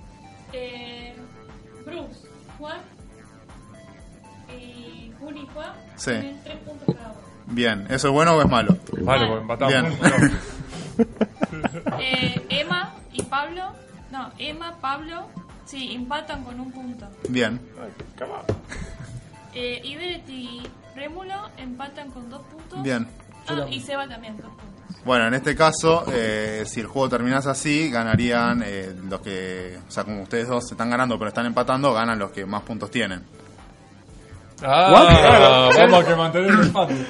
Eh, 0.52 1.14
Bruce, 1.84 2.26
Juan 2.58 2.80
y 4.58 5.12
Juli 5.18 5.40
y 5.40 5.46
Juan 5.54 5.72
Sí. 5.96 6.10
tienen 6.10 6.40
tres 6.44 6.56
puntos 6.64 6.94
cada 6.96 7.08
uno. 7.12 7.20
Bien, 7.48 7.86
¿eso 7.90 8.08
es 8.08 8.12
bueno 8.14 8.32
o 8.34 8.42
es 8.42 8.48
malo? 8.48 8.76
Pues 8.90 9.02
empatamos. 9.02 9.68
Bien. 9.68 10.32
Eh, 12.00 12.40
Emma 12.48 12.75
Pablo, 13.28 13.72
no, 14.10 14.30
Emma, 14.38 14.76
Pablo, 14.80 15.26
sí, 15.64 15.94
empatan 15.94 16.44
con 16.44 16.60
un 16.60 16.72
punto. 16.72 17.06
Bien. 17.28 17.60
Eh, 19.58 19.80
Iberet 19.84 20.28
y 20.28 20.60
Rémulo 20.94 21.48
empatan 21.56 22.10
con 22.10 22.28
dos 22.28 22.42
puntos. 22.42 22.82
Bien. 22.82 23.08
Ah, 23.48 23.64
y 23.70 23.80
Seba 23.80 24.06
también, 24.06 24.36
dos 24.36 24.50
puntos. 24.50 25.02
Bueno, 25.02 25.28
en 25.28 25.34
este 25.34 25.56
caso, 25.56 26.04
eh, 26.12 26.64
si 26.66 26.80
el 26.80 26.86
juego 26.88 27.08
terminase 27.08 27.48
así, 27.48 27.90
ganarían 27.90 28.62
eh, 28.62 28.94
los 29.08 29.20
que, 29.22 29.78
o 29.88 29.90
sea, 29.90 30.04
como 30.04 30.24
ustedes 30.24 30.48
dos 30.48 30.70
están 30.70 30.90
ganando 30.90 31.16
pero 31.16 31.28
están 31.28 31.46
empatando, 31.46 31.94
ganan 31.94 32.18
los 32.18 32.32
que 32.32 32.44
más 32.44 32.62
puntos 32.64 32.90
tienen. 32.90 33.22
Ah, 34.62 34.90
vamos 34.92 36.04
a 36.04 36.04
que 36.06 36.16
mantener 36.16 36.50
el 36.50 36.60
empate. 36.60 37.06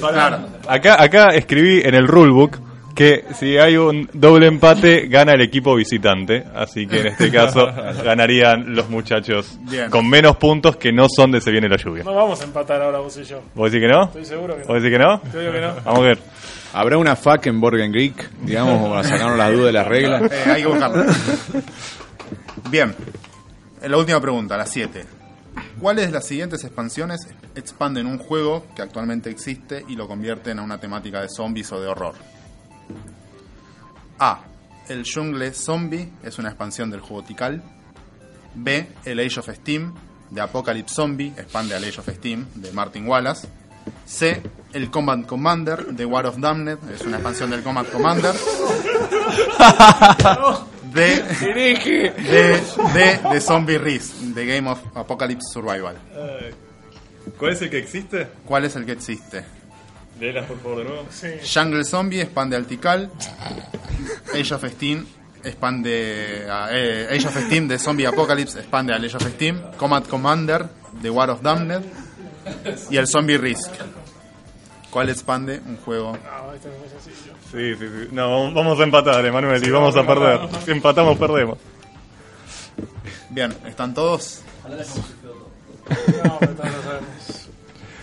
Claro. 0.00 0.48
Acá, 0.66 1.00
acá 1.00 1.28
escribí 1.28 1.80
en 1.80 1.94
el 1.94 2.08
rulebook 2.08 2.58
que 2.94 3.24
si 3.34 3.58
hay 3.58 3.76
un 3.76 4.08
doble 4.12 4.46
empate, 4.46 5.08
gana 5.08 5.32
el 5.32 5.40
equipo 5.40 5.74
visitante. 5.74 6.44
Así 6.54 6.86
que 6.86 7.00
en 7.00 7.06
este 7.08 7.30
caso 7.30 7.66
ganarían 8.04 8.74
los 8.74 8.88
muchachos 8.88 9.58
Bien. 9.62 9.90
con 9.90 10.08
menos 10.08 10.36
puntos 10.36 10.76
que 10.76 10.92
no 10.92 11.06
son 11.14 11.32
de 11.32 11.40
Se 11.40 11.50
Viene 11.50 11.68
la 11.68 11.76
Lluvia. 11.76 12.04
No 12.04 12.14
vamos 12.14 12.40
a 12.40 12.44
empatar 12.44 12.80
ahora 12.82 12.98
vos 13.00 13.16
y 13.16 13.24
yo. 13.24 13.42
¿Vos 13.54 13.70
decís 13.72 13.86
que 13.86 13.92
no? 13.92 14.04
Estoy 14.04 14.24
seguro 14.24 14.54
que 14.56 14.62
no. 14.62 14.66
¿Vos 14.68 14.82
decís 14.82 14.96
que 14.96 15.02
no? 15.04 15.20
Te 15.20 15.40
digo 15.40 15.52
que 15.52 15.60
no. 15.60 15.74
Vamos 15.84 16.00
a 16.00 16.02
ver. 16.02 16.18
¿Habrá 16.72 16.98
una 16.98 17.14
FAQ 17.16 17.46
en 17.46 17.60
Borgen 17.60 17.92
Greek, 17.92 18.30
digamos, 18.42 18.88
para 18.88 19.04
sacarnos 19.04 19.38
la 19.38 19.50
duda 19.50 19.66
de 19.66 19.72
las 19.72 19.86
reglas? 19.86 20.22
Eh, 20.32 20.50
hay 20.50 20.62
que 20.62 20.68
buscarlo. 20.68 21.04
Bien. 22.70 22.94
Eh, 23.82 23.88
La 23.88 23.96
última 23.96 24.20
pregunta, 24.20 24.56
la 24.56 24.66
7. 24.66 25.04
¿Cuáles 25.80 26.06
de 26.06 26.12
las 26.12 26.26
siguientes 26.26 26.64
expansiones 26.64 27.28
expanden 27.54 28.06
un 28.06 28.18
juego 28.18 28.64
que 28.74 28.82
actualmente 28.82 29.30
existe 29.30 29.84
y 29.88 29.94
lo 29.96 30.08
convierten 30.08 30.58
a 30.58 30.62
una 30.62 30.78
temática 30.78 31.20
de 31.20 31.28
zombies 31.28 31.70
o 31.72 31.80
de 31.80 31.86
horror? 31.86 32.14
A. 34.18 34.40
El 34.88 35.04
Jungle 35.04 35.52
Zombie 35.52 36.12
es 36.22 36.38
una 36.38 36.50
expansión 36.50 36.90
del 36.90 37.00
juego 37.00 37.24
Tikal. 37.24 37.62
B. 38.54 38.86
El 39.04 39.20
Age 39.20 39.40
of 39.40 39.48
Steam 39.48 39.94
de 40.30 40.40
Apocalypse 40.40 40.94
Zombie 40.94 41.32
expande 41.36 41.74
al 41.74 41.84
Age 41.84 42.00
of 42.00 42.08
Steam 42.08 42.46
de 42.54 42.72
Martin 42.72 43.08
Wallace. 43.08 43.48
C. 44.06 44.40
El 44.72 44.90
Combat 44.90 45.26
Commander 45.26 45.86
de 45.86 46.04
War 46.04 46.26
of 46.26 46.38
Damned 46.38 46.78
es 46.92 47.02
una 47.02 47.16
expansión 47.16 47.50
del 47.50 47.62
Combat 47.62 47.90
Commander. 47.90 48.34
D. 50.94 51.22
D. 51.40 52.62
D. 52.94 53.20
de 53.32 53.40
Zombie 53.40 53.78
Risk 53.78 54.14
de 54.14 54.46
Game 54.46 54.70
of 54.70 54.80
Apocalypse 54.94 55.52
Survival. 55.52 55.96
¿Cuál 57.38 57.52
es 57.52 57.62
el 57.62 57.70
que 57.70 57.78
existe? 57.78 58.28
¿Cuál 58.44 58.64
es 58.64 58.76
el 58.76 58.86
que 58.86 58.92
existe? 58.92 59.44
Léelas 60.20 60.46
por 60.46 60.58
favor 60.60 60.78
de 60.78 60.84
nuevo. 60.84 61.06
Jungle 61.52 61.84
Zombie 61.84 62.20
expande 62.20 62.56
al 62.56 62.66
Tikal. 62.66 63.10
Age 64.32 64.54
of 64.54 64.64
Steam 64.64 65.06
expande 65.42 66.46
a, 66.50 66.68
eh, 66.72 67.08
Age 67.10 67.28
of 67.28 67.36
Steam 67.36 67.68
de 67.68 67.78
Zombie 67.78 68.06
Apocalypse 68.06 68.58
expande 68.58 68.94
al 68.94 69.04
Age 69.04 69.16
of 69.16 69.26
Steam. 69.28 69.60
Combat 69.76 70.06
Commander 70.06 70.66
de 71.02 71.10
War 71.10 71.30
of 71.30 71.42
Damned 71.42 71.82
y 72.90 72.96
el 72.96 73.06
Zombie 73.06 73.38
Risk. 73.38 73.70
¿Cuál 74.90 75.10
expande 75.10 75.60
un 75.66 75.76
juego? 75.78 76.16
Ah, 76.24 76.52
este 76.54 76.68
es. 76.68 76.74
Sí, 77.50 77.74
sí, 77.76 77.88
sí. 77.88 78.08
No, 78.12 78.52
vamos 78.52 78.78
a 78.78 78.84
empatar, 78.84 79.24
Emanuel, 79.26 79.66
y 79.66 79.70
vamos 79.70 79.96
a 79.96 80.06
perder. 80.06 80.40
Si 80.64 80.70
empatamos, 80.70 81.18
perdemos. 81.18 81.58
Bien, 83.30 83.52
¿están 83.66 83.92
todos? 83.92 84.42
No, 84.68 84.76
pero 86.38 86.54
todos 86.54 86.70
lo 86.70 86.82
sabemos. 86.82 87.23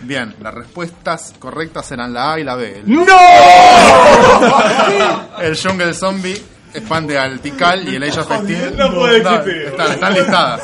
Bien, 0.02 0.34
las 0.40 0.54
respuestas 0.54 1.34
correctas 1.38 1.92
eran 1.92 2.12
la 2.12 2.32
A 2.32 2.40
y 2.40 2.44
la 2.44 2.56
B. 2.56 2.78
El, 2.78 2.92
¡No! 2.92 3.04
el 5.40 5.56
Jungle 5.56 5.94
Zombie 5.94 6.42
expande 6.74 7.18
al 7.18 7.40
Tikal 7.40 7.88
y 7.88 7.96
el 7.96 8.02
Age 8.02 8.20
of 8.20 8.26
Steam. 8.26 8.76
No 8.76 8.94
puede 8.94 9.18
existir. 9.18 9.56
Están, 9.68 9.92
están 9.92 10.14
listadas. 10.14 10.62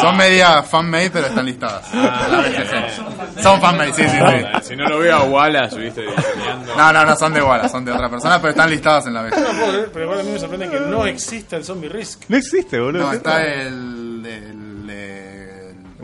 Son 0.00 0.16
media 0.16 0.62
fan-made, 0.62 1.10
pero 1.10 1.26
están 1.28 1.46
listadas. 1.46 1.94
La 1.94 2.40
BGG. 2.40 3.42
Son 3.42 3.60
fan-made, 3.60 3.92
sí, 3.92 4.02
sí, 4.02 4.16
sí. 4.16 4.68
Si 4.68 4.76
no 4.76 4.88
lo 4.88 4.98
veo 4.98 5.16
a 5.16 5.22
Wallace, 5.22 5.78
viste, 5.78 6.02
diseñando. 6.02 6.76
No, 6.76 6.92
no, 6.92 7.04
no 7.04 7.16
son 7.16 7.32
de 7.32 7.42
Wallace, 7.42 7.68
son 7.68 7.84
de 7.84 7.92
otra 7.92 8.10
persona, 8.10 8.40
pero 8.40 8.50
están 8.50 8.70
listadas 8.70 9.06
en 9.06 9.14
la 9.14 9.22
No 9.22 9.30
puedo 9.30 9.70
creer, 9.70 9.90
pero 9.92 10.04
igual 10.04 10.20
a 10.20 10.22
mí 10.22 10.30
me 10.32 10.38
sorprende 10.38 10.68
que 10.68 10.80
no 10.80 11.06
exista 11.06 11.56
el 11.56 11.64
Zombie 11.64 11.88
Risk. 11.88 12.24
No 12.28 12.36
existe, 12.36 12.80
boludo. 12.80 13.04
No, 13.04 13.12
está 13.12 13.42
el. 13.44 14.22
el, 14.26 14.63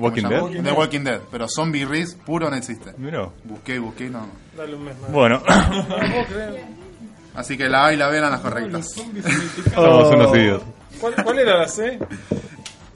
el- 0.09 0.23
¿cómo 0.23 0.37
Walking? 0.45 0.63
Dead. 0.63 0.65
The 0.65 0.73
Walking 0.73 1.01
Dead, 1.05 1.21
pero 1.31 1.47
Zombie 1.49 1.85
Risk 1.85 2.19
puro 2.19 2.51
no 2.51 2.57
existe. 2.57 2.93
Mirá. 2.99 3.29
Busqué, 3.45 3.79
busqué, 3.79 4.09
no. 4.11 4.27
Dale 4.57 4.75
un 4.75 4.85
mes 4.85 4.99
más. 5.01 5.13
Bueno, 5.13 5.41
No 5.47 5.87
puedo 5.87 6.25
creer. 6.27 6.65
Así 7.35 7.57
que 7.57 7.69
la 7.69 7.87
A 7.87 7.93
y 7.93 7.97
la 7.97 8.09
B 8.09 8.19
eran 8.19 8.33
las 8.33 8.41
correctas. 8.41 8.89
somos 9.75 10.11
unos 10.15 10.37
idiotas. 10.37 10.69
¿Cuál, 11.01 11.15
¿Cuál 11.23 11.39
era 11.39 11.59
la 11.59 11.69
C? 11.69 11.99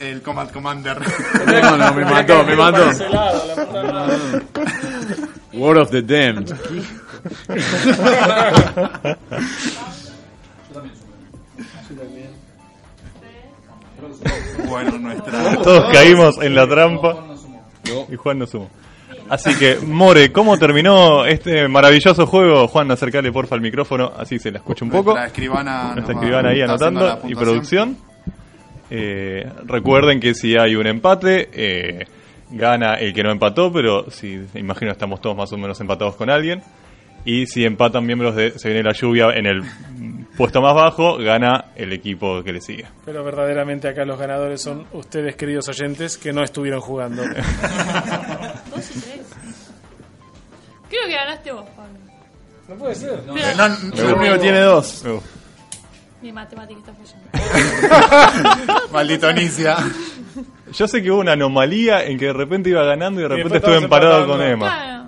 El 0.00 0.20
Combat 0.22 0.50
Commander. 0.52 0.98
No, 1.46 1.76
no, 1.76 1.94
me 1.94 2.04
mató, 2.04 2.42
me 2.44 2.56
mató. 2.56 2.84
La 3.08 3.64
puta 3.64 3.82
madre. 3.84 4.18
War 5.52 5.78
of 5.78 5.90
the 5.92 6.02
Damned. 6.02 6.52
bueno, 14.68 14.98
nuestra. 14.98 15.56
Todos 15.62 15.92
caímos 15.92 16.40
en 16.42 16.54
la 16.54 16.66
trampa. 16.66 17.26
Y 18.10 18.16
Juan 18.16 18.38
no 18.38 18.46
sumó. 18.46 18.70
Así 19.28 19.54
que, 19.56 19.76
More, 19.86 20.32
¿cómo 20.32 20.58
terminó 20.58 21.24
este 21.24 21.66
maravilloso 21.68 22.26
juego? 22.26 22.68
Juan, 22.68 22.90
acercale 22.90 23.32
porfa 23.32 23.54
al 23.54 23.62
micrófono, 23.62 24.12
así 24.16 24.38
se 24.38 24.50
la 24.50 24.58
escucha 24.58 24.84
un 24.84 24.90
poco. 24.90 25.12
Nuestra 25.12 25.26
escribana. 25.26 25.92
Nuestra 25.94 26.14
escribana 26.14 26.48
ahí 26.50 26.60
anotando 26.60 27.20
y 27.26 27.34
producción. 27.34 27.96
Eh, 28.90 29.50
recuerden 29.64 30.20
que 30.20 30.34
si 30.34 30.56
hay 30.56 30.76
un 30.76 30.86
empate, 30.86 31.48
eh, 31.52 32.06
gana 32.50 32.94
el 32.94 33.14
que 33.14 33.22
no 33.22 33.32
empató, 33.32 33.72
pero 33.72 34.10
si 34.10 34.40
imagino 34.54 34.92
estamos 34.92 35.20
todos 35.20 35.36
más 35.36 35.52
o 35.52 35.56
menos 35.56 35.80
empatados 35.80 36.16
con 36.16 36.28
alguien. 36.30 36.62
Y 37.24 37.46
si 37.46 37.64
empatan 37.64 38.04
miembros 38.04 38.36
de 38.36 38.58
Se 38.58 38.68
viene 38.68 38.82
la 38.82 38.92
lluvia 38.92 39.30
en 39.34 39.46
el 39.46 39.62
puesto 40.36 40.60
más 40.60 40.74
bajo, 40.74 41.16
gana 41.18 41.66
el 41.76 41.92
equipo 41.92 42.42
que 42.42 42.52
le 42.52 42.60
sigue. 42.60 42.86
Pero 43.04 43.22
verdaderamente 43.24 43.88
acá 43.88 44.04
los 44.04 44.18
ganadores 44.18 44.60
son 44.62 44.86
ustedes, 44.92 45.36
queridos 45.36 45.68
oyentes, 45.68 46.16
que 46.18 46.32
no 46.32 46.42
estuvieron 46.42 46.80
jugando. 46.80 47.22
Dos 48.74 48.96
y 48.96 49.00
tres. 49.00 49.20
Creo 50.88 51.06
que 51.06 51.12
ganaste 51.14 51.52
vos, 51.52 51.64
Pablo. 51.76 51.98
No 52.68 52.74
puede 52.76 52.94
ser. 52.94 53.20
Pero 53.26 53.36
Eh, 53.36 53.54
no, 53.56 54.08
El 54.10 54.16
mío 54.16 54.38
tiene 54.38 54.60
dos. 54.60 55.04
Uh, 55.04 55.20
mi 56.22 56.32
matemática 56.32 56.80
está 56.80 56.94
fallando. 56.94 58.88
Maldito 58.92 59.28
Anicia. 59.28 59.76
Yo 60.72 60.88
sé 60.88 61.02
que 61.02 61.10
hubo 61.10 61.20
una 61.20 61.32
anomalía 61.32 62.04
en 62.04 62.18
que 62.18 62.26
de 62.26 62.32
repente 62.32 62.70
iba 62.70 62.82
ganando 62.84 63.20
y 63.20 63.24
de 63.24 63.28
repente 63.28 63.58
estuve 63.58 63.76
emparado 63.76 64.26
con 64.26 64.40
Emma. 64.42 64.66
Claro. 64.66 65.03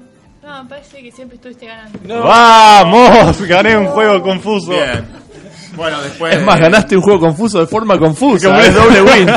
No, 0.57 0.63
me 0.65 0.71
parece 0.71 1.03
que 1.03 1.13
siempre 1.13 1.37
estuviste 1.37 1.67
ganando. 1.67 2.23
¡Vamos! 2.23 3.43
Gané 3.47 3.77
un 3.77 3.87
juego 3.89 4.23
confuso. 4.23 4.71
Bien. 4.71 5.05
Bueno, 5.77 6.01
después. 6.01 6.35
Es 6.35 6.43
más, 6.43 6.59
ganaste 6.59 6.97
un 6.97 7.03
juego 7.03 7.21
confuso 7.21 7.61
de 7.61 7.67
forma 7.67 7.99
confusa. 7.99 8.49
Como 8.49 8.61
Es 8.61 8.75
doble 8.75 9.03
win. 9.03 9.27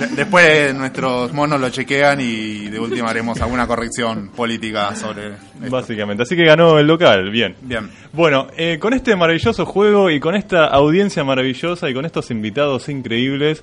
de- 0.00 0.16
después 0.16 0.74
nuestros 0.74 1.32
monos 1.32 1.60
lo 1.60 1.68
chequean 1.70 2.20
y 2.20 2.68
de 2.68 2.80
última 2.80 3.10
haremos 3.10 3.40
alguna 3.40 3.68
corrección 3.68 4.30
política 4.34 4.96
sobre. 4.96 5.28
esto. 5.28 5.70
Básicamente. 5.70 6.24
Así 6.24 6.34
que 6.34 6.44
ganó 6.44 6.76
el 6.80 6.88
local. 6.88 7.30
Bien. 7.30 7.54
Bien. 7.62 7.88
Bueno, 8.12 8.48
eh, 8.56 8.78
con 8.80 8.92
este 8.94 9.14
maravilloso 9.14 9.64
juego 9.64 10.10
y 10.10 10.18
con 10.18 10.34
esta 10.34 10.66
audiencia 10.66 11.22
maravillosa 11.22 11.88
y 11.88 11.94
con 11.94 12.04
estos 12.04 12.32
invitados 12.32 12.88
increíbles, 12.88 13.62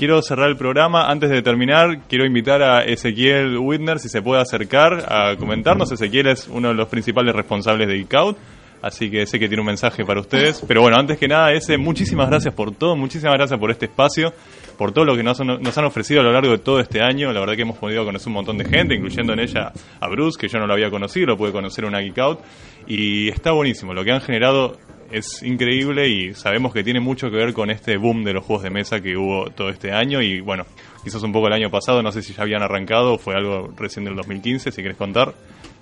quiero 0.00 0.22
cerrar 0.22 0.48
el 0.48 0.56
programa. 0.56 1.10
Antes 1.10 1.28
de 1.28 1.42
terminar, 1.42 2.00
quiero 2.08 2.24
invitar 2.24 2.62
a 2.62 2.82
Ezequiel 2.82 3.58
Whitner, 3.58 3.98
si 3.98 4.08
se 4.08 4.22
puede 4.22 4.40
acercar 4.40 5.04
a 5.06 5.36
comentarnos. 5.36 5.92
Ezequiel 5.92 6.28
es 6.28 6.48
uno 6.48 6.68
de 6.68 6.74
los 6.74 6.88
principales 6.88 7.34
responsables 7.34 7.86
de 7.86 8.06
Out, 8.16 8.38
así 8.80 9.10
que 9.10 9.26
sé 9.26 9.38
que 9.38 9.46
tiene 9.46 9.60
un 9.60 9.66
mensaje 9.66 10.02
para 10.06 10.20
ustedes. 10.20 10.64
Pero 10.66 10.80
bueno, 10.80 10.96
antes 10.96 11.18
que 11.18 11.28
nada, 11.28 11.52
ese, 11.52 11.76
muchísimas 11.76 12.30
gracias 12.30 12.54
por 12.54 12.72
todo, 12.74 12.96
muchísimas 12.96 13.34
gracias 13.34 13.60
por 13.60 13.70
este 13.70 13.84
espacio, 13.84 14.32
por 14.78 14.90
todo 14.92 15.04
lo 15.04 15.14
que 15.14 15.22
nos, 15.22 15.38
han- 15.38 15.60
nos 15.62 15.76
han 15.76 15.84
ofrecido 15.84 16.22
a 16.22 16.24
lo 16.24 16.32
largo 16.32 16.52
de 16.52 16.58
todo 16.58 16.80
este 16.80 17.02
año. 17.02 17.30
La 17.34 17.40
verdad 17.40 17.54
que 17.54 17.62
hemos 17.62 17.76
podido 17.76 18.02
conocer 18.02 18.28
un 18.28 18.32
montón 18.34 18.56
de 18.56 18.64
gente, 18.64 18.94
incluyendo 18.94 19.34
en 19.34 19.40
ella 19.40 19.70
a 20.00 20.08
Bruce, 20.08 20.38
que 20.40 20.48
yo 20.48 20.58
no 20.58 20.66
lo 20.66 20.72
había 20.72 20.88
conocido, 20.88 21.26
lo 21.26 21.36
pude 21.36 21.52
conocer 21.52 21.84
en 21.84 21.88
una 21.90 22.00
Geek 22.00 22.18
Out. 22.20 22.38
Y 22.86 23.28
está 23.28 23.52
buenísimo, 23.52 23.92
lo 23.92 24.02
que 24.02 24.12
han 24.12 24.22
generado 24.22 24.78
es 25.10 25.42
increíble 25.42 26.08
y 26.08 26.34
sabemos 26.34 26.72
que 26.72 26.82
tiene 26.84 27.00
mucho 27.00 27.30
que 27.30 27.36
ver 27.36 27.52
con 27.52 27.70
este 27.70 27.96
boom 27.96 28.24
de 28.24 28.32
los 28.32 28.44
juegos 28.44 28.62
de 28.62 28.70
mesa 28.70 29.00
que 29.00 29.16
hubo 29.16 29.50
todo 29.50 29.70
este 29.70 29.92
año 29.92 30.22
y 30.22 30.40
bueno, 30.40 30.66
quizás 31.04 31.22
un 31.22 31.32
poco 31.32 31.48
el 31.48 31.52
año 31.52 31.70
pasado, 31.70 32.02
no 32.02 32.12
sé 32.12 32.22
si 32.22 32.32
ya 32.32 32.42
habían 32.42 32.62
arrancado 32.62 33.18
fue 33.18 33.34
algo 33.34 33.72
recién 33.76 34.04
del 34.04 34.16
2015, 34.16 34.72
si 34.72 34.82
querés 34.82 34.96
contar, 34.96 35.34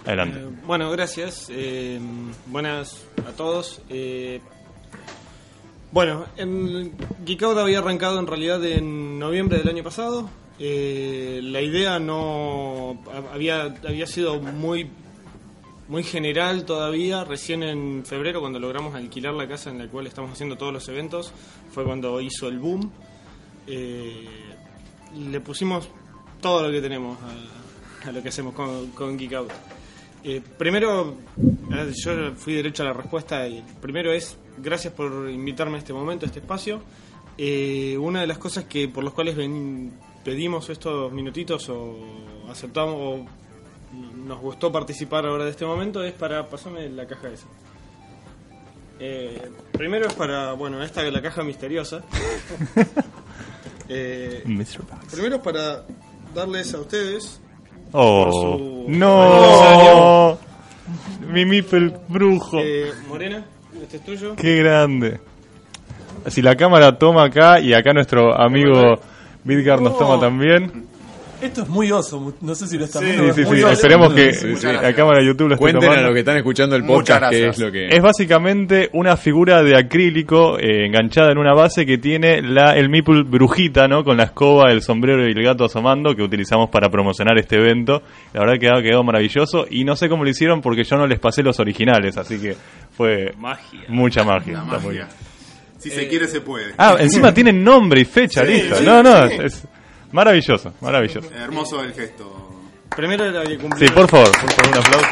adelante. 0.07 0.41
Eh, 0.41 0.49
bueno, 0.67 0.91
gracias. 0.91 1.49
Eh, 1.51 1.99
buenas 2.47 3.05
a 3.27 3.33
todos. 3.33 3.83
Eh, 3.89 4.41
bueno, 5.91 6.27
en 6.37 6.93
Geek 7.25 7.43
Out 7.45 7.59
había 7.59 7.79
arrancado 7.79 8.19
en 8.19 8.27
realidad 8.27 8.63
en 8.65 9.19
noviembre 9.19 9.59
del 9.59 9.69
año 9.69 9.83
pasado. 9.83 10.29
Eh, 10.59 11.41
la 11.43 11.63
idea 11.63 11.99
no 11.99 12.99
había, 13.33 13.75
había 13.87 14.07
sido 14.07 14.41
muy 14.41 14.91
muy 15.89 16.03
general 16.03 16.65
todavía. 16.65 17.25
Recién 17.25 17.63
en 17.63 18.05
febrero, 18.05 18.41
cuando 18.41 18.59
logramos 18.59 18.95
alquilar 18.95 19.35
la 19.35 19.49
casa 19.49 19.71
en 19.71 19.79
la 19.79 19.89
cual 19.89 20.07
estamos 20.07 20.31
haciendo 20.33 20.57
todos 20.57 20.73
los 20.73 20.89
eventos, 20.89 21.33
fue 21.73 21.85
cuando 21.85 22.21
hizo 22.21 22.49
el 22.49 22.59
boom. 22.59 22.91
Eh, 23.67 24.27
le 25.17 25.41
pusimos 25.41 25.89
todo 26.41 26.63
lo 26.63 26.71
que 26.71 26.81
tenemos 26.81 27.19
a, 28.05 28.13
lo 28.13 28.23
que 28.23 28.29
hacemos 28.29 28.55
con, 28.55 28.89
con 28.89 29.19
Geek 29.19 29.33
Out. 29.33 29.51
Eh, 30.25 30.43
primero, 30.59 31.17
yo 32.05 32.35
fui 32.35 32.55
derecho 32.55 32.83
a 32.83 32.87
la 32.87 32.93
respuesta. 32.93 33.47
Y 33.49 33.65
primero 33.81 34.13
es, 34.13 34.37
gracias 34.59 34.93
por 34.93 35.31
invitarme 35.31 35.77
a 35.77 35.79
este 35.79 35.93
momento, 35.93 36.27
a 36.27 36.29
este 36.29 36.41
espacio. 36.41 36.83
Eh, 37.37 37.97
una 37.99 38.21
de 38.21 38.27
las 38.27 38.39
cosas 38.39 38.65
que 38.65 38.89
por 38.89 39.05
las 39.05 39.13
cuales 39.13 39.37
pedimos 40.25 40.69
estos 40.71 41.13
minutitos 41.13 41.69
o 41.69 41.97
aceptamos 42.51 42.97
o 42.97 43.27
nos 43.93 44.41
gustó 44.41 44.71
participar 44.71 45.27
ahora 45.27 45.45
de 45.45 45.51
este 45.51 45.65
momento 45.65 46.03
es 46.03 46.13
para 46.13 46.49
pasarme 46.49 46.89
la 46.91 47.07
caja 47.07 47.29
esa. 47.29 47.47
Eh, 49.01 49.51
primero 49.73 50.07
es 50.07 50.15
para, 50.15 50.53
bueno, 50.55 50.83
esta 50.83 51.07
es 51.07 51.13
la 51.13 51.23
caja 51.23 51.43
misteriosa. 51.43 52.03
Eh, 53.91 54.43
primero 55.11 55.37
es 55.37 55.41
para 55.43 55.83
darles 56.35 56.75
a 56.75 56.79
ustedes 56.81 57.41
Oh, 57.93 58.85
no. 58.87 60.39
Mi 61.27 61.45
Mipel 61.45 61.95
brujo. 62.09 62.59
eh, 62.61 62.93
Morena, 63.09 63.45
este 63.81 63.97
es 63.99 64.05
tuyo. 64.05 64.37
Qué 64.37 64.57
grande. 64.57 65.21
Si 66.27 66.43
la 66.43 66.57
cámara 66.57 66.99
toma 66.99 67.25
acá 67.25 67.61
y 67.61 67.73
acá 67.73 67.93
nuestro 67.93 68.39
amigo 68.39 68.99
Vidgar 69.45 69.81
nos 69.81 69.97
toma 69.97 70.21
también. 70.21 70.87
Esto 71.41 71.63
es 71.63 71.69
muy 71.69 71.93
oso, 71.93 72.19
mu- 72.19 72.33
no 72.41 72.53
sé 72.57 72.67
si 72.67 72.77
lo 72.77 72.85
están 72.85 73.03
Sí, 73.05 73.11
viendo. 73.13 73.33
sí, 73.33 73.45
sí. 73.45 73.63
oso. 73.63 73.71
Esperemos 73.71 74.13
que 74.13 74.33
Sí, 74.35 74.57
sí. 74.57 74.67
la 74.67 74.93
cámara 74.93 75.21
de 75.21 75.27
YouTube 75.27 75.49
lo 75.49 75.55
esté 75.55 75.61
Cuenten 75.63 75.91
a 75.93 76.03
los 76.03 76.13
que 76.13 76.19
están 76.19 76.37
escuchando 76.37 76.75
el 76.75 76.85
podcast 76.85 77.31
qué 77.31 77.39
gracias. 77.39 77.57
es 77.59 77.65
lo 77.65 77.71
que... 77.71 77.87
Es 77.89 78.03
básicamente 78.03 78.91
una 78.93 79.17
figura 79.17 79.63
de 79.63 79.77
acrílico 79.79 80.59
eh, 80.59 80.87
enganchada 80.87 81.31
en 81.31 81.39
una 81.39 81.55
base 81.55 81.87
que 81.87 81.97
tiene 81.97 82.43
la, 82.43 82.73
el 82.77 82.89
Meeple 82.89 83.23
brujita, 83.23 83.87
¿no? 83.87 84.03
Con 84.03 84.17
la 84.17 84.25
escoba, 84.25 84.73
el 84.73 84.83
sombrero 84.83 85.29
y 85.29 85.31
el 85.33 85.43
gato 85.45 85.65
asomando 85.67 86.17
que 86.17 86.23
utilizamos 86.23 86.71
para 86.71 86.89
promocionar 86.91 87.39
este 87.39 87.55
evento. 87.57 88.03
La 88.33 88.41
verdad 88.41 88.55
que 88.59 88.69
ha 88.69 88.83
quedado 88.83 89.05
maravilloso 89.05 89.67
y 89.71 89.85
no 89.85 89.95
sé 89.95 90.09
cómo 90.09 90.25
lo 90.25 90.31
hicieron 90.31 90.61
porque 90.61 90.83
yo 90.83 90.97
no 90.97 91.07
les 91.07 91.21
pasé 91.21 91.45
los 91.45 91.61
originales, 91.61 92.17
así 92.19 92.39
que 92.41 92.57
fue 92.97 93.33
Magia. 93.39 93.83
mucha 93.89 94.25
magia. 94.25 94.63
Magia. 94.65 95.07
Si 95.79 95.91
se 95.91 96.09
quiere, 96.09 96.27
se 96.27 96.41
puede. 96.41 96.73
Ah, 96.77 96.97
encima 96.99 97.33
tienen 97.33 97.63
nombre 97.63 98.01
y 98.01 98.05
fecha, 98.05 98.45
Sí, 98.45 98.53
listo. 98.55 98.75
sí, 98.75 98.85
no, 98.85 99.01
no, 99.05 99.29
sí. 99.29 99.35
es 99.45 99.65
maravilloso, 100.13 100.73
maravilloso. 100.81 101.29
Hermoso 101.35 101.83
el 101.83 101.93
gesto. 101.93 102.49
Primero 102.95 103.25
era 103.27 103.45
que 103.45 103.59
cumplir 103.59 103.89
Sí, 103.89 103.95
por 103.95 104.09
favor, 104.09 104.31
por 104.31 104.51
favor, 104.53 104.69
un 104.69 104.79
aplauso. 104.79 105.09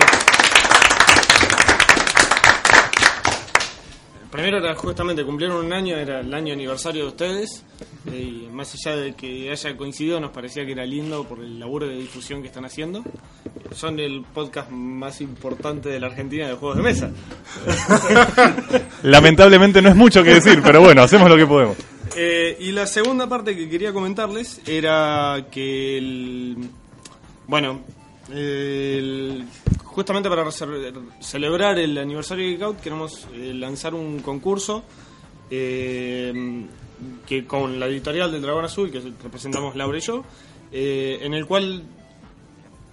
Primero 4.31 4.59
era 4.59 4.75
justamente 4.75 5.25
cumplieron 5.25 5.65
un 5.65 5.73
año, 5.73 5.97
era 5.97 6.21
el 6.21 6.35
año 6.35 6.53
aniversario 6.53 7.05
de 7.05 7.09
ustedes. 7.09 7.65
Y 8.07 8.49
más 8.53 8.75
allá 8.75 8.97
de 8.97 9.15
que 9.15 9.51
haya 9.51 9.77
coincidido, 9.77 10.21
nos 10.21 10.31
parecía 10.31 10.67
que 10.67 10.73
era 10.73 10.85
lindo 10.85 11.25
por 11.25 11.39
el 11.41 11.59
laburo 11.59 11.87
de 11.87 11.97
difusión 11.97 12.43
que 12.43 12.49
están 12.49 12.65
haciendo. 12.65 13.03
Son 13.73 13.99
el 13.99 14.25
podcast 14.35 14.71
más 14.71 15.21
importante 15.21 15.89
de 15.89 16.01
la 16.01 16.09
Argentina 16.09 16.49
de 16.49 16.55
juegos 16.55 16.77
de 16.77 16.83
mesa. 16.83 17.11
Lamentablemente 19.03 19.81
no 19.81 19.89
es 19.89 19.97
mucho 19.97 20.23
que 20.23 20.35
decir, 20.35 20.61
pero 20.63 20.81
bueno, 20.81 21.03
hacemos 21.03 21.31
lo 21.31 21.37
que 21.37 21.47
podemos. 21.47 21.77
Eh, 22.17 22.57
y 22.61 22.73
la 22.73 22.87
segunda 22.87 23.29
parte 23.29 23.55
que 23.57 23.69
quería 23.69 23.93
comentarles 23.93 24.61
era 24.67 25.47
que 25.51 25.99
el, 25.99 26.57
bueno, 27.47 27.81
el- 28.33 29.45
justamente 29.85 30.29
para 30.29 30.45
celebrar 31.21 31.79
el 31.79 31.97
aniversario 31.99 32.45
de 32.45 32.51
Geek 32.53 32.63
Out 32.63 32.81
queremos 32.81 33.27
eh, 33.35 33.53
lanzar 33.55 33.95
un 33.95 34.21
concurso 34.21 34.83
eh, 35.51 36.65
que 37.27 37.45
con 37.47 37.79
la 37.79 37.87
editorial 37.87 38.33
del 38.33 38.43
Dragón 38.43 38.65
Azul 38.65 38.91
que 38.91 39.01
representamos 39.23 39.77
Laura 39.77 39.99
y 39.99 40.01
yo, 40.01 40.25
eh, 40.73 41.19
en 41.23 41.35
el 41.35 41.47
cual 41.47 41.83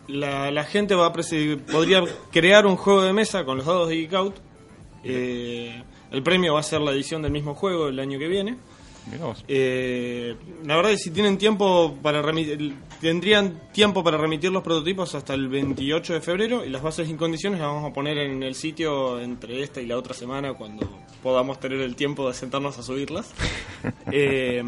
la, 0.07 0.51
la 0.51 0.63
gente 0.65 0.95
va 0.95 1.05
a 1.07 1.13
podría 1.13 2.03
crear 2.31 2.65
un 2.65 2.75
juego 2.75 3.01
de 3.03 3.13
mesa 3.13 3.45
con 3.45 3.57
los 3.57 3.65
dados 3.65 3.87
de 3.89 3.95
Geek 3.95 4.13
Out. 4.13 4.35
Eh, 5.05 5.81
el 6.11 6.21
premio 6.23 6.53
va 6.53 6.59
a 6.59 6.63
ser 6.63 6.81
la 6.81 6.91
edición 6.91 7.21
del 7.21 7.31
mismo 7.31 7.55
juego 7.55 7.87
el 7.87 7.99
año 7.99 8.19
que 8.19 8.27
viene. 8.27 8.57
Eh, 9.47 10.35
la 10.65 10.75
verdad 10.75 10.91
es 10.91 10.99
que 10.99 11.03
si 11.05 11.11
tienen 11.11 11.37
tiempo 11.37 11.97
para 12.01 12.21
remitir, 12.21 12.73
tendrían 13.01 13.59
tiempo 13.71 14.03
para 14.03 14.17
remitir 14.17 14.51
los 14.51 14.63
prototipos 14.63 15.13
hasta 15.15 15.33
el 15.33 15.47
28 15.47 16.13
de 16.13 16.21
febrero 16.21 16.65
y 16.65 16.69
las 16.69 16.81
bases 16.81 17.09
y 17.09 17.13
condiciones 17.15 17.59
las 17.59 17.69
vamos 17.69 17.89
a 17.89 17.93
poner 17.93 18.17
en 18.17 18.43
el 18.43 18.55
sitio 18.55 19.19
entre 19.19 19.61
esta 19.61 19.81
y 19.81 19.85
la 19.85 19.97
otra 19.97 20.13
semana 20.13 20.53
cuando 20.53 20.89
podamos 21.21 21.59
tener 21.59 21.81
el 21.81 21.95
tiempo 21.95 22.27
de 22.27 22.33
sentarnos 22.33 22.77
a 22.77 22.83
subirlas. 22.83 23.31
Eh, 24.11 24.63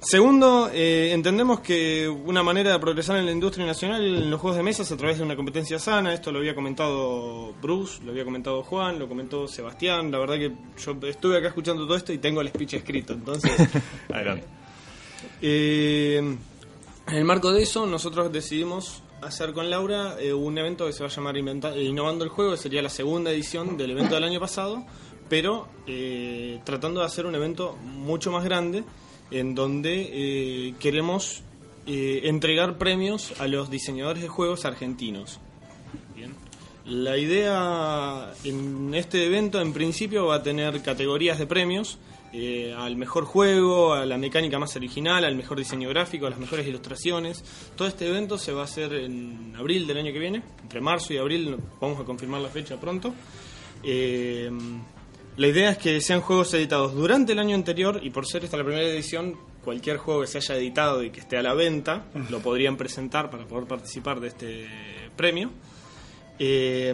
segundo, 0.00 0.70
eh, 0.72 1.12
entendemos 1.12 1.60
que 1.60 2.08
una 2.08 2.42
manera 2.42 2.72
de 2.72 2.78
progresar 2.78 3.16
en 3.18 3.26
la 3.26 3.32
industria 3.32 3.66
nacional 3.66 4.04
en 4.04 4.30
los 4.30 4.40
juegos 4.40 4.56
de 4.56 4.62
mesa 4.62 4.82
es 4.82 4.92
a 4.92 4.96
través 4.96 5.18
de 5.18 5.24
una 5.24 5.36
competencia 5.36 5.78
sana. 5.78 6.14
Esto 6.14 6.32
lo 6.32 6.38
había 6.38 6.54
comentado 6.54 7.52
Bruce, 7.60 8.02
lo 8.04 8.12
había 8.12 8.24
comentado 8.24 8.62
Juan, 8.62 8.98
lo 8.98 9.08
comentó 9.08 9.46
Sebastián. 9.46 10.10
La 10.10 10.18
verdad 10.18 10.36
que 10.36 10.52
yo 10.82 10.96
estuve 11.06 11.38
acá 11.38 11.48
escuchando 11.48 11.84
todo 11.86 11.96
esto 11.96 12.12
y 12.12 12.18
tengo 12.18 12.40
el 12.40 12.48
speech 12.48 12.74
escrito. 12.74 13.12
Entonces, 13.12 13.52
Adelante. 14.12 14.44
eh, 15.42 16.16
en 17.08 17.16
el 17.16 17.24
marco 17.24 17.52
de 17.52 17.62
eso, 17.62 17.86
nosotros 17.86 18.32
decidimos 18.32 19.02
hacer 19.22 19.52
con 19.52 19.68
Laura 19.68 20.16
eh, 20.18 20.32
un 20.32 20.56
evento 20.56 20.86
que 20.86 20.92
se 20.92 21.02
va 21.02 21.08
a 21.10 21.12
llamar 21.12 21.36
Inventa- 21.36 21.74
eh, 21.74 21.82
Innovando 21.84 22.24
el 22.24 22.30
Juego, 22.30 22.52
que 22.52 22.56
sería 22.56 22.80
la 22.80 22.88
segunda 22.88 23.30
edición 23.30 23.76
del 23.76 23.90
evento 23.90 24.14
del 24.14 24.24
año 24.24 24.40
pasado, 24.40 24.84
pero 25.28 25.68
eh, 25.86 26.58
tratando 26.64 27.00
de 27.00 27.06
hacer 27.06 27.26
un 27.26 27.34
evento 27.34 27.76
mucho 27.82 28.30
más 28.30 28.44
grande, 28.44 28.82
en 29.30 29.54
donde 29.54 30.08
eh, 30.12 30.74
queremos 30.78 31.42
eh, 31.86 32.22
entregar 32.24 32.78
premios 32.78 33.40
a 33.40 33.46
los 33.46 33.70
diseñadores 33.70 34.22
de 34.22 34.28
juegos 34.28 34.64
argentinos. 34.64 35.40
Bien. 36.14 36.34
La 36.84 37.16
idea 37.16 38.32
en 38.44 38.94
este 38.94 39.26
evento, 39.26 39.60
en 39.60 39.72
principio, 39.72 40.26
va 40.26 40.36
a 40.36 40.42
tener 40.42 40.82
categorías 40.82 41.38
de 41.38 41.46
premios 41.46 41.98
eh, 42.32 42.72
al 42.76 42.96
mejor 42.96 43.24
juego, 43.24 43.92
a 43.92 44.06
la 44.06 44.16
mecánica 44.16 44.58
más 44.58 44.76
original, 44.76 45.24
al 45.24 45.34
mejor 45.34 45.58
diseño 45.58 45.88
gráfico, 45.88 46.26
a 46.26 46.30
las 46.30 46.38
mejores 46.38 46.66
ilustraciones. 46.66 47.42
Todo 47.74 47.88
este 47.88 48.06
evento 48.06 48.38
se 48.38 48.52
va 48.52 48.60
a 48.60 48.64
hacer 48.64 48.92
en 48.92 49.54
abril 49.56 49.86
del 49.86 49.98
año 49.98 50.12
que 50.12 50.18
viene, 50.20 50.42
entre 50.62 50.80
marzo 50.80 51.12
y 51.12 51.18
abril, 51.18 51.56
vamos 51.80 51.98
a 51.98 52.04
confirmar 52.04 52.40
la 52.40 52.48
fecha 52.48 52.78
pronto. 52.78 53.12
Eh, 53.82 54.48
la 55.36 55.46
idea 55.46 55.70
es 55.70 55.78
que 55.78 56.00
sean 56.00 56.20
juegos 56.20 56.52
editados 56.54 56.94
durante 56.94 57.32
el 57.32 57.38
año 57.38 57.54
anterior 57.54 58.00
y 58.02 58.10
por 58.10 58.26
ser 58.26 58.44
esta 58.44 58.56
la 58.56 58.64
primera 58.64 58.86
edición, 58.86 59.36
cualquier 59.64 59.96
juego 59.98 60.20
que 60.22 60.26
se 60.26 60.38
haya 60.38 60.56
editado 60.56 61.02
y 61.02 61.10
que 61.10 61.20
esté 61.20 61.36
a 61.36 61.42
la 61.42 61.54
venta 61.54 62.04
lo 62.30 62.40
podrían 62.40 62.76
presentar 62.76 63.30
para 63.30 63.46
poder 63.46 63.66
participar 63.66 64.20
de 64.20 64.28
este 64.28 64.66
premio. 65.16 65.50
Eh, 66.38 66.92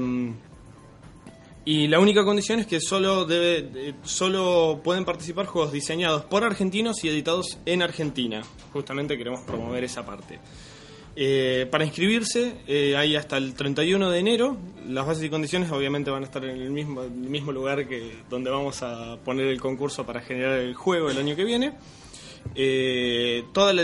y 1.64 1.88
la 1.88 1.98
única 1.98 2.24
condición 2.24 2.60
es 2.60 2.66
que 2.66 2.80
solo, 2.80 3.24
debe, 3.24 3.62
de- 3.62 3.94
solo 4.04 4.80
pueden 4.84 5.04
participar 5.04 5.46
juegos 5.46 5.72
diseñados 5.72 6.22
por 6.24 6.44
argentinos 6.44 7.02
y 7.02 7.08
editados 7.08 7.58
en 7.66 7.82
Argentina. 7.82 8.42
Justamente 8.72 9.18
queremos 9.18 9.40
promover 9.40 9.82
esa 9.82 10.06
parte. 10.06 10.38
Eh, 11.18 11.66
para 11.70 11.82
inscribirse 11.82 12.58
eh, 12.66 12.94
hay 12.94 13.16
hasta 13.16 13.38
el 13.38 13.54
31 13.54 14.10
de 14.10 14.18
enero. 14.18 14.56
Las 14.86 15.06
bases 15.06 15.24
y 15.24 15.30
condiciones 15.30 15.72
obviamente 15.72 16.10
van 16.10 16.22
a 16.22 16.26
estar 16.26 16.44
en 16.44 16.60
el 16.60 16.70
mismo, 16.70 17.52
lugar 17.52 17.88
que 17.88 18.18
donde 18.28 18.50
vamos 18.50 18.82
a 18.82 19.16
poner 19.24 19.46
el 19.46 19.58
concurso 19.58 20.04
para 20.04 20.20
generar 20.20 20.58
el 20.58 20.74
juego 20.74 21.10
el 21.10 21.16
año 21.16 21.34
que 21.34 21.44
viene. 21.44 21.72
Eh, 22.54 23.44
todas 23.52 23.74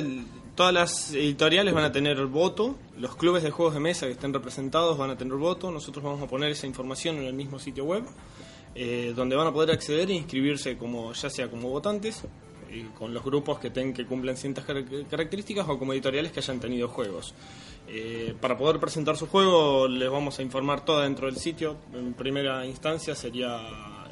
las 0.75 1.15
editoriales 1.15 1.73
van 1.73 1.85
a 1.85 1.93
tener 1.93 2.25
voto, 2.27 2.77
los 2.99 3.17
clubes 3.17 3.43
de 3.43 3.51
juegos 3.51 3.75
de 3.75 3.81
mesa 3.81 4.07
que 4.07 4.13
estén 4.13 4.33
representados 4.33 4.99
van 4.99 5.11
a 5.11 5.17
tener 5.17 5.35
voto, 5.35 5.71
nosotros 5.71 6.05
vamos 6.05 6.23
a 6.23 6.27
poner 6.27 6.51
esa 6.51 6.67
información 6.67 7.17
en 7.17 7.25
el 7.25 7.35
mismo 7.35 7.59
sitio 7.59 7.85
web, 7.85 8.05
eh, 8.75 9.13
donde 9.17 9.35
van 9.35 9.47
a 9.47 9.53
poder 9.53 9.71
acceder 9.71 10.11
e 10.11 10.15
inscribirse 10.15 10.77
como 10.77 11.13
ya 11.15 11.31
sea 11.31 11.51
como 11.51 11.71
votantes, 11.71 12.23
con 12.99 13.13
los 13.15 13.25
grupos 13.25 13.59
que, 13.59 13.71
ten, 13.71 13.93
que 13.93 14.05
cumplan 14.07 14.37
ciertas 14.37 14.65
car- 14.65 14.85
características 15.11 15.69
o 15.69 15.79
como 15.79 15.93
editoriales 15.93 16.33
que 16.33 16.41
hayan 16.41 16.61
tenido 16.61 16.89
juegos. 16.89 17.35
Eh, 17.89 18.35
para 18.41 18.57
poder 18.57 18.79
presentar 18.79 19.17
su 19.17 19.27
juego 19.27 19.89
les 19.89 20.09
vamos 20.11 20.39
a 20.39 20.43
informar 20.43 20.85
todo 20.85 21.01
dentro 21.01 21.27
del 21.27 21.37
sitio. 21.37 21.77
En 21.93 22.15
primera 22.15 22.65
instancia 22.65 23.15
sería 23.15 23.61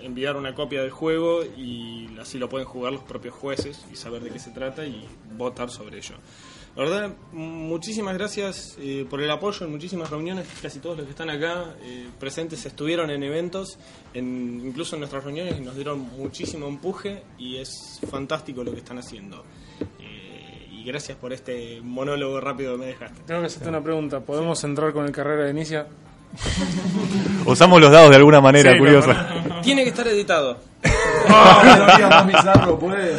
enviar 0.02 0.36
una 0.36 0.54
copia 0.54 0.80
del 0.82 0.90
juego 0.90 1.44
y 1.44 2.08
así 2.20 2.38
lo 2.38 2.48
pueden 2.48 2.66
jugar 2.66 2.92
los 2.92 3.02
propios 3.02 3.34
jueces 3.34 3.84
y 3.92 3.96
saber 3.96 4.22
de 4.22 4.30
qué 4.30 4.38
se 4.38 4.50
trata 4.50 4.84
y 4.84 5.06
votar 5.36 5.70
sobre 5.70 5.98
ello. 5.98 6.14
La 6.76 6.84
verdad, 6.84 7.10
muchísimas 7.32 8.14
gracias 8.14 8.76
eh, 8.80 9.04
por 9.10 9.20
el 9.20 9.30
apoyo 9.30 9.66
en 9.66 9.72
muchísimas 9.72 10.08
reuniones. 10.08 10.46
Casi 10.62 10.78
todos 10.78 10.96
los 10.96 11.04
que 11.04 11.10
están 11.10 11.28
acá 11.28 11.74
eh, 11.82 12.08
presentes 12.18 12.64
estuvieron 12.64 13.10
en 13.10 13.22
eventos, 13.24 13.78
en, 14.14 14.62
incluso 14.64 14.94
en 14.96 15.00
nuestras 15.00 15.24
reuniones, 15.24 15.58
y 15.58 15.62
nos 15.62 15.74
dieron 15.74 15.98
muchísimo 16.16 16.68
empuje 16.68 17.22
y 17.38 17.56
es 17.56 18.00
fantástico 18.08 18.62
lo 18.62 18.72
que 18.72 18.78
están 18.78 18.98
haciendo. 18.98 19.44
Eh, 19.98 20.68
y 20.70 20.84
gracias 20.84 21.18
por 21.18 21.32
este 21.32 21.80
monólogo 21.82 22.40
rápido 22.40 22.72
que 22.72 22.78
me 22.78 22.86
dejaste. 22.86 23.20
Tengo 23.26 23.40
que 23.40 23.48
hacerte 23.48 23.68
una 23.68 23.82
pregunta. 23.82 24.20
¿Podemos 24.20 24.62
entrar 24.62 24.92
con 24.92 25.04
el 25.04 25.12
carrera 25.12 25.44
de 25.44 25.50
inicia? 25.50 25.88
Usamos 27.46 27.80
los 27.80 27.90
dados 27.90 28.10
de 28.10 28.16
alguna 28.16 28.40
manera 28.40 28.72
Sí, 28.72 28.78
curiosa. 28.78 29.60
Tiene 29.62 29.82
que 29.82 29.90
estar 29.90 30.06
editado. 30.06 30.69
Categoría 30.82 32.08
más 32.08 32.26
bizarro, 32.26 32.78
puede. 32.78 33.14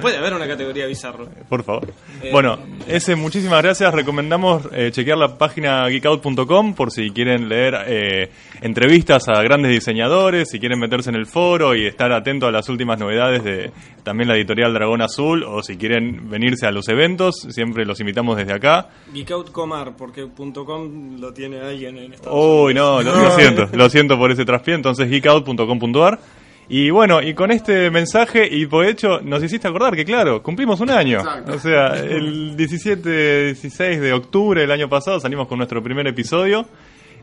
Puede 0.00 0.16
haber 0.16 0.34
una 0.34 0.46
categoría 0.46 0.86
bizarro. 0.86 1.28
Por 1.48 1.62
favor. 1.64 1.88
Eh, 2.22 2.30
Bueno, 2.32 2.58
ese, 2.86 3.16
muchísimas 3.16 3.62
gracias. 3.62 3.92
Recomendamos 3.92 4.68
eh, 4.72 4.90
chequear 4.92 5.18
la 5.18 5.36
página 5.36 5.88
geekout.com 5.88 6.74
por 6.74 6.90
si 6.90 7.10
quieren 7.10 7.48
leer 7.48 7.74
eh, 7.86 8.30
entrevistas 8.60 9.28
a 9.28 9.42
grandes 9.42 9.72
diseñadores, 9.72 10.48
si 10.50 10.58
quieren 10.58 10.78
meterse 10.78 11.10
en 11.10 11.16
el 11.16 11.26
foro 11.26 11.74
y 11.74 11.86
estar 11.86 12.12
atentos 12.12 12.48
a 12.48 12.52
las 12.52 12.68
últimas 12.68 12.98
novedades 12.98 13.42
de 13.44 13.72
también 14.02 14.28
la 14.28 14.36
editorial 14.36 14.72
Dragón 14.72 15.02
Azul, 15.02 15.42
o 15.42 15.64
si 15.64 15.76
quieren 15.76 16.30
venirse 16.30 16.64
a 16.64 16.70
los 16.70 16.88
eventos, 16.88 17.34
siempre 17.50 17.84
los 17.84 17.98
invitamos 17.98 18.36
desde 18.36 18.52
acá. 18.52 18.88
Geekout 19.12 19.50
Comar, 19.50 19.96
porque 19.96 20.28
.com 20.64 21.20
lo 21.20 21.32
tiene 21.32 21.58
alguien 21.58 21.98
en 21.98 22.12
Estados 22.12 22.38
Uy, 22.40 22.72
no, 22.72 23.02
lo 23.02 23.30
siento, 23.32 23.68
lo 23.72 23.90
siento 23.90 24.16
por 24.16 24.30
ese 24.30 24.44
traspié, 24.44 24.74
entonces 24.74 25.08
geekout.com.ar. 25.08 26.20
Y 26.68 26.90
bueno, 26.90 27.22
y 27.22 27.32
con 27.34 27.50
este 27.52 27.90
mensaje, 27.90 28.48
y 28.50 28.66
por 28.66 28.84
hecho, 28.86 29.20
nos 29.20 29.42
hiciste 29.42 29.68
acordar 29.68 29.94
que, 29.94 30.04
claro, 30.04 30.42
cumplimos 30.42 30.80
un 30.80 30.90
año. 30.90 31.18
Exacto. 31.18 31.52
O 31.52 31.58
sea, 31.60 31.94
el 31.96 32.56
17, 32.56 33.44
16 33.54 34.00
de 34.00 34.12
octubre 34.12 34.62
del 34.62 34.70
año 34.72 34.88
pasado 34.88 35.20
salimos 35.20 35.46
con 35.46 35.58
nuestro 35.58 35.80
primer 35.82 36.06
episodio. 36.08 36.66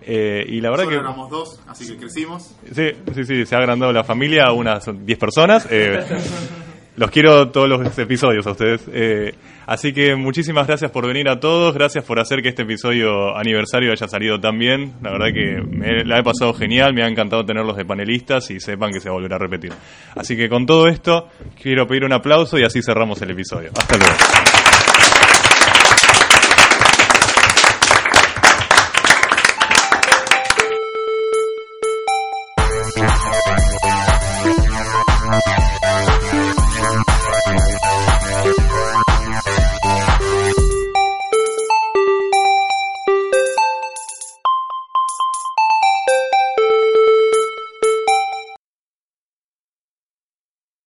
eh, 0.06 0.46
y 0.48 0.60
la 0.62 0.70
verdad 0.70 0.86
Solo 0.86 0.96
que. 0.98 1.02
éramos 1.02 1.30
dos, 1.30 1.60
así 1.68 1.88
que 1.88 1.98
crecimos. 1.98 2.56
Sí, 2.74 2.92
sí, 3.14 3.24
sí, 3.26 3.46
se 3.46 3.56
ha 3.56 3.60
agrandado 3.60 3.92
la 3.94 4.04
familia 4.04 4.46
a 4.46 4.54
unas 4.54 4.86
10 5.06 5.18
personas. 5.20 5.68
eh, 5.70 6.00
los 6.96 7.10
quiero 7.12 7.50
todos 7.50 7.68
los 7.68 7.98
episodios 7.98 8.46
a 8.48 8.52
ustedes. 8.52 8.86
eh, 8.94 9.34
así 9.66 9.94
que 9.94 10.16
muchísimas 10.16 10.68
gracias 10.68 10.92
por 10.92 11.08
venir 11.08 11.28
a 11.30 11.40
todos. 11.40 11.74
Gracias 11.74 12.04
por 12.04 12.20
hacer 12.20 12.42
que 12.42 12.50
este 12.50 12.64
episodio 12.64 13.36
aniversario 13.36 13.92
haya 13.92 14.08
salido 14.08 14.40
tan 14.40 14.60
bien. 14.60 14.94
La 15.02 15.12
verdad 15.12 15.28
que 15.34 16.04
la 16.06 16.20
he 16.20 16.24
pasado 16.24 16.54
genial. 16.54 16.94
Me 16.94 17.04
ha 17.04 17.08
encantado 17.08 17.46
tenerlos 17.46 17.78
de 17.78 17.86
panelistas 17.86 18.52
y 18.52 18.60
sepan 18.60 18.92
que 18.92 19.00
se 19.00 19.10
volverá 19.10 19.38
a 19.38 19.40
repetir. 19.40 19.72
Así 20.16 20.36
que 20.38 20.50
con 20.50 20.66
todo 20.66 20.88
esto, 20.88 21.30
quiero 21.62 21.88
pedir 21.88 22.06
un 22.06 22.14
aplauso 22.14 22.60
y 22.60 22.64
así 22.64 22.82
cerramos 22.82 23.22
el 23.22 23.32
episodio. 23.32 23.72
Hasta 23.76 23.98
luego. 23.98 24.14